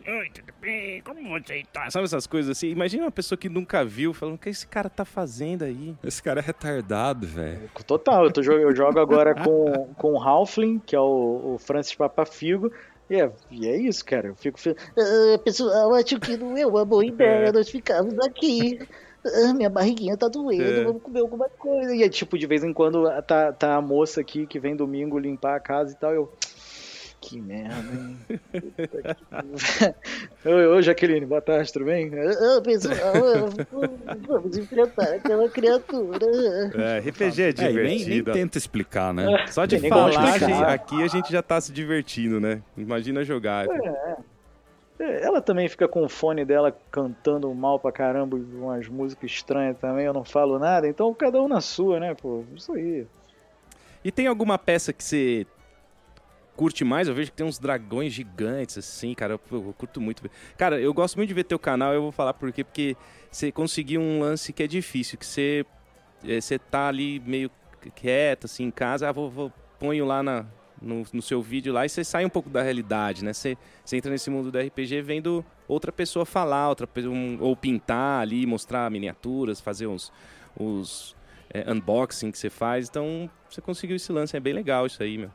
Oi, 0.08 0.30
tudo 0.34 0.54
bem? 0.62 1.02
Como 1.02 1.22
você 1.30 1.64
tá? 1.74 1.90
Sabe 1.90 2.06
essas 2.06 2.26
coisas 2.26 2.50
assim? 2.56 2.68
Imagina 2.70 3.04
uma 3.04 3.12
pessoa 3.12 3.38
que 3.38 3.50
nunca 3.50 3.84
viu 3.84 4.14
falando 4.14 4.36
o 4.36 4.38
que 4.38 4.48
esse 4.48 4.66
cara 4.66 4.90
tá 4.90 5.04
fazendo 5.04 5.64
aí. 5.66 5.94
Esse 6.02 6.24
cara 6.24 6.40
é 6.40 6.44
retardado, 6.44 7.28
velho. 7.28 7.70
total, 7.86 8.24
eu, 8.26 8.32
tô, 8.32 8.42
eu 8.42 8.74
jogo 8.74 8.98
agora 9.00 9.36
com, 9.36 9.90
com 9.98 10.14
o 10.14 10.22
Halfling, 10.22 10.80
que 10.80 10.96
é 10.96 11.00
o, 11.00 11.56
o 11.56 11.58
Francis 11.60 11.94
Papafigo. 11.96 12.72
E 13.10 13.16
é, 13.16 13.32
e 13.50 13.68
é 13.68 13.78
isso, 13.78 14.06
cara. 14.06 14.28
Eu 14.28 14.36
fico. 14.36 14.60
Ah, 14.68 15.38
pessoal, 15.44 15.94
acho 15.96 16.20
que 16.20 16.38
não 16.38 16.56
é 16.58 16.66
uma 16.66 16.86
boa 16.86 17.04
ideia 17.06 17.52
nós 17.52 17.70
ficarmos 17.70 18.18
aqui. 18.20 18.80
Ah, 19.26 19.54
minha 19.54 19.70
barriguinha 19.70 20.16
tá 20.16 20.28
doendo, 20.28 20.64
É. 20.64 20.84
vamos 20.84 21.02
comer 21.02 21.20
alguma 21.20 21.50
coisa. 21.50 21.94
E 21.94 22.04
é 22.04 22.10
tipo, 22.10 22.38
de 22.38 22.48
vez 22.48 22.64
em 22.64 22.72
quando 22.72 23.04
tá, 23.24 23.52
tá 23.52 23.76
a 23.76 23.82
moça 23.82 24.22
aqui 24.22 24.46
que 24.46 24.60
vem 24.60 24.76
domingo 24.76 25.20
limpar 25.20 25.56
a 25.56 25.60
casa 25.60 25.92
e 25.92 25.96
tal, 25.96 26.14
eu. 26.14 26.32
Que 27.30 27.40
merda, 27.40 27.76
hein? 27.94 28.18
Puta 28.60 28.88
que- 28.88 30.50
Oi, 30.50 30.66
oi, 30.66 30.82
Jaqueline, 30.82 31.28
boa 31.28 31.40
tarde, 31.42 31.72
tudo 31.72 31.86
bem? 31.86 32.10
Ah, 32.18 32.60
pessoal, 32.60 33.50
vamos 34.28 34.58
enfrentar 34.58 35.14
aquela 35.14 35.48
criatura. 35.48 36.26
É, 36.74 36.98
RPG 37.08 37.42
é 37.44 37.48
É, 37.50 37.52
e 37.52 37.54
nem, 37.54 37.84
nem 37.84 37.98
divertido. 38.00 38.32
tenta 38.32 38.58
explicar, 38.58 39.14
né? 39.14 39.46
Só 39.52 39.68
de 39.68 39.80
Nem 39.80 39.92
falar, 39.92 40.74
aqui 40.74 41.04
a 41.04 41.08
gente 41.08 41.32
já 41.32 41.44
tá 41.44 41.62
se 41.62 41.72
divertindo, 41.72 42.40
né? 42.40 42.64
Imagina 42.76 43.24
jogar. 43.24 43.68
É, 45.00 45.24
Ela 45.24 45.40
também 45.40 45.70
fica 45.70 45.88
com 45.88 46.04
o 46.04 46.10
fone 46.10 46.44
dela 46.44 46.76
cantando 46.92 47.54
mal 47.54 47.80
pra 47.80 47.92
caramba, 47.92 48.38
umas 48.38 48.88
músicas 48.88 49.30
estranhas 49.30 49.78
também, 49.78 50.06
eu 50.08 50.14
não 50.14 50.24
falo 50.26 50.58
nada, 50.58 50.88
então 50.88 51.14
cada 51.14 51.40
um 51.40 51.48
na 51.48 51.62
sua, 51.62 52.00
né, 52.00 52.16
pô? 52.20 52.44
Isso 52.56 52.74
aí. 52.74 53.06
E 54.04 54.12
tem 54.12 54.26
alguma 54.26 54.58
peça 54.58 54.92
que 54.92 55.04
você 55.04 55.46
curte 56.60 56.84
mais? 56.84 57.08
Eu 57.08 57.16
vejo 57.16 57.32
que 57.32 57.38
tem 57.38 57.48
uns 57.48 57.58
dragões 57.58 58.12
gigantes, 58.12 58.78
assim, 58.78 59.14
cara. 59.14 59.36
Eu, 59.36 59.42
eu 59.50 59.74
curto 59.78 60.02
muito. 60.02 60.30
Cara, 60.58 60.78
eu 60.78 60.94
gosto 60.94 61.16
muito 61.16 61.30
de 61.30 61.34
ver 61.34 61.46
teu 61.46 61.58
canal, 61.58 61.94
eu 61.94 62.02
vou 62.02 62.12
falar 62.12 62.34
por 62.34 62.52
quê. 62.52 62.66
Porque 62.66 62.98
você 63.32 63.50
conseguiu 63.50 64.02
um 64.02 64.20
lance 64.20 64.52
que 64.52 64.62
é 64.62 64.68
difícil, 64.68 65.18
que 65.18 65.26
você, 65.26 65.66
eh, 66.28 66.42
você 66.42 66.60
tá 66.60 66.90
ali 66.90 67.22
meio 67.22 67.50
quieto, 67.96 68.44
assim, 68.44 68.66
em 68.66 68.72
casa. 68.72 69.08
Ah, 69.08 69.14
vou, 69.14 69.30
vou 69.30 69.54
ponho 69.80 70.06
lá 70.06 70.22
na, 70.22 70.46
no, 70.82 71.06
no 71.14 71.22
seu 71.22 71.42
vídeo 71.42 71.72
lá 71.72 71.86
e 71.86 71.90
você 71.90 72.04
sai 72.04 72.26
um 72.26 72.30
pouco 72.30 72.50
da 72.50 72.62
realidade, 72.62 73.24
né? 73.24 73.32
Você, 73.32 73.58
você 73.86 73.96
entra 73.96 74.12
nesse 74.12 74.30
mundo 74.30 74.52
do 74.52 74.60
RPG 74.60 75.02
vendo 75.02 75.46
outra 75.66 75.94
pessoa 75.94 76.26
falar, 76.26 76.68
outra 76.68 76.90
um, 77.08 77.38
ou 77.40 77.56
pintar 77.56 78.22
ali, 78.22 78.46
mostrar 78.46 78.92
miniaturas, 78.92 79.62
fazer 79.62 79.88
uns, 79.88 80.12
os 80.58 81.16
é, 81.54 81.72
unboxing 81.72 82.32
que 82.32 82.38
você 82.38 82.50
faz. 82.50 82.90
Então, 82.90 83.30
você 83.50 83.62
conseguiu 83.62 83.96
esse 83.96 84.12
lance, 84.12 84.36
é 84.36 84.42
bem 84.42 84.52
legal 84.52 84.86
isso 84.86 85.02
aí, 85.02 85.18
meu. 85.18 85.32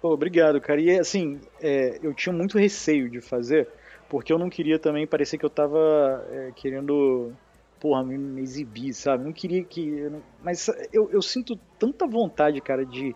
Pô, 0.00 0.12
obrigado, 0.12 0.60
cara. 0.60 0.80
E 0.80 0.98
assim, 0.98 1.40
é, 1.60 1.98
eu 2.02 2.14
tinha 2.14 2.32
muito 2.32 2.58
receio 2.58 3.10
de 3.10 3.20
fazer, 3.20 3.68
porque 4.08 4.32
eu 4.32 4.38
não 4.38 4.48
queria 4.50 4.78
também 4.78 5.06
parecer 5.06 5.38
que 5.38 5.44
eu 5.44 5.50
tava 5.50 6.24
é, 6.30 6.52
querendo, 6.54 7.32
porra, 7.80 8.04
me, 8.04 8.16
me 8.16 8.42
exibir, 8.42 8.92
sabe? 8.94 9.24
Não 9.24 9.32
queria 9.32 9.64
que. 9.64 10.10
Mas 10.42 10.68
eu, 10.92 11.10
eu 11.10 11.20
sinto 11.22 11.56
tanta 11.78 12.06
vontade, 12.06 12.60
cara, 12.60 12.84
de, 12.86 13.14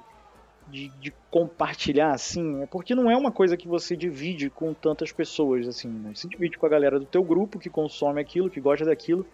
de, 0.66 0.88
de 1.00 1.12
compartilhar, 1.30 2.12
assim, 2.12 2.62
é 2.62 2.66
porque 2.66 2.94
não 2.94 3.10
é 3.10 3.16
uma 3.16 3.32
coisa 3.32 3.56
que 3.56 3.68
você 3.68 3.96
divide 3.96 4.50
com 4.50 4.74
tantas 4.74 5.12
pessoas, 5.12 5.68
assim, 5.68 5.88
né? 5.88 6.12
Você 6.14 6.28
divide 6.28 6.58
com 6.58 6.66
a 6.66 6.70
galera 6.70 6.98
do 6.98 7.06
teu 7.06 7.22
grupo 7.22 7.58
que 7.60 7.70
consome 7.70 8.20
aquilo, 8.20 8.50
que 8.50 8.60
gosta 8.60 8.84
daquilo. 8.84 9.26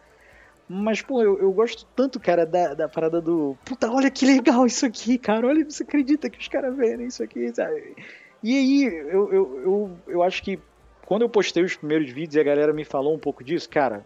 Mas, 0.69 1.03
pô, 1.03 1.23
eu, 1.23 1.39
eu 1.39 1.53
gosto 1.53 1.87
tanto, 1.95 2.19
cara, 2.19 2.47
da, 2.47 2.75
da 2.75 2.89
parada 2.89 3.21
do. 3.21 3.57
Puta, 3.65 3.91
olha 3.91 4.11
que 4.11 4.25
legal 4.25 4.65
isso 4.65 4.87
aqui, 4.87 5.19
cara. 5.19 5.47
Olha, 5.47 5.65
você 5.65 5.83
acredita 5.83 6.31
que 6.31 6.39
os 6.39 6.49
caras 6.49 6.77
verem 6.77 7.07
isso 7.07 7.23
aqui, 7.23 7.55
sabe? 7.55 7.95
E 8.43 8.57
aí, 8.57 8.85
eu, 8.85 9.33
eu, 9.33 9.61
eu, 9.61 9.99
eu 10.09 10.23
acho 10.23 10.43
que 10.43 10.59
quando 11.05 11.23
eu 11.23 11.29
postei 11.29 11.63
os 11.63 11.77
primeiros 11.77 12.11
vídeos 12.11 12.37
e 12.37 12.41
a 12.41 12.45
galera 12.45 12.73
me 12.73 12.85
falou 12.85 13.15
um 13.15 13.19
pouco 13.19 13.45
disso, 13.45 13.69
cara, 13.69 14.05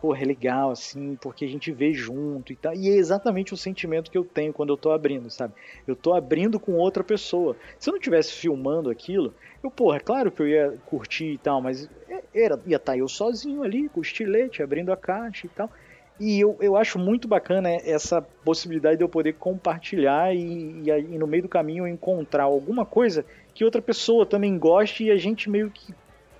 porra, 0.00 0.20
é 0.20 0.24
legal, 0.26 0.70
assim, 0.70 1.16
porque 1.16 1.46
a 1.46 1.48
gente 1.48 1.72
vê 1.72 1.94
junto 1.94 2.52
e 2.52 2.56
tal. 2.56 2.74
E 2.74 2.90
é 2.90 2.96
exatamente 2.96 3.54
o 3.54 3.56
sentimento 3.56 4.10
que 4.10 4.18
eu 4.18 4.24
tenho 4.24 4.52
quando 4.52 4.70
eu 4.70 4.76
tô 4.76 4.90
abrindo, 4.92 5.30
sabe? 5.30 5.54
Eu 5.86 5.96
tô 5.96 6.12
abrindo 6.12 6.60
com 6.60 6.72
outra 6.74 7.02
pessoa. 7.02 7.56
Se 7.78 7.88
eu 7.88 7.92
não 7.92 7.98
tivesse 7.98 8.34
filmando 8.34 8.90
aquilo, 8.90 9.34
eu, 9.62 9.70
porra, 9.70 9.96
é 9.96 10.00
claro 10.00 10.30
que 10.30 10.42
eu 10.42 10.48
ia 10.48 10.74
curtir 10.84 11.32
e 11.32 11.38
tal, 11.38 11.62
mas 11.62 11.88
é- 12.06 12.22
era, 12.34 12.60
ia 12.66 12.76
estar 12.76 12.98
eu 12.98 13.08
sozinho 13.08 13.62
ali, 13.62 13.88
com 13.88 14.00
o 14.00 14.02
estilete, 14.02 14.62
abrindo 14.62 14.92
a 14.92 14.96
caixa 14.96 15.46
e 15.46 15.50
tal. 15.50 15.70
E 16.18 16.38
eu, 16.38 16.56
eu 16.60 16.76
acho 16.76 16.98
muito 16.98 17.26
bacana 17.26 17.68
essa 17.70 18.22
possibilidade 18.22 18.98
de 18.98 19.04
eu 19.04 19.08
poder 19.08 19.32
compartilhar 19.34 20.34
e, 20.34 20.38
e, 20.38 20.90
e 20.90 21.18
no 21.18 21.26
meio 21.26 21.42
do 21.42 21.48
caminho 21.48 21.88
encontrar 21.88 22.44
alguma 22.44 22.86
coisa 22.86 23.24
que 23.52 23.64
outra 23.64 23.82
pessoa 23.82 24.24
também 24.24 24.56
goste 24.56 25.04
e 25.04 25.10
a 25.10 25.16
gente 25.16 25.50
meio 25.50 25.70
que 25.70 25.92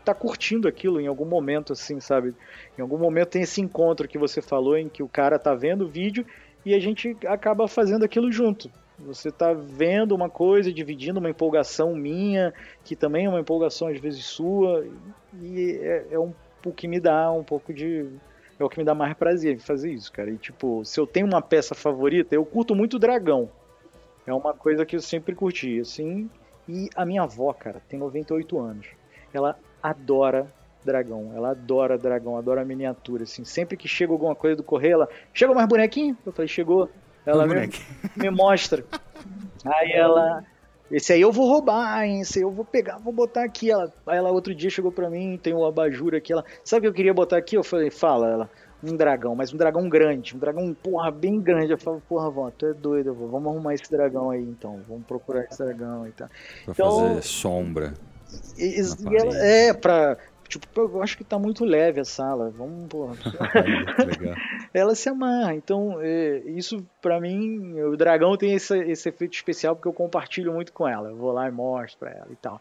tá 0.05 0.14
curtindo 0.14 0.68
aquilo 0.68 1.01
em 1.01 1.07
algum 1.07 1.25
momento, 1.25 1.72
assim, 1.72 1.99
sabe? 1.99 2.35
Em 2.79 2.83
algum 2.83 2.99
momento 2.99 3.31
tem 3.31 3.43
esse 3.43 3.61
encontro 3.61 4.07
que 4.07 4.18
você 4.18 4.43
falou 4.43 4.77
em 4.77 4.89
que 4.89 5.03
o 5.03 5.09
cara 5.09 5.39
tá 5.39 5.55
vendo 5.55 5.85
o 5.87 5.89
vídeo 5.89 6.25
e 6.64 6.75
a 6.75 6.79
gente 6.79 7.16
acaba 7.27 7.66
fazendo 7.66 8.05
aquilo 8.05 8.31
junto. 8.31 8.70
Você 8.99 9.33
tá 9.33 9.53
vendo 9.53 10.14
uma 10.14 10.31
coisa, 10.31 10.72
dividindo 10.72 11.18
uma 11.18 11.31
empolgação 11.31 11.97
minha, 11.97 12.55
que 12.85 12.95
também 12.95 13.27
é 13.27 13.29
uma 13.29 13.41
empolgação 13.41 13.89
às 13.89 13.99
vezes 13.99 14.25
sua, 14.25 14.87
e 15.43 15.79
é, 15.83 16.07
é 16.12 16.18
um, 16.18 16.33
o 16.64 16.72
que 16.72 16.87
me 16.87 17.01
dá 17.01 17.33
um 17.33 17.43
pouco 17.43 17.72
de 17.72 18.07
é 18.59 18.64
o 18.64 18.68
que 18.68 18.78
me 18.78 18.84
dá 18.84 18.94
mais 18.94 19.14
prazer 19.14 19.59
fazer 19.59 19.92
isso, 19.92 20.12
cara. 20.12 20.30
E 20.30 20.36
tipo, 20.36 20.84
se 20.84 20.98
eu 20.98 21.07
tenho 21.07 21.26
uma 21.26 21.42
peça 21.42 21.74
favorita, 21.74 22.34
eu 22.34 22.44
curto 22.44 22.74
muito 22.74 22.98
Dragão. 22.98 23.50
É 24.26 24.32
uma 24.32 24.55
coisa 24.55 24.86
que 24.86 24.96
eu 24.96 25.00
sempre 25.00 25.34
curti, 25.34 25.80
assim. 25.80 26.30
E 26.68 26.88
a 26.96 27.05
minha 27.05 27.22
avó, 27.22 27.52
cara, 27.52 27.82
tem 27.88 27.98
98 27.98 28.59
anos. 28.59 28.86
Ela 29.32 29.59
adora 29.82 30.46
dragão. 30.82 31.32
Ela 31.34 31.50
adora 31.50 31.98
dragão, 31.98 32.36
adora 32.36 32.64
miniatura, 32.64 33.24
assim. 33.24 33.44
Sempre 33.44 33.76
que 33.76 33.86
chega 33.86 34.12
alguma 34.12 34.34
coisa 34.34 34.57
do 34.57 34.62
correio, 34.62 34.94
ela... 34.94 35.09
Chegou 35.32 35.55
mais 35.55 35.68
bonequinho? 35.68 36.16
Eu 36.24 36.32
falei, 36.32 36.48
chegou. 36.48 36.88
Ela 37.26 37.46
me, 37.46 37.70
me 38.16 38.30
mostra. 38.30 38.84
Aí 39.64 39.92
ela... 39.92 40.44
Esse 40.95 41.12
aí 41.12 41.20
eu 41.20 41.32
vou 41.32 41.49
roubar, 41.49 42.05
hein? 42.05 42.20
Esse 42.20 42.38
aí 42.38 42.45
eu 42.45 42.53
vou 42.53 42.64
pegar, 42.64 42.99
vou 42.99 43.12
botar 43.12 43.42
aqui. 43.42 43.68
Ela, 43.68 43.92
ela 44.07 44.30
outro 44.30 44.55
dia 44.55 44.70
chegou 44.70 44.92
pra 44.92 45.11
mim, 45.11 45.36
tem 45.42 45.53
o 45.53 45.66
abajur 45.66 46.14
aqui. 46.14 46.32
Ela, 46.32 46.45
sabe 46.64 46.78
o 46.78 46.82
que 46.82 46.86
eu 46.86 46.95
queria 46.95 47.12
botar 47.12 47.36
aqui? 47.36 47.57
Eu 47.57 47.64
falei, 47.64 47.90
fala. 47.90 48.30
Ela, 48.30 48.51
um 48.80 48.97
dragão, 48.97 49.34
mas 49.34 49.53
um 49.53 49.57
dragão 49.57 49.88
grande, 49.88 50.36
um 50.36 50.38
dragão, 50.38 50.72
porra, 50.72 51.11
bem 51.11 51.40
grande. 51.40 51.72
Eu 51.72 51.78
falo, 51.78 52.01
porra, 52.09 52.30
vó, 52.30 52.49
tu 52.51 52.66
é 52.66 52.72
doido, 52.74 53.12
vó. 53.12 53.26
vamos 53.26 53.53
arrumar 53.53 53.74
esse 53.74 53.90
dragão 53.90 54.30
aí 54.30 54.42
então, 54.42 54.80
vamos 54.86 55.05
procurar 55.05 55.45
esse 55.45 55.59
dragão 55.59 56.07
e 56.07 56.12
tal. 56.12 56.28
Pra 56.64 56.72
então, 56.72 57.09
fazer 57.09 57.22
sombra. 57.22 57.95
E, 58.57 58.80
e 58.80 59.16
ela, 59.16 59.36
é, 59.38 59.72
pra, 59.72 60.16
Tipo, 60.49 60.80
eu 60.80 61.03
acho 61.03 61.16
que 61.16 61.24
tá 61.24 61.38
muito 61.38 61.64
leve 61.64 62.01
a 62.01 62.05
sala. 62.05 62.51
Vamos, 62.51 62.88
porra. 62.88 63.14
ela 64.72 64.95
se 64.95 65.09
amarra. 65.09 65.55
Então, 65.55 65.99
é, 66.01 66.38
isso 66.47 66.84
para 67.01 67.20
mim, 67.20 67.80
o 67.80 67.97
dragão 67.97 68.36
tem 68.36 68.55
esse, 68.55 68.76
esse 68.78 69.09
efeito 69.09 69.34
especial 69.34 69.74
porque 69.74 69.88
eu 69.88 69.92
compartilho 69.92 70.53
muito 70.53 70.72
com 70.72 70.86
ela. 70.86 71.11
Eu 71.11 71.16
vou 71.16 71.32
lá 71.32 71.49
e 71.49 71.51
mostro 71.51 71.99
pra 71.99 72.11
ela 72.11 72.28
e 72.30 72.36
tal. 72.36 72.61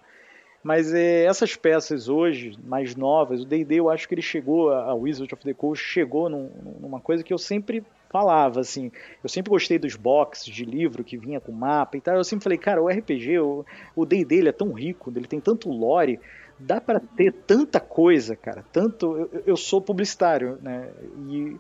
Mas 0.64 0.94
é, 0.94 1.26
essas 1.26 1.58
peças 1.58 2.08
hoje, 2.08 2.58
mais 2.64 2.96
novas, 2.96 3.42
o 3.42 3.46
D&D 3.46 3.76
eu 3.76 3.90
acho 3.90 4.08
que 4.08 4.16
ele 4.16 4.22
chegou, 4.22 4.72
a 4.72 4.94
Wizard 4.94 5.34
of 5.34 5.44
the 5.44 5.54
Coast 5.54 5.84
chegou 5.84 6.30
num, 6.30 6.50
numa 6.80 7.02
coisa 7.02 7.22
que 7.22 7.34
eu 7.34 7.38
sempre 7.38 7.84
falava, 8.10 8.62
assim, 8.62 8.90
eu 9.22 9.28
sempre 9.28 9.50
gostei 9.50 9.78
dos 9.78 9.96
boxes 9.96 10.46
de 10.46 10.64
livro 10.64 11.04
que 11.04 11.18
vinha 11.18 11.42
com 11.42 11.52
mapa 11.52 11.98
e 11.98 12.02
tal, 12.02 12.16
eu 12.16 12.24
sempre 12.24 12.44
falei, 12.44 12.58
cara, 12.58 12.82
o 12.82 12.88
RPG, 12.88 13.40
o 13.40 14.06
D&D 14.06 14.48
é 14.48 14.52
tão 14.52 14.72
rico, 14.72 15.12
ele 15.14 15.28
tem 15.28 15.40
tanto 15.40 15.70
lore, 15.70 16.20
dá 16.60 16.80
para 16.80 17.00
ter 17.00 17.34
tanta 17.34 17.80
coisa, 17.80 18.36
cara. 18.36 18.64
Tanto 18.72 19.18
eu, 19.18 19.44
eu 19.48 19.58
sou 19.58 19.82
publicitário, 19.82 20.58
né? 20.62 20.90
E, 21.30 21.58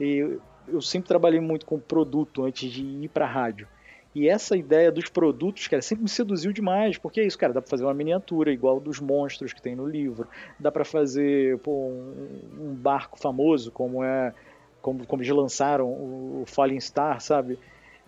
e, 0.00 0.38
eu 0.68 0.80
sempre 0.80 1.08
trabalhei 1.08 1.40
muito 1.40 1.66
com 1.66 1.78
produto 1.78 2.44
antes 2.44 2.70
de 2.70 2.82
ir 2.82 3.08
para 3.08 3.26
rádio. 3.26 3.66
E 4.14 4.28
essa 4.28 4.56
ideia 4.56 4.90
dos 4.90 5.08
produtos, 5.08 5.68
cara, 5.68 5.82
sempre 5.82 6.02
me 6.02 6.08
seduziu 6.08 6.52
demais, 6.52 6.98
porque 6.98 7.20
é 7.20 7.26
isso, 7.26 7.38
cara, 7.38 7.52
dá 7.52 7.60
para 7.60 7.70
fazer 7.70 7.84
uma 7.84 7.94
miniatura 7.94 8.52
igual 8.52 8.80
dos 8.80 9.00
monstros 9.00 9.52
que 9.52 9.62
tem 9.62 9.76
no 9.76 9.86
livro, 9.86 10.26
dá 10.58 10.72
para 10.72 10.84
fazer 10.84 11.58
pô, 11.58 11.70
um, 11.72 12.40
um, 12.58 12.74
barco 12.74 13.18
famoso 13.18 13.70
como 13.70 14.02
é 14.02 14.32
como, 14.80 15.06
como 15.06 15.22
eles 15.22 15.32
lançaram 15.32 15.86
o, 15.86 16.42
o 16.42 16.46
Falling 16.46 16.80
Star, 16.80 17.20
sabe? 17.20 17.58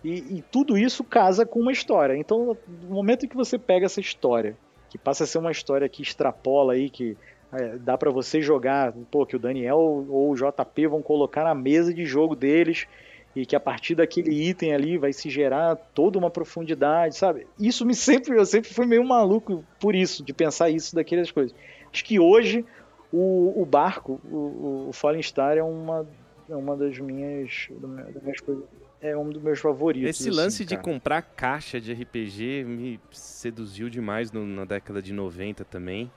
E, 0.03 0.37
e 0.37 0.43
tudo 0.51 0.77
isso 0.77 1.03
casa 1.03 1.45
com 1.45 1.59
uma 1.59 1.71
história. 1.71 2.17
Então, 2.17 2.57
no 2.81 2.95
momento 2.95 3.25
em 3.25 3.29
que 3.29 3.35
você 3.35 3.57
pega 3.57 3.85
essa 3.85 3.99
história 3.99 4.57
que 4.91 4.97
passa 4.97 5.23
a 5.23 5.27
ser 5.27 5.37
uma 5.37 5.53
história 5.53 5.87
que 5.87 6.01
extrapola 6.01 6.73
aí, 6.73 6.89
que 6.89 7.15
é, 7.53 7.77
dá 7.77 7.97
para 7.97 8.11
você 8.11 8.41
jogar, 8.41 8.91
pô, 9.09 9.25
que 9.25 9.37
o 9.37 9.39
Daniel 9.39 9.77
ou 9.77 10.31
o 10.31 10.35
JP 10.35 10.87
vão 10.87 11.01
colocar 11.01 11.45
na 11.45 11.55
mesa 11.55 11.93
de 11.93 12.05
jogo 12.05 12.35
deles 12.35 12.85
e 13.33 13.45
que 13.45 13.55
a 13.55 13.59
partir 13.59 13.95
daquele 13.95 14.49
item 14.49 14.73
ali 14.73 14.97
vai 14.97 15.13
se 15.13 15.29
gerar 15.29 15.77
toda 15.77 16.19
uma 16.19 16.29
profundidade, 16.29 17.15
sabe? 17.15 17.47
Isso 17.57 17.85
me 17.85 17.95
sempre, 17.95 18.37
eu 18.37 18.45
sempre 18.45 18.73
fui 18.73 18.85
meio 18.85 19.07
maluco 19.07 19.63
por 19.79 19.95
isso, 19.95 20.25
de 20.25 20.33
pensar 20.33 20.69
isso 20.69 20.93
daquelas 20.93 21.31
coisas. 21.31 21.55
Acho 21.89 22.03
que 22.03 22.19
hoje 22.19 22.65
o, 23.13 23.61
o 23.61 23.65
barco, 23.65 24.19
o, 24.29 24.89
o 24.89 24.91
Fallen 24.91 25.21
Star 25.21 25.57
é 25.57 25.63
uma, 25.63 26.05
é 26.49 26.55
uma 26.55 26.75
das 26.75 26.99
minhas, 26.99 27.69
das 27.79 28.21
minhas 28.21 28.41
coisas 28.41 28.65
é 29.01 29.17
um 29.17 29.29
dos 29.29 29.41
meus 29.41 29.59
favoritos. 29.59 30.09
Esse 30.09 30.29
assim, 30.29 30.37
lance 30.37 30.65
de 30.65 30.77
comprar 30.77 31.21
caixa 31.21 31.81
de 31.81 31.91
RPG 31.91 32.63
me 32.63 32.99
seduziu 33.11 33.89
demais 33.89 34.31
no, 34.31 34.45
na 34.45 34.63
década 34.63 35.01
de 35.01 35.11
90 35.11 35.65
também. 35.65 36.11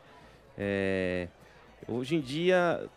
É, 0.57 1.29
hoje 1.89 2.17
em 2.17 2.21
dia 2.21 2.89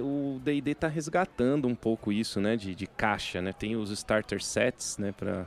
o 0.00 0.38
D&D 0.42 0.74
tá 0.76 0.86
resgatando 0.86 1.66
um 1.66 1.74
pouco 1.74 2.12
isso, 2.12 2.40
né, 2.40 2.56
de, 2.56 2.72
de 2.74 2.86
caixa, 2.86 3.42
né? 3.42 3.52
Tem 3.52 3.74
os 3.74 3.90
starter 3.90 4.42
sets, 4.42 4.96
né, 4.96 5.12
para 5.12 5.46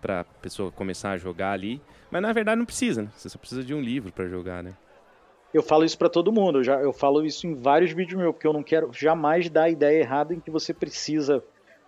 para 0.00 0.22
pessoa 0.42 0.70
começar 0.70 1.12
a 1.12 1.16
jogar 1.16 1.52
ali, 1.52 1.80
mas 2.10 2.20
na 2.20 2.30
verdade 2.30 2.58
não 2.58 2.66
precisa, 2.66 3.00
né? 3.00 3.08
Você 3.16 3.26
só 3.30 3.38
precisa 3.38 3.64
de 3.64 3.72
um 3.72 3.80
livro 3.80 4.12
para 4.12 4.28
jogar, 4.28 4.62
né? 4.62 4.74
Eu 5.52 5.62
falo 5.62 5.82
isso 5.82 5.96
para 5.96 6.10
todo 6.10 6.30
mundo, 6.30 6.58
eu 6.58 6.64
já 6.64 6.78
eu 6.78 6.92
falo 6.92 7.24
isso 7.24 7.46
em 7.46 7.54
vários 7.54 7.90
vídeos 7.92 8.20
meus, 8.20 8.34
porque 8.34 8.46
eu 8.46 8.52
não 8.52 8.62
quero 8.62 8.92
jamais 8.92 9.48
dar 9.48 9.62
a 9.62 9.70
ideia 9.70 10.00
errada 10.00 10.34
em 10.34 10.40
que 10.40 10.50
você 10.50 10.74
precisa 10.74 11.42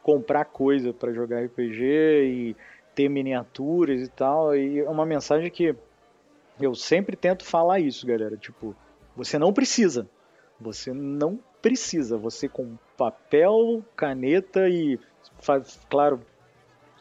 comprar 0.07 0.45
coisa 0.45 0.93
para 0.93 1.13
jogar 1.13 1.43
RPG 1.43 1.83
e 1.83 2.57
ter 2.95 3.09
miniaturas 3.09 4.01
e 4.01 4.09
tal. 4.09 4.55
E 4.55 4.79
é 4.79 4.89
uma 4.89 5.05
mensagem 5.05 5.51
que 5.51 5.75
eu 6.61 6.77
sempre 6.77 7.17
tento 7.17 7.45
falar 7.45 7.81
isso, 7.81 8.07
galera. 8.07 8.37
Tipo, 8.37 8.73
você 9.17 9.37
não 9.37 9.53
precisa. 9.53 10.09
Você 10.61 10.93
não 10.93 11.41
precisa. 11.61 12.17
Você 12.17 12.49
com 12.49 12.79
papel, 12.97 13.83
caneta 13.97 14.69
e, 14.69 14.97
claro, 15.91 16.21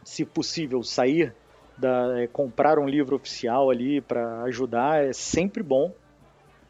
se 0.04 0.26
possível, 0.26 0.82
sair 0.82 1.32
da, 1.78 2.20
é, 2.20 2.26
comprar 2.26 2.80
um 2.80 2.90
livro 2.90 3.16
oficial 3.16 3.70
ali 3.70 4.02
para 4.02 4.42
ajudar 4.46 5.06
é 5.06 5.14
sempre 5.14 5.62
bom. 5.62 5.94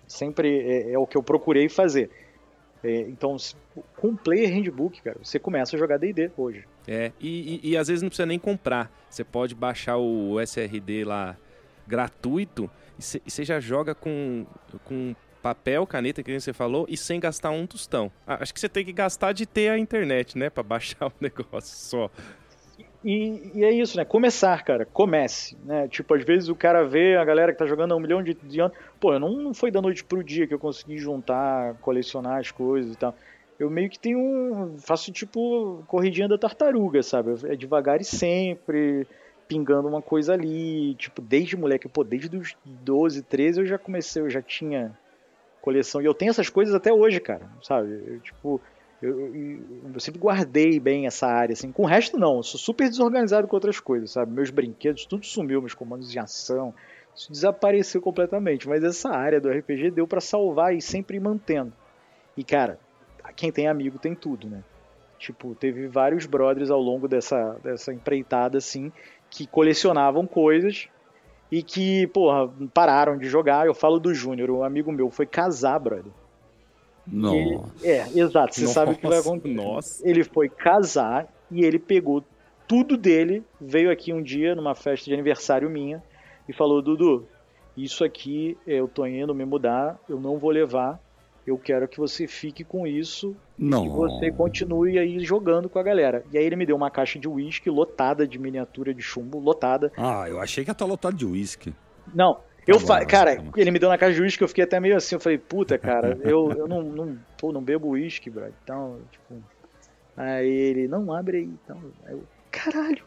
Sempre 0.06 0.60
é, 0.60 0.92
é 0.92 1.00
o 1.00 1.08
que 1.08 1.16
eu 1.16 1.24
procurei 1.24 1.70
fazer. 1.70 2.12
É, 2.86 3.00
então, 3.02 3.36
com 3.98 4.10
o 4.10 4.16
Player 4.16 4.48
Handbook, 4.54 5.02
cara, 5.02 5.18
você 5.24 5.40
começa 5.40 5.76
a 5.76 5.80
jogar 5.80 5.98
D&D 5.98 6.30
hoje. 6.38 6.66
É, 6.88 7.12
e, 7.20 7.60
e, 7.64 7.72
e, 7.72 7.78
às 7.78 7.88
vezes 7.88 8.04
não 8.04 8.10
precisa 8.10 8.28
nem 8.28 8.38
comprar. 8.38 8.92
Você 9.10 9.24
pode 9.24 9.56
baixar 9.56 9.98
o 9.98 10.40
SRD 10.40 11.04
lá 11.04 11.36
gratuito 11.88 12.70
e 13.00 13.02
você 13.02 13.44
já 13.44 13.60
joga 13.60 13.96
com, 13.96 14.46
com 14.84 15.16
papel, 15.42 15.88
caneta, 15.88 16.22
que 16.22 16.40
você 16.40 16.54
falou, 16.54 16.86
e 16.88 16.96
sem 16.96 17.20
gastar 17.20 17.50
um 17.50 17.66
tostão. 17.66 18.12
Ah, 18.26 18.38
acho 18.40 18.54
que 18.54 18.60
você 18.60 18.70
tem 18.70 18.86
que 18.86 18.94
gastar 18.94 19.32
de 19.32 19.48
ter 19.48 19.70
a 19.70 19.80
internet, 19.80 20.38
né, 20.38 20.52
para 20.52 20.62
baixar 20.64 21.08
o 21.08 21.14
negócio 21.20 21.76
só. 21.76 22.12
E, 23.06 23.52
e, 23.54 23.64
é 23.64 23.72
isso, 23.72 23.96
né? 23.96 24.04
Começar, 24.04 24.64
cara. 24.64 24.84
Comece, 24.84 25.56
né? 25.64 25.88
Tipo, 25.88 26.16
às 26.16 26.26
vezes 26.26 26.50
o 26.50 26.56
cara 26.56 26.84
vê 26.84 27.16
a 27.16 27.24
galera 27.24 27.54
que 27.54 27.60
tá 27.60 27.68
jogando 27.68 27.92
há 27.92 27.96
um 27.96 28.00
milhão 28.00 28.24
de, 28.24 28.34
de 28.34 28.60
anos. 28.60 28.76
Pô, 29.00 29.14
eu 29.14 29.20
não, 29.20 29.30
não 29.30 29.54
foi 29.54 29.70
da 29.70 29.80
noite 29.80 30.04
pro 30.04 30.24
dia 30.24 30.48
que 30.48 30.54
eu 30.56 30.58
consegui 30.58 30.98
juntar, 30.98 31.76
colecionar 31.76 32.40
as 32.40 32.50
coisas 32.50 32.96
e 32.96 32.98
tal. 32.98 33.16
Eu 33.60 33.70
meio 33.70 33.92
que 33.92 34.00
tenho 34.00 34.18
um. 34.18 34.80
Faço 34.80 35.12
tipo 35.12 35.84
corridinha 35.88 36.28
da 36.28 36.36
tartaruga, 36.36 37.04
sabe? 37.04 37.36
É 37.48 37.56
devagar 37.56 38.02
e 38.02 38.04
sempre, 38.04 39.06
pingando 39.48 39.88
uma 39.88 40.02
coisa 40.02 40.34
ali. 40.34 40.96
Tipo, 40.96 41.22
desde 41.22 41.56
moleque, 41.56 41.88
pô, 41.88 42.04
desde 42.04 42.36
os 42.36 42.58
12, 42.66 43.22
13 43.22 43.60
eu 43.60 43.66
já 43.68 43.78
comecei, 43.78 44.24
eu 44.24 44.32
já 44.32 44.42
tinha 44.42 44.98
coleção. 45.62 46.02
E 46.02 46.06
eu 46.06 46.14
tenho 46.16 46.32
essas 46.32 46.50
coisas 46.50 46.74
até 46.74 46.92
hoje, 46.92 47.20
cara, 47.20 47.48
sabe? 47.62 48.04
Eu, 48.08 48.20
tipo, 48.20 48.60
eu, 49.08 49.92
eu, 49.94 50.00
sempre 50.00 50.20
guardei 50.20 50.80
bem 50.80 51.06
essa 51.06 51.28
área, 51.28 51.54
assim. 51.54 51.72
Com 51.72 51.84
o 51.84 51.86
resto, 51.86 52.18
não. 52.18 52.38
Eu 52.38 52.44
sou 52.44 52.60
super 52.60 52.90
desorganizado 52.90 53.48
com 53.48 53.56
outras 53.56 53.80
coisas, 53.80 54.12
sabe? 54.12 54.32
Meus 54.32 54.50
brinquedos, 54.50 55.06
tudo 55.06 55.26
sumiu, 55.26 55.62
meus 55.62 55.74
comandos 55.74 56.12
de 56.12 56.20
ação. 56.20 56.74
Isso 57.16 57.32
desapareceu 57.32 58.02
completamente. 58.02 58.68
Mas 58.68 58.84
essa 58.84 59.10
área 59.10 59.40
do 59.40 59.50
RPG 59.50 59.92
deu 59.92 60.08
para 60.08 60.22
salvar 60.22 60.76
e 60.76 60.82
sempre 60.82 61.20
mantendo. 61.20 61.74
E, 62.36 62.44
cara, 62.44 62.80
quem 63.36 63.52
tem 63.52 63.68
amigo 63.68 63.98
tem 63.98 64.14
tudo, 64.14 64.48
né? 64.48 64.64
Tipo, 65.18 65.56
teve 65.56 65.88
vários 65.88 66.26
brothers 66.26 66.70
ao 66.70 66.82
longo 66.82 67.08
dessa, 67.08 67.58
dessa 67.64 67.94
empreitada, 67.94 68.58
assim, 68.58 68.92
que 69.30 69.48
colecionavam 69.48 70.28
coisas 70.28 70.88
e 71.52 71.64
que, 71.64 72.08
porra, 72.08 72.52
pararam 72.74 73.18
de 73.18 73.28
jogar. 73.28 73.66
Eu 73.66 73.74
falo 73.74 74.00
do 74.00 74.14
Júnior, 74.14 74.50
um 74.52 74.64
amigo 74.64 74.92
meu 74.92 75.10
foi 75.10 75.26
casar, 75.26 75.80
brother. 75.80 76.12
Nossa. 77.08 77.36
Ele, 77.36 77.60
é, 77.84 78.08
exato. 78.16 78.56
Você 78.56 78.62
Nossa. 78.62 78.74
sabe 78.74 78.92
o 78.94 78.96
que 78.96 79.08
vai 79.08 79.20
acontecer. 79.20 79.54
Nossa. 79.54 80.08
Ele 80.08 80.24
foi 80.24 80.50
casar 80.50 81.28
e 81.52 81.64
ele 81.64 81.80
pegou 81.80 82.24
tudo 82.68 82.98
dele, 82.98 83.44
veio 83.62 83.92
aqui 83.92 84.12
um 84.12 84.22
dia 84.22 84.56
numa 84.56 84.74
festa 84.76 85.06
de 85.06 85.14
aniversário 85.14 85.70
minha 85.70 86.04
e 86.50 86.54
falou: 86.54 86.82
Dudu, 86.82 87.28
isso 87.78 88.04
aqui 88.04 88.58
eu 88.66 88.88
tô 88.88 89.06
indo 89.06 89.36
me 89.36 89.46
mudar, 89.46 90.00
eu 90.10 90.20
não 90.20 90.38
vou 90.38 90.50
levar, 90.50 91.00
eu 91.46 91.58
quero 91.58 91.88
que 91.88 92.00
você 92.00 92.28
fique 92.28 92.64
com 92.64 92.88
isso 92.88 93.36
Não. 93.58 93.86
e 93.86 93.90
você 93.90 94.32
continue 94.32 94.98
aí 94.98 95.20
jogando 95.20 95.70
com 95.70 95.78
a 95.78 95.84
galera. 95.84 96.24
E 96.32 96.38
aí 96.38 96.46
ele 96.46 96.56
me 96.56 96.66
deu 96.66 96.76
uma 96.76 96.90
caixa 96.90 97.20
de 97.20 97.28
uísque 97.28 97.70
lotada 97.70 98.28
de 98.28 98.40
miniatura 98.40 98.94
de 98.94 99.02
chumbo, 99.02 99.40
lotada. 99.40 99.92
Ah, 99.96 100.26
eu 100.28 100.40
achei 100.40 100.64
que 100.64 100.70
ia 100.70 100.74
estar 100.74 100.86
lotado 100.86 101.16
de 101.16 101.26
uísque. 101.26 101.74
Não, 102.14 102.40
eu 102.68 102.80
bom, 102.80 102.86
fa... 102.86 103.00
tá 103.00 103.06
cara, 103.06 103.36
bom. 103.36 103.52
ele 103.56 103.72
me 103.72 103.80
deu 103.80 103.90
na 103.90 103.98
caixa 103.98 104.16
de 104.16 104.22
uísque, 104.22 104.44
eu 104.44 104.48
fiquei 104.48 104.64
até 104.64 104.80
meio 104.80 104.96
assim, 104.96 105.16
eu 105.16 105.20
falei, 105.20 105.38
puta, 105.38 105.78
cara, 105.78 106.18
eu, 106.24 106.52
eu 106.52 106.68
não, 106.68 106.82
não, 106.82 107.18
pô, 107.38 107.52
não 107.52 107.62
bebo 107.62 107.90
uísque, 107.90 108.30
bro. 108.30 108.48
Então, 108.64 109.00
tipo. 109.12 109.44
Aí 110.18 110.50
ele, 110.50 110.88
não 110.88 111.12
abre 111.12 111.38
aí. 111.38 111.50
Então, 111.64 111.80
aí 112.06 112.14
eu, 112.14 112.24
caralho. 112.52 113.04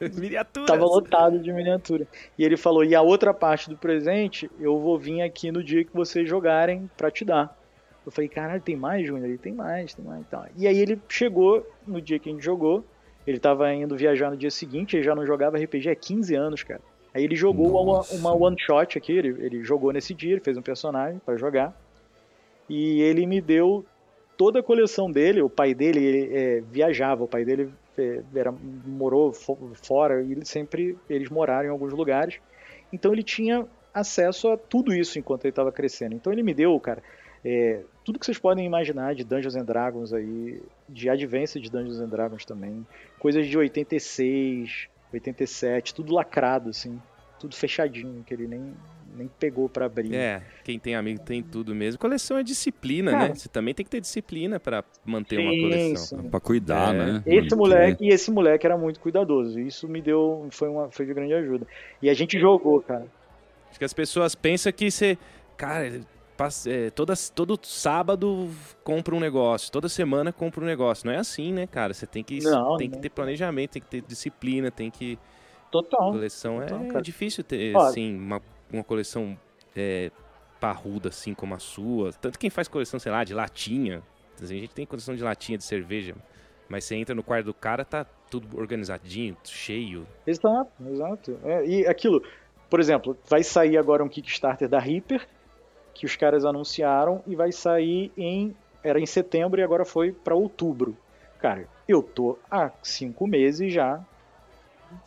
Miniaturas. 0.18 0.66
Tava 0.66 0.84
lotado 0.84 1.38
de 1.38 1.52
miniatura. 1.52 2.06
E 2.38 2.44
ele 2.44 2.56
falou: 2.56 2.84
e 2.84 2.94
a 2.94 3.02
outra 3.02 3.32
parte 3.32 3.68
do 3.68 3.76
presente 3.76 4.50
eu 4.58 4.78
vou 4.78 4.98
vir 4.98 5.22
aqui 5.22 5.52
no 5.52 5.62
dia 5.62 5.84
que 5.84 5.94
vocês 5.94 6.28
jogarem 6.28 6.90
pra 6.96 7.10
te 7.10 7.24
dar. 7.24 7.56
Eu 8.04 8.10
falei: 8.10 8.28
caralho, 8.28 8.62
tem 8.62 8.76
mais, 8.76 9.06
Júnior? 9.06 9.28
Ele 9.28 9.38
tem 9.38 9.52
mais, 9.52 9.94
tem 9.94 10.04
mais. 10.04 10.20
Então, 10.20 10.44
e 10.56 10.66
aí 10.66 10.78
ele 10.78 11.00
chegou 11.08 11.66
no 11.86 12.00
dia 12.00 12.18
que 12.18 12.28
a 12.28 12.32
gente 12.32 12.44
jogou. 12.44 12.84
Ele 13.26 13.38
tava 13.38 13.72
indo 13.72 13.94
viajar 13.96 14.30
no 14.30 14.36
dia 14.36 14.50
seguinte, 14.50 14.96
ele 14.96 15.04
já 15.04 15.14
não 15.14 15.26
jogava 15.26 15.58
RPG 15.58 15.90
há 15.90 15.94
15 15.94 16.34
anos, 16.34 16.62
cara. 16.62 16.80
Aí 17.12 17.24
ele 17.24 17.34
jogou 17.36 17.70
uma, 17.70 17.96
Nossa. 17.98 18.14
uma 18.16 18.34
one 18.34 18.56
shot 18.58 18.96
aqui, 18.96 19.12
ele, 19.12 19.28
ele 19.44 19.64
jogou 19.64 19.92
nesse 19.92 20.14
dia, 20.14 20.32
ele 20.32 20.40
fez 20.40 20.56
um 20.56 20.62
personagem 20.62 21.20
pra 21.24 21.36
jogar. 21.36 21.76
E 22.68 23.00
ele 23.02 23.26
me 23.26 23.40
deu 23.40 23.84
toda 24.36 24.60
a 24.60 24.62
coleção 24.62 25.10
dele. 25.10 25.42
O 25.42 25.50
pai 25.50 25.74
dele 25.74 26.04
ele, 26.04 26.34
é, 26.36 26.60
viajava, 26.60 27.24
o 27.24 27.28
pai 27.28 27.44
dele 27.44 27.70
é, 27.98 28.20
era, 28.34 28.54
morou 28.86 29.32
fo- 29.32 29.58
fora 29.82 30.22
e 30.22 30.32
ele 30.32 30.44
sempre 30.44 30.96
eles 31.08 31.28
moraram 31.28 31.66
em 31.68 31.72
alguns 31.72 31.92
lugares. 31.92 32.38
Então 32.92 33.12
ele 33.12 33.22
tinha 33.24 33.66
acesso 33.92 34.48
a 34.48 34.56
tudo 34.56 34.94
isso 34.94 35.18
enquanto 35.18 35.44
ele 35.44 35.50
estava 35.50 35.72
crescendo. 35.72 36.14
Então 36.14 36.32
ele 36.32 36.44
me 36.44 36.54
deu, 36.54 36.78
cara, 36.78 37.02
é, 37.44 37.80
tudo 38.04 38.20
que 38.20 38.24
vocês 38.26 38.38
podem 38.38 38.64
imaginar 38.64 39.16
de 39.16 39.24
Dungeons 39.24 39.56
and 39.56 39.64
Dragons 39.64 40.12
aí, 40.12 40.62
de 40.88 41.08
Advance 41.10 41.58
de 41.58 41.68
Dungeons 41.68 41.98
and 42.00 42.08
Dragons 42.08 42.44
também, 42.44 42.86
coisas 43.18 43.46
de 43.48 43.58
86, 43.58 44.88
87, 45.12 45.94
tudo 45.94 46.14
lacrado 46.14 46.70
assim, 46.70 47.00
tudo 47.38 47.54
fechadinho, 47.56 48.22
que 48.24 48.32
ele 48.34 48.46
nem 48.46 48.74
nem 49.12 49.28
pegou 49.40 49.68
pra 49.68 49.86
abrir. 49.86 50.14
É, 50.14 50.40
quem 50.62 50.78
tem 50.78 50.94
amigo 50.94 51.18
tem 51.20 51.42
tudo 51.42 51.74
mesmo. 51.74 51.98
Coleção 51.98 52.38
é 52.38 52.44
disciplina, 52.44 53.10
Cara. 53.10 53.28
né? 53.30 53.34
Você 53.34 53.48
também 53.48 53.74
tem 53.74 53.82
que 53.84 53.90
ter 53.90 54.00
disciplina 54.00 54.60
pra 54.60 54.84
manter 55.04 55.38
uma 55.40 55.50
Sim, 55.50 55.60
coleção. 55.62 56.20
sim. 56.22 56.30
Pra 56.30 56.38
cuidar, 56.38 56.94
É. 56.94 56.98
né? 56.98 57.22
Esse 57.26 57.56
moleque, 57.56 58.04
e 58.04 58.08
esse 58.10 58.30
moleque 58.30 58.64
era 58.64 58.78
muito 58.78 59.00
cuidadoso. 59.00 59.58
Isso 59.58 59.88
me 59.88 60.00
deu, 60.00 60.46
foi 60.52 60.68
uma, 60.68 60.92
foi 60.92 61.06
de 61.06 61.12
grande 61.12 61.34
ajuda. 61.34 61.66
E 62.00 62.08
a 62.08 62.14
gente 62.14 62.38
jogou, 62.38 62.80
cara. 62.82 63.04
Acho 63.68 63.80
que 63.80 63.84
as 63.84 63.92
pessoas 63.92 64.36
pensam 64.36 64.70
que 64.72 64.88
você. 64.88 65.18
Cara, 65.56 66.00
é, 66.66 66.90
toda, 66.90 67.14
todo 67.34 67.58
sábado 67.62 68.48
compra 68.82 69.14
um 69.14 69.20
negócio, 69.20 69.70
toda 69.70 69.88
semana 69.88 70.32
compra 70.32 70.62
um 70.62 70.66
negócio. 70.66 71.06
Não 71.06 71.12
é 71.12 71.18
assim, 71.18 71.52
né, 71.52 71.66
cara? 71.66 71.92
Você 71.92 72.06
tem 72.06 72.22
que, 72.22 72.42
Não, 72.42 72.76
tem 72.76 72.88
que 72.88 72.96
não. 72.96 73.02
ter 73.02 73.10
planejamento, 73.10 73.72
tem 73.72 73.82
que 73.82 73.88
ter 73.88 74.02
disciplina, 74.02 74.70
tem 74.70 74.90
que. 74.90 75.18
Total. 75.70 76.10
Coleção 76.12 76.62
é 76.62 76.66
cara. 76.66 77.02
difícil 77.02 77.44
ter, 77.44 77.76
Ó. 77.76 77.86
assim, 77.86 78.16
uma, 78.16 78.42
uma 78.72 78.82
coleção 78.82 79.38
é, 79.76 80.10
parruda, 80.60 81.08
assim, 81.10 81.34
como 81.34 81.54
a 81.54 81.58
sua. 81.58 82.12
Tanto 82.12 82.38
quem 82.38 82.50
faz 82.50 82.68
coleção, 82.68 82.98
sei 82.98 83.12
lá, 83.12 83.22
de 83.24 83.34
latinha. 83.34 84.02
A 84.40 84.46
gente 84.46 84.74
tem 84.74 84.86
coleção 84.86 85.14
de 85.14 85.22
latinha 85.22 85.58
de 85.58 85.64
cerveja. 85.64 86.14
Mas 86.68 86.84
você 86.84 86.94
entra 86.94 87.14
no 87.14 87.22
quarto 87.22 87.46
do 87.46 87.54
cara, 87.54 87.84
tá 87.84 88.06
tudo 88.30 88.56
organizadinho, 88.56 89.36
cheio. 89.44 90.06
Exato, 90.24 90.70
exato. 90.88 91.38
É, 91.44 91.66
e 91.66 91.86
aquilo, 91.86 92.22
por 92.70 92.78
exemplo, 92.78 93.18
vai 93.28 93.42
sair 93.42 93.76
agora 93.76 94.04
um 94.04 94.08
Kickstarter 94.08 94.68
da 94.68 94.78
Reaper, 94.78 95.26
que 95.94 96.06
os 96.06 96.16
caras 96.16 96.44
anunciaram, 96.44 97.22
e 97.26 97.34
vai 97.36 97.52
sair 97.52 98.12
em. 98.16 98.54
Era 98.82 98.98
em 98.98 99.06
setembro 99.06 99.60
e 99.60 99.62
agora 99.64 99.84
foi 99.84 100.10
pra 100.12 100.34
outubro. 100.34 100.96
Cara, 101.38 101.66
eu 101.86 102.02
tô 102.02 102.38
há 102.50 102.70
cinco 102.82 103.26
meses 103.26 103.72
já 103.72 104.00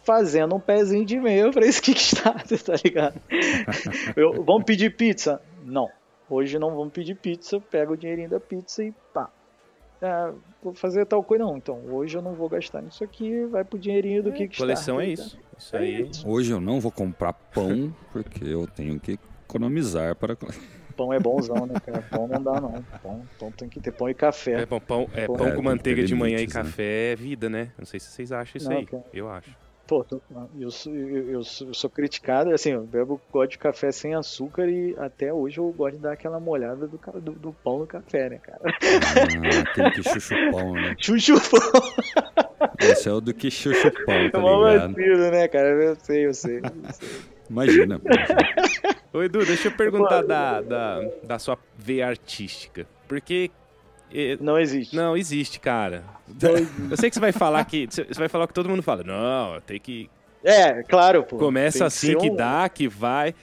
fazendo 0.03 0.55
um 0.55 0.59
pezinho 0.59 1.05
de 1.05 1.19
meio 1.19 1.51
pra 1.51 1.65
esse 1.65 1.81
Kickstarter, 1.81 2.61
tá 2.61 2.73
ligado? 2.83 3.19
Eu- 4.15 4.43
vamos 4.43 4.63
pedir 4.63 4.95
pizza? 4.95 5.41
Não. 5.63 5.89
Hoje 6.29 6.57
não 6.57 6.75
vamos 6.75 6.93
pedir 6.93 7.15
pizza, 7.15 7.59
pega 7.59 7.91
o 7.91 7.97
dinheirinho 7.97 8.29
da 8.29 8.39
pizza 8.39 8.83
e 8.83 8.91
pá. 9.13 9.29
Ah, 10.01 10.33
vou 10.61 10.73
fazer 10.73 11.05
tal 11.05 11.23
coisa, 11.23 11.43
não. 11.43 11.57
Então, 11.57 11.79
hoje 11.89 12.17
eu 12.17 12.21
não 12.21 12.33
vou 12.33 12.49
gastar 12.49 12.81
nisso 12.81 13.03
aqui, 13.03 13.45
vai 13.45 13.63
pro 13.63 13.77
dinheirinho 13.79 14.21
do 14.23 14.31
Kickstarter. 14.31 14.75
Coleção 14.75 14.99
é 15.01 15.05
tá? 15.05 15.11
isso. 15.11 15.39
Isso 15.57 15.75
É 15.75 15.79
aí. 15.79 16.01
isso. 16.09 16.27
Hoje 16.29 16.51
eu 16.51 16.59
não 16.61 16.79
vou 16.79 16.91
comprar 16.91 17.33
pão 17.33 17.93
porque 18.11 18.43
eu 18.45 18.67
tenho 18.67 18.99
que 18.99 19.17
economizar 19.47 20.15
para. 20.15 20.35
Pão 20.95 21.11
é 21.11 21.19
bonzão, 21.19 21.65
né, 21.65 21.73
cara? 21.83 22.03
Pão 22.03 22.27
não 22.27 22.39
dá, 22.41 22.61
não. 22.61 22.83
Pão, 23.01 23.25
pão 23.39 23.51
tem 23.51 23.67
que 23.67 23.79
ter 23.79 23.91
pão 23.91 24.07
e 24.09 24.13
café. 24.13 24.61
É, 24.61 24.65
pão, 24.67 24.79
pão, 24.79 25.09
é, 25.15 25.25
pão 25.25 25.47
É, 25.47 25.51
com 25.55 25.63
manteiga 25.63 26.03
de 26.03 26.13
manhã 26.13 26.37
e 26.37 26.45
né? 26.45 26.53
café 26.53 27.13
é 27.13 27.15
vida, 27.15 27.49
né? 27.49 27.71
Não 27.79 27.85
sei 27.85 27.99
se 27.99 28.11
vocês 28.11 28.31
acham 28.31 28.57
isso 28.59 28.69
Não, 28.69 28.77
aí. 28.77 28.85
cara. 28.85 29.03
Eu 29.11 29.27
acho. 29.27 29.49
Pô, 29.87 30.05
eu, 30.59 30.69
sou, 30.71 30.93
eu, 30.95 31.29
eu 31.31 31.43
sou, 31.43 31.67
eu 31.67 31.73
sou 31.73 31.89
criticado, 31.89 32.51
assim, 32.51 32.71
eu 32.71 32.83
bebo 32.83 33.19
gosto 33.31 33.51
de 33.51 33.57
café 33.57 33.91
sem 33.91 34.13
açúcar 34.15 34.67
e 34.69 34.95
até 34.97 35.33
hoje 35.33 35.57
eu 35.57 35.67
gosto 35.71 35.95
de 35.95 36.01
dar 36.03 36.13
aquela 36.13 36.39
molhada 36.39 36.87
do, 36.87 36.97
do, 37.19 37.31
do 37.33 37.53
pão 37.63 37.79
no 37.79 37.87
café, 37.87 38.29
né, 38.29 38.37
cara? 38.37 38.61
Ah, 38.63 39.59
aquele 39.71 39.91
que 39.91 40.03
chuchu 40.03 40.35
pão, 40.51 40.73
né? 40.73 40.95
Chuchu 40.99 41.33
pão 41.49 41.81
Esse 42.79 43.09
é 43.09 43.11
o 43.11 43.19
do 43.19 43.33
que 43.33 43.49
chuchu 43.51 43.91
pão, 44.05 44.13
é 44.15 44.29
tá 44.29 44.37
uma 44.39 44.71
ligado? 44.73 44.93
vacilo, 44.93 45.31
né, 45.31 45.47
cara? 45.47 45.69
Eu 45.69 45.95
sei, 45.99 46.27
eu 46.27 46.33
sei. 46.33 46.57
eu 46.59 46.93
sei. 46.93 47.09
Imagina. 47.49 47.99
Ô, 49.13 49.21
Edu, 49.21 49.45
deixa 49.45 49.67
eu 49.67 49.71
perguntar 49.71 50.23
da, 50.23 50.59
da, 50.59 51.01
da 51.23 51.39
sua 51.39 51.57
veia 51.77 52.07
artística. 52.07 52.87
Porque. 53.07 53.51
Não 54.39 54.59
existe. 54.59 54.95
Não, 54.95 55.15
existe, 55.15 55.59
cara. 55.59 56.03
Não 56.41 56.51
existe. 56.57 56.91
Eu 56.91 56.97
sei 56.97 57.09
que 57.09 57.13
você 57.15 57.19
vai 57.19 57.31
falar 57.31 57.63
que. 57.65 57.87
Você 57.87 58.13
vai 58.15 58.27
falar 58.27 58.47
que 58.47 58.53
todo 58.53 58.67
mundo 58.67 58.81
fala. 58.81 59.03
Não, 59.03 59.61
tem 59.61 59.79
que. 59.79 60.09
É, 60.43 60.81
claro, 60.83 61.23
pô. 61.23 61.37
Começa 61.37 61.79
Tem 61.79 61.87
assim 61.87 62.17
que 62.17 62.31
um, 62.31 62.35
dá, 62.35 62.67
que 62.67 62.87
vai. 62.87 63.35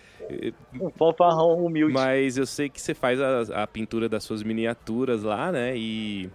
Um 0.74 0.90
fanfarrão 0.90 1.64
humilde. 1.64 1.94
Mas 1.94 2.36
eu 2.36 2.46
sei 2.46 2.68
que 2.68 2.80
você 2.80 2.92
faz 2.92 3.20
a, 3.20 3.62
a 3.62 3.66
pintura 3.66 4.08
das 4.08 4.24
suas 4.24 4.42
miniaturas 4.42 5.22
lá, 5.22 5.52
né? 5.52 5.76
E. 5.76 6.28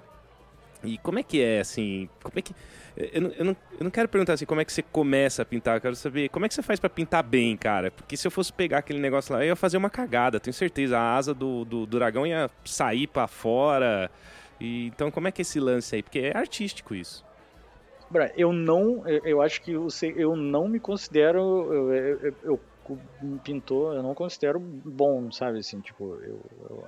E 0.81 0.97
como 0.99 1.19
é 1.19 1.23
que 1.23 1.41
é, 1.41 1.59
assim? 1.59 2.07
Como 2.23 2.39
é 2.39 2.41
que. 2.41 2.55
Eu 2.97 3.21
não, 3.21 3.29
eu, 3.31 3.45
não, 3.45 3.57
eu 3.79 3.83
não 3.83 3.91
quero 3.91 4.07
perguntar 4.07 4.33
assim 4.33 4.45
como 4.45 4.61
é 4.61 4.65
que 4.65 4.71
você 4.71 4.81
começa 4.81 5.41
a 5.41 5.45
pintar, 5.45 5.75
eu 5.77 5.81
quero 5.81 5.95
saber 5.95 6.29
como 6.29 6.45
é 6.45 6.47
que 6.47 6.53
você 6.55 6.61
faz 6.61 6.79
pra 6.79 6.89
pintar 6.89 7.23
bem, 7.23 7.57
cara. 7.57 7.91
Porque 7.91 8.15
se 8.15 8.25
eu 8.25 8.31
fosse 8.31 8.53
pegar 8.53 8.77
aquele 8.77 8.99
negócio 8.99 9.33
lá, 9.33 9.41
eu 9.43 9.47
ia 9.47 9.55
fazer 9.55 9.75
uma 9.77 9.89
cagada, 9.89 10.39
tenho 10.39 10.53
certeza. 10.53 10.97
A 10.97 11.15
asa 11.15 11.33
do, 11.33 11.65
do, 11.65 11.85
do 11.85 11.97
dragão 11.99 12.25
ia 12.25 12.49
sair 12.63 13.07
pra 13.07 13.27
fora. 13.27 14.09
E, 14.61 14.87
então, 14.87 15.11
como 15.11 15.27
é 15.27 15.31
que 15.31 15.41
é 15.41 15.43
esse 15.43 15.59
lance 15.59 15.95
aí? 15.95 16.01
Porque 16.03 16.19
é 16.19 16.37
artístico 16.37 16.95
isso. 16.95 17.25
Eu 18.37 18.53
não, 18.53 19.05
eu, 19.07 19.41
acho 19.41 19.61
que 19.61 19.73
sei- 19.89 20.13
eu 20.15 20.35
não 20.35 20.67
me 20.69 20.79
considero, 20.79 21.73
eu, 21.73 21.93
eu, 21.93 22.35
eu- 22.43 22.61
pintor, 23.43 23.95
eu 23.95 24.03
não 24.03 24.13
considero 24.13 24.59
bom, 24.59 25.31
sabe, 25.31 25.57
assim, 25.59 25.81
tipo, 25.81 26.13
eu, 26.21 26.39
eu, 26.69 26.87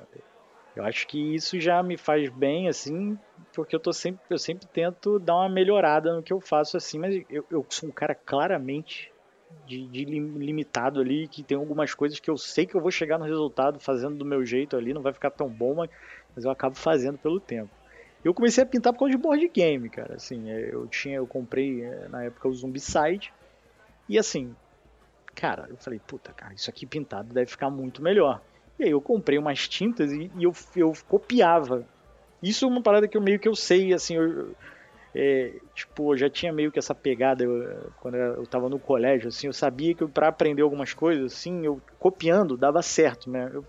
eu 0.75 0.85
acho 0.85 1.07
que 1.07 1.35
isso 1.35 1.59
já 1.59 1.81
me 1.81 1.97
faz 1.97 2.29
bem, 2.29 2.69
assim, 2.69 3.17
porque 3.57 3.75
eu 3.75 3.79
tô 3.79 3.91
sempre, 3.91 4.21
eu 4.29 4.37
sempre 4.37 4.67
tento 4.67 5.17
dar 5.17 5.33
uma 5.35 5.49
melhorada 5.49 6.13
no 6.15 6.21
que 6.21 6.31
eu 6.31 6.39
faço, 6.39 6.77
assim, 6.77 6.99
mas 6.99 7.15
eu, 7.27 7.43
eu 7.49 7.65
sou 7.71 7.89
um 7.89 7.91
cara 7.91 8.13
claramente 8.13 9.11
de, 9.65 9.87
de 9.89 10.05
lim- 10.05 10.37
limitado 10.37 10.99
ali, 10.99 11.27
que 11.27 11.43
tem 11.43 11.57
algumas 11.57 11.95
coisas 11.95 12.19
que 12.19 12.29
eu 12.29 12.37
sei 12.37 12.67
que 12.67 12.75
eu 12.75 12.81
vou 12.81 12.91
chegar 12.91 13.17
no 13.17 13.25
resultado 13.25 13.79
fazendo 13.79 14.15
do 14.15 14.23
meu 14.23 14.45
jeito 14.45 14.77
ali, 14.77 14.93
não 14.93 15.01
vai 15.01 15.11
ficar 15.11 15.31
tão 15.31 15.49
bom, 15.49 15.73
mas, 15.73 15.89
mas 16.35 16.45
eu 16.45 16.51
acabo 16.51 16.77
fazendo 16.77 17.17
pelo 17.17 17.41
tempo. 17.41 17.71
Eu 18.23 18.31
comecei 18.31 18.63
a 18.63 18.67
pintar 18.67 18.93
por 18.93 18.99
causa 18.99 19.15
de 19.15 19.17
board 19.17 19.47
game, 19.49 19.89
cara. 19.89 20.13
Assim, 20.15 20.51
é, 20.51 20.71
eu 20.71 20.87
tinha, 20.87 21.15
eu 21.15 21.25
comprei 21.25 21.81
é, 21.83 22.07
na 22.09 22.25
época 22.25 22.47
o 22.47 22.53
Zombicide 22.53 23.33
e 24.07 24.19
assim, 24.19 24.55
cara, 25.35 25.67
eu 25.69 25.77
falei, 25.77 25.99
puta, 25.99 26.33
cara, 26.33 26.53
isso 26.53 26.69
aqui 26.69 26.85
pintado 26.85 27.33
deve 27.33 27.49
ficar 27.51 27.69
muito 27.69 28.03
melhor. 28.03 28.41
E 28.79 28.83
aí 28.83 28.91
eu 28.91 29.01
comprei 29.01 29.37
umas 29.39 29.67
tintas 29.67 30.11
e, 30.11 30.31
e 30.37 30.43
eu, 30.43 30.53
eu 30.75 30.93
copiava. 31.07 31.87
Isso 32.41 32.65
é 32.65 32.67
uma 32.67 32.81
parada 32.81 33.07
que 33.07 33.17
eu 33.17 33.21
meio 33.21 33.39
que 33.39 33.47
eu 33.47 33.55
sei, 33.55 33.93
assim, 33.93 34.15
eu, 34.15 34.55
é, 35.15 35.53
tipo, 35.73 36.13
eu 36.13 36.17
já 36.17 36.29
tinha 36.29 36.53
meio 36.53 36.71
que 36.71 36.77
essa 36.77 36.93
pegada 36.93 37.43
eu, 37.43 37.91
quando 37.99 38.15
eu 38.15 38.45
tava 38.45 38.69
no 38.69 38.77
colégio, 38.77 39.29
assim, 39.29 39.47
eu 39.47 39.53
sabia 39.53 39.95
que 39.95 40.05
para 40.07 40.27
aprender 40.27 40.61
algumas 40.61 40.93
coisas, 40.93 41.33
assim, 41.33 41.65
eu 41.65 41.81
copiando 41.99 42.55
dava 42.55 42.81
certo, 42.81 43.29
né? 43.29 43.49
Eu, 43.51 43.65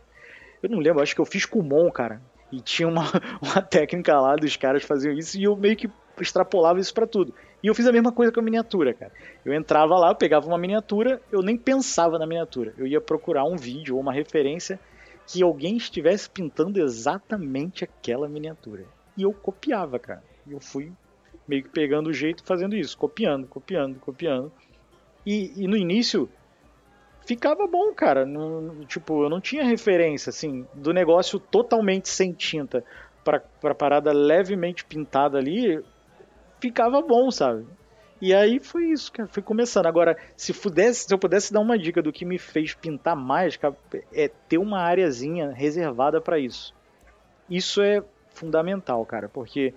eu 0.62 0.68
não 0.68 0.78
lembro, 0.78 1.02
acho 1.02 1.14
que 1.14 1.20
eu 1.20 1.26
fiz 1.26 1.46
Kumon, 1.46 1.90
cara. 1.90 2.20
E 2.52 2.60
tinha 2.60 2.88
uma, 2.88 3.04
uma 3.40 3.62
técnica 3.62 4.20
lá 4.20 4.36
dos 4.36 4.56
caras 4.56 4.82
faziam 4.82 5.14
isso 5.14 5.38
e 5.38 5.44
eu 5.44 5.56
meio 5.56 5.76
que 5.76 5.90
extrapolava 6.20 6.80
isso 6.80 6.92
pra 6.92 7.06
tudo. 7.06 7.32
E 7.62 7.66
eu 7.66 7.74
fiz 7.74 7.86
a 7.86 7.92
mesma 7.92 8.12
coisa 8.12 8.30
com 8.30 8.40
a 8.40 8.42
miniatura, 8.42 8.92
cara. 8.92 9.12
Eu 9.44 9.52
entrava 9.52 9.96
lá, 9.98 10.10
eu 10.10 10.14
pegava 10.14 10.46
uma 10.46 10.58
miniatura, 10.58 11.20
eu 11.32 11.42
nem 11.42 11.56
pensava 11.56 12.18
na 12.18 12.26
miniatura. 12.26 12.74
Eu 12.76 12.86
ia 12.86 13.00
procurar 13.00 13.44
um 13.44 13.56
vídeo 13.56 13.96
ou 13.96 14.00
uma 14.00 14.12
referência 14.12 14.78
que 15.28 15.42
alguém 15.42 15.76
estivesse 15.76 16.28
pintando 16.28 16.80
exatamente 16.80 17.84
aquela 17.84 18.28
miniatura. 18.28 18.86
E 19.16 19.22
eu 19.22 19.32
copiava, 19.32 19.98
cara. 19.98 20.24
E 20.46 20.52
eu 20.52 20.58
fui 20.58 20.92
meio 21.46 21.62
que 21.62 21.68
pegando 21.68 22.08
o 22.08 22.12
jeito 22.12 22.42
fazendo 22.44 22.74
isso, 22.74 22.96
copiando, 22.96 23.46
copiando, 23.46 24.00
copiando. 24.00 24.50
E, 25.26 25.62
e 25.62 25.68
no 25.68 25.76
início 25.76 26.30
ficava 27.26 27.66
bom, 27.66 27.92
cara. 27.92 28.24
Não- 28.24 28.80
tipo, 28.86 29.22
eu 29.22 29.28
não 29.28 29.40
tinha 29.40 29.62
referência, 29.64 30.30
assim, 30.30 30.66
do 30.72 30.94
negócio 30.94 31.38
totalmente 31.38 32.08
sem 32.08 32.32
tinta 32.32 32.82
pra 33.22 33.74
parada 33.74 34.10
levemente 34.10 34.86
pintada 34.86 35.36
ali, 35.36 35.84
ficava 36.58 37.02
bom, 37.02 37.30
sabe? 37.30 37.66
E 38.20 38.34
aí 38.34 38.58
foi 38.58 38.86
isso, 38.86 39.12
cara. 39.12 39.28
Fui 39.28 39.42
começando. 39.42 39.86
Agora, 39.86 40.16
se, 40.36 40.52
pudesse, 40.52 41.06
se 41.06 41.14
eu 41.14 41.18
pudesse 41.18 41.52
dar 41.52 41.60
uma 41.60 41.78
dica 41.78 42.02
do 42.02 42.12
que 42.12 42.24
me 42.24 42.38
fez 42.38 42.74
pintar 42.74 43.14
mais, 43.16 43.56
cara, 43.56 43.76
é 44.12 44.28
ter 44.28 44.58
uma 44.58 44.80
areazinha 44.80 45.52
reservada 45.52 46.20
pra 46.20 46.38
isso. 46.38 46.74
Isso 47.48 47.80
é 47.82 48.02
fundamental, 48.34 49.04
cara, 49.06 49.28
porque 49.28 49.74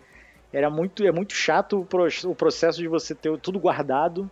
era 0.54 0.70
muito, 0.70 1.04
é 1.06 1.12
muito 1.12 1.34
chato 1.34 1.82
o, 1.82 1.86
pro- 1.86 2.08
o 2.26 2.36
processo 2.36 2.80
de 2.80 2.88
você 2.88 3.16
ter 3.16 3.38
tudo 3.40 3.60
guardado, 3.60 4.30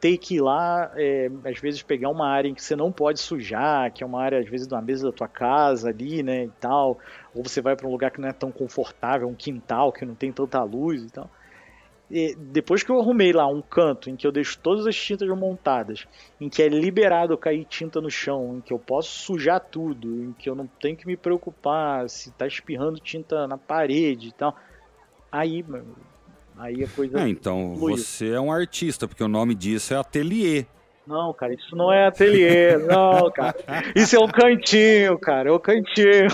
ter 0.00 0.18
que 0.18 0.36
ir 0.36 0.40
lá, 0.42 0.92
é, 0.96 1.30
às 1.44 1.58
vezes 1.60 1.82
pegar 1.82 2.10
uma 2.10 2.28
área 2.28 2.48
em 2.48 2.54
que 2.54 2.62
você 2.62 2.76
não 2.76 2.92
pode 2.92 3.20
sujar, 3.20 3.90
que 3.92 4.04
é 4.04 4.06
uma 4.06 4.22
área, 4.22 4.38
às 4.38 4.48
vezes, 4.48 4.66
de 4.68 4.74
uma 4.74 4.82
mesa 4.82 5.06
da 5.10 5.16
tua 5.16 5.28
casa 5.28 5.88
ali, 5.88 6.22
né, 6.22 6.44
e 6.44 6.50
tal. 6.60 6.98
Ou 7.34 7.42
você 7.42 7.60
vai 7.62 7.74
pra 7.76 7.88
um 7.88 7.92
lugar 7.92 8.10
que 8.10 8.20
não 8.20 8.28
é 8.28 8.32
tão 8.32 8.52
confortável, 8.52 9.28
um 9.28 9.34
quintal 9.34 9.92
que 9.92 10.04
não 10.04 10.14
tem 10.14 10.30
tanta 10.32 10.62
luz 10.62 11.02
e 11.04 11.10
tal. 11.10 11.30
E 12.10 12.34
depois 12.34 12.82
que 12.82 12.90
eu 12.90 13.00
arrumei 13.00 13.32
lá 13.32 13.46
um 13.46 13.62
canto 13.62 14.10
em 14.10 14.16
que 14.16 14.26
eu 14.26 14.32
deixo 14.32 14.58
todas 14.58 14.86
as 14.86 14.94
tintas 14.94 15.28
montadas, 15.28 16.06
em 16.40 16.48
que 16.48 16.62
é 16.62 16.68
liberado 16.68 17.36
cair 17.38 17.64
tinta 17.64 18.00
no 18.00 18.10
chão, 18.10 18.56
em 18.56 18.60
que 18.60 18.72
eu 18.72 18.78
posso 18.78 19.08
sujar 19.08 19.60
tudo, 19.60 20.22
em 20.22 20.32
que 20.32 20.48
eu 20.48 20.54
não 20.54 20.66
tenho 20.66 20.96
que 20.96 21.06
me 21.06 21.16
preocupar 21.16 22.08
se 22.10 22.30
tá 22.32 22.46
espirrando 22.46 23.00
tinta 23.00 23.48
na 23.48 23.56
parede 23.56 24.28
e 24.28 24.32
tal. 24.32 24.54
Aí, 25.32 25.62
mano, 25.62 25.96
aí 26.58 26.84
a 26.84 26.88
coisa. 26.88 27.20
É, 27.20 27.28
então 27.28 27.74
você 27.74 28.30
é 28.30 28.40
um 28.40 28.52
artista, 28.52 29.08
porque 29.08 29.24
o 29.24 29.28
nome 29.28 29.54
disso 29.54 29.94
é 29.94 29.96
ateliê. 29.96 30.66
Não, 31.06 31.34
cara, 31.34 31.52
isso 31.52 31.74
não 31.74 31.92
é 31.92 32.06
ateliê, 32.06 32.76
não, 32.86 33.30
cara. 33.30 33.56
Isso 33.94 34.14
é 34.16 34.18
um 34.18 34.28
cantinho, 34.28 35.18
cara, 35.18 35.48
é 35.48 35.52
um 35.52 35.58
cantinho. 35.58 36.28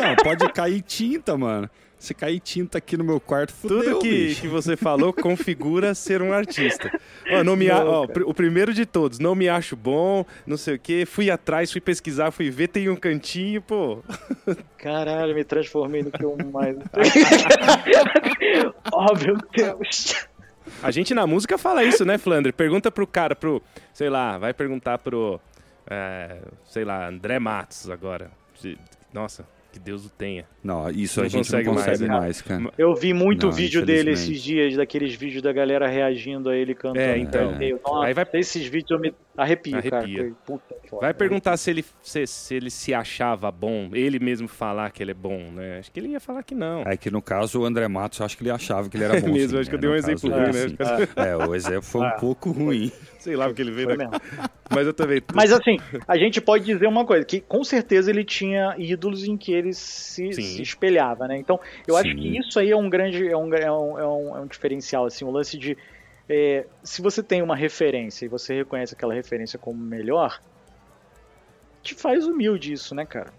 Não, 0.00 0.16
pode 0.22 0.50
cair 0.52 0.80
tinta, 0.82 1.36
mano. 1.36 1.68
Se 2.04 2.12
cair 2.14 2.38
tinta 2.40 2.76
aqui 2.78 2.96
no 2.98 3.02
meu 3.04 3.18
quarto, 3.18 3.52
fudeu, 3.52 3.82
Tudo 3.82 3.98
que, 4.00 4.10
bicho. 4.10 4.40
que 4.42 4.48
você 4.48 4.76
falou 4.76 5.12
configura 5.12 5.94
ser 5.94 6.20
um 6.20 6.32
artista. 6.32 6.90
Ó, 7.32 7.42
não 7.42 7.56
me 7.56 7.70
a- 7.70 7.82
Não, 7.82 7.86
ó, 7.90 8.00
cara. 8.02 8.12
pr- 8.12 8.28
o 8.28 8.34
primeiro 8.34 8.74
de 8.74 8.84
todos, 8.84 9.18
não 9.18 9.34
me 9.34 9.48
acho 9.48 9.74
bom, 9.74 10.26
não 10.46 10.58
sei 10.58 10.74
o 10.74 10.78
quê. 10.78 11.04
Fui 11.06 11.30
atrás, 11.30 11.72
fui 11.72 11.80
pesquisar, 11.80 12.30
fui 12.30 12.50
ver, 12.50 12.68
tem 12.68 12.90
um 12.90 12.96
cantinho, 12.96 13.62
pô. 13.62 14.00
Caralho, 14.76 15.34
me 15.34 15.42
transformei 15.44 16.02
no 16.02 16.10
que 16.10 16.22
eu 16.22 16.36
mais. 16.52 16.76
oh, 18.92 19.14
meu 19.14 19.36
Deus. 19.52 20.26
A 20.82 20.90
gente 20.90 21.14
na 21.14 21.26
música 21.26 21.56
fala 21.56 21.84
isso, 21.84 22.04
né, 22.04 22.18
Flandre? 22.18 22.52
Pergunta 22.52 22.90
pro 22.90 23.06
cara, 23.06 23.34
pro, 23.34 23.62
sei 23.92 24.08
lá, 24.10 24.36
vai 24.38 24.52
perguntar 24.52 24.98
pro, 24.98 25.40
é, 25.88 26.38
sei 26.66 26.84
lá, 26.84 27.08
André 27.08 27.38
Matos 27.38 27.88
agora. 27.88 28.30
Nossa, 29.12 29.46
que 29.74 29.80
Deus 29.80 30.06
o 30.06 30.08
tenha. 30.08 30.44
Não, 30.62 30.88
isso 30.88 31.18
Não 31.18 31.26
a 31.26 31.28
gente 31.28 31.38
consegue 31.46 31.66
não 31.66 31.74
mais, 31.74 31.86
consegue 31.86 32.08
né? 32.08 32.16
mais, 32.18 32.40
cara. 32.40 32.70
Eu 32.78 32.94
vi 32.94 33.12
muito 33.12 33.46
Não, 33.46 33.52
vídeo 33.52 33.84
dele 33.84 34.12
esses 34.12 34.40
dias, 34.40 34.76
daqueles 34.76 35.14
vídeos 35.14 35.42
da 35.42 35.52
galera 35.52 35.88
reagindo 35.88 36.48
a 36.48 36.56
ele 36.56 36.74
cantando. 36.74 37.00
É, 37.00 37.18
então. 37.18 37.54
Aí 37.58 37.70
eu, 37.70 37.80
Nossa, 37.84 38.06
Aí 38.06 38.14
vai- 38.14 38.26
esses 38.34 38.64
vídeos 38.66 38.90
eu 38.92 39.00
me 39.00 39.12
arrepio, 39.36 39.82
cara. 39.82 39.98
Arrepia. 39.98 40.32
Foda. 40.44 40.62
Vai 41.00 41.14
perguntar 41.14 41.56
se 41.56 41.70
ele 41.70 41.84
se, 42.02 42.26
se 42.26 42.54
ele 42.54 42.70
se 42.70 42.92
achava 42.94 43.50
bom, 43.50 43.90
ele 43.92 44.18
mesmo 44.18 44.46
falar 44.48 44.90
que 44.90 45.02
ele 45.02 45.10
é 45.10 45.14
bom, 45.14 45.50
né? 45.52 45.78
Acho 45.78 45.90
que 45.90 46.00
ele 46.00 46.08
ia 46.08 46.20
falar 46.20 46.42
que 46.42 46.54
não. 46.54 46.82
É 46.82 46.96
que 46.96 47.10
no 47.10 47.20
caso 47.22 47.60
o 47.60 47.64
André 47.64 47.88
Matos, 47.88 48.20
acho 48.20 48.36
que 48.36 48.42
ele 48.42 48.50
achava 48.50 48.88
que 48.88 48.96
ele 48.96 49.04
era 49.04 49.18
bom. 49.20 49.28
Mesmo, 49.32 49.50
sim, 49.56 49.60
acho 49.60 49.70
que 49.70 49.76
eu 49.76 49.80
né? 49.80 49.80
dei 49.80 49.90
um 49.90 49.94
No 49.94 50.00
caso 50.02 50.10
exemplo 50.12 50.30
dele, 50.30 50.44
ruim, 50.44 50.76
né? 50.78 51.06
sim. 51.06 51.12
É, 51.16 51.36
o 51.36 51.54
exemplo 51.54 51.82
foi 51.82 52.00
um 52.00 52.04
Ah. 52.04 52.10
pouco 52.12 52.50
ruim. 52.50 52.92
Sei 53.18 53.36
lá 53.36 53.46
porque 53.46 53.62
ele 53.62 53.70
veio 53.70 53.88
Foi 53.88 53.96
da... 53.96 54.04
mesmo. 54.10 54.20
Mas 54.70 54.86
eu 54.86 54.92
também. 54.94 55.22
Mas 55.34 55.50
assim, 55.52 55.78
a 56.06 56.16
gente 56.16 56.40
pode 56.40 56.64
dizer 56.64 56.86
uma 56.86 57.04
coisa, 57.06 57.24
que 57.24 57.40
com 57.40 57.62
certeza 57.64 58.10
ele 58.10 58.24
tinha 58.24 58.74
ídolos 58.78 59.24
em 59.24 59.36
que 59.36 59.52
ele 59.52 59.72
se, 59.72 60.32
se 60.32 60.62
espelhava, 60.62 61.26
né? 61.28 61.38
Então, 61.38 61.58
eu 61.86 61.96
acho 61.96 62.10
Sim. 62.10 62.16
que 62.16 62.38
isso 62.38 62.58
aí 62.58 62.70
é 62.70 62.76
um 62.76 62.88
grande, 62.88 63.26
é 63.28 63.36
um, 63.36 63.52
é 63.54 63.70
um, 63.72 63.98
é 63.98 64.06
um, 64.06 64.36
é 64.36 64.40
um 64.40 64.46
diferencial, 64.46 65.06
assim, 65.06 65.24
o 65.24 65.30
lance 65.30 65.58
de 65.58 65.76
é, 66.28 66.66
se 66.82 67.02
você 67.02 67.22
tem 67.22 67.42
uma 67.42 67.56
referência 67.56 68.24
e 68.24 68.28
você 68.28 68.54
reconhece 68.54 68.94
aquela 68.94 69.14
referência 69.14 69.58
como 69.58 69.78
melhor, 69.78 70.40
te 71.82 71.94
faz 71.94 72.26
humilde 72.26 72.72
isso, 72.72 72.94
né, 72.94 73.04
cara? 73.04 73.32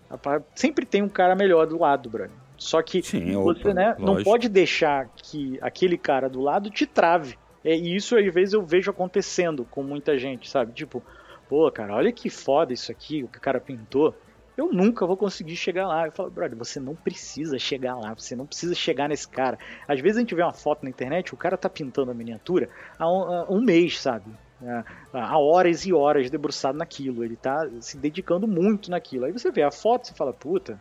Sempre 0.54 0.86
tem 0.86 1.02
um 1.02 1.10
cara 1.10 1.36
melhor 1.36 1.66
do 1.66 1.80
lado, 1.80 2.10
brother. 2.10 2.36
Só 2.58 2.82
que 2.82 3.02
Sim, 3.02 3.34
você 3.34 3.62
opa, 3.62 3.74
né, 3.74 3.96
não 4.00 4.24
pode 4.24 4.48
deixar 4.48 5.10
que 5.16 5.58
aquele 5.62 5.98
cara 5.98 6.30
do 6.30 6.40
lado 6.40 6.70
te 6.70 6.86
trave. 6.86 7.38
É, 7.64 7.76
e 7.76 7.96
isso 7.96 8.16
às 8.16 8.34
vezes 8.34 8.54
eu 8.54 8.64
vejo 8.64 8.92
acontecendo 8.92 9.66
com 9.66 9.84
muita 9.84 10.18
gente, 10.18 10.50
sabe? 10.50 10.72
Tipo, 10.72 11.04
pô, 11.50 11.70
cara, 11.72 11.96
olha 11.96 12.12
que 12.12 12.30
foda 12.30 12.72
isso 12.72 12.92
aqui, 12.92 13.24
o 13.24 13.28
que 13.28 13.40
o 13.40 13.42
cara 13.42 13.60
pintou. 13.60 14.16
Eu 14.58 14.72
nunca 14.72 15.06
vou 15.06 15.18
conseguir 15.18 15.56
chegar 15.56 15.88
lá. 15.88 16.06
Eu 16.06 16.12
falo, 16.12 16.30
brother, 16.30 16.58
você 16.58 16.80
não 16.80 16.95
precisa 16.95 17.60
chegar 17.60 17.95
lá, 17.95 18.14
você 18.14 18.36
não 18.36 18.45
precisa 18.45 18.74
chegar 18.74 19.10
nesse 19.10 19.28
cara. 19.28 19.58
Às 19.88 19.99
vezes 19.99 20.18
a 20.18 20.20
gente 20.22 20.34
vê 20.36 20.41
uma 20.41 20.53
foto 20.53 20.84
na 20.84 20.89
internet, 20.89 21.34
o 21.34 21.38
cara 21.38 21.58
tá 21.58 21.70
pintando 21.70 22.12
a 22.12 22.14
miniatura 22.14 22.70
há 22.97 23.12
um, 23.12 23.24
há 23.34 23.51
um 23.51 23.62
mês, 23.62 23.99
sabe? 23.99 24.26
Há- 24.64 24.84
Há 25.14 25.38
horas 25.38 25.86
e 25.86 25.93
horas 25.93 26.30
debruçado 26.30 26.78
naquilo. 26.78 27.24
Ele 27.24 27.36
tá 27.36 27.68
se 27.82 27.97
dedicando 27.97 28.47
muito 28.47 28.89
naquilo. 28.89 29.26
Aí 29.26 29.32
você 29.32 29.51
vê 29.51 29.62
a 29.64 29.72
foto 29.72 30.10
e 30.12 30.18
fala, 30.18 30.32
puta, 30.34 30.80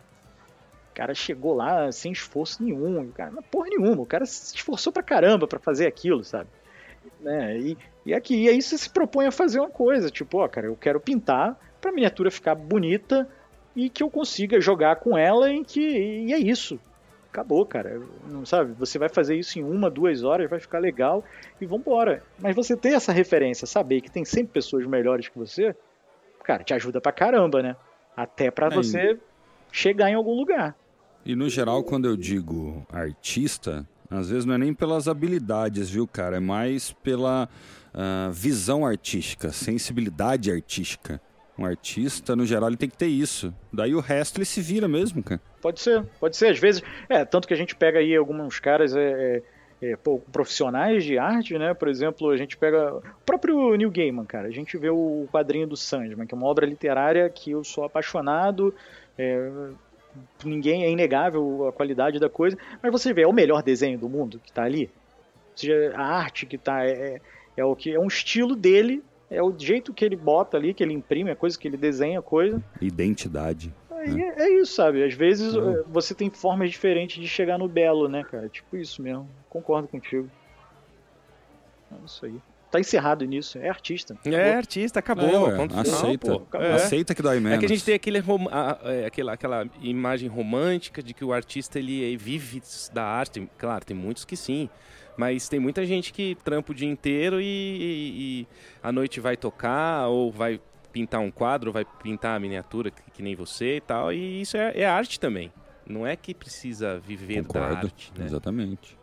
o 0.92 0.94
cara 0.94 1.12
chegou 1.14 1.54
lá 1.54 1.90
sem 1.90 2.12
esforço 2.12 2.62
nenhum. 2.62 3.00
O 3.02 3.12
cara, 3.12 3.32
mas 3.32 3.44
porra 3.46 3.68
nenhuma, 3.68 4.02
o 4.02 4.06
cara 4.06 4.24
se 4.24 4.54
esforçou 4.54 4.92
pra 4.92 5.02
caramba 5.02 5.46
pra 5.48 5.58
fazer 5.58 5.86
aquilo, 5.88 6.22
sabe? 6.24 6.48
Né? 7.20 7.58
E, 7.58 7.78
e 8.06 8.14
aqui, 8.14 8.44
e 8.44 8.48
aí 8.48 8.62
você 8.62 8.78
se 8.78 8.88
propõe 8.88 9.26
a 9.26 9.32
fazer 9.32 9.58
uma 9.58 9.70
coisa, 9.70 10.10
tipo, 10.10 10.38
ó, 10.38 10.48
cara, 10.48 10.68
eu 10.68 10.76
quero 10.76 11.00
pintar 11.00 11.58
pra 11.80 11.90
miniatura 11.92 12.30
ficar 12.30 12.54
bonita 12.54 13.28
e 13.74 13.88
que 13.88 14.02
eu 14.02 14.10
consiga 14.10 14.60
jogar 14.60 14.96
com 14.96 15.16
ela 15.16 15.50
em 15.50 15.64
que. 15.64 15.80
E 15.80 16.32
é 16.32 16.38
isso. 16.38 16.78
Acabou, 17.30 17.66
cara. 17.66 18.00
Não 18.30 18.46
sabe? 18.46 18.72
Você 18.78 18.98
vai 18.98 19.08
fazer 19.08 19.36
isso 19.36 19.58
em 19.58 19.64
uma, 19.64 19.90
duas 19.90 20.22
horas, 20.22 20.48
vai 20.48 20.60
ficar 20.60 20.78
legal 20.78 21.24
e 21.60 21.66
vambora. 21.66 22.22
Mas 22.38 22.54
você 22.54 22.76
ter 22.76 22.90
essa 22.90 23.12
referência, 23.12 23.66
saber 23.66 24.00
que 24.00 24.10
tem 24.10 24.24
sempre 24.24 24.52
pessoas 24.52 24.86
melhores 24.86 25.28
que 25.28 25.36
você, 25.36 25.74
cara, 26.44 26.62
te 26.62 26.72
ajuda 26.72 27.00
pra 27.00 27.10
caramba, 27.10 27.60
né? 27.62 27.76
Até 28.16 28.52
pra 28.52 28.68
É, 28.68 28.70
você 28.70 29.18
chegar 29.72 30.08
em 30.10 30.14
algum 30.14 30.34
lugar. 30.34 30.76
E 31.26 31.34
no 31.34 31.48
geral, 31.48 31.82
quando 31.82 32.06
eu 32.06 32.16
digo 32.16 32.86
artista, 32.92 33.84
às 34.08 34.30
vezes 34.30 34.44
não 34.44 34.54
é 34.54 34.58
nem 34.58 34.72
pelas 34.72 35.08
habilidades, 35.08 35.90
viu, 35.90 36.06
cara? 36.06 36.36
É 36.36 36.40
mais 36.40 36.92
pela 36.92 37.48
ah, 37.92 38.30
visão 38.32 38.86
artística, 38.86 39.50
sensibilidade 39.50 40.52
artística. 40.52 41.20
Um 41.56 41.64
artista, 41.64 42.34
no 42.34 42.44
geral, 42.44 42.68
ele 42.68 42.76
tem 42.76 42.88
que 42.88 42.96
ter 42.96 43.06
isso. 43.06 43.54
Daí 43.72 43.94
o 43.94 44.00
resto 44.00 44.38
ele 44.38 44.44
se 44.44 44.60
vira 44.60 44.88
mesmo, 44.88 45.22
cara. 45.22 45.40
Pode 45.60 45.80
ser, 45.80 46.04
pode 46.18 46.36
ser. 46.36 46.48
Às 46.48 46.58
vezes, 46.58 46.82
é, 47.08 47.24
tanto 47.24 47.46
que 47.46 47.54
a 47.54 47.56
gente 47.56 47.76
pega 47.76 48.00
aí 48.00 48.14
alguns 48.16 48.58
caras 48.58 48.94
é, 48.96 49.42
é, 49.80 49.90
é, 49.92 49.96
pô, 49.96 50.18
profissionais 50.32 51.04
de 51.04 51.16
arte, 51.16 51.56
né? 51.56 51.72
Por 51.72 51.88
exemplo, 51.88 52.30
a 52.30 52.36
gente 52.36 52.56
pega 52.56 52.96
o 52.96 53.02
próprio 53.24 53.76
Neil 53.76 53.90
Gaiman, 53.90 54.24
cara. 54.24 54.48
A 54.48 54.50
gente 54.50 54.76
vê 54.76 54.90
o 54.90 55.28
quadrinho 55.30 55.66
do 55.66 55.76
Sandman, 55.76 56.26
que 56.26 56.34
é 56.34 56.36
uma 56.36 56.46
obra 56.46 56.66
literária 56.66 57.28
que 57.30 57.52
eu 57.52 57.62
sou 57.62 57.84
apaixonado. 57.84 58.74
é, 59.16 59.48
ninguém 60.44 60.84
é 60.84 60.90
inegável 60.90 61.68
a 61.68 61.72
qualidade 61.72 62.18
da 62.18 62.28
coisa, 62.28 62.56
mas 62.82 62.92
você 62.92 63.12
vê, 63.12 63.22
é 63.22 63.26
o 63.26 63.32
melhor 63.32 63.62
desenho 63.62 63.98
do 63.98 64.08
mundo 64.08 64.40
que 64.42 64.52
tá 64.52 64.64
ali. 64.64 64.90
Ou 65.52 65.58
seja, 65.58 65.92
a 65.96 66.04
arte 66.04 66.46
que 66.46 66.58
tá 66.58 66.84
é, 66.84 67.20
é 67.56 67.64
o 67.64 67.74
que 67.76 67.92
é 67.92 67.98
um 67.98 68.06
estilo 68.06 68.54
dele, 68.54 69.02
é 69.30 69.42
o 69.42 69.54
jeito 69.58 69.92
que 69.92 70.04
ele 70.04 70.16
bota 70.16 70.56
ali, 70.56 70.72
que 70.74 70.82
ele 70.82 70.92
imprime, 70.92 71.30
a 71.30 71.36
coisa 71.36 71.58
que 71.58 71.66
ele 71.66 71.76
desenha, 71.76 72.18
a 72.18 72.22
coisa. 72.22 72.62
Identidade. 72.80 73.72
Aí 73.90 74.22
é, 74.22 74.42
é 74.42 74.60
isso, 74.60 74.74
sabe? 74.74 75.02
Às 75.02 75.14
vezes 75.14 75.54
eh, 75.54 75.82
você 75.88 76.14
tem 76.14 76.28
formas 76.30 76.70
diferentes 76.70 77.20
de 77.20 77.26
chegar 77.28 77.56
no 77.58 77.66
belo, 77.68 78.08
né, 78.08 78.22
cara? 78.30 78.48
Tipo 78.48 78.76
isso 78.76 79.00
mesmo. 79.02 79.28
Concordo 79.48 79.88
contigo. 79.88 80.28
É 81.92 82.04
isso 82.04 82.26
aí. 82.26 82.34
Tá 82.70 82.80
encerrado 82.80 83.24
nisso. 83.24 83.56
É 83.58 83.68
artista. 83.68 84.18
É 84.24 84.52
artista, 84.54 84.98
acabou. 84.98 85.28
É, 85.28 85.38
ué, 85.38 85.56
ponto 85.56 85.74
final, 85.80 85.84
aceita. 86.00 86.38
pô. 86.40 86.58
É. 86.58 86.72
Aceita 86.72 87.14
que 87.14 87.22
dói 87.22 87.38
menos. 87.38 87.56
É 87.56 87.58
que 87.60 87.66
a 87.66 87.68
gente 87.68 87.84
tem 87.84 87.94
aquele 87.94 88.18
a- 88.50 88.78
é, 88.82 89.06
aquela, 89.06 89.32
aquela 89.32 89.66
imagem 89.80 90.28
romântica 90.28 91.00
de 91.00 91.14
que 91.14 91.24
o 91.24 91.32
artista 91.32 91.78
ele 91.78 92.16
vive 92.16 92.60
da 92.92 93.04
arte. 93.04 93.48
Claro, 93.56 93.84
tem 93.84 93.96
muitos 93.96 94.24
que 94.24 94.36
sim. 94.36 94.68
Mas 95.16 95.48
tem 95.48 95.60
muita 95.60 95.84
gente 95.86 96.12
que 96.12 96.36
trampa 96.44 96.72
o 96.72 96.74
dia 96.74 96.88
inteiro 96.88 97.40
e, 97.40 97.44
e, 97.44 98.40
e 98.40 98.48
à 98.82 98.90
noite 98.90 99.20
vai 99.20 99.36
tocar 99.36 100.08
ou 100.08 100.30
vai 100.30 100.60
pintar 100.92 101.20
um 101.20 101.30
quadro, 101.30 101.70
ou 101.70 101.72
vai 101.72 101.84
pintar 101.84 102.36
a 102.36 102.40
miniatura 102.40 102.90
que, 102.90 103.02
que 103.10 103.22
nem 103.22 103.34
você 103.34 103.76
e 103.76 103.80
tal. 103.80 104.12
E 104.12 104.40
isso 104.40 104.56
é, 104.56 104.80
é 104.80 104.86
arte 104.86 105.18
também. 105.18 105.52
Não 105.86 106.06
é 106.06 106.16
que 106.16 106.32
precisa 106.32 106.98
viver 106.98 107.42
da 107.42 107.48
Concordo. 107.48 107.86
arte, 107.86 108.12
né? 108.16 108.24
Exatamente. 108.24 108.96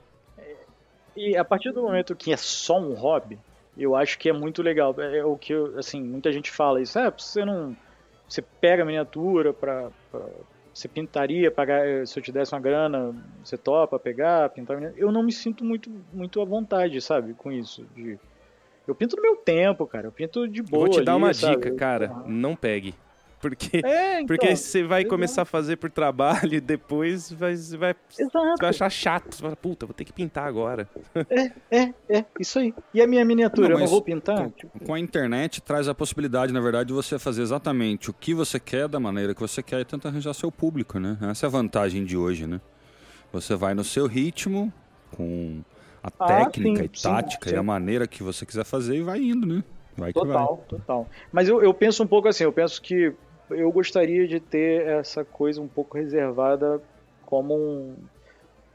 E 1.15 1.35
a 1.37 1.43
partir 1.43 1.71
do 1.71 1.81
momento 1.81 2.15
que 2.15 2.31
é 2.31 2.37
só 2.37 2.79
um 2.79 2.93
hobby, 2.93 3.37
eu 3.77 3.95
acho 3.95 4.17
que 4.17 4.29
é 4.29 4.33
muito 4.33 4.61
legal. 4.61 4.95
É 4.99 5.23
o 5.23 5.37
que, 5.37 5.53
assim, 5.77 6.01
muita 6.01 6.31
gente 6.31 6.49
fala 6.49 6.81
isso. 6.81 6.97
É, 6.97 7.11
você 7.11 7.45
não... 7.45 7.75
Você 8.27 8.41
pega 8.41 8.83
a 8.83 8.85
miniatura 8.85 9.53
pra... 9.53 9.89
você 10.73 10.87
pintaria, 10.87 11.51
pagar, 11.51 12.07
se 12.07 12.17
eu 12.17 12.23
te 12.23 12.31
desse 12.31 12.53
uma 12.53 12.61
grana, 12.61 13.13
você 13.43 13.57
topa 13.57 13.99
pegar, 13.99 14.49
pintar. 14.49 14.81
Eu 14.97 15.11
não 15.11 15.21
me 15.23 15.31
sinto 15.31 15.65
muito, 15.65 15.91
muito 16.13 16.41
à 16.41 16.45
vontade, 16.45 17.01
sabe, 17.01 17.33
com 17.33 17.51
isso. 17.51 17.85
De, 17.95 18.17
Eu 18.87 18.95
pinto 18.95 19.15
no 19.15 19.21
meu 19.21 19.35
tempo, 19.35 19.85
cara. 19.85 20.07
Eu 20.07 20.11
pinto 20.11 20.47
de 20.47 20.61
boa. 20.61 20.87
Vou 20.87 20.89
te 20.89 21.03
dar 21.03 21.13
ali, 21.13 21.23
uma 21.23 21.33
sabe? 21.33 21.55
dica, 21.57 21.75
cara. 21.75 22.23
Não 22.25 22.55
pegue. 22.55 22.95
Porque, 23.41 23.81
É, 23.83 24.15
então, 24.21 24.27
porque 24.27 24.55
você 24.55 24.83
vai 24.83 25.01
exato. 25.01 25.09
começar 25.15 25.41
a 25.41 25.45
fazer 25.45 25.77
por 25.77 25.89
trabalho 25.89 26.53
e 26.53 26.61
depois 26.61 27.31
vai, 27.31 27.55
vai, 27.55 27.95
vai 28.59 28.69
achar 28.69 28.89
chato. 28.89 29.35
Você 29.35 29.41
vai, 29.41 29.55
puta, 29.55 29.85
vou 29.85 29.93
ter 29.95 30.05
que 30.05 30.13
pintar 30.13 30.47
agora. 30.47 30.87
É, 31.71 31.93
é, 32.09 32.25
isso 32.39 32.59
aí. 32.59 32.73
E 32.93 33.01
a 33.01 33.07
minha 33.07 33.25
miniatura, 33.25 33.69
Não, 33.69 33.75
eu 33.75 33.79
não 33.79 33.87
vou 33.87 34.01
pintar? 34.01 34.49
Tipo, 34.51 34.79
Com 34.85 34.93
a 34.93 34.99
internet 34.99 35.61
traz 35.61 35.87
a 35.87 35.95
possibilidade, 35.95 36.53
na 36.53 36.61
verdade, 36.61 36.87
de 36.89 36.93
você 36.93 37.17
fazer 37.17 37.41
exatamente 37.41 38.09
o 38.09 38.13
que 38.13 38.33
você 38.33 38.59
quer, 38.59 38.87
da 38.87 38.99
maneira 38.99 39.33
que 39.33 39.41
você 39.41 39.63
quer 39.63 39.79
e 39.81 39.85
tentar 39.85 40.09
arranjar 40.09 40.33
seu 40.33 40.51
público, 40.51 40.99
né? 40.99 41.17
Essa 41.21 41.45
é 41.45 41.47
a 41.47 41.49
vantagem 41.49 42.05
de 42.05 42.15
hoje, 42.15 42.45
né? 42.45 42.61
Você 43.33 43.55
vai 43.55 43.73
no 43.73 43.83
seu 43.83 44.05
ritmo, 44.07 44.71
com 45.11 45.61
a 46.03 46.09
Ah, 46.19 46.25
técnica 46.27 46.81
sim, 46.83 46.89
e 46.93 46.97
sim, 46.97 47.03
tática 47.09 47.49
sim. 47.49 47.55
e 47.55 47.57
a 47.57 47.63
maneira 47.63 48.05
que 48.07 48.21
você 48.21 48.45
quiser 48.45 48.65
fazer 48.65 48.97
e 48.97 49.01
vai 49.01 49.19
indo, 49.19 49.47
né? 49.47 49.63
Vai 49.97 50.13
que 50.13 50.19
vai. 50.19 50.27
Total, 50.29 50.65
total. 50.69 51.09
Mas 51.31 51.47
eu, 51.49 51.61
eu 51.61 51.73
penso 51.73 52.01
um 52.03 52.07
pouco 52.07 52.27
assim, 52.27 52.43
eu 52.45 52.51
penso 52.53 52.81
que 52.81 53.13
eu 53.55 53.71
gostaria 53.71 54.27
de 54.27 54.39
ter 54.39 54.87
essa 54.87 55.23
coisa 55.25 55.61
um 55.61 55.67
pouco 55.67 55.97
reservada 55.97 56.81
como 57.21 57.55
um, 57.55 57.95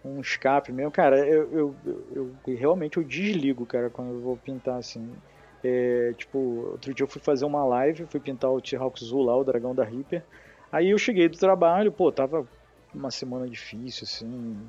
um 0.05 0.21
escape 0.21 0.73
mesmo. 0.73 0.91
Cara, 0.93 1.19
eu, 1.27 1.53
eu, 1.53 1.77
eu, 1.85 2.37
eu- 2.47 2.57
realmente 2.57 2.97
eu 2.99 3.05
desligo, 3.05 3.67
cara, 3.67 3.91
quando 3.91 4.13
eu 4.15 4.21
vou 4.21 4.37
pintar 4.39 4.79
assim. 4.79 5.17
É, 5.63 6.15
tipo, 6.15 6.39
outro 6.39 6.95
dia 6.95 7.05
eu 7.05 7.09
fui 7.09 7.21
fazer 7.21 7.45
uma 7.45 7.65
live, 7.65 8.07
fui 8.07 8.21
pintar 8.21 8.51
o 8.53 8.61
T-Hawk 8.61 9.03
Zoo 9.05 9.23
lá, 9.23 9.37
o 9.37 9.45
dragão 9.45 9.75
da 9.75 9.85
Reaper. 9.85 10.25
Aí 10.71 10.91
eu 10.91 10.99
cheguei 10.99 11.29
do 11.29 11.39
trabalho, 11.39 11.91
pô, 11.93 12.13
tava 12.13 12.49
uma 12.95 13.11
semana 13.11 13.49
difícil, 13.49 14.05
assim, 14.05 14.27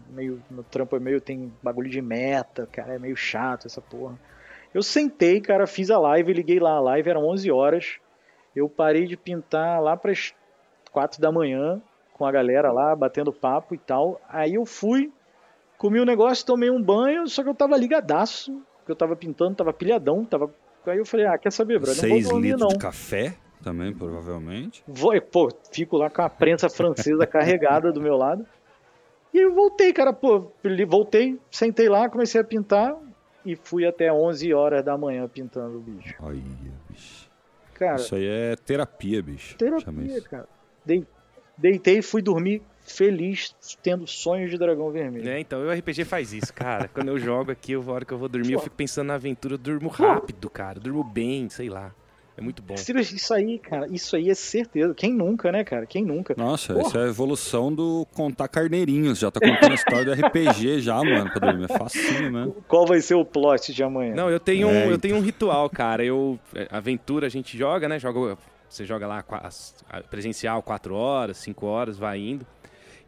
meio, 0.08 0.43
no 0.49 0.64
trampo 0.64 0.95
é 0.95 0.99
meio, 0.99 1.22
tem 1.22 1.53
bagulho 1.62 1.89
de 1.89 2.01
meta, 2.01 2.68
cara, 2.72 2.95
é 2.95 2.99
meio 2.99 3.16
chato 3.16 3.68
essa 3.68 3.82
porra. 3.82 4.20
Eu 4.74 4.84
sentei, 4.84 5.41
cara, 5.41 5.68
fiz 5.68 5.89
a 5.89 5.99
live, 5.99 6.34
liguei 6.34 6.60
lá, 6.60 6.72
a 6.74 6.80
live 6.82 7.10
eram 7.10 7.26
11 7.26 7.49
horas. 7.51 7.97
Eu 8.58 8.70
parei 8.70 9.05
de 9.05 9.16
pintar 9.16 9.82
lá 9.82 9.95
para 9.95 10.12
as 10.12 10.34
4 10.91 11.22
da 11.22 11.32
manhã 11.32 11.82
com 12.14 12.26
a 12.26 12.32
galera 12.32 12.72
lá, 12.72 12.95
batendo 12.95 13.32
papo 13.32 13.76
e 13.76 13.78
tal. 13.78 14.20
Aí 14.28 14.55
eu 14.55 14.66
fui, 14.66 15.12
comi 15.78 16.01
um 16.01 16.05
negócio, 16.05 16.45
tomei 16.45 16.70
um 16.70 16.82
banho, 16.82 17.28
só 17.28 17.43
que 17.43 17.49
eu 17.49 17.55
tava 17.55 17.78
ligadaço, 17.78 18.62
que 18.86 18.91
eu 18.91 18.95
tava 18.95 19.16
pintando, 19.16 19.55
tava 19.55 19.72
pilhadão, 19.72 20.26
tava 20.26 20.51
Aí 20.89 20.97
eu 20.97 21.05
falei, 21.05 21.26
ah, 21.26 21.38
quer 21.38 21.51
saber, 21.51 21.80
brother? 21.80 22.01
Não 22.01 22.10
vou 22.10 22.18
Seis 22.18 22.30
dormir, 22.30 22.47
litros 22.51 22.62
não. 22.62 22.70
de 22.70 22.78
café 22.78 23.36
também, 23.62 23.93
provavelmente. 23.93 24.84
Vou, 24.88 25.20
pô, 25.22 25.49
fico 25.72 25.97
lá 25.97 26.10
com 26.10 26.22
a 26.22 26.30
prensa 26.30 26.70
francesa 26.70 27.28
carregada 27.28 27.91
do 27.91 27.99
meu 27.99 28.16
lado. 28.16 28.45
E 29.34 29.39
eu 29.39 29.53
voltei, 29.53 29.91
cara, 29.91 30.14
pô, 30.14 30.51
voltei, 30.88 31.38
sentei 31.51 31.89
lá, 31.89 32.10
comecei 32.10 32.39
a 32.39 32.43
pintar 32.43 32.95
e 33.45 33.55
fui 33.55 33.86
até 33.86 34.12
11 34.12 34.53
horas 34.53 34.84
da 34.84 34.97
manhã 34.97 35.28
pintando 35.28 35.78
o 35.78 35.82
bicho. 35.82 36.16
Olha. 36.22 36.41
Cara, 37.78 37.95
Isso 37.95 38.15
aí 38.15 38.25
é 38.28 38.55
terapia, 38.55 39.21
bicho. 39.21 39.55
Terapia, 39.55 40.21
cara. 40.21 40.47
Dei- 40.86 41.05
deitei 41.57 41.99
e 41.99 42.01
fui 42.01 42.21
dormir 42.21 42.61
feliz, 42.86 43.55
tendo 43.84 44.07
sonhos 44.07 44.49
de 44.49 44.57
dragão 44.57 44.89
vermelho. 44.91 45.28
É, 45.30 45.39
então, 45.39 45.61
o 45.61 45.71
RPG 45.71 46.05
faz 46.05 46.34
isso, 46.34 46.53
cara. 46.53 46.88
Quando 46.88 47.09
eu 47.09 47.19
jogo 47.19 47.51
aqui, 47.51 47.73
eu, 47.73 47.84
a 47.88 47.93
hora 47.93 48.05
que 48.05 48.13
eu 48.13 48.17
vou 48.17 48.30
dormir, 48.30 48.53
eu 48.53 48.59
Pô. 48.59 48.63
fico 48.63 48.75
pensando 48.75 49.07
na 49.07 49.15
aventura, 49.15 49.55
eu 49.55 49.57
durmo 49.57 49.89
rápido, 49.89 50.49
cara. 50.49 50.80
Durmo 50.80 51.03
bem, 51.03 51.49
sei 51.49 51.69
lá. 51.69 51.93
É 52.38 52.41
muito 52.41 52.61
bom. 52.61 52.75
Isso 52.75 53.33
aí, 53.33 53.57
cara, 53.57 53.88
isso 53.88 54.15
aí 54.15 54.29
é 54.29 54.35
certeza. 54.35 54.93
Quem 54.93 55.11
nunca, 55.11 55.51
né, 55.51 55.63
cara? 55.63 55.88
Quem 55.88 56.05
nunca? 56.05 56.35
Nossa, 56.38 56.71
Porra. 56.71 56.88
isso 56.88 56.97
é 56.99 57.05
a 57.05 57.07
evolução 57.07 57.73
do 57.73 58.07
contar 58.13 58.47
carneirinhos. 58.47 59.17
Já 59.17 59.31
tá 59.31 59.39
contando 59.39 59.71
a 59.71 59.75
história 59.75 60.05
do 60.05 60.13
RPG 60.13 60.81
já, 60.81 60.97
mano, 60.97 61.31
pra 61.31 61.51
dormir. 61.51 61.65
É 61.67 61.77
facinho, 61.79 62.31
né? 62.31 62.51
Qual 62.67 62.85
vai 62.85 63.01
ser 63.01 63.15
o 63.15 63.25
plot 63.25 63.73
de 63.73 63.81
amanhã? 63.81 64.13
Não, 64.13 64.29
eu 64.29 64.39
tenho, 64.39 64.67
um, 64.67 64.71
É, 64.71 64.91
eu 64.91 64.99
tenho 64.99 65.15
um 65.15 65.19
ritual, 65.19 65.67
cara. 65.67 66.05
Eu 66.05 66.39
é, 66.53 66.67
aventura 66.69 67.25
a 67.25 67.29
gente 67.29 67.57
joga, 67.57 67.89
né? 67.89 67.97
Joga, 67.97 68.38
você 68.69 68.85
joga 68.85 69.07
lá 69.07 69.25
presencial 70.07 70.61
4 70.61 70.93
horas, 70.93 71.38
5 71.38 71.65
horas, 71.65 71.97
vai 71.97 72.19
indo. 72.19 72.45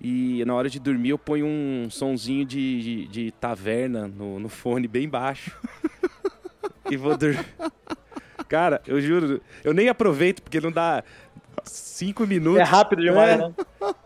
E 0.01 0.43
na 0.43 0.55
hora 0.55 0.69
de 0.69 0.80
dormir 0.80 1.09
eu 1.09 1.19
ponho 1.19 1.45
um 1.45 1.88
sonzinho 1.91 2.45
de, 2.45 2.82
de, 2.82 3.07
de 3.07 3.32
taverna 3.34 4.07
no, 4.07 4.39
no 4.39 4.49
fone 4.49 4.88
bem 4.88 5.07
baixo. 5.07 5.55
e 6.89 6.97
vou 6.97 7.15
dormir. 7.15 7.45
Cara, 8.50 8.82
eu 8.88 9.00
juro, 9.00 9.39
eu 9.64 9.74
nem 9.74 9.88
aproveito 9.88 10.41
porque 10.41 10.60
não 10.60 10.72
dá 10.72 11.04
5 11.64 12.26
minutos. 12.26 12.60
É 12.60 12.64
rápido 12.64 13.02
demais, 13.02 13.32
É. 13.32 13.38
né? 13.38 13.54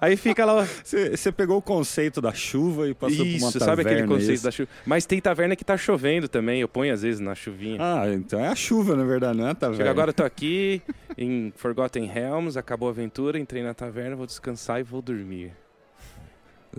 Aí 0.02 0.18
fica 0.18 0.44
lá. 0.44 0.68
Você 0.84 1.32
pegou 1.32 1.58
o 1.58 1.62
conceito 1.62 2.20
da 2.20 2.34
chuva 2.34 2.90
e 2.90 2.94
passou 2.94 3.18
por 3.20 3.24
uma 3.26 3.36
Isso, 3.38 3.60
taverna. 3.60 3.66
sabe 3.66 3.82
aquele 3.84 4.08
conceito 4.08 4.34
isso? 4.34 4.44
da 4.44 4.52
chuva? 4.52 4.70
Mas 4.86 5.06
tem 5.06 5.22
taverna 5.22 5.56
que 5.56 5.64
tá 5.64 5.78
chovendo 5.78 6.28
também. 6.28 6.60
Eu 6.60 6.68
ponho 6.68 6.94
às 6.94 7.02
vezes 7.04 7.20
na 7.22 7.34
chuvinha. 7.36 7.78
Ah, 7.80 8.04
então 8.14 8.40
é 8.40 8.48
a 8.50 8.56
chuva, 8.56 8.96
na 8.98 9.06
verdade, 9.06 9.38
não 9.38 9.48
é 9.48 9.52
a 9.52 9.56
taverna. 9.56 9.78
Chega 9.78 9.92
agora, 9.92 10.10
eu 10.10 10.14
tô 10.14 10.24
aqui 10.24 10.82
em 11.18 11.54
Forgotten 11.56 12.06
Realms, 12.06 12.58
acabou 12.60 12.90
a 12.90 12.92
aventura, 12.92 13.40
entrei 13.40 13.64
na 13.64 13.74
taverna, 13.74 14.16
vou 14.16 14.26
descansar 14.26 14.80
e 14.80 14.84
vou 14.84 15.02
dormir. 15.02 15.54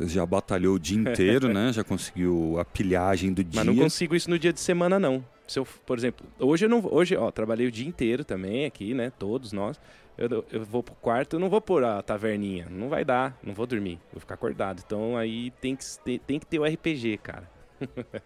Já 0.02 0.26
batalhou 0.26 0.74
o 0.74 0.78
dia 0.78 0.98
inteiro, 0.98 1.48
né? 1.52 1.72
Já 1.72 1.84
conseguiu 1.84 2.56
a 2.58 2.64
pilhagem 2.64 3.32
do 3.32 3.44
dia. 3.44 3.60
Mas 3.64 3.66
não 3.66 3.76
consigo 3.76 4.16
isso 4.16 4.28
no 4.28 4.38
dia 4.38 4.52
de 4.52 4.58
semana, 4.60 4.98
não. 4.98 5.24
Se 5.46 5.58
eu, 5.58 5.66
por 5.84 5.98
exemplo, 5.98 6.26
hoje 6.38 6.64
eu 6.64 6.68
não 6.68 6.82
hoje, 6.90 7.16
ó, 7.16 7.30
trabalhei 7.30 7.66
o 7.66 7.70
dia 7.72 7.86
inteiro 7.86 8.24
também 8.24 8.64
aqui, 8.64 8.94
né? 8.94 9.12
Todos 9.18 9.52
nós. 9.52 9.78
Eu, 10.16 10.44
eu 10.50 10.64
vou 10.64 10.82
pro 10.82 10.94
quarto, 10.94 11.34
eu 11.36 11.40
não 11.40 11.50
vou 11.50 11.60
pôr 11.60 11.84
a 11.84 12.00
taverninha. 12.02 12.66
Não 12.70 12.88
vai 12.88 13.04
dar, 13.04 13.36
não 13.42 13.52
vou 13.52 13.66
dormir, 13.66 13.98
vou 14.12 14.20
ficar 14.20 14.34
acordado. 14.34 14.82
Então 14.86 15.16
aí 15.16 15.50
tem 15.60 15.74
que, 15.76 15.84
ter- 16.04 16.20
tem 16.20 16.38
que 16.38 16.46
ter 16.46 16.58
o 16.58 16.64
RPG, 16.64 17.18
cara. 17.18 17.50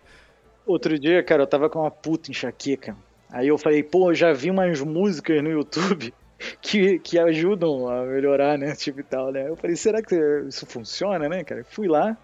Outro 0.66 0.98
dia, 0.98 1.22
cara, 1.22 1.42
eu 1.42 1.46
tava 1.46 1.70
com 1.70 1.80
uma 1.80 1.90
puta 1.90 2.30
enxaqueca. 2.30 2.96
Aí 3.30 3.48
eu 3.48 3.58
falei, 3.58 3.82
pô, 3.82 4.10
eu 4.10 4.14
já 4.14 4.32
vi 4.32 4.50
umas 4.50 4.80
músicas 4.80 5.42
no 5.42 5.50
YouTube 5.50 6.12
que, 6.60 6.98
que 6.98 7.18
ajudam 7.18 7.88
a 7.88 8.04
melhorar, 8.04 8.58
né? 8.58 8.74
Tipo 8.74 9.00
e 9.00 9.04
tal, 9.04 9.32
né? 9.32 9.48
Eu 9.48 9.56
falei, 9.56 9.76
será 9.76 10.02
que 10.02 10.14
isso 10.46 10.66
funciona, 10.66 11.28
né, 11.28 11.42
cara? 11.44 11.64
Fui 11.64 11.88
lá, 11.88 12.16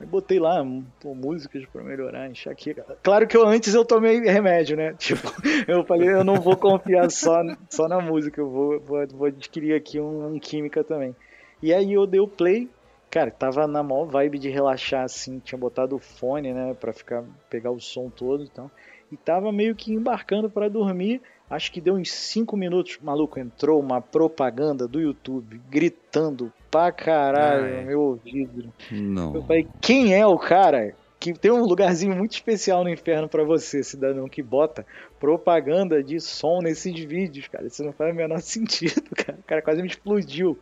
aí 0.00 0.06
botei 0.06 0.38
lá 0.38 0.64
pô, 1.00 1.14
músicas 1.14 1.64
pra 1.66 1.82
melhorar 1.82 2.30
enxaqueca. 2.30 2.84
Claro 3.02 3.26
que 3.26 3.36
eu, 3.36 3.46
antes 3.46 3.74
eu 3.74 3.84
tomei 3.84 4.20
remédio, 4.20 4.76
né? 4.76 4.94
Tipo, 4.98 5.32
eu 5.66 5.84
falei, 5.84 6.08
eu 6.08 6.24
não 6.24 6.36
vou 6.36 6.56
confiar 6.56 7.10
só, 7.10 7.42
só 7.70 7.88
na 7.88 8.00
música, 8.00 8.40
eu 8.40 8.48
vou, 8.48 8.80
vou, 8.80 9.06
vou 9.08 9.26
adquirir 9.26 9.74
aqui 9.74 10.00
um, 10.00 10.34
um 10.34 10.38
química 10.38 10.84
também. 10.84 11.14
E 11.62 11.72
aí 11.72 11.92
eu 11.92 12.06
dei 12.06 12.20
o 12.20 12.28
play, 12.28 12.68
Cara, 13.10 13.30
tava 13.30 13.66
na 13.66 13.82
maior 13.82 14.04
vibe 14.04 14.38
de 14.38 14.50
relaxar, 14.50 15.04
assim. 15.04 15.38
Tinha 15.38 15.58
botado 15.58 15.96
o 15.96 15.98
fone, 15.98 16.52
né? 16.52 16.74
Pra 16.74 16.92
ficar, 16.92 17.24
pegar 17.48 17.70
o 17.70 17.80
som 17.80 18.10
todo 18.10 18.44
e 18.44 18.48
tal. 18.48 18.70
E 19.10 19.16
tava 19.16 19.52
meio 19.52 19.74
que 19.74 19.92
embarcando 19.92 20.50
pra 20.50 20.68
dormir. 20.68 21.22
Acho 21.48 21.70
que 21.70 21.80
deu 21.80 21.94
uns 21.94 22.10
5 22.10 22.56
minutos. 22.56 22.98
Maluco, 23.00 23.38
entrou 23.38 23.80
uma 23.80 24.00
propaganda 24.00 24.88
do 24.88 25.00
YouTube 25.00 25.60
gritando 25.70 26.52
pra 26.70 26.90
caralho 26.90 27.66
é. 27.66 27.80
no 27.80 27.86
meu 27.86 28.00
ouvido. 28.00 28.72
Eu 28.90 28.98
Não. 28.98 29.42
falei, 29.42 29.66
quem 29.80 30.14
é 30.14 30.26
o 30.26 30.38
cara 30.38 30.94
que 31.18 31.32
tem 31.32 31.50
um 31.50 31.64
lugarzinho 31.64 32.14
muito 32.14 32.32
especial 32.32 32.84
no 32.84 32.90
inferno 32.90 33.28
pra 33.28 33.42
você, 33.44 33.82
cidadão, 33.82 34.28
que 34.28 34.42
bota 34.42 34.84
propaganda 35.18 36.02
de 36.02 36.20
som 36.20 36.60
nesses 36.60 36.98
vídeos, 37.00 37.48
cara? 37.48 37.66
Isso 37.66 37.82
não 37.82 37.92
faz 37.92 38.12
o 38.12 38.16
menor 38.16 38.40
sentido, 38.40 39.02
cara. 39.14 39.38
O 39.38 39.42
cara 39.44 39.62
quase 39.62 39.80
me 39.82 39.88
explodiu. 39.88 40.58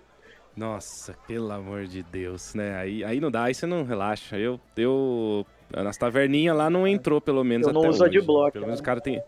Nossa, 0.57 1.17
pelo 1.27 1.51
amor 1.51 1.87
de 1.87 2.03
Deus, 2.03 2.55
né? 2.55 2.77
Aí, 2.77 3.03
aí 3.03 3.19
não 3.19 3.31
dá, 3.31 3.45
aí 3.45 3.55
você 3.55 3.67
não 3.67 3.83
relaxa. 3.85 4.39
Eu, 4.39 4.61
eu 4.77 5.45
nas 5.83 5.97
taverninhas 5.97 6.57
lá 6.57 6.71
não 6.71 6.87
entrou, 6.87 7.21
pelo 7.21 7.43
menos 7.43 7.67
Eu 7.67 7.73
não 7.73 7.81
até 7.81 7.91
uso 7.91 8.05
hoje. 8.05 8.19
adblock, 8.19 8.53
Pelo 8.53 8.67
menos 8.67 8.81
o 8.81 8.83
cara 8.83 9.01
tem... 9.01 9.21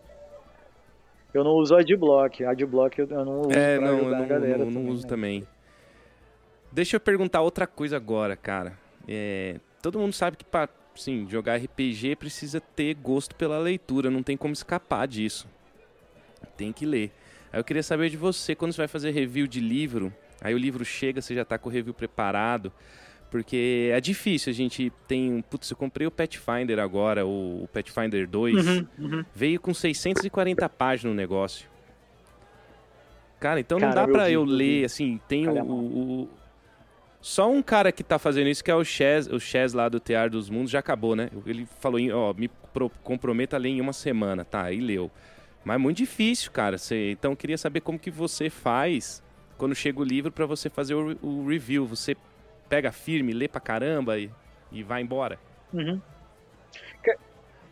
Eu 1.37 1.43
não 1.43 1.51
uso 1.53 1.75
adblock. 1.75 2.43
Adblock 2.43 2.99
eu 2.99 3.07
não 3.25 3.41
uso 3.41 3.51
É, 3.51 3.77
pra 3.77 3.87
não, 3.87 3.97
eu 3.99 4.09
não, 4.09 4.23
a 4.23 4.25
galera 4.25 4.57
não- 4.59 4.65
não 4.65 4.73
também, 4.73 4.91
uso 4.91 5.03
né? 5.03 5.09
também. 5.09 5.47
Deixa 6.71 6.95
eu 6.95 6.99
perguntar 6.99 7.41
outra 7.41 7.65
coisa 7.67 7.95
agora, 7.95 8.35
cara. 8.35 8.73
É, 9.07 9.59
todo 9.81 9.99
mundo 9.99 10.13
sabe 10.13 10.37
que 10.37 10.43
para 10.45 10.67
sim, 10.95 11.27
jogar 11.29 11.55
RPG 11.57 12.15
precisa 12.15 12.59
ter 12.59 12.93
gosto 12.95 13.35
pela 13.35 13.57
leitura, 13.59 14.09
não 14.09 14.23
tem 14.23 14.35
como 14.35 14.53
escapar 14.53 15.07
disso. 15.07 15.47
Tem 16.57 16.73
que 16.73 16.85
ler. 16.85 17.11
Aí 17.53 17.59
eu 17.59 17.63
queria 17.63 17.83
saber 17.83 18.09
de 18.09 18.17
você, 18.17 18.53
quando 18.55 18.73
você 18.73 18.81
vai 18.81 18.87
fazer 18.87 19.11
review 19.11 19.47
de 19.47 19.59
livro, 19.59 20.11
aí 20.41 20.53
o 20.53 20.57
livro 20.57 20.83
chega, 20.83 21.21
você 21.21 21.33
já 21.33 21.45
tá 21.45 21.57
com 21.57 21.69
o 21.69 21.71
review 21.71 21.93
preparado, 21.93 22.71
porque 23.29 23.89
é 23.93 23.99
difícil, 24.01 24.51
a 24.51 24.53
gente 24.55 24.91
tem, 25.07 25.43
putz, 25.49 25.69
eu 25.69 25.77
comprei 25.77 26.07
o 26.07 26.11
Pathfinder 26.11 26.79
agora, 26.79 27.25
o, 27.25 27.63
o 27.63 27.69
Pathfinder 27.71 28.27
2, 28.27 28.65
Uhum, 28.67 28.87
uhum. 28.99 29.25
Veio 29.35 29.59
com 29.59 29.73
640 29.73 30.67
páginas 30.69 31.13
no 31.13 31.17
negócio. 31.17 31.67
Cara, 33.39 33.59
então 33.59 33.79
não 33.79 33.89
Cara, 33.89 34.01
dá 34.01 34.07
eu 34.07 34.13
pra 34.13 34.31
eu 34.31 34.45
vi. 34.45 34.51
ler, 34.51 34.85
assim, 34.85 35.19
tem 35.27 35.43
o, 35.43 35.53
Calhama. 35.53 35.73
o- 35.73 36.21
o- 36.23 36.29
Só 37.21 37.51
um 37.51 37.61
cara 37.61 37.91
que 37.91 38.03
tá 38.03 38.17
fazendo 38.17 38.47
isso, 38.47 38.63
que 38.63 38.71
é 38.71 38.75
o 38.75 38.83
Chaz, 38.83 39.27
o 39.27 39.39
Chaz 39.39 39.73
lá 39.73 39.89
do 39.89 39.99
Tear 39.99 40.29
dos 40.29 40.49
Mundos, 40.49 40.71
já 40.71 40.79
acabou, 40.79 41.15
né? 41.15 41.29
Ele 41.45 41.67
falou, 41.79 41.99
ó, 42.13 42.33
me 42.33 42.47
pro- 42.47 42.89
comprometa 43.03 43.55
a 43.57 43.59
ler 43.59 43.69
em 43.69 43.81
uma 43.81 43.91
semana, 43.93 44.45
tá, 44.45 44.63
aí 44.63 44.79
leu. 44.79 45.11
Mas 45.65 45.75
é 45.75 45.77
muito 45.77 45.97
difícil, 45.97 46.51
cara. 46.51 46.77
Você... 46.77 47.11
Então 47.11 47.31
eu 47.31 47.37
queria 47.37 47.57
saber 47.57 47.81
como 47.81 47.99
que 47.99 48.09
você 48.09 48.49
faz 48.49 49.21
quando 49.57 49.75
chega 49.75 49.99
o 49.99 50.03
livro 50.03 50.31
pra 50.31 50.45
você 50.45 50.69
fazer 50.69 50.93
o, 50.95 51.17
o 51.21 51.45
review. 51.47 51.85
Você 51.87 52.15
pega 52.67 52.91
firme, 52.91 53.33
lê 53.33 53.47
pra 53.47 53.61
caramba 53.61 54.17
e, 54.17 54.29
e 54.71 54.83
vai 54.83 55.01
embora. 55.01 55.39
Uhum. 55.73 56.01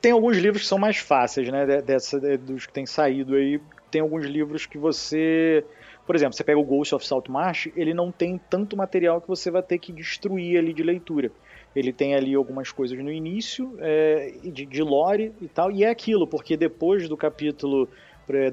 Tem 0.02 0.12
alguns 0.12 0.38
livros 0.38 0.62
que 0.62 0.68
são 0.68 0.78
mais 0.78 0.98
fáceis, 0.98 1.50
né? 1.50 1.82
Dessa, 1.82 2.20
dos 2.38 2.68
que 2.68 2.74
tem 2.74 2.86
saído 2.86 3.36
aí. 3.36 3.60
Tem 3.90 4.02
alguns 4.02 4.26
livros 4.26 4.66
que 4.66 4.78
você. 4.78 5.66
Por 6.06 6.16
exemplo, 6.16 6.36
você 6.36 6.44
pega 6.44 6.60
o 6.60 6.64
Ghost 6.64 6.94
of 6.94 7.08
Saltmarsh, 7.08 7.70
ele 7.76 7.92
não 7.92 8.12
tem 8.12 8.40
tanto 8.50 8.78
material 8.78 9.20
que 9.20 9.28
você 9.28 9.50
vai 9.50 9.64
ter 9.64 9.80
que 9.80 9.92
destruir 9.92 10.60
ali 10.60 10.74
de 10.74 10.84
leitura. 10.84 11.32
Ele 11.76 11.92
tem 11.92 12.14
ali 12.14 12.36
algumas 12.36 12.72
coisas 12.72 12.98
no 13.00 13.12
início, 13.12 13.76
é, 13.80 14.36
de, 14.44 14.66
de 14.66 14.84
lore 14.84 15.34
e 15.42 15.48
tal, 15.48 15.72
e 15.72 15.84
é 15.84 15.90
aquilo, 15.90 16.28
porque 16.28 16.56
depois 16.56 17.10
do 17.10 17.18
capítulo 17.18 17.90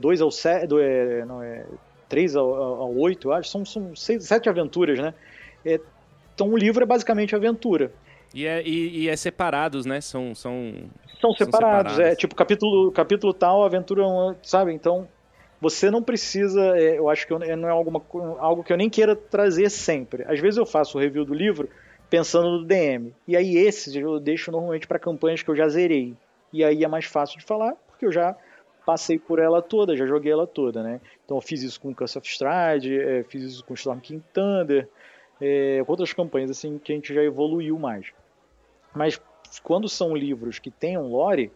2 0.01 0.22
ao 0.22 0.30
7, 0.30 0.66
é, 0.80 1.24
não 1.26 1.43
é, 1.43 1.66
3 2.09 2.34
ao, 2.34 2.55
ao 2.55 2.97
8, 2.97 3.28
eu 3.28 3.32
acho, 3.32 3.51
são, 3.51 3.64
são 3.64 3.95
seis, 3.95 4.24
sete 4.24 4.49
aventuras, 4.49 4.99
né? 4.99 5.14
É, 5.64 5.78
então 6.34 6.48
o 6.48 6.56
livro 6.56 6.82
é 6.82 6.86
basicamente 6.86 7.34
aventura. 7.34 7.92
E 8.34 8.46
é, 8.46 8.62
e, 8.62 9.02
e 9.02 9.08
é 9.08 9.16
separados, 9.16 9.84
né? 9.84 10.00
São, 10.00 10.34
são, 10.34 10.72
são 11.20 11.32
separados. 11.32 11.94
São 11.94 12.04
é 12.04 12.14
tipo 12.14 12.34
capítulo, 12.34 12.90
capítulo 12.90 13.34
tal, 13.34 13.62
aventura, 13.62 14.04
sabe? 14.42 14.72
Então 14.72 15.06
você 15.60 15.90
não 15.90 16.02
precisa. 16.02 16.60
É, 16.76 16.98
eu 16.98 17.08
acho 17.08 17.26
que 17.26 17.32
eu, 17.32 17.42
é, 17.42 17.54
não 17.54 17.68
é 17.68 17.72
alguma, 17.72 18.02
algo 18.38 18.64
que 18.64 18.72
eu 18.72 18.76
nem 18.76 18.88
queira 18.88 19.14
trazer 19.14 19.70
sempre. 19.70 20.24
Às 20.26 20.40
vezes 20.40 20.56
eu 20.56 20.66
faço 20.66 20.96
o 20.96 21.00
review 21.00 21.24
do 21.24 21.34
livro 21.34 21.68
pensando 22.08 22.58
no 22.58 22.64
DM. 22.64 23.14
E 23.28 23.36
aí 23.36 23.56
esses 23.56 23.94
eu 23.94 24.18
deixo 24.18 24.50
normalmente 24.50 24.86
para 24.86 24.98
campanhas 24.98 25.42
que 25.42 25.50
eu 25.50 25.56
já 25.56 25.68
zerei. 25.68 26.16
E 26.52 26.64
aí 26.64 26.84
é 26.84 26.88
mais 26.88 27.04
fácil 27.04 27.38
de 27.38 27.44
falar, 27.44 27.74
porque 27.88 28.04
eu 28.04 28.12
já 28.12 28.36
passei 28.84 29.18
por 29.18 29.38
ela 29.38 29.62
toda, 29.62 29.96
já 29.96 30.06
joguei 30.06 30.32
ela 30.32 30.46
toda, 30.46 30.82
né? 30.82 31.00
Então 31.24 31.36
eu 31.36 31.40
fiz 31.40 31.62
isso 31.62 31.80
com 31.80 31.94
Curse 31.94 32.18
of 32.18 32.28
Stride, 32.28 33.00
é, 33.00 33.22
fiz 33.24 33.42
isso 33.44 33.64
com 33.64 33.74
Storm 33.74 34.00
King 34.00 34.22
Thunder, 34.32 34.88
é, 35.43 35.82
outras 35.88 36.12
campanhas 36.12 36.53
assim 36.53 36.78
que 36.78 36.93
a 36.93 36.95
gente 36.95 37.12
já 37.12 37.22
evoluiu 37.22 37.76
mais. 37.76 38.12
Mas 38.95 39.20
quando 39.64 39.88
são 39.88 40.14
livros 40.14 40.61
que 40.61 40.70
tenham 40.70 41.11
lore, 41.11 41.51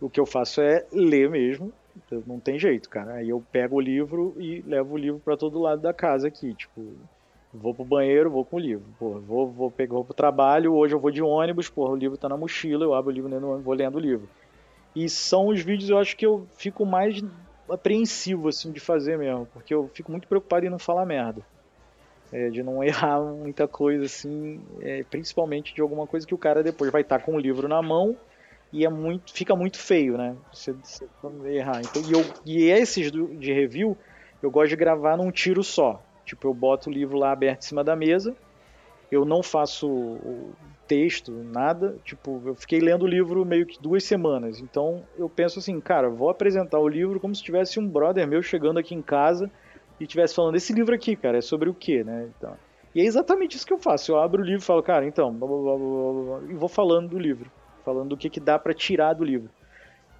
o 0.00 0.08
que 0.08 0.20
eu 0.20 0.26
faço 0.26 0.60
é 0.60 0.86
ler 0.92 1.28
mesmo. 1.28 1.72
Não 2.26 2.38
tem 2.38 2.58
jeito, 2.58 2.88
cara. 2.88 3.14
Aí 3.14 3.28
eu 3.28 3.42
pego 3.50 3.76
o 3.76 3.80
livro 3.80 4.34
e 4.38 4.62
levo 4.62 4.94
o 4.94 4.98
livro 4.98 5.20
para 5.20 5.36
todo 5.36 5.58
lado 5.58 5.82
da 5.82 5.92
casa 5.92 6.28
aqui. 6.28 6.54
Tipo, 6.54 6.92
vou 7.52 7.74
pro 7.74 7.84
banheiro, 7.84 8.30
vou 8.30 8.44
com 8.44 8.56
o 8.56 8.60
livro. 8.60 8.84
Pô, 9.00 9.18
vou, 9.18 9.50
vou, 9.50 9.70
pegar, 9.70 9.94
vou 9.94 10.04
pro 10.04 10.14
trabalho, 10.14 10.72
hoje 10.72 10.94
eu 10.94 11.00
vou 11.00 11.10
de 11.10 11.22
ônibus, 11.22 11.68
porra, 11.68 11.92
o 11.92 11.96
livro 11.96 12.16
tá 12.16 12.28
na 12.28 12.36
mochila, 12.36 12.84
eu 12.84 12.94
abro 12.94 13.10
o 13.10 13.14
livro 13.14 13.34
e 13.34 13.62
vou 13.62 13.74
lendo 13.74 13.96
o 13.96 14.00
livro. 14.00 14.28
E 14.94 15.08
são 15.08 15.48
os 15.48 15.60
vídeos, 15.60 15.90
eu 15.90 15.98
acho 15.98 16.16
que 16.16 16.24
eu 16.24 16.46
fico 16.56 16.86
mais 16.86 17.20
apreensivo, 17.68 18.48
assim, 18.48 18.70
de 18.70 18.78
fazer 18.78 19.18
mesmo. 19.18 19.46
Porque 19.52 19.74
eu 19.74 19.90
fico 19.92 20.12
muito 20.12 20.28
preocupado 20.28 20.66
em 20.66 20.70
não 20.70 20.78
falar 20.78 21.04
merda 21.04 21.44
é, 22.34 22.50
de 22.50 22.64
não 22.64 22.82
errar 22.82 23.20
muita 23.22 23.68
coisa 23.68 24.04
assim, 24.04 24.60
é, 24.80 25.04
principalmente 25.04 25.72
de 25.72 25.80
alguma 25.80 26.04
coisa 26.04 26.26
que 26.26 26.34
o 26.34 26.38
cara 26.38 26.64
depois 26.64 26.90
vai 26.90 27.02
estar 27.02 27.20
tá 27.20 27.24
com 27.24 27.36
o 27.36 27.38
livro 27.38 27.68
na 27.68 27.80
mão 27.80 28.16
e 28.72 28.84
é 28.84 28.88
muito, 28.88 29.32
fica 29.32 29.54
muito 29.54 29.78
feio, 29.78 30.18
né? 30.18 30.34
Você, 30.52 30.72
você 30.72 31.06
errar. 31.46 31.80
Então, 31.80 32.02
e, 32.02 32.12
eu, 32.12 32.24
e 32.44 32.64
esses 32.64 33.08
do, 33.12 33.28
de 33.36 33.52
review 33.52 33.96
eu 34.42 34.50
gosto 34.50 34.70
de 34.70 34.76
gravar 34.76 35.16
num 35.16 35.30
tiro 35.30 35.62
só. 35.62 36.02
Tipo, 36.26 36.48
eu 36.48 36.54
boto 36.54 36.90
o 36.90 36.92
livro 36.92 37.16
lá 37.16 37.30
aberto 37.30 37.62
em 37.62 37.66
cima 37.66 37.84
da 37.84 37.94
mesa, 37.94 38.34
eu 39.12 39.24
não 39.24 39.40
faço 39.40 40.18
texto, 40.88 41.30
nada. 41.30 41.96
Tipo, 42.04 42.42
eu 42.44 42.56
fiquei 42.56 42.80
lendo 42.80 43.04
o 43.04 43.08
livro 43.08 43.44
meio 43.44 43.64
que 43.64 43.80
duas 43.80 44.02
semanas. 44.02 44.58
Então 44.58 45.04
eu 45.16 45.28
penso 45.28 45.60
assim, 45.60 45.80
cara, 45.80 46.10
vou 46.10 46.28
apresentar 46.28 46.80
o 46.80 46.88
livro 46.88 47.20
como 47.20 47.34
se 47.34 47.44
tivesse 47.44 47.78
um 47.78 47.86
brother 47.86 48.26
meu 48.26 48.42
chegando 48.42 48.80
aqui 48.80 48.92
em 48.92 49.02
casa 49.02 49.48
e 50.00 50.04
estivesse 50.04 50.34
falando, 50.34 50.56
esse 50.56 50.72
livro 50.72 50.94
aqui, 50.94 51.16
cara, 51.16 51.38
é 51.38 51.40
sobre 51.40 51.68
o 51.68 51.74
quê, 51.74 52.02
né? 52.04 52.28
Então, 52.36 52.56
e 52.94 53.00
é 53.00 53.04
exatamente 53.04 53.56
isso 53.56 53.66
que 53.66 53.72
eu 53.72 53.78
faço. 53.78 54.12
Eu 54.12 54.18
abro 54.18 54.42
o 54.42 54.44
livro 54.44 54.62
e 54.62 54.64
falo, 54.64 54.82
cara, 54.82 55.04
então, 55.04 55.32
blá, 55.32 55.48
blá, 55.48 55.76
blá, 55.76 56.40
e 56.48 56.54
vou 56.54 56.68
falando 56.68 57.08
do 57.08 57.18
livro, 57.18 57.50
falando 57.84 58.10
do 58.10 58.16
que, 58.16 58.30
que 58.30 58.40
dá 58.40 58.58
para 58.58 58.72
tirar 58.72 59.14
do 59.14 59.24
livro. 59.24 59.50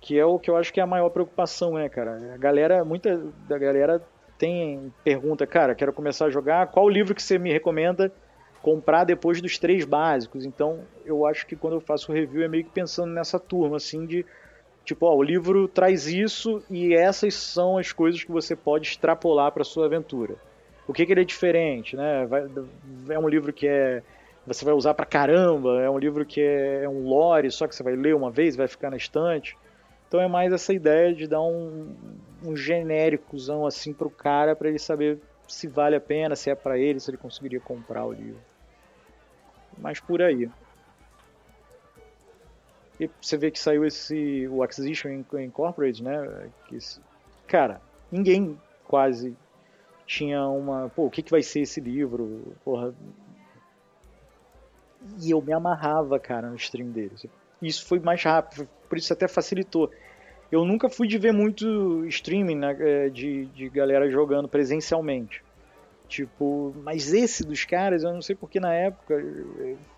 Que 0.00 0.18
é 0.18 0.24
o 0.24 0.38
que 0.38 0.50
eu 0.50 0.56
acho 0.56 0.72
que 0.72 0.80
é 0.80 0.82
a 0.82 0.86
maior 0.86 1.08
preocupação, 1.10 1.74
né, 1.74 1.88
cara? 1.88 2.34
A 2.34 2.36
galera, 2.36 2.84
muita 2.84 3.20
da 3.48 3.56
galera 3.56 4.02
tem 4.36 4.92
pergunta, 5.04 5.46
cara, 5.46 5.74
quero 5.74 5.92
começar 5.92 6.26
a 6.26 6.30
jogar, 6.30 6.66
qual 6.66 6.88
livro 6.88 7.14
que 7.14 7.22
você 7.22 7.38
me 7.38 7.52
recomenda 7.52 8.12
comprar 8.60 9.04
depois 9.04 9.40
dos 9.40 9.58
três 9.58 9.84
básicos? 9.84 10.44
Então, 10.44 10.80
eu 11.04 11.24
acho 11.24 11.46
que 11.46 11.54
quando 11.54 11.74
eu 11.74 11.80
faço 11.80 12.10
o 12.10 12.14
review 12.14 12.42
é 12.42 12.48
meio 12.48 12.64
que 12.64 12.70
pensando 12.70 13.12
nessa 13.12 13.38
turma, 13.38 13.76
assim, 13.76 14.04
de 14.04 14.26
Tipo, 14.84 15.06
ó, 15.06 15.16
o 15.16 15.22
livro 15.22 15.66
traz 15.66 16.06
isso 16.06 16.62
e 16.68 16.94
essas 16.94 17.34
são 17.34 17.78
as 17.78 17.90
coisas 17.90 18.22
que 18.22 18.30
você 18.30 18.54
pode 18.54 18.88
extrapolar 18.88 19.50
para 19.50 19.64
sua 19.64 19.86
aventura. 19.86 20.36
O 20.86 20.92
que, 20.92 21.06
que 21.06 21.12
ele 21.12 21.22
é 21.22 21.24
diferente, 21.24 21.96
né? 21.96 22.26
Vai, 22.26 22.44
é 23.08 23.18
um 23.18 23.28
livro 23.28 23.52
que 23.52 23.66
é 23.66 24.02
você 24.46 24.62
vai 24.62 24.74
usar 24.74 24.92
pra 24.92 25.06
caramba, 25.06 25.80
é 25.80 25.88
um 25.88 25.98
livro 25.98 26.26
que 26.26 26.40
é, 26.40 26.84
é 26.84 26.88
um 26.88 27.08
lore, 27.08 27.50
só 27.50 27.66
que 27.66 27.74
você 27.74 27.82
vai 27.82 27.96
ler 27.96 28.14
uma 28.14 28.30
vez, 28.30 28.56
vai 28.56 28.68
ficar 28.68 28.90
na 28.90 28.96
estante. 28.96 29.56
Então 30.06 30.20
é 30.20 30.28
mais 30.28 30.52
essa 30.52 30.72
ideia 30.72 31.14
de 31.14 31.26
dar 31.26 31.40
um, 31.40 31.96
um 32.44 32.54
genéricozão 32.54 33.66
assim 33.66 33.94
pro 33.94 34.10
cara 34.10 34.54
para 34.54 34.68
ele 34.68 34.78
saber 34.78 35.18
se 35.48 35.66
vale 35.66 35.96
a 35.96 36.00
pena, 36.00 36.36
se 36.36 36.50
é 36.50 36.54
para 36.54 36.78
ele, 36.78 37.00
se 37.00 37.10
ele 37.10 37.16
conseguiria 37.16 37.60
comprar 37.60 38.04
o 38.04 38.12
livro. 38.12 38.40
Mas 39.78 39.98
por 39.98 40.20
aí. 40.20 40.48
E 43.04 43.10
você 43.20 43.36
vê 43.36 43.50
que 43.50 43.58
saiu 43.58 43.84
esse 43.84 44.48
o 44.48 44.62
Acquisition 44.62 45.10
Incorporated, 45.10 46.02
né? 46.02 46.48
Que, 46.68 46.78
cara, 47.46 47.80
ninguém 48.10 48.58
quase 48.86 49.36
tinha 50.06 50.46
uma, 50.46 50.88
pô, 50.90 51.06
o 51.06 51.10
que, 51.10 51.22
que 51.22 51.30
vai 51.30 51.42
ser 51.42 51.60
esse 51.60 51.80
livro? 51.80 52.54
Porra. 52.64 52.94
E 55.20 55.30
eu 55.30 55.42
me 55.42 55.52
amarrava, 55.52 56.18
cara, 56.18 56.48
no 56.48 56.56
stream 56.56 56.90
deles. 56.90 57.26
Isso 57.60 57.86
foi 57.86 57.98
mais 58.00 58.22
rápido, 58.22 58.66
por 58.88 58.96
isso 58.96 59.12
até 59.12 59.28
facilitou. 59.28 59.90
Eu 60.50 60.64
nunca 60.64 60.88
fui 60.88 61.06
de 61.06 61.18
ver 61.18 61.32
muito 61.32 62.06
streaming 62.06 62.56
né, 62.56 62.76
é, 62.78 63.08
de, 63.10 63.46
de 63.46 63.68
galera 63.68 64.10
jogando 64.10 64.48
presencialmente. 64.48 65.43
Tipo, 66.14 66.72
mas 66.84 67.12
esse 67.12 67.44
dos 67.44 67.64
caras, 67.64 68.04
eu 68.04 68.12
não 68.12 68.22
sei 68.22 68.36
porque 68.36 68.60
na 68.60 68.72
época 68.72 69.20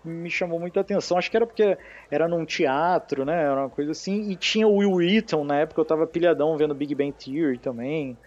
me 0.03 0.31
chamou 0.31 0.59
muita 0.59 0.79
atenção. 0.79 1.15
Acho 1.15 1.29
que 1.29 1.37
era 1.37 1.45
porque 1.45 1.77
era 2.09 2.27
num 2.27 2.43
teatro, 2.43 3.23
né? 3.23 3.39
Era 3.39 3.53
uma 3.53 3.69
coisa 3.69 3.91
assim. 3.91 4.31
E 4.31 4.35
tinha 4.35 4.67
o 4.67 4.77
Will 4.77 4.93
Wheaton, 4.93 5.43
na 5.43 5.59
época 5.59 5.79
eu 5.79 5.85
tava 5.85 6.07
pilhadão 6.07 6.57
vendo 6.57 6.73
Big 6.73 6.95
Bang 6.95 7.11
Theory 7.11 7.59
também. 7.59 8.17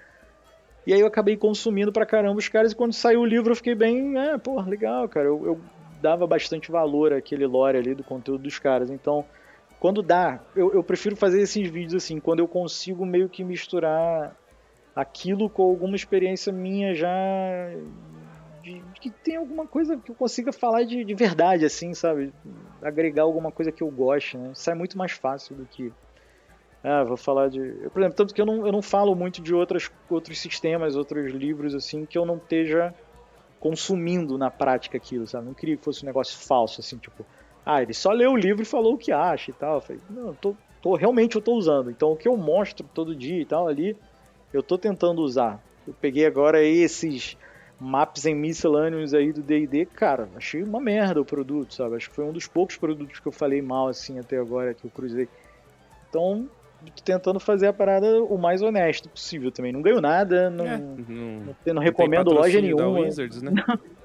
E 0.87 0.95
aí 0.95 1.01
eu 1.01 1.07
acabei 1.09 1.37
consumindo 1.37 1.91
pra 1.91 2.07
caramba 2.07 2.39
os 2.39 2.49
caras. 2.49 2.71
E 2.71 2.77
quando 2.77 2.93
saiu 2.93 3.23
o 3.23 3.27
livro 3.27 3.51
eu 3.51 3.57
fiquei 3.57 3.75
bem, 3.75 4.17
é, 4.17 4.39
pô, 4.39 4.61
legal, 4.63 5.09
cara. 5.09 5.27
Eu, 5.27 5.45
eu 5.45 5.61
dava 6.01 6.29
bastante 6.29 6.71
valor 6.71 7.13
àquele 7.13 7.45
lore 7.45 7.77
ali 7.77 7.93
do 7.93 8.05
conteúdo 8.05 8.45
dos 8.45 8.57
caras. 8.57 8.89
Então, 8.89 9.25
quando 9.81 10.01
dá, 10.01 10.39
eu, 10.55 10.73
eu 10.75 10.85
prefiro 10.85 11.17
fazer 11.17 11.41
esses 11.41 11.69
vídeos 11.69 12.05
assim, 12.05 12.21
quando 12.21 12.39
eu 12.39 12.47
consigo 12.47 13.05
meio 13.05 13.29
que 13.29 13.43
misturar 13.43 14.37
aquilo 14.95 15.49
com 15.49 15.63
alguma 15.63 15.97
experiência 15.97 16.53
minha 16.53 16.95
já 16.95 17.09
de, 18.63 18.81
de, 18.81 19.01
que 19.01 19.11
tem 19.11 19.37
alguma 19.37 19.67
coisa 19.67 19.97
que 19.97 20.11
eu 20.11 20.15
consiga 20.15 20.53
falar 20.53 20.85
de, 20.85 21.05
de, 21.05 21.15
verdade, 21.15 21.65
assim, 21.65 21.95
sabe? 21.95 22.33
Agregar 22.83 23.23
alguma 23.23 23.51
coisa 23.51 23.73
que 23.73 23.83
eu 23.83 23.91
goste, 23.91 24.37
né? 24.37 24.53
Isso 24.53 24.71
é 24.71 24.75
muito 24.75 24.99
mais 24.99 25.13
fácil 25.13 25.55
do 25.55 25.65
que. 25.67 25.93
Ah, 26.83 27.05
vou 27.05 27.17
falar 27.17 27.49
de. 27.49 27.59
Eu, 27.59 27.91
por 27.91 28.01
exemplo, 28.01 28.17
tanto 28.17 28.35
que 28.35 28.41
eu 28.41 28.47
não, 28.47 28.67
eu 28.67 28.73
não 28.73 28.83
falo 28.83 29.15
muito 29.15 29.43
de 29.43 29.55
outras, 29.55 29.91
outros 30.09 30.39
sistemas, 30.39 30.97
outros 30.97 31.33
livros, 31.33 31.75
assim, 31.75 32.05
que 32.05 32.17
eu 32.17 32.25
não 32.25 32.37
esteja 32.37 32.95
consumindo 33.59 34.39
na 34.39 34.51
prática 34.51 34.97
aquilo, 34.97 35.27
sabe? 35.27 35.47
Não 35.47 35.55
queria 35.55 35.77
que 35.77 35.85
fosse 35.85 36.03
um 36.03 36.07
negócio 36.07 36.39
falso, 36.39 36.81
assim, 36.81 36.97
tipo, 36.97 37.27
ah, 37.65 37.83
ele 37.83 37.93
só 37.93 38.11
leu 38.11 38.33
o 38.33 38.37
livro 38.37 38.63
e 38.63 38.67
falou 38.67 38.95
o 38.95 38.99
que 38.99 39.13
acha 39.13 39.51
e 39.51 39.55
tal. 39.55 39.77
Eu 39.77 39.81
falei, 39.83 40.03
não, 40.09 40.35
tô, 40.35 40.55
tô, 40.81 40.95
realmente 40.95 41.37
eu 41.37 41.43
tô 41.43 41.55
usando. 41.55 41.91
Então 41.91 42.13
o 42.13 42.17
que 42.17 42.29
eu 42.29 42.37
mostro 42.37 42.87
todo 42.95 43.15
dia 43.15 43.43
e 43.43 43.45
tal 43.45 43.69
ali 43.69 43.97
eu 44.53 44.63
tô 44.63 44.77
tentando 44.77 45.23
usar. 45.23 45.63
Eu 45.87 45.95
peguei 46.01 46.27
agora 46.27 46.63
esses 46.63 47.37
maps 47.81 48.27
em 48.27 48.35
miscellaneous 48.35 49.15
aí 49.15 49.33
do 49.33 49.41
D&D, 49.41 49.87
cara, 49.87 50.29
achei 50.37 50.63
uma 50.63 50.81
merda 50.81 51.21
o 51.21 51.25
produto, 51.25 51.75
sabe? 51.75 51.97
Acho 51.97 52.11
que 52.11 52.15
foi 52.15 52.25
um 52.25 52.33
dos 52.33 52.47
poucos 52.47 52.77
produtos 52.77 53.19
que 53.19 53.27
eu 53.27 53.33
falei 53.33 53.63
mal 53.63 53.89
assim 53.89 54.19
até 54.19 54.37
agora 54.39 54.75
que 54.75 54.85
eu 54.85 54.91
cruzei. 54.91 55.29
Então, 56.09 56.47
tô 56.95 57.03
tentando 57.03 57.41
fazer 57.41 57.69
a 57.69 57.73
parada 57.73 58.23
o 58.23 58.37
mais 58.37 58.61
honesto 58.61 59.09
possível 59.09 59.51
também. 59.51 59.73
Não 59.73 59.81
ganho 59.81 60.01
nada, 60.01 60.51
não, 60.51 60.67
é, 60.67 60.77
não, 60.77 60.97
não, 60.97 61.57
não, 61.67 61.75
não 61.75 61.83
recomendo 61.83 62.31
loja 62.33 62.61
nenhuma. 62.61 63.01
Wizards, 63.01 63.41
né? 63.41 63.53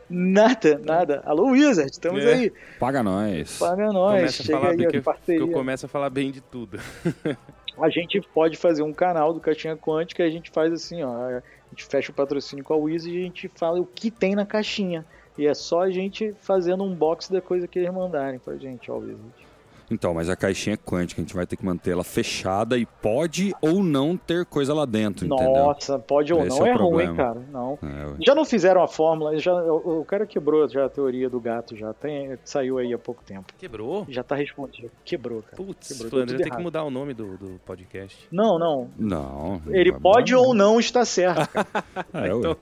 Nada, 0.08 0.80
nada. 0.84 1.24
Alô, 1.26 1.52
Wizard, 1.52 1.90
estamos 1.92 2.24
é. 2.24 2.34
aí. 2.34 2.54
Paga 2.80 3.02
nós. 3.02 3.58
Paga 3.58 3.92
nós. 3.92 4.36
Chega 4.36 4.70
aí, 4.70 4.88
que, 4.88 5.02
parceria. 5.02 5.44
que 5.44 5.50
eu 5.50 5.52
começo 5.52 5.88
a 5.88 5.90
falar 5.90 6.12
bem 6.12 6.32
de 6.32 6.42
tudo. 6.42 6.80
a 7.78 7.90
gente 7.90 8.22
pode 8.22 8.58
fazer 8.58 8.84
um 8.84 8.94
canal 8.94 9.34
do 9.34 9.40
Caixinha 9.40 9.76
Quântica 9.76 10.24
e 10.24 10.28
a 10.28 10.32
gente 10.32 10.50
faz 10.50 10.72
assim, 10.72 11.04
ó. 11.04 11.14
A 11.14 11.44
gente 11.70 11.86
fecha 11.86 12.12
o 12.12 12.16
patrocínio 12.16 12.64
com 12.64 12.74
a 12.74 12.78
Wizard 12.78 13.16
e 13.16 13.22
a 13.22 13.24
gente 13.24 13.48
fala 13.50 13.80
o 13.80 13.86
que 13.86 14.10
tem 14.10 14.36
na 14.36 14.46
caixinha. 14.46 15.06
E 15.38 15.46
é 15.46 15.54
só 15.54 15.82
a 15.82 15.92
gente 15.92 16.34
fazendo 16.40 16.84
um 16.84 16.94
box 16.94 17.32
da 17.32 17.42
coisa 17.42 17.68
que 17.68 17.80
eles 17.80 17.94
mandarem 17.94 18.40
pra 18.40 18.56
gente, 18.56 18.90
ó, 18.90 18.98
Wizard. 18.98 19.48
Então, 19.90 20.14
mas 20.14 20.30
a 20.30 20.36
caixinha 20.36 20.78
quântica, 20.78 21.22
a 21.22 21.24
gente 21.24 21.36
vai 21.36 21.46
ter 21.46 21.56
que 21.56 21.66
manter 21.66 21.92
ela 21.92 22.04
fechada 22.04 22.78
e 22.78 22.86
pode 22.86 23.54
ou 23.62 23.84
não 23.84 24.18
ter 24.18 24.46
coisa 24.46 24.74
lá 24.74 24.86
dentro, 24.86 25.26
entendeu? 25.26 25.52
Nossa, 25.54 26.00
pode 26.00 26.34
ou 26.34 26.46
Esse 26.46 26.60
não, 26.60 26.66
é 26.66 26.70
é, 26.70 26.74
ruim, 26.74 26.78
problema. 27.06 27.16
cara. 27.16 27.42
Não. 27.52 27.80
É. 27.84 28.24
Já 28.26 28.34
não 28.34 28.46
fizeram 28.46 28.82
a 28.84 28.88
fórmula, 28.88 29.38
já, 29.38 29.54
o, 29.54 30.02
o 30.02 30.06
cara 30.06 30.26
quebrou 30.26 30.68
já 30.68 30.86
a 30.86 30.90
teoria 30.90 31.30
do 31.30 31.40
gato, 31.40 31.76
já 31.76 31.94
tem, 31.94 32.38
saiu 32.44 32.78
aí 32.78 32.94
há 32.94 32.98
pouco 32.98 33.24
tempo. 33.24 33.46
Quebrou? 33.58 34.06
Já 34.10 34.24
tá 34.24 34.36
respondido. 34.36 34.90
Quebrou, 35.04 35.42
cara. 35.44 35.56
Putz, 35.58 35.98
Flandre, 36.10 36.38
tenho 36.38 36.56
que 36.56 36.62
mudar 36.62 36.84
o 36.84 36.90
nome 36.90 37.14
do, 37.14 37.38
do 37.38 37.60
podcast. 37.66 38.28
Não, 38.32 38.58
não. 38.58 38.90
Não. 38.98 39.62
Ele 39.68 39.92
vai 39.92 40.00
pode 40.02 40.34
mudar, 40.34 40.48
ou 40.48 40.54
não 40.54 40.80
estar 40.80 41.06
certo. 41.06 41.48
cara. 41.50 41.66
É, 42.14 42.34
ué. 42.34 42.40
Então- 42.40 42.58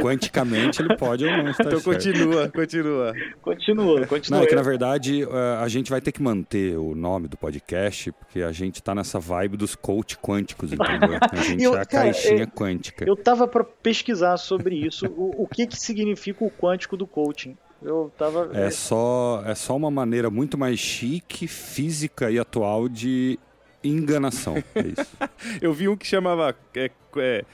Quanticamente 0.00 0.82
ele 0.82 0.96
pode 0.96 1.24
ou 1.24 1.30
não 1.30 1.50
estar 1.50 1.64
Então 1.66 1.78
certo. 1.80 1.84
continua, 1.84 2.48
continua. 2.48 3.12
continua, 3.42 4.06
continua. 4.06 4.38
Não, 4.38 4.44
é 4.44 4.48
que 4.48 4.54
na 4.54 4.62
verdade 4.62 4.97
eh, 4.98 5.56
a 5.62 5.68
gente 5.68 5.90
vai 5.90 6.00
ter 6.00 6.12
que 6.12 6.22
manter 6.22 6.76
o 6.76 6.94
nome 6.94 7.28
do 7.28 7.36
podcast, 7.36 8.12
porque 8.12 8.42
a 8.42 8.52
gente 8.52 8.82
tá 8.82 8.94
nessa 8.94 9.18
vibe 9.18 9.56
dos 9.56 9.74
coach 9.74 10.16
quânticos, 10.18 10.72
entendeu? 10.72 11.18
A 11.30 11.36
gente 11.36 11.62
Eu- 11.62 11.76
é 11.76 11.80
a 11.80 11.84
cara, 11.84 12.04
caixinha 12.04 12.42
é- 12.42 12.46
quântica. 12.46 13.04
Eu 13.04 13.16
tava 13.16 13.46
pra 13.46 13.62
pesquisar 13.64 14.36
sobre 14.36 14.74
isso, 14.76 15.06
o, 15.06 15.42
o 15.44 15.46
que 15.46 15.66
que 15.66 15.78
significa 15.78 16.44
o 16.44 16.50
quântico 16.50 16.96
do 16.96 17.06
coaching. 17.06 17.56
Eu 17.82 18.12
tava... 18.18 18.50
É 18.54 18.70
só, 18.70 19.42
é 19.46 19.54
só 19.54 19.76
uma 19.76 19.90
maneira 19.90 20.30
muito 20.30 20.58
mais 20.58 20.78
chique, 20.78 21.46
física 21.46 22.30
e 22.30 22.38
atual 22.38 22.88
de 22.88 23.38
enganação. 23.84 24.56
É 24.74 24.80
isso. 24.80 25.16
Eu 25.62 25.72
vi 25.72 25.88
um 25.88 25.96
que 25.96 26.06
chamava 26.06 26.56
é, 26.74 26.90
é, 27.18 27.44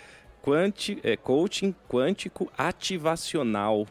quanti, 0.40 0.98
é, 1.02 1.16
coaching 1.16 1.74
quântico 1.88 2.50
ativacional. 2.56 3.86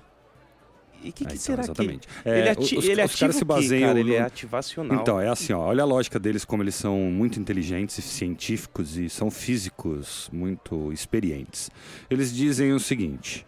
E 1.04 1.10
o 1.10 1.14
que, 1.14 1.24
Ah, 1.24 1.28
que 1.28 1.34
então, 1.34 1.38
será 1.38 1.64
exatamente. 1.64 2.08
que... 2.08 2.30
É, 2.30 2.40
ele, 2.40 2.50
ati 2.50 2.78
os- 2.78 2.86
ele 2.86 2.94
os 2.94 3.00
ativa 3.12 3.20
caras 3.20 3.36
se 3.36 3.46
baseiam 3.46 3.88
cara? 3.90 4.00
Ele 4.00 4.16
é 4.16 4.20
no- 4.22 4.26
ativacional. 4.26 5.02
Então, 5.02 5.20
é 5.20 5.28
assim, 5.28 5.52
ó, 5.54 5.60
olha 5.60 5.84
a 5.84 5.86
lógica 5.86 6.18
deles, 6.20 6.46
como 6.46 6.64
eles 6.64 6.76
são 6.76 6.98
muito 6.98 7.40
inteligentes 7.40 7.98
e 7.98 8.02
científicos 8.02 8.98
e 8.98 9.10
são 9.10 9.30
físicos 9.30 10.30
muito 10.32 10.92
experientes. 10.94 11.70
Eles 12.10 12.34
dizem 12.34 12.72
o 12.74 12.80
seguinte: 12.80 13.46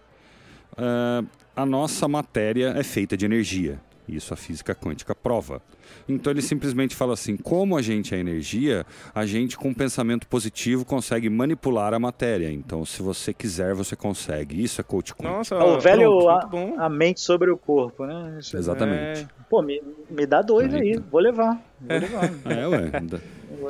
ah, 0.77 1.23
a 1.55 1.65
nossa 1.65 2.07
matéria 2.07 2.73
é 2.77 2.83
feita 2.83 3.15
de 3.15 3.25
energia. 3.25 3.79
Isso 4.07 4.33
a 4.33 4.37
física 4.37 4.75
quântica 4.75 5.15
prova. 5.15 5.61
Então 6.07 6.31
ele 6.31 6.41
simplesmente 6.41 6.95
fala 6.95 7.13
assim: 7.13 7.35
como 7.37 7.75
a 7.77 7.81
gente 7.81 8.13
é 8.13 8.19
energia, 8.19 8.85
a 9.13 9.25
gente 9.25 9.57
com 9.57 9.69
um 9.69 9.73
pensamento 9.73 10.27
positivo 10.27 10.85
consegue 10.85 11.29
manipular 11.29 11.93
a 11.93 11.99
matéria. 11.99 12.51
Então, 12.51 12.85
se 12.85 13.01
você 13.01 13.33
quiser, 13.33 13.73
você 13.73 13.95
consegue. 13.95 14.61
Isso 14.63 14.79
é 14.79 14.83
coach 14.83 15.13
quântico. 15.13 15.23
Nossa, 15.37 15.55
É 15.55 15.63
o 15.63 15.79
velho 15.79 16.19
pronto, 16.19 16.77
a, 16.79 16.85
a 16.85 16.89
mente 16.89 17.19
sobre 17.21 17.49
o 17.49 17.57
corpo, 17.57 18.05
né? 18.05 18.37
Isso- 18.39 18.55
Exatamente. 18.55 19.21
É, 19.21 19.27
Pô, 19.49 19.61
me, 19.61 19.81
me 20.09 20.25
dá 20.25 20.41
dois 20.41 20.73
Aí, 20.73 20.93
aí, 20.93 20.99
vou 21.11 21.21
levar. 21.21 21.59
Vou 21.81 21.99
levar. 21.99 22.31
É, 22.45 22.67
ué. 22.67 22.91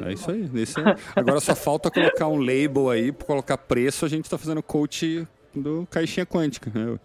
É 0.10 0.14
isso 0.14 0.32
aí. 0.32 0.50
Esse 0.56 0.80
é- 0.80 0.96
Agora 1.16 1.40
só 1.40 1.56
falta 1.56 1.90
colocar 1.92 2.28
um 2.28 2.38
label 2.40 2.90
aí, 2.90 3.12
pra 3.12 3.26
colocar 3.28 3.58
preço, 3.58 4.04
a 4.06 4.10
gente 4.10 4.30
tá 4.30 4.38
fazendo 4.38 4.62
coach 4.64 5.26
do 5.54 5.88
caixinha 5.90 6.26
quântica. 6.26 6.72
É, 6.78 6.92
ué. 6.92 7.00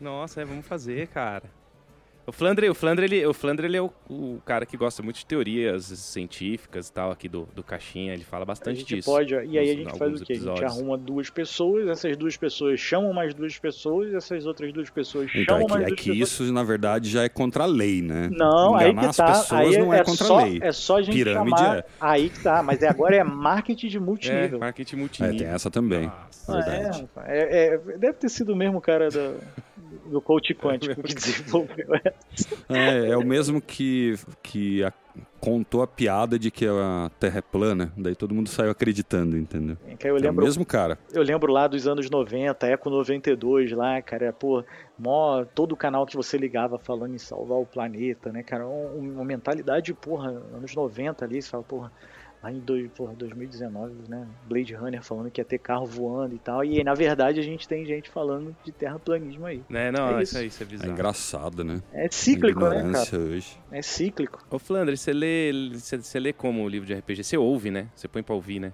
Nossa, 0.00 0.40
é, 0.42 0.44
vamos 0.44 0.66
fazer, 0.66 1.08
cara. 1.08 1.44
O 2.28 2.32
Flandre, 2.32 2.68
o 2.68 2.74
Flandre, 2.74 3.06
ele, 3.06 3.24
o 3.26 3.32
Flandre, 3.32 3.66
ele 3.66 3.78
é 3.78 3.80
o, 3.80 3.90
o 4.10 4.38
cara 4.44 4.66
que 4.66 4.76
gosta 4.76 5.02
muito 5.02 5.16
de 5.16 5.24
teorias 5.24 5.86
científicas 5.86 6.88
e 6.88 6.92
tal 6.92 7.10
aqui 7.10 7.26
do, 7.26 7.48
do 7.54 7.62
Caixinha. 7.62 8.12
Ele 8.12 8.22
fala 8.22 8.42
A 8.42 8.46
bastante 8.46 8.80
gente 8.80 8.96
disso. 8.96 9.10
pode, 9.10 9.32
e 9.34 9.58
aí 9.58 9.70
a 9.70 9.74
gente 9.74 9.96
faz 9.96 10.20
o 10.20 10.24
quê? 10.24 10.34
A 10.34 10.36
gente 10.36 10.46
episódios. 10.48 10.72
arruma 10.72 10.98
duas 10.98 11.30
pessoas, 11.30 11.88
essas 11.88 12.16
duas 12.18 12.36
pessoas 12.36 12.78
chamam 12.78 13.14
mais 13.14 13.32
duas 13.32 13.58
pessoas, 13.58 14.12
e 14.12 14.16
essas 14.16 14.44
outras 14.44 14.70
duas 14.74 14.90
pessoas 14.90 15.30
Então 15.34 15.58
chamam 15.58 15.62
é 15.62 15.66
que, 15.66 15.72
mais 15.72 15.82
é 15.84 15.86
duas 15.88 16.00
que 16.00 16.10
pessoas. 16.10 16.30
isso, 16.42 16.52
na 16.52 16.62
verdade, 16.62 17.08
já 17.08 17.22
é 17.24 17.30
contra 17.30 17.62
a 17.64 17.66
lei, 17.66 18.02
né? 18.02 18.28
Não, 18.30 18.76
aí 18.76 18.90
Enganar 18.90 19.00
que 19.00 19.08
as 19.08 19.16
tá. 19.16 19.26
pessoas 19.28 19.52
aí 19.52 19.78
não 19.78 19.94
é, 19.94 20.00
é 20.00 20.04
contra 20.04 20.24
só, 20.26 20.38
a 20.38 20.44
lei. 20.44 20.58
É 20.62 20.72
só 20.72 20.96
a 20.98 21.02
gente 21.02 21.14
Pirâmide 21.14 21.56
chamar. 21.58 21.78
é. 21.78 21.84
Aí 21.98 22.28
que 22.28 22.40
tá, 22.42 22.62
mas 22.62 22.82
é- 22.82 22.88
agora 22.88 23.16
é 23.16 23.24
marketing 23.24 23.88
de 23.88 23.96
É, 23.96 24.00
multinível. 24.00 24.58
marketing 24.58 24.96
É, 24.96 24.98
multinível. 24.98 25.38
tem 25.38 25.46
essa 25.46 25.70
também. 25.70 26.06
Nossa. 26.06 26.52
Verdade. 26.52 27.08
É, 27.24 27.38
é, 27.38 27.74
é, 27.74 27.78
deve 27.96 28.14
ter 28.18 28.28
sido 28.28 28.52
o 28.52 28.56
mesmo 28.56 28.80
cara 28.82 29.08
do, 29.10 29.34
do 30.06 30.20
coach 30.20 30.54
quântico 30.56 31.02
que 31.02 31.14
desenvolveu. 31.14 31.94
É, 32.68 33.10
é 33.10 33.16
o 33.16 33.24
mesmo 33.24 33.60
que, 33.60 34.14
que 34.42 34.82
a- 34.84 34.92
contou 35.40 35.82
a 35.82 35.86
piada 35.86 36.38
de 36.38 36.50
que 36.50 36.66
a 36.66 37.10
Terra 37.18 37.38
é 37.38 37.42
plana, 37.42 37.92
daí 37.96 38.14
todo 38.14 38.34
mundo 38.34 38.48
saiu 38.48 38.70
acreditando, 38.70 39.36
entendeu? 39.36 39.76
Aí 39.86 39.96
eu 40.04 40.16
É 40.16 40.18
o 40.18 40.22
lembro, 40.22 40.44
mesmo 40.44 40.64
cara. 40.66 40.98
eu 41.12 41.22
lembro 41.22 41.52
lá 41.52 41.66
dos 41.66 41.86
anos 41.86 42.08
90, 42.10 42.66
Eco 42.66 42.90
92 42.90 43.72
lá, 43.72 44.00
cara, 44.02 44.32
pô, 44.32 44.62
mó, 44.98 45.44
todo 45.44 45.76
canal 45.76 46.04
que 46.06 46.16
você 46.16 46.36
ligava 46.36 46.78
falando 46.78 47.14
em 47.14 47.18
salvar 47.18 47.58
o 47.58 47.66
planeta, 47.66 48.30
né, 48.32 48.42
cara, 48.42 48.66
um- 48.66 49.12
uma 49.14 49.24
mentalidade, 49.24 49.92
porra, 49.94 50.28
anos 50.54 50.74
90 50.74 51.24
ali, 51.24 51.40
você 51.42 51.48
fala, 51.50 51.62
porra, 51.62 51.92
lá 52.42 52.52
em 52.52 52.58
dois, 52.60 52.88
porra, 52.92 53.14
2019, 53.14 53.94
né, 54.08 54.26
Blade 54.48 54.74
Runner 54.74 55.02
falando 55.02 55.30
que 55.30 55.40
ia 55.40 55.44
ter 55.44 55.58
carro 55.58 55.86
voando 55.86 56.34
e 56.34 56.38
tal, 56.38 56.64
e 56.64 56.82
na 56.84 56.94
verdade 56.94 57.40
a 57.40 57.42
gente 57.42 57.66
tem 57.66 57.84
gente 57.84 58.08
falando 58.08 58.54
de 58.64 58.70
terraplanismo 58.72 59.44
aí. 59.46 59.62
Né, 59.68 59.90
não, 59.90 60.18
É 60.18 60.22
isso 60.22 60.38
aí, 60.38 60.46
isso 60.46 60.62
é 60.62 60.66
É 60.66 60.68
bizarro. 60.68 60.92
engraçado, 60.92 61.64
né? 61.64 61.82
É 61.92 62.08
cíclico, 62.10 62.60
né, 62.60 62.92
cara? 62.92 63.18
hoje. 63.22 63.58
É 63.72 63.82
cíclico. 63.82 64.44
Ô, 64.50 64.58
Flandre, 64.58 64.96
você 64.96 65.12
lê, 65.12 65.50
você, 65.74 65.96
você 65.96 66.20
lê 66.20 66.32
como 66.32 66.62
o 66.62 66.68
livro 66.68 66.86
de 66.86 66.94
RPG? 66.94 67.24
Você 67.24 67.36
ouve, 67.36 67.70
né? 67.70 67.88
Você 67.94 68.06
põe 68.06 68.22
pra 68.22 68.34
ouvir, 68.34 68.60
né? 68.60 68.72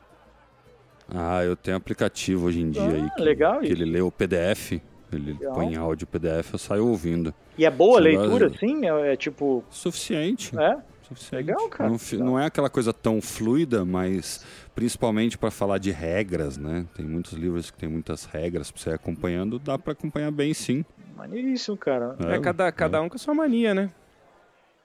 Ah, 1.09 1.43
eu 1.45 1.55
tenho 1.55 1.77
aplicativo 1.77 2.47
hoje 2.47 2.61
em 2.63 2.71
dia 2.71 2.83
Ah, 2.83 2.89
aí 2.95 3.11
que, 3.11 3.23
legal 3.23 3.61
que 3.61 3.67
ele 3.67 3.85
lê 3.85 4.01
o 4.01 4.11
PDF, 4.11 4.73
ele 5.13 5.33
Legal. 5.35 5.53
põe 5.55 5.73
em 5.73 5.77
áudio 5.77 6.07
PDF, 6.07 6.53
eu 6.55 6.59
saio 6.59 6.87
ouvindo. 6.87 7.33
E 7.59 7.65
é 7.67 7.71
boa 7.71 7.99
a 7.99 8.03
leitura, 8.03 8.49
gosta? 8.49 8.65
assim? 8.65 8.87
É, 8.87 9.13
é 9.13 9.17
tipo, 9.17 9.63
Suficiente. 9.71 10.59
é? 10.59 10.77
Suficiente. 11.05 11.47
Legal, 11.47 11.69
cara. 11.69 11.91
Não, 11.91 11.99
não 12.25 12.39
é 12.39 12.47
aquela 12.47 12.71
coisa 12.71 12.93
tão 12.93 13.21
fluida, 13.21 13.85
mas 13.85 14.45
principalmente 14.75 15.39
para 15.39 15.51
falar 15.51 15.79
de 15.79 15.91
regras, 15.91 16.57
né? 16.57 16.87
Tem 16.95 17.05
muitos 17.05 17.33
livros 17.33 17.71
que 17.71 17.79
tem 17.79 17.89
muitas 17.89 18.25
regras 18.25 18.71
para 18.71 18.81
você 18.81 18.91
ir 18.91 18.95
acompanhando, 18.95 19.59
dá 19.59 19.79
para 19.79 19.93
acompanhar 19.93 20.31
bem 20.31 20.53
sim. 20.53 20.85
Maneiríssimo, 21.17 21.77
cara. 21.77 22.17
É, 22.21 22.39
cada, 22.41 22.73
cada 22.73 23.01
um 23.01 23.09
com 23.09 23.17
a 23.17 23.19
sua 23.19 23.35
mania, 23.35 23.75
né? 23.75 23.91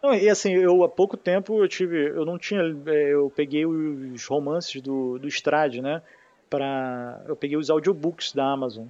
Não, 0.02 0.14
e 0.14 0.30
assim, 0.30 0.54
eu 0.54 0.84
há 0.84 0.90
pouco 0.90 1.18
tempo 1.18 1.62
eu 1.62 1.68
tive, 1.68 2.10
eu 2.10 2.26
não 2.26 2.38
tinha, 2.38 2.62
é, 2.86 3.14
eu 3.14 3.32
peguei 3.36 3.66
os 3.66 4.26
romances 4.26 4.82
do, 4.82 5.20
do 5.20 5.28
Strade, 5.28 5.82
né? 5.82 6.02
Pra, 6.50 7.22
eu 7.28 7.36
peguei 7.36 7.56
os 7.58 7.70
audiobooks 7.70 8.34
da 8.34 8.43
Amazon. 8.52 8.88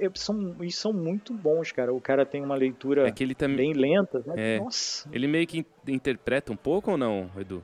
É, 0.00 0.10
são, 0.14 0.56
e 0.60 0.72
são 0.72 0.92
muito 0.92 1.32
bons, 1.32 1.70
cara. 1.70 1.94
O 1.94 2.00
cara 2.00 2.26
tem 2.26 2.42
uma 2.42 2.56
leitura 2.56 3.06
É 3.06 3.12
que 3.12 3.22
ele 3.22 3.34
também. 3.34 3.72
bem 3.72 3.72
lenta, 3.74 4.22
né? 4.26 4.34
É. 4.36 4.58
Nossa, 4.58 5.08
Ele 5.12 5.28
meio 5.28 5.46
que 5.46 5.58
in- 5.60 5.92
interpreta 5.92 6.52
um 6.52 6.56
pouco 6.56 6.90
ou 6.90 6.96
não, 6.96 7.30
Edu? 7.38 7.62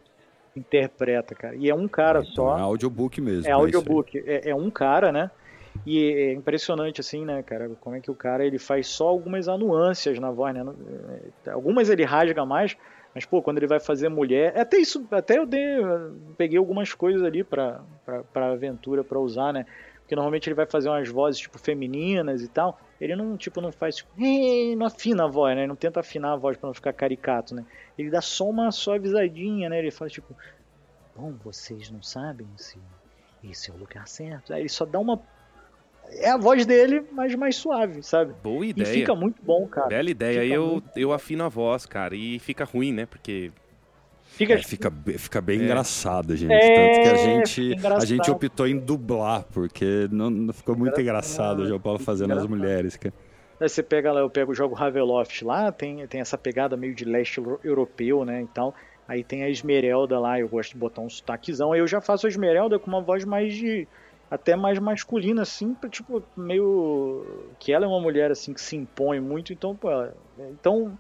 interpreta, 0.54 1.34
cara. 1.34 1.56
E 1.56 1.68
é 1.70 1.74
um 1.74 1.88
cara 1.88 2.20
Então, 2.20 2.32
só. 2.32 2.58
é 2.58 2.61
audiobook 2.61 3.20
mesmo. 3.20 3.46
É 3.46 3.48
aí. 3.48 3.52
audiobook. 3.54 4.18
É, 4.26 4.50
é 4.50 4.54
um 4.54 4.70
cara, 4.70 5.11
né? 5.12 5.30
E 5.86 6.04
é 6.12 6.32
impressionante, 6.34 7.00
assim, 7.00 7.24
né, 7.24 7.42
cara? 7.42 7.70
Como 7.80 7.96
é 7.96 8.00
que 8.00 8.11
o 8.11 8.14
cara 8.14 8.44
ele 8.44 8.58
faz 8.58 8.88
só 8.88 9.08
algumas 9.08 9.48
anuâncias 9.48 10.18
na 10.18 10.30
voz, 10.30 10.54
né? 10.54 10.64
É, 11.46 11.50
Algumas 11.50 11.88
ele 11.88 12.04
rasga 12.04 12.44
mais, 12.44 12.76
mas, 13.14 13.24
pô, 13.24 13.42
quando 13.42 13.58
ele 13.58 13.66
vai 13.66 13.80
fazer 13.80 14.08
mulher. 14.08 14.56
Até 14.56 14.78
isso, 14.78 15.06
até 15.11 15.38
eu 15.38 15.46
dei, 15.46 15.78
peguei 16.36 16.58
algumas 16.58 16.94
coisas 16.94 17.22
ali 17.22 17.42
pra, 17.42 17.82
pra, 18.04 18.22
pra 18.24 18.52
aventura 18.52 19.02
pra 19.02 19.18
usar, 19.18 19.52
né? 19.52 19.66
Porque 20.00 20.14
normalmente 20.14 20.48
ele 20.48 20.54
vai 20.54 20.66
fazer 20.66 20.88
umas 20.88 21.08
vozes, 21.08 21.40
tipo, 21.40 21.58
femininas 21.58 22.42
e 22.42 22.48
tal. 22.48 22.80
Ele 23.00 23.16
não, 23.16 23.36
tipo, 23.36 23.61
não 23.61 23.72
faz, 23.72 23.96
tipo, 23.96 24.11
não 24.76 24.86
afina 24.86 25.24
a 25.24 25.28
voz, 25.28 25.54
né? 25.54 25.62
Ele 25.62 25.68
não 25.68 25.76
tenta 25.76 26.00
afinar 26.00 26.32
a 26.32 26.36
voz 26.36 26.56
pra 26.56 26.66
não 26.66 26.74
ficar 26.74 26.92
caricato, 26.92 27.54
né? 27.54 27.64
Ele 27.96 28.11
dá 28.11 28.20
só 28.20 28.48
uma 28.48 28.70
suavizadinha, 28.70 29.68
né? 29.68 29.78
Ele 29.78 29.90
faz, 29.90 30.12
tipo, 30.12 30.36
bom, 31.14 31.32
vocês 31.44 31.90
não 31.90 32.02
sabem 32.02 32.46
se 32.56 32.78
esse 33.42 33.70
é 33.70 33.74
o 33.74 33.76
lugar 33.76 34.06
certo. 34.06 34.52
Aí 34.52 34.62
ele 34.62 34.68
só 34.68 34.84
dá 34.84 34.98
uma. 34.98 35.20
É 36.12 36.30
a 36.30 36.36
voz 36.36 36.66
dele, 36.66 37.03
mas 37.12 37.34
mais 37.34 37.57
suave, 37.57 38.03
sabe? 38.03 38.34
Boa 38.42 38.66
E 38.66 38.70
ideia. 38.70 38.86
fica 38.86 39.14
muito 39.14 39.40
bom, 39.42 39.66
cara. 39.66 39.86
Bela 39.88 40.11
ideia. 40.11 40.42
Fica 40.42 40.55
eu, 40.55 40.66
muito 40.66 40.90
eu 40.96 41.12
afino 41.12 41.44
a 41.44 41.48
voz, 41.48 41.86
cara. 41.86 42.14
E 42.16 42.38
fica 42.38 42.64
ruim, 42.64 42.92
né? 42.92 43.07
Porque. 43.07 43.53
Fica, 44.32 44.55
É, 44.55 44.59
fica, 44.62 44.92
fica 45.18 45.40
bem 45.40 45.61
É. 45.61 45.64
engraçado, 45.64 46.34
gente. 46.36 46.53
É, 46.53 46.74
Tanto 46.74 47.03
que 47.03 47.09
a 47.09 47.14
gente, 47.16 47.76
a 47.96 48.05
gente 48.05 48.30
optou 48.30 48.66
em 48.66 48.78
dublar, 48.78 49.44
porque 49.53 50.09
não, 50.11 50.30
não 50.30 50.53
ficou 50.53 50.76
muito 50.76 51.01
Engraçado, 51.01 51.55
engraçado 51.55 51.61
o 51.62 51.66
João 51.66 51.80
Paulo 51.80 51.98
fazendo 51.98 52.32
as 52.32 52.46
mulheres. 52.46 52.96
cara. 52.96 53.12
Aí 53.61 53.68
você 53.68 53.82
pega 53.82 54.11
lá, 54.12 54.20
eu 54.20 54.30
pego 54.30 54.53
o 54.53 54.55
jogo 54.55 54.74
Raveloft 54.74 55.42
lá, 55.44 55.70
tem, 55.70 56.07
tem 56.07 56.20
essa 56.20 56.38
pegada 56.38 56.76
meio 56.76 56.94
de 56.94 57.05
leste 57.05 57.38
euro- 57.38 57.61
europeu, 57.62 58.24
né, 58.24 58.42
e 58.42 58.46
tal. 58.46 58.74
Aí 59.07 59.22
tem 59.22 59.42
a 59.42 59.51
Esmeralda 59.51 60.18
lá, 60.18 60.40
eu 60.40 60.48
gosto 60.48 60.72
de 60.72 60.78
botar 60.78 61.03
um 61.03 61.11
sotaquezão. 61.11 61.72
Aí 61.72 61.80
eu 61.80 61.86
já 61.86 62.01
faço 62.01 62.26
a 62.26 62.28
Esmeralda 62.30 62.78
com 62.78 62.86
uma 62.88 63.03
voz 63.03 63.24
mais 63.24 63.53
de. 63.55 63.86
Até 64.31 64.55
mais 64.57 64.78
masculina, 64.78 65.43
assim, 65.43 65.74
pra, 65.74 65.89
tipo, 65.91 66.22
meio. 66.37 67.53
que 67.59 67.72
ela 67.72 67.85
é 67.85 67.89
uma 67.89 68.01
mulher, 68.01 68.31
assim, 68.31 68.53
que 68.55 68.61
se 68.61 68.76
impõe 68.76 69.20
muito, 69.20 69.53
então, 69.53 69.74
pô. 69.76 69.91
ela- 69.91 70.14
Então. 70.39 70.97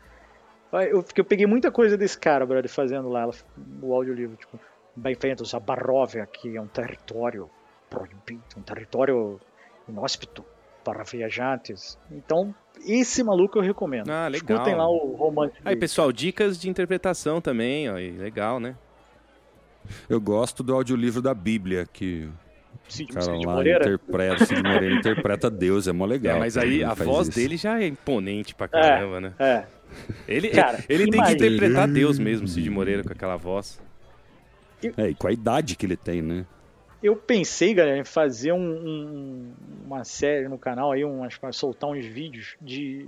Eu, 0.72 1.04
eu 1.16 1.24
peguei 1.24 1.46
muita 1.46 1.70
coisa 1.70 1.96
desse 1.96 2.16
cara, 2.18 2.46
brother, 2.46 2.70
fazendo 2.70 3.08
lá 3.08 3.22
ela- 3.22 3.34
o 3.82 3.94
audiolivro, 3.94 4.36
tipo. 4.36 4.58
Bem-vindos 4.94 5.54
a 5.54 5.60
Baróvia, 5.60 6.26
que 6.26 6.56
é 6.56 6.60
um 6.60 6.66
território 6.66 7.48
proibido, 7.88 8.42
um 8.56 8.62
território 8.62 9.40
inóspito. 9.88 10.44
para 10.82 11.02
Viajantes. 11.04 11.98
Então, 12.10 12.54
esse 12.86 13.22
maluco 13.22 13.58
eu 13.58 13.62
recomendo. 13.62 14.08
Ah, 14.10 14.28
legal. 14.28 14.56
Escutem 14.56 14.74
lá 14.74 14.88
o 14.88 15.14
romance. 15.14 15.52
Aí, 15.58 15.64
dele. 15.64 15.76
pessoal, 15.80 16.10
dicas 16.10 16.58
de 16.58 16.70
interpretação 16.70 17.38
também, 17.38 17.90
ó, 17.90 17.96
legal, 17.96 18.58
né? 18.58 18.74
Eu 20.08 20.18
gosto 20.18 20.62
do 20.62 20.74
audiolivro 20.74 21.20
da 21.20 21.34
Bíblia, 21.34 21.86
que 21.92 22.30
Cid, 22.92 23.12
cara 23.12 23.24
Cid 23.26 23.46
lá 23.46 23.54
Moreira. 23.54 23.78
interpreta, 23.84 24.46
Cid 24.46 24.62
Moreira 24.62 24.94
interpreta 24.96 25.50
Deus, 25.50 25.86
é 25.88 25.92
mó 25.92 26.04
legal. 26.06 26.36
É, 26.36 26.38
mas 26.40 26.56
aí 26.56 26.82
a 26.84 26.94
voz 26.94 27.28
isso. 27.28 27.38
dele 27.38 27.56
já 27.56 27.80
é 27.80 27.86
imponente 27.86 28.54
pra 28.54 28.68
caramba, 28.68 29.20
né? 29.20 29.32
É, 29.38 29.64
Ele, 30.28 30.50
Cara, 30.50 30.78
ele 30.88 31.10
tem 31.10 31.22
que 31.22 31.32
interpretar 31.32 31.88
Deus 31.88 32.18
mesmo, 32.18 32.46
Cid 32.46 32.68
Moreira, 32.70 33.02
com 33.02 33.12
aquela 33.12 33.36
voz. 33.36 33.80
É, 34.96 35.10
e 35.10 35.14
com 35.14 35.26
a 35.26 35.32
idade 35.32 35.76
que 35.76 35.84
ele 35.84 35.96
tem, 35.96 36.22
né? 36.22 36.46
eu 37.02 37.16
pensei, 37.16 37.72
galera, 37.72 37.96
em 37.98 38.04
fazer 38.04 38.52
um- 38.52 38.58
um- 38.58 39.52
uma 39.86 40.04
série 40.04 40.46
no 40.48 40.58
canal 40.58 40.92
aí, 40.92 41.02
umas, 41.02 41.38
soltar 41.52 41.88
uns 41.88 42.04
vídeos 42.04 42.56
de 42.60 43.06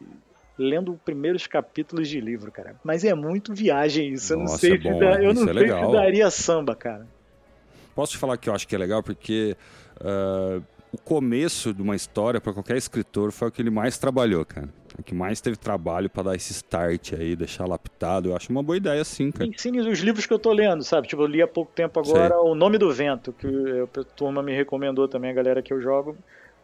lendo 0.58 0.92
os 0.94 0.98
primeiros 1.04 1.46
capítulos 1.46 2.08
de 2.08 2.18
livro, 2.20 2.50
cara. 2.50 2.74
Mas 2.82 3.04
é 3.04 3.12
muito 3.14 3.52
viagem 3.54 4.12
isso. 4.12 4.32
Eu 4.32 4.38
não 4.38 4.44
Nossa, 4.44 4.58
sei, 4.58 4.74
é 4.74 4.76
se, 4.78 4.82
bom, 4.82 4.98
dá- 4.98 5.22
eu 5.22 5.32
isso 5.32 5.44
não 5.44 5.50
é 5.50 5.54
sei 5.54 5.68
se 5.68 5.92
daria 5.92 6.30
samba, 6.30 6.74
cara. 6.74 7.06
Posso 7.94 8.12
te 8.12 8.18
falar 8.18 8.36
que 8.36 8.48
eu 8.48 8.54
acho 8.54 8.66
que 8.66 8.74
é 8.74 8.78
legal 8.78 9.02
porque 9.02 9.56
ah, 10.00 10.60
o 10.92 10.98
começo 10.98 11.72
de 11.72 11.80
uma 11.82 11.96
história 11.96 12.40
para 12.40 12.52
qualquer 12.52 12.76
escritor 12.76 13.30
foi 13.32 13.48
o 13.48 13.50
que 13.50 13.60
ele 13.62 13.70
mais 13.70 13.98
trabalhou, 13.98 14.44
cara. 14.44 14.68
O 14.98 15.02
que 15.02 15.14
mais 15.14 15.40
teve 15.40 15.56
trabalho 15.56 16.10
para 16.10 16.24
dar 16.24 16.36
esse 16.36 16.52
start 16.52 17.14
aí, 17.14 17.34
deixar 17.34 17.66
lapidado. 17.66 18.28
Eu 18.28 18.36
acho 18.36 18.50
uma 18.50 18.62
boa 18.62 18.76
ideia, 18.76 19.02
sim, 19.04 19.30
cara. 19.30 19.48
Ensine 19.48 19.80
os 19.80 20.00
livros 20.00 20.26
que 20.26 20.32
eu 20.34 20.38
tô 20.38 20.52
lendo, 20.52 20.84
sabe? 20.84 21.08
Tipo, 21.08 21.22
eu 21.22 21.26
li 21.26 21.40
há 21.40 21.48
pouco 21.48 21.72
tempo 21.74 21.98
agora 21.98 22.38
O 22.40 22.54
Nome 22.54 22.76
do 22.76 22.92
Vento, 22.92 23.32
que 23.32 23.46
a 23.98 24.04
turma 24.04 24.42
me 24.42 24.54
recomendou 24.54 25.08
também, 25.08 25.30
a 25.30 25.34
galera 25.34 25.62
que 25.62 25.72
eu 25.72 25.80
jogo. 25.80 26.14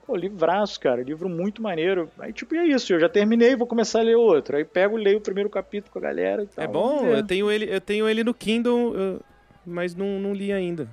Pô, 0.07 0.15
livraço, 0.15 0.79
cara, 0.79 1.03
livro 1.03 1.27
muito 1.29 1.63
maneiro. 1.63 2.11
Aí, 2.19 2.33
tipo, 2.35 2.55
é 2.55 2.67
isso, 2.67 2.93
eu 2.93 3.01
já 3.01 3.09
terminei, 3.09 3.57
vou 3.57 3.67
começar 3.67 4.01
a 4.01 4.03
ler 4.03 4.17
outro. 4.17 4.57
Aí 4.59 4.65
pego, 4.65 4.97
leio 4.97 5.19
o 5.19 5.23
primeiro 5.23 5.49
capítulo 5.49 5.91
com 5.93 5.99
a 5.99 6.03
galera 6.03 6.43
e 6.43 6.47
tal. 6.47 6.65
É 6.65 6.69
bom, 6.69 7.15
eu 7.15 7.23
tenho 7.23 7.51
ele, 7.51 7.67
eu 7.75 7.81
tenho 7.81 8.07
ele 8.09 8.23
no 8.25 8.35
Kindle, 8.35 8.95
eu- 8.95 9.21
mas 9.67 9.95
não, 9.95 10.19
não 10.21 10.33
li 10.35 10.51
ainda. 10.53 10.89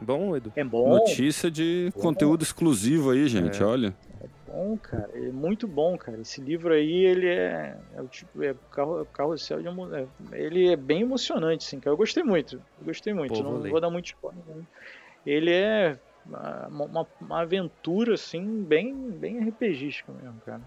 É 0.00 0.04
bom, 0.04 0.36
Edu? 0.36 0.52
É 0.56 0.64
bom, 0.64 0.88
Notícia 0.88 1.50
de 1.50 1.92
conteúdo 2.00 2.42
exclusivo 2.42 3.10
aí, 3.10 3.28
gente, 3.28 3.62
É. 3.62 3.66
olha. 3.66 3.94
bom, 4.46 4.76
cara. 4.78 5.10
É 5.14 5.30
muito 5.30 5.66
bom, 5.68 5.96
cara. 5.98 6.20
Esse 6.20 6.40
livro 6.40 6.72
aí, 6.72 7.04
ele 7.04 7.26
é, 7.28 7.76
é 7.94 8.00
o 8.02 8.06
tipo, 8.06 8.42
é 8.42 8.54
carro, 8.70 9.04
carrossel 9.12 9.60
de 9.60 9.68
emo- 9.68 9.94
é, 9.94 10.06
ele 10.32 10.68
é 10.72 10.76
bem 10.76 11.02
emocionante, 11.02 11.66
assim, 11.66 11.78
cara. 11.80 11.92
Eu 11.92 11.98
gostei 11.98 12.22
muito. 12.22 12.56
Eu 12.78 12.84
gostei 12.86 13.12
muito. 13.12 13.34
Pô, 13.34 13.42
vou 13.42 13.52
não 13.52 13.60
ler. 13.60 13.70
vou 13.70 13.80
dar 13.80 13.90
muito 13.90 14.06
spoiler. 14.06 14.42
não. 14.48 14.66
Ele 15.26 15.52
é 15.52 15.98
ah, 16.32 16.66
uma, 16.70 16.84
uma, 16.86 17.06
uma 17.20 17.40
aventura, 17.42 18.14
assim, 18.14 18.62
bem, 18.62 18.94
bem 19.10 19.38
RPGística 19.48 20.12
mesmo, 20.12 20.40
cara. 20.46 20.60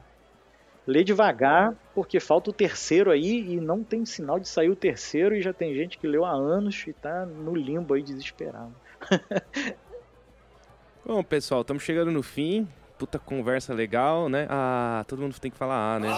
Lê 0.85 1.03
devagar, 1.03 1.75
porque 1.93 2.19
falta 2.19 2.49
o 2.49 2.53
terceiro 2.53 3.11
aí 3.11 3.53
e 3.53 3.59
não 3.61 3.83
tem 3.83 4.03
sinal 4.05 4.39
de 4.39 4.47
sair 4.47 4.69
o 4.69 4.75
terceiro 4.75 5.35
e 5.35 5.41
já 5.41 5.53
tem 5.53 5.73
gente 5.75 5.97
que 5.97 6.07
leu 6.07 6.25
há 6.25 6.31
anos 6.31 6.83
e 6.87 6.93
tá 6.93 7.25
no 7.25 7.55
limbo 7.55 7.93
aí 7.93 8.01
desesperado. 8.01 8.73
Bom, 11.05 11.23
pessoal, 11.23 11.61
estamos 11.61 11.83
chegando 11.83 12.11
no 12.11 12.23
fim. 12.23 12.67
Puta 12.97 13.17
conversa 13.17 13.73
legal, 13.73 14.29
né? 14.29 14.45
Ah, 14.49 15.03
todo 15.07 15.21
mundo 15.21 15.39
tem 15.39 15.49
que 15.49 15.57
falar 15.57 15.95
ah, 15.95 15.99
né? 15.99 16.09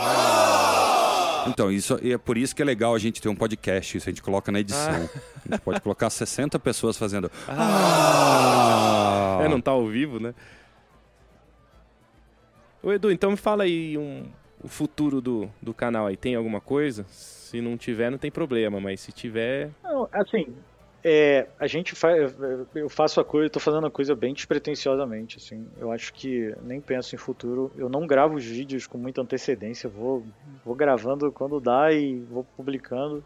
Então, 1.48 1.72
isso, 1.72 2.00
é 2.04 2.18
por 2.18 2.38
isso 2.38 2.56
que 2.56 2.62
é 2.62 2.66
legal 2.66 2.96
a 2.96 3.00
gente 3.00 3.22
ter 3.22 3.30
um 3.30 3.36
podcast, 3.36 3.98
isso 3.98 4.08
a 4.08 4.12
gente 4.12 4.22
coloca 4.22 4.52
na 4.52 4.60
edição. 4.60 5.10
A 5.46 5.50
gente 5.50 5.62
pode 5.62 5.82
colocar 5.82 6.10
60 6.10 6.58
pessoas 6.60 6.98
fazendo. 6.98 7.32
Ah! 7.48 9.40
É, 9.44 9.48
não 9.48 9.60
tá 9.60 9.72
ao 9.72 9.86
vivo, 9.88 10.20
né? 10.20 10.34
Ô 12.82 12.92
Edu, 12.92 13.12
então 13.12 13.32
me 13.32 13.38
fala 13.38 13.64
aí 13.64 13.98
um, 13.98 14.26
o 14.62 14.68
futuro 14.68 15.22
do, 15.22 15.50
do 15.62 15.74
canal 15.74 16.08
aí. 16.08 16.18
Tem 16.18 16.36
alguma 16.36 16.60
coisa? 16.60 17.06
Se 17.10 17.62
não 17.62 17.78
tiver, 17.78 18.10
não 18.10 18.18
tem 18.18 18.32
problema, 18.32 18.80
mas 18.80 19.00
se 19.00 19.12
tiver. 19.12 19.70
Não, 19.84 20.08
assim, 20.12 20.54
é, 21.04 21.48
a 21.60 21.68
gente 21.68 21.96
faz, 21.96 22.34
eu 22.74 22.90
faço 22.90 23.20
a 23.20 23.26
coisa, 23.26 23.48
eu 23.48 23.50
tô 23.50 23.60
fazendo 23.60 23.86
a 23.86 23.92
coisa 23.92 24.16
bem 24.16 24.34
despretensiosamente, 24.34 25.38
assim. 25.38 25.68
Eu 25.78 25.92
acho 25.92 26.14
que 26.14 26.56
nem 26.64 26.80
penso 26.80 27.14
em 27.14 27.18
futuro. 27.18 27.70
Eu 27.78 27.90
não 27.90 28.08
gravo 28.08 28.36
os 28.36 28.46
vídeos 28.46 28.88
com 28.88 28.98
muita 28.98 29.22
antecedência, 29.22 29.90
vou, 29.90 30.24
vou 30.64 30.74
gravando 30.74 31.30
quando 31.32 31.60
dá 31.60 31.92
e 31.92 32.22
vou 32.22 32.46
publicando. 32.56 33.24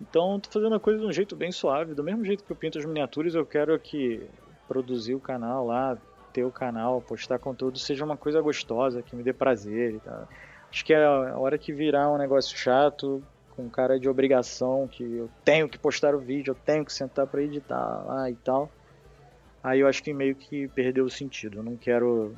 Então, 0.00 0.38
tô 0.38 0.50
fazendo 0.50 0.74
a 0.74 0.80
coisa 0.80 1.00
de 1.00 1.06
um 1.06 1.12
jeito 1.12 1.34
bem 1.34 1.50
suave, 1.50 1.94
do 1.94 2.04
mesmo 2.04 2.24
jeito 2.24 2.44
que 2.44 2.52
eu 2.52 2.56
pinto 2.56 2.78
as 2.78 2.84
miniaturas, 2.84 3.34
eu 3.34 3.46
quero 3.46 3.76
que 3.78 4.28
produzir 4.68 5.14
o 5.14 5.20
canal 5.20 5.66
lá, 5.66 5.96
ter 6.32 6.44
o 6.44 6.52
canal, 6.52 7.00
postar 7.00 7.38
conteúdo 7.38 7.78
seja 7.78 8.04
uma 8.04 8.18
coisa 8.18 8.40
gostosa, 8.40 9.02
que 9.02 9.16
me 9.16 9.22
dê 9.22 9.32
prazer 9.32 9.98
tal. 10.04 10.28
Acho 10.70 10.84
que 10.84 10.92
é 10.92 11.02
a 11.02 11.38
hora 11.38 11.56
que 11.56 11.72
virar 11.72 12.10
um 12.10 12.18
negócio 12.18 12.56
chato, 12.56 13.22
com 13.58 13.68
cara 13.68 13.98
de 13.98 14.08
obrigação, 14.08 14.86
que 14.86 15.02
eu 15.02 15.28
tenho 15.44 15.68
que 15.68 15.76
postar 15.76 16.14
o 16.14 16.20
vídeo, 16.20 16.52
eu 16.52 16.54
tenho 16.54 16.84
que 16.84 16.92
sentar 16.92 17.26
para 17.26 17.42
editar 17.42 18.04
lá 18.06 18.30
e 18.30 18.36
tal. 18.36 18.70
Aí 19.64 19.80
eu 19.80 19.88
acho 19.88 20.00
que 20.00 20.14
meio 20.14 20.36
que 20.36 20.68
perdeu 20.68 21.04
o 21.04 21.10
sentido. 21.10 21.58
Eu 21.58 21.64
não 21.64 21.76
quero 21.76 22.36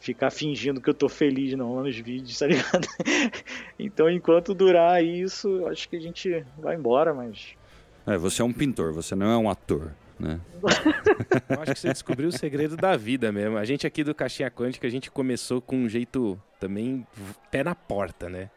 ficar 0.00 0.30
fingindo 0.30 0.80
que 0.80 0.88
eu 0.88 0.94
tô 0.94 1.06
feliz 1.06 1.52
não 1.52 1.76
lá 1.76 1.82
nos 1.82 1.98
vídeos, 1.98 2.36
tá 2.40 2.46
ligado? 2.46 2.88
então 3.78 4.08
enquanto 4.08 4.54
durar 4.54 5.04
isso, 5.04 5.48
eu 5.48 5.68
acho 5.68 5.86
que 5.86 5.96
a 5.96 6.00
gente 6.00 6.42
vai 6.58 6.76
embora, 6.76 7.12
mas 7.12 7.54
É, 8.06 8.16
você 8.16 8.40
é 8.40 8.44
um 8.44 8.52
pintor, 8.52 8.90
você 8.90 9.14
não 9.14 9.26
é 9.26 9.36
um 9.36 9.50
ator, 9.50 9.92
né? 10.18 10.40
Eu 11.50 11.60
acho 11.60 11.74
que 11.74 11.80
você 11.80 11.88
descobriu 11.92 12.30
o 12.30 12.32
segredo 12.32 12.74
da 12.74 12.96
vida 12.96 13.30
mesmo. 13.30 13.58
A 13.58 13.64
gente 13.66 13.86
aqui 13.86 14.02
do 14.02 14.14
Caixinha 14.14 14.50
Quântica, 14.50 14.86
a 14.86 14.90
gente 14.90 15.10
começou 15.10 15.60
com 15.60 15.76
um 15.76 15.88
jeito 15.88 16.40
também 16.58 17.06
pé 17.50 17.62
na 17.62 17.74
porta, 17.74 18.30
né? 18.30 18.48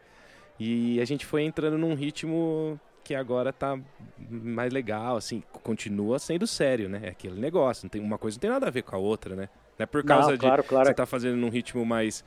E 0.58 1.00
a 1.00 1.04
gente 1.04 1.24
foi 1.24 1.42
entrando 1.42 1.78
num 1.78 1.94
ritmo 1.94 2.78
que 3.04 3.14
agora 3.14 3.52
tá 3.52 3.78
mais 4.18 4.72
legal, 4.72 5.16
assim, 5.16 5.42
continua 5.62 6.18
sendo 6.18 6.46
sério, 6.46 6.88
né? 6.88 7.00
É 7.04 7.08
aquele 7.10 7.40
negócio, 7.40 7.84
não 7.86 7.90
tem, 7.90 8.02
uma 8.02 8.18
coisa 8.18 8.36
não 8.36 8.40
tem 8.40 8.50
nada 8.50 8.66
a 8.66 8.70
ver 8.70 8.82
com 8.82 8.94
a 8.94 8.98
outra, 8.98 9.34
né? 9.34 9.48
Não 9.78 9.84
é 9.84 9.86
por 9.86 10.02
causa 10.04 10.32
não, 10.32 10.36
de 10.36 10.40
claro, 10.40 10.64
claro. 10.64 10.88
você 10.88 10.94
tá 10.94 11.06
fazendo 11.06 11.36
num 11.36 11.48
ritmo 11.48 11.86
mais 11.86 12.22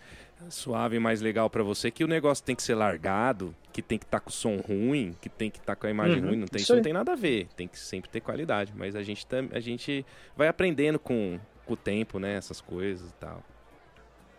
suave, 0.49 0.97
mais 0.97 1.21
legal 1.21 1.49
pra 1.49 1.61
você, 1.61 1.91
que 1.91 2.03
o 2.03 2.07
negócio 2.07 2.43
tem 2.43 2.55
que 2.55 2.63
ser 2.63 2.73
largado, 2.73 3.55
que 3.71 3.82
tem 3.82 3.99
que 3.99 4.05
estar 4.05 4.19
com 4.19 4.29
o 4.29 4.34
som 4.34 4.57
ruim, 4.57 5.13
que 5.21 5.29
tem 5.29 5.51
que 5.51 5.59
estar 5.59 5.75
com 5.75 5.86
a 5.86 5.89
imagem 5.91 6.19
Uhum, 6.21 6.29
ruim, 6.29 6.38
não 6.38 6.47
tem, 6.47 6.61
isso 6.61 6.73
não 6.75 6.82
tem 6.82 6.93
nada 6.93 7.11
a 7.11 7.15
ver, 7.15 7.47
tem 7.55 7.67
que 7.67 7.77
sempre 7.77 8.09
ter 8.09 8.21
qualidade, 8.21 8.73
mas 8.75 8.95
a 8.95 9.03
gente, 9.03 9.25
tam, 9.27 9.49
a 9.51 9.59
gente 9.59 10.03
vai 10.36 10.47
aprendendo 10.47 10.97
com, 10.97 11.39
com 11.65 11.73
o 11.73 11.77
tempo, 11.77 12.17
né, 12.17 12.34
essas 12.38 12.59
coisas 12.59 13.07
e 13.09 13.13
tal. 13.15 13.43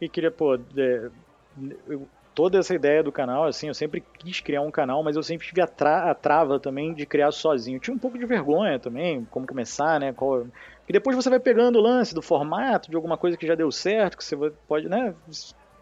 E 0.01 0.09
queria, 0.09 0.31
pô, 0.33 0.57
eu- 1.87 2.09
toda 2.35 2.59
essa 2.59 2.75
ideia 2.75 3.03
do 3.03 3.13
canal, 3.13 3.45
assim, 3.45 3.69
eu 3.69 3.75
sempre 3.75 4.01
quis 4.19 4.41
criar 4.41 4.63
um 4.63 4.71
canal, 4.71 5.03
mas 5.03 5.17
eu 5.17 5.23
sempre 5.23 5.47
tive 5.47 5.61
a, 5.61 5.67
tra- 5.67 6.11
a 6.11 6.15
trava 6.15 6.59
também 6.61 6.95
de 6.95 7.07
criar 7.07 7.31
sozinho. 7.33 7.77
Eu 7.77 7.81
tinha 7.81 7.95
um 7.95 7.99
pouco 7.99 8.19
de 8.19 8.27
vergonha 8.27 8.79
também, 8.79 9.25
como 9.27 9.47
começar, 9.47 10.01
né? 10.01 10.13
Qual... 10.13 10.47
E 10.89 10.93
depois 10.93 11.17
você 11.17 11.31
vai 11.31 11.41
pegando 11.41 11.79
o 11.79 11.83
lance 11.83 12.15
do 12.15 12.23
formato, 12.23 12.91
de 12.91 12.97
alguma 12.97 13.19
coisa 13.19 13.37
que 13.37 13.47
já 13.47 13.55
deu 13.55 13.71
certo, 13.71 14.17
que 14.17 14.25
você 14.25 14.37
pode, 14.67 14.89
né? 14.89 15.15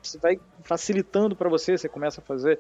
Você 0.03 0.19
vai 0.19 0.41
facilitando 0.65 1.37
para 1.37 1.49
você, 1.49 1.77
você 1.77 1.89
começa 1.89 2.21
a 2.21 2.25
fazer, 2.25 2.59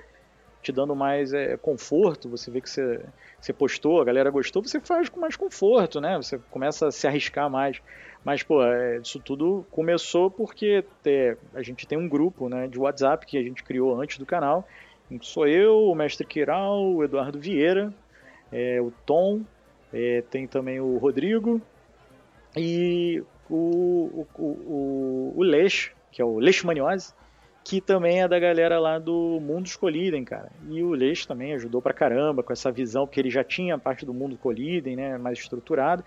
te 0.63 0.73
dando 0.73 0.95
mais 0.95 1.33
é, 1.33 1.57
conforto, 1.57 2.29
você 2.29 2.51
vê 2.51 2.61
que 2.61 2.69
você, 2.71 3.09
você 3.41 3.53
postou, 3.53 4.01
a 4.01 4.05
galera 4.05 4.31
gostou, 4.31 4.63
você 4.63 4.81
faz 4.81 5.09
com 5.09 5.21
mais 5.21 5.37
conforto, 5.37 6.01
né? 6.01 6.17
Você 6.17 6.39
começa 6.51 6.89
a 6.89 6.93
se 6.93 7.07
arriscar 7.07 7.51
mais. 7.51 7.81
Mas, 8.25 8.43
pô, 8.43 8.63
é, 8.63 8.99
isso 8.99 9.19
tudo 9.19 9.65
começou 9.71 10.31
porque 10.31 10.85
a 11.55 11.63
gente 11.63 11.87
tem 11.87 11.97
um 11.97 12.09
grupo 12.09 12.49
né, 12.49 12.69
de 12.69 12.79
WhatsApp 12.79 13.25
que 13.25 13.39
a 13.39 13.43
gente 13.43 13.65
criou 13.65 13.99
antes 14.01 14.19
do 14.19 14.27
canal. 14.27 14.67
Sou 15.23 15.47
eu, 15.47 15.85
o 15.85 15.95
Mestre 15.95 16.27
Kiral, 16.27 16.93
o 16.93 17.03
Eduardo 17.03 17.41
Vieira, 17.41 17.93
é, 18.53 18.81
o 18.81 18.93
Tom, 19.05 19.41
é, 19.93 20.23
tem 20.31 20.47
também 20.47 20.81
o 20.81 20.99
Rodrigo 20.99 21.61
e 22.57 23.23
o, 23.49 24.27
o, 24.37 24.43
o, 24.43 25.35
o 25.37 25.43
Leix, 25.43 25.91
que 26.13 26.23
é 26.23 26.25
o 26.25 26.39
Leishmaniose, 26.39 27.13
que 27.65 27.81
também 27.81 28.23
é 28.23 28.29
da 28.29 28.39
galera 28.39 28.79
lá 28.79 28.99
do 28.99 29.39
Mundos 29.41 29.77
Colidem, 29.77 30.25
cara. 30.25 30.51
E 30.69 30.83
o 30.83 30.91
Leix 30.91 31.27
também 31.27 31.55
ajudou 31.55 31.83
pra 31.83 31.93
caramba 31.93 32.43
com 32.43 32.53
essa 32.53 32.71
visão, 32.71 33.07
porque 33.07 33.21
ele 33.21 33.31
já 33.31 33.45
tinha 33.45 33.75
a 33.75 33.79
parte 33.79 34.07
do 34.07 34.15
mundo 34.15 34.37
Colidem, 34.37 34.97
né, 34.97 35.19
mais 35.19 35.39
estruturado. 35.39 36.05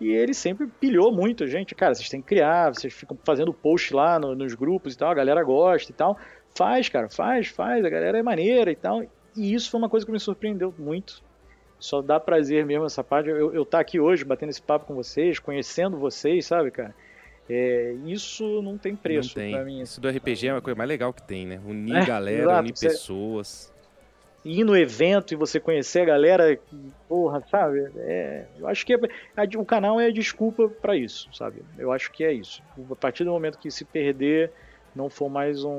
E 0.00 0.10
ele 0.10 0.34
sempre 0.34 0.66
pilhou 0.66 1.12
muito 1.12 1.44
a 1.44 1.46
gente. 1.46 1.74
Cara, 1.74 1.94
vocês 1.94 2.08
têm 2.08 2.20
que 2.20 2.26
criar, 2.28 2.74
vocês 2.74 2.92
ficam 2.92 3.16
fazendo 3.24 3.52
post 3.54 3.94
lá 3.94 4.18
no- 4.18 4.34
nos 4.34 4.54
grupos 4.54 4.94
e 4.94 4.98
tal, 4.98 5.10
a 5.10 5.14
galera 5.14 5.42
gosta 5.44 5.90
e 5.90 5.94
tal. 5.94 6.18
Faz, 6.56 6.88
cara, 6.88 7.08
faz, 7.08 7.48
faz, 7.48 7.84
a 7.84 7.88
galera 7.88 8.18
é 8.18 8.22
maneira 8.22 8.70
e 8.70 8.76
tal. 8.76 9.02
E 9.36 9.54
isso 9.54 9.70
foi 9.70 9.78
uma 9.78 9.88
coisa 9.88 10.04
que 10.06 10.12
me 10.12 10.20
surpreendeu 10.20 10.74
muito. 10.78 11.22
Só 11.78 12.00
dá 12.00 12.18
prazer 12.20 12.64
mesmo 12.64 12.84
essa 12.86 13.02
parte. 13.04 13.28
Eu 13.28 13.62
estar 13.62 13.80
aqui 13.80 13.98
hoje, 14.00 14.24
batendo 14.24 14.50
esse 14.50 14.62
papo 14.62 14.86
com 14.86 14.94
vocês, 14.94 15.38
conhecendo 15.38 15.96
vocês, 15.98 16.46
sabe, 16.46 16.70
cara? 16.70 16.94
É, 17.50 17.94
isso 18.06 18.62
não 18.62 18.78
tem 18.78 18.96
preço 18.96 19.30
não 19.36 19.44
tem. 19.44 19.52
pra 19.54 19.64
mim. 19.64 19.80
Isso 19.82 20.00
do 20.00 20.08
RPG 20.08 20.46
é 20.48 20.54
uma 20.54 20.62
coisa 20.62 20.76
mais 20.78 20.88
legal 20.88 21.12
que 21.12 21.22
tem, 21.22 21.44
né? 21.46 21.60
Unir 21.66 21.96
É, 21.96 22.06
galera, 22.06 22.42
exato, 22.42 22.60
unir 22.60 22.76
você- 22.76 22.88
pessoas. 22.88 23.73
Ir 24.44 24.64
no 24.64 24.76
evento 24.76 25.32
e 25.32 25.36
você 25.36 25.58
conhecer 25.58 26.00
a 26.00 26.04
galera, 26.04 26.58
porra, 27.08 27.42
sabe? 27.50 27.90
É, 27.96 28.44
eu 28.58 28.68
acho 28.68 28.84
que 28.84 28.92
é- 28.94 28.98
a- 29.36 29.58
o 29.58 29.64
canal 29.64 30.00
é 30.00 30.06
a 30.06 30.12
desculpa 30.12 30.68
pra 30.68 30.96
isso, 30.96 31.28
sabe? 31.32 31.62
Eu 31.78 31.90
acho 31.90 32.12
que 32.12 32.22
é 32.22 32.32
isso. 32.32 32.62
A 32.90 32.96
partir 32.96 33.24
do 33.24 33.30
momento 33.30 33.58
que 33.58 33.70
se 33.70 33.84
perder 33.84 34.52
não 34.94 35.10
for 35.10 35.28
mais 35.28 35.64
um, 35.64 35.70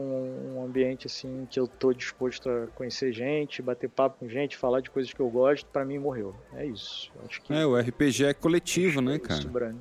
um, 0.58 0.64
ambiente 0.66 1.08
assim 1.08 1.48
que 1.50 1.58
eu 1.58 1.68
tô 1.68 1.94
disposto 1.94 2.50
a 2.50 2.68
conhecer 2.76 3.14
gente, 3.14 3.62
bater 3.62 3.90
papo 3.90 4.18
com 4.20 4.28
gente, 4.28 4.58
falar 4.58 4.82
de 4.82 4.90
coisas 4.90 5.14
que 5.14 5.20
eu 5.20 5.30
gosto, 5.30 5.66
para 5.68 5.86
mim 5.86 5.98
morreu. 5.98 6.36
É 6.54 6.66
isso. 6.66 7.10
Acho 7.26 7.42
que 7.42 7.54
é, 7.54 7.66
o 7.66 7.78
RPG 7.78 8.26
é 8.26 8.34
coletivo, 8.34 9.00
né, 9.00 9.18
cara? 9.18 9.40
Isso, 9.40 9.50
você 9.50 9.76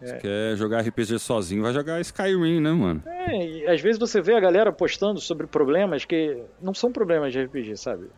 é. 0.00 0.16
quer 0.18 0.56
jogar 0.56 0.80
RPG 0.80 1.18
sozinho, 1.18 1.62
vai 1.62 1.72
jogar 1.72 2.00
Skyrim, 2.00 2.60
né, 2.60 2.72
mano? 2.72 3.02
É, 3.06 3.36
e 3.36 3.66
às 3.68 3.80
vezes 3.80 3.98
você 3.98 4.20
vê 4.20 4.34
a 4.34 4.40
galera 4.40 4.72
postando 4.72 5.20
sobre 5.20 5.46
problemas 5.46 6.04
que 6.04 6.42
não 6.60 6.74
são 6.74 6.92
problemas 6.92 7.32
de 7.32 7.42
RPG, 7.42 7.76
sabe? 7.76 8.08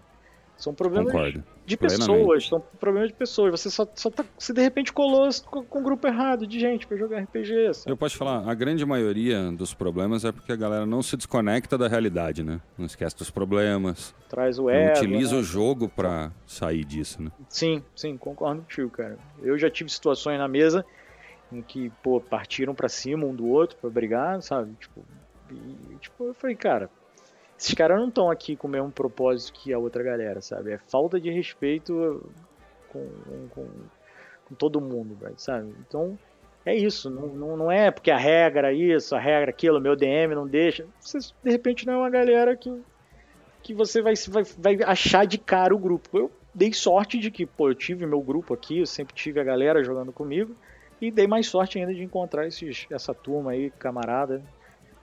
São 0.60 0.74
problemas 0.74 1.10
Concordo. 1.10 1.42
de 1.64 1.74
pessoas, 1.74 2.46
são 2.46 2.62
problemas 2.78 3.08
de 3.08 3.14
pessoas. 3.14 3.50
Você 3.50 3.70
só, 3.70 3.88
só 3.94 4.10
tá, 4.10 4.22
se 4.38 4.52
de 4.52 4.60
repente 4.60 4.92
colou 4.92 5.26
com, 5.46 5.78
um 5.78 5.82
grupo 5.82 6.06
errado 6.06 6.46
de 6.46 6.60
gente 6.60 6.86
para 6.86 6.98
jogar 6.98 7.20
RPG. 7.22 7.72
Sabe? 7.72 7.90
Eu 7.90 7.96
posso 7.96 8.18
falar, 8.18 8.46
a 8.46 8.52
grande 8.52 8.84
maioria 8.84 9.50
dos 9.52 9.72
problemas 9.72 10.22
é 10.22 10.30
porque 10.30 10.52
a 10.52 10.56
galera 10.56 10.84
não 10.84 11.02
se 11.02 11.16
desconecta 11.16 11.78
da 11.78 11.88
realidade, 11.88 12.42
né? 12.42 12.60
Não 12.76 12.84
esquece 12.84 13.16
dos 13.16 13.30
problemas. 13.30 14.14
Traz 14.28 14.58
o 14.58 14.68
ego. 14.68 14.98
Utiliza 14.98 15.34
né? 15.34 15.40
o 15.40 15.42
jogo 15.42 15.88
para 15.88 16.30
sair 16.46 16.84
disso, 16.84 17.22
né? 17.22 17.32
Sim, 17.48 17.82
sim, 17.96 18.18
concordo 18.18 18.60
contigo, 18.60 18.90
cara. 18.90 19.18
Eu 19.42 19.58
já 19.58 19.70
tive 19.70 19.90
situações 19.90 20.38
na 20.38 20.46
mesa 20.46 20.84
em 21.52 21.62
que, 21.62 21.90
pô, 22.02 22.20
partiram 22.20 22.74
para 22.74 22.88
cima 22.88 23.26
um 23.26 23.34
do 23.34 23.48
outro 23.48 23.76
para 23.76 23.90
brigar, 23.90 24.40
sabe? 24.42 24.74
Tipo, 24.74 25.04
e, 25.50 25.96
tipo, 25.96 26.24
eu 26.24 26.34
falei, 26.34 26.56
cara, 26.56 26.90
esses 27.58 27.74
caras 27.74 27.98
não 27.98 28.08
estão 28.08 28.30
aqui 28.30 28.56
com 28.56 28.68
o 28.68 28.70
mesmo 28.70 28.90
propósito 28.90 29.52
que 29.52 29.72
a 29.72 29.78
outra 29.78 30.02
galera, 30.02 30.40
sabe? 30.40 30.72
É 30.72 30.78
falta 30.78 31.20
de 31.20 31.30
respeito 31.30 32.24
com, 32.88 33.06
com, 33.50 33.68
com 34.46 34.54
todo 34.54 34.80
mundo, 34.80 35.18
sabe? 35.36 35.74
Então, 35.86 36.18
é 36.64 36.74
isso. 36.74 37.10
Não, 37.10 37.26
não, 37.28 37.56
não, 37.56 37.70
é 37.70 37.90
porque 37.90 38.10
a 38.10 38.16
regra 38.16 38.72
é 38.72 38.74
isso, 38.74 39.14
a 39.14 39.18
regra 39.18 39.50
é 39.50 39.54
aquilo, 39.54 39.80
meu 39.80 39.96
DM 39.96 40.34
não 40.34 40.46
deixa. 40.46 40.86
Você, 41.00 41.18
de 41.18 41.50
repente, 41.50 41.86
não 41.86 41.94
é 41.94 41.96
uma 41.98 42.10
galera 42.10 42.56
que, 42.56 42.72
que 43.62 43.74
você 43.74 44.00
vai, 44.00 44.14
vai, 44.28 44.44
vai 44.58 44.78
achar 44.84 45.26
de 45.26 45.38
cara 45.38 45.74
o 45.74 45.78
grupo. 45.78 46.16
Eu 46.16 46.30
dei 46.54 46.72
sorte 46.72 47.18
de 47.18 47.30
que, 47.30 47.46
pô, 47.46 47.68
eu 47.70 47.74
tive 47.74 48.06
meu 48.06 48.20
grupo 48.20 48.54
aqui, 48.54 48.78
eu 48.78 48.86
sempre 48.86 49.14
tive 49.14 49.40
a 49.40 49.44
galera 49.44 49.82
jogando 49.82 50.12
comigo. 50.12 50.54
E 51.00 51.10
dei 51.10 51.26
mais 51.26 51.46
sorte 51.46 51.78
ainda 51.78 51.94
de 51.94 52.02
encontrar 52.02 52.46
esses, 52.46 52.86
essa 52.90 53.14
turma 53.14 53.52
aí, 53.52 53.70
camarada, 53.70 54.42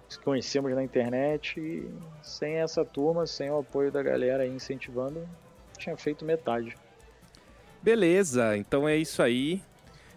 que 0.07 0.19
conhecemos 0.19 0.73
na 0.73 0.83
internet. 0.83 1.59
E 1.59 1.89
sem 2.21 2.55
essa 2.55 2.85
turma, 2.85 3.25
sem 3.25 3.49
o 3.49 3.59
apoio 3.59 3.91
da 3.91 4.03
galera 4.03 4.43
aí 4.43 4.49
incentivando, 4.49 5.27
tinha 5.77 5.97
feito 5.97 6.23
metade. 6.23 6.75
Beleza, 7.81 8.55
então 8.57 8.87
é 8.87 8.95
isso 8.95 9.23
aí. 9.23 9.61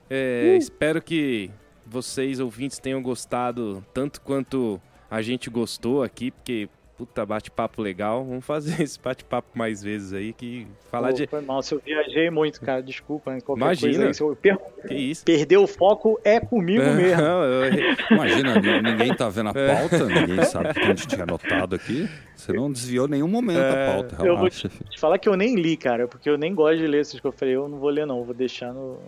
É, 0.08 0.54
uh. 0.54 0.58
Espero 0.58 1.00
que 1.00 1.50
vocês, 1.86 2.40
ouvintes, 2.40 2.78
tenham 2.78 3.02
gostado 3.02 3.84
tanto 3.94 4.20
quanto 4.20 4.80
a 5.10 5.22
gente 5.22 5.48
gostou 5.48 6.02
aqui, 6.02 6.30
porque 6.30 6.68
puta 7.00 7.24
bate-papo 7.24 7.80
legal. 7.80 8.22
Vamos 8.22 8.44
fazer 8.44 8.76
esse 8.84 9.00
bate-papo 9.00 9.48
mais 9.54 9.82
vezes 9.82 10.12
aí, 10.12 10.34
que 10.34 10.66
falar 10.90 11.08
Pô, 11.08 11.14
de... 11.14 11.26
Foi 11.26 11.40
mal, 11.40 11.62
se 11.62 11.74
eu 11.74 11.80
viajei 11.84 12.28
muito, 12.28 12.60
cara, 12.60 12.82
desculpa, 12.82 13.40
qualquer 13.40 13.62
Imagina. 13.62 13.92
coisa 13.92 14.08
aí. 14.08 14.14
Se 14.14 14.22
eu 14.22 14.36
per... 14.36 14.58
que 14.86 14.94
isso? 14.94 15.24
Perder 15.24 15.56
o 15.56 15.66
foco 15.66 16.20
é 16.22 16.38
comigo 16.38 16.84
mesmo. 16.84 17.22
Imagina, 18.10 18.60
ninguém 18.82 19.14
tá 19.14 19.30
vendo 19.30 19.48
a 19.48 19.52
é. 19.58 19.74
pauta, 19.74 19.96
é. 19.96 20.26
ninguém 20.26 20.44
sabe 20.44 20.70
o 20.70 20.74
que 20.74 20.80
a 20.80 20.86
gente 20.86 21.08
tinha 21.08 21.22
anotado 21.22 21.74
aqui. 21.74 22.06
Você 22.36 22.52
não 22.52 22.70
desviou 22.70 23.08
nenhum 23.08 23.28
momento 23.28 23.60
é. 23.60 23.88
a 23.88 23.92
pauta, 23.94 24.16
relaxa, 24.16 24.26
Eu 24.28 24.36
vou 24.36 24.50
te, 24.50 24.68
te, 24.68 25.00
falar 25.00 25.18
que 25.18 25.28
eu 25.28 25.36
nem 25.36 25.54
li, 25.54 25.76
cara, 25.76 26.06
porque 26.06 26.28
eu 26.28 26.36
nem 26.36 26.54
gosto 26.54 26.78
de 26.78 26.86
ler 26.86 27.00
esses 27.00 27.18
que 27.18 27.26
eu 27.26 27.32
falei, 27.32 27.56
eu 27.56 27.66
não 27.66 27.78
vou 27.78 27.88
ler 27.88 28.06
não, 28.06 28.22
vou 28.24 28.34
deixar 28.34 28.74
no, 28.74 28.98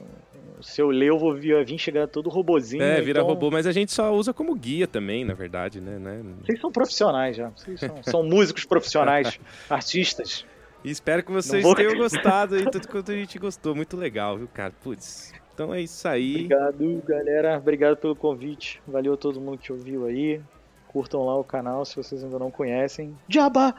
se 0.62 0.80
eu 0.80 0.90
ler, 0.90 1.08
eu 1.08 1.18
vou 1.18 1.34
vir, 1.34 1.64
vir 1.64 1.78
chegar 1.78 2.06
todo 2.06 2.30
robozinho. 2.30 2.82
É, 2.82 3.00
vira 3.00 3.20
então... 3.20 3.26
robô, 3.26 3.50
mas 3.50 3.66
a 3.66 3.72
gente 3.72 3.92
só 3.92 4.14
usa 4.14 4.32
como 4.32 4.54
guia 4.54 4.86
também, 4.86 5.24
na 5.24 5.34
verdade, 5.34 5.80
né? 5.80 5.98
né? 5.98 6.22
Vocês 6.44 6.60
são 6.60 6.70
profissionais 6.70 7.36
já. 7.36 7.48
Vocês 7.50 7.80
são, 7.80 8.02
são 8.02 8.22
músicos 8.22 8.64
profissionais, 8.64 9.38
artistas. 9.68 10.46
E 10.84 10.90
espero 10.90 11.22
que 11.22 11.30
vocês 11.30 11.62
vou... 11.62 11.74
tenham 11.74 11.96
gostado 11.96 12.56
aí, 12.56 12.64
tanto 12.68 12.88
quanto 12.88 13.12
a 13.12 13.14
gente 13.14 13.38
gostou. 13.38 13.74
Muito 13.74 13.96
legal, 13.96 14.36
viu, 14.36 14.48
cara? 14.48 14.72
Putz. 14.82 15.32
Então 15.54 15.72
é 15.72 15.80
isso 15.80 16.08
aí. 16.08 16.46
Obrigado, 16.46 17.02
galera. 17.06 17.58
Obrigado 17.58 17.96
pelo 17.96 18.16
convite. 18.16 18.82
Valeu 18.86 19.14
a 19.14 19.16
todo 19.16 19.40
mundo 19.40 19.58
que 19.58 19.72
ouviu 19.72 20.06
aí. 20.06 20.40
Curtam 20.88 21.24
lá 21.24 21.38
o 21.38 21.44
canal 21.44 21.84
se 21.84 21.96
vocês 21.96 22.24
ainda 22.24 22.38
não 22.38 22.50
conhecem. 22.50 23.16
Jabá! 23.28 23.74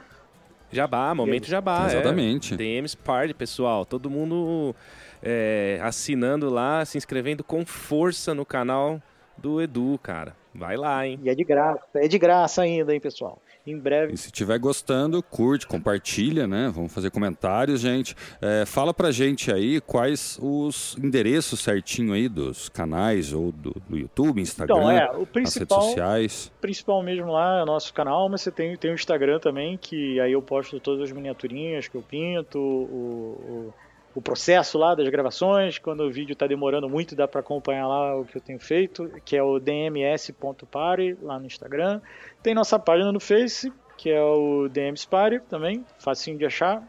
Jabá, 0.71 1.13
momento 1.13 1.47
Jabá. 1.47 1.85
Exatamente. 1.85 2.53
É. 2.53 2.57
DMs 2.57 2.97
Party, 2.97 3.33
pessoal. 3.33 3.85
Todo 3.85 4.09
mundo 4.09 4.75
é, 5.23 5.79
assinando 5.81 6.49
lá, 6.49 6.83
se 6.83 6.97
inscrevendo 6.97 7.43
com 7.43 7.65
força 7.65 8.33
no 8.33 8.45
canal 8.45 9.01
do 9.37 9.61
Edu, 9.61 9.97
cara. 10.03 10.35
Vai 10.53 10.77
lá, 10.77 11.07
hein? 11.07 11.19
E 11.23 11.29
é 11.29 11.33
de 11.33 11.43
graça, 11.43 11.81
é 11.95 12.07
de 12.07 12.19
graça 12.19 12.61
ainda, 12.61 12.93
hein, 12.93 12.99
pessoal. 12.99 13.41
Em 13.65 13.79
breve. 13.79 14.13
E 14.13 14.17
se 14.17 14.27
estiver 14.27 14.59
gostando, 14.59 15.23
curte, 15.23 15.65
compartilha, 15.65 16.45
né? 16.45 16.69
Vamos 16.71 16.93
fazer 16.93 17.09
comentários, 17.09 17.79
gente. 17.79 18.13
É, 18.41 18.65
fala 18.65 18.93
pra 18.93 19.09
gente 19.09 19.51
aí 19.51 19.79
quais 19.81 20.37
os 20.41 20.95
endereços 21.01 21.61
certinho 21.61 22.13
aí 22.13 22.27
dos 22.27 22.67
canais 22.67 23.31
ou 23.33 23.51
do, 23.51 23.73
do 23.87 23.97
YouTube, 23.97 24.41
Instagram, 24.41 24.75
então, 24.75 24.91
é, 24.91 25.11
o 25.17 25.25
principal, 25.25 25.79
redes 25.79 25.89
sociais. 25.89 26.51
principal 26.59 27.01
mesmo 27.01 27.31
lá 27.31 27.59
é 27.59 27.63
o 27.63 27.65
nosso 27.65 27.93
canal, 27.93 28.27
mas 28.27 28.41
você 28.41 28.51
tem, 28.51 28.75
tem 28.75 28.91
o 28.91 28.95
Instagram 28.95 29.39
também, 29.39 29.77
que 29.77 30.19
aí 30.19 30.33
eu 30.33 30.41
posto 30.41 30.79
todas 30.79 31.01
as 31.01 31.11
miniaturinhas 31.11 31.87
que 31.87 31.95
eu 31.95 32.01
pinto, 32.01 32.59
o, 32.59 33.71
o 33.71 33.73
o 34.15 34.21
processo 34.21 34.77
lá 34.77 34.93
das 34.93 35.07
gravações, 35.09 35.79
quando 35.79 36.03
o 36.03 36.11
vídeo 36.11 36.33
está 36.33 36.45
demorando 36.45 36.87
muito, 36.87 37.15
dá 37.15 37.27
para 37.27 37.39
acompanhar 37.39 37.87
lá 37.87 38.15
o 38.15 38.25
que 38.25 38.37
eu 38.37 38.41
tenho 38.41 38.59
feito, 38.59 39.09
que 39.25 39.35
é 39.35 39.41
o 39.41 39.59
dms.pare 39.59 41.17
lá 41.21 41.39
no 41.39 41.45
Instagram. 41.45 41.99
Tem 42.41 42.53
nossa 42.53 42.77
página 42.77 43.11
no 43.11 43.19
Face, 43.19 43.73
que 43.97 44.09
é 44.09 44.21
o 44.21 44.67
dmspare 44.69 45.39
também, 45.41 45.83
facinho 45.97 46.37
de 46.37 46.45
achar. 46.45 46.87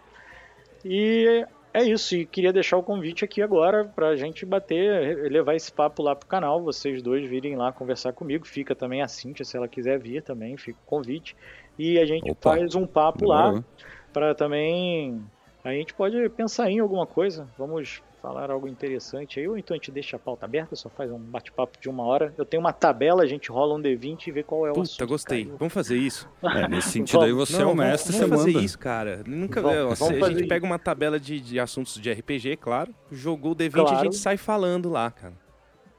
E 0.85 1.47
é 1.73 1.83
isso, 1.83 2.15
e 2.15 2.27
queria 2.27 2.53
deixar 2.53 2.77
o 2.77 2.83
convite 2.83 3.25
aqui 3.25 3.41
agora 3.41 3.85
para 3.85 4.09
a 4.09 4.17
gente 4.17 4.45
bater, 4.45 5.31
levar 5.31 5.55
esse 5.55 5.73
papo 5.73 6.03
lá 6.03 6.15
pro 6.15 6.29
canal, 6.29 6.63
vocês 6.63 7.03
dois 7.03 7.29
virem 7.29 7.57
lá 7.57 7.73
conversar 7.73 8.13
comigo. 8.13 8.47
Fica 8.47 8.75
também 8.75 9.01
a 9.01 9.09
Cintia, 9.09 9.45
se 9.45 9.57
ela 9.57 9.67
quiser 9.67 9.99
vir 9.99 10.23
também, 10.23 10.57
fica 10.59 10.79
o 10.85 10.87
convite. 10.87 11.35
E 11.79 11.99
a 11.99 12.05
gente 12.05 12.31
Opa. 12.31 12.51
faz 12.51 12.75
um 12.75 12.87
papo 12.87 13.27
lá 13.27 13.65
para 14.13 14.35
também 14.35 15.21
a 15.65 15.73
gente 15.73 15.95
pode 15.95 16.29
pensar 16.31 16.71
em 16.71 16.79
alguma 16.79 17.07
coisa. 17.07 17.49
Vamos 17.59 18.03
falar 18.21 18.51
algo 18.51 18.67
interessante 18.67 19.39
aí, 19.39 19.47
ou 19.47 19.59
então 19.59 19.75
a 19.75 19.79
gente 19.79 19.91
deixa 19.91 20.17
a 20.17 20.19
pauta 20.19 20.47
aberta, 20.47 20.75
só 20.75 20.89
faz 20.89 21.11
um 21.11 21.19
bate-papo 21.19 21.79
de 21.79 21.91
uma 21.91 22.05
hora. 22.05 22.33
Eu 22.39 22.45
tenho 22.45 22.63
uma 22.63 22.73
tabela, 22.73 23.23
a 23.23 23.27
gente 23.27 23.51
rola 23.51 23.75
um 23.75 23.83
D20 23.83 24.29
e 24.29 24.31
vê 24.31 24.43
qual 24.43 24.67
é 24.67 24.71
o 24.71 24.75
Puta, 24.75 24.83
assunto. 24.83 25.07
gostei. 25.07 25.45
Vamos 25.59 25.75
fazer 25.75 25.97
isso. 25.99 26.29
É, 26.43 26.67
nesse 26.69 26.89
sentido 26.93 27.21
aí 27.23 27.33
você 27.33 27.61
é 27.61 27.67
o 27.67 27.75
mestre, 27.75 28.13
vamos, 28.13 28.29
vamos 28.31 28.45
fazer 28.45 28.65
isso, 28.65 28.79
cara. 28.79 29.23
Nunca 29.27 29.61
vamos, 29.61 29.99
vamos 29.99 30.23
A 30.23 30.29
gente 30.29 30.41
isso. 30.41 30.49
pega 30.49 30.65
uma 30.65 30.79
tabela 30.79 31.21
de, 31.21 31.39
de 31.41 31.61
assuntos 31.61 32.01
de 32.01 32.11
RPG, 32.11 32.57
claro, 32.57 32.95
jogou 33.11 33.53
o 33.53 33.57
D20 33.57 33.73
claro. 33.73 33.95
e 33.95 33.99
a 33.99 34.03
gente 34.05 34.17
sai 34.17 34.39
falando 34.39 34.89
lá, 34.89 35.11
cara. 35.11 35.44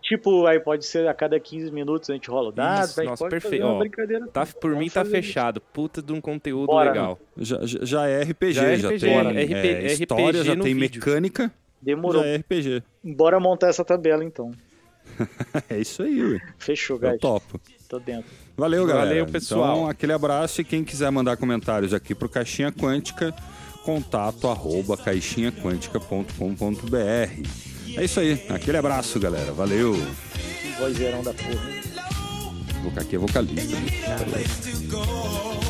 Tipo, 0.06 0.46
aí 0.46 0.60
pode 0.60 0.86
ser 0.86 1.08
a 1.08 1.16
cada 1.16 1.40
15 1.40 1.72
minutos 1.72 2.12
a 2.12 2.14
gente 2.14 2.30
rola 2.30 2.50
o 2.50 2.52
dado. 2.52 2.86
Isso, 2.86 3.04
nossa, 3.04 3.28
perfeito. 3.28 3.66
Ó, 3.66 3.84
tá, 4.32 4.46
por 4.46 4.70
Vamos 4.70 4.86
mim 4.86 4.88
tá 4.88 5.04
fechado. 5.04 5.58
Isso. 5.58 5.66
Puta 5.74 6.00
de 6.00 6.14
um 6.14 6.22
conteúdo 6.22 6.68
Bora, 6.68 6.92
legal. 6.92 7.20
Já, 7.36 7.58
já 7.64 8.08
é 8.08 8.22
RPG, 8.22 8.54
já, 8.54 8.66
é 8.66 8.76
RPG, 8.76 8.82
já 8.82 8.90
tem 9.00 9.46
RP, 9.46 9.52
é, 9.52 9.94
história, 9.94 10.42
RPG 10.42 10.44
já 10.44 10.56
tem 10.56 10.76
vídeo. 10.76 11.00
mecânica. 11.00 11.52
Demorou. 11.82 12.22
Já 12.22 12.28
é 12.28 12.36
RPG. 12.36 12.84
Bora 13.04 13.40
montar 13.40 13.70
essa 13.70 13.84
tabela 13.84 14.24
então. 14.24 14.52
é 15.68 15.80
isso 15.80 16.04
aí, 16.04 16.24
ué. 16.24 16.40
Fechou, 16.60 17.00
guys. 17.00 17.14
Eu 17.14 17.20
topo. 17.20 17.60
Tô 17.90 17.98
dentro. 17.98 18.30
Valeu, 18.56 18.86
galera. 18.86 19.08
Valeu, 19.08 19.26
pessoal. 19.26 19.76
Então, 19.76 19.90
aquele 19.90 20.14
abraço 20.14 20.62
e 20.62 20.64
quem 20.64 20.84
quiser 20.84 21.12
mandar 21.12 21.36
comentários 21.36 21.96
aqui 21.96 22.14
pro 22.14 22.30
Caixinha 22.30 22.72
Quântica, 22.72 23.34
contato 23.84 24.48
arroba 24.48 24.96
caixinhaquântica.com.br. 24.98 27.75
É 27.98 28.04
isso 28.04 28.20
aí. 28.20 28.46
Aquele 28.50 28.78
abraço, 28.78 29.20
galera. 29.20 29.52
Valeu. 29.54 29.96
Vozeirão 30.80 31.24
da 31.24 31.34
porra. 31.34 31.76
Vou 32.84 32.92
aqui 32.96 33.16
é 33.16 33.20
vocalista. 33.20 33.76
Né? 33.76 35.65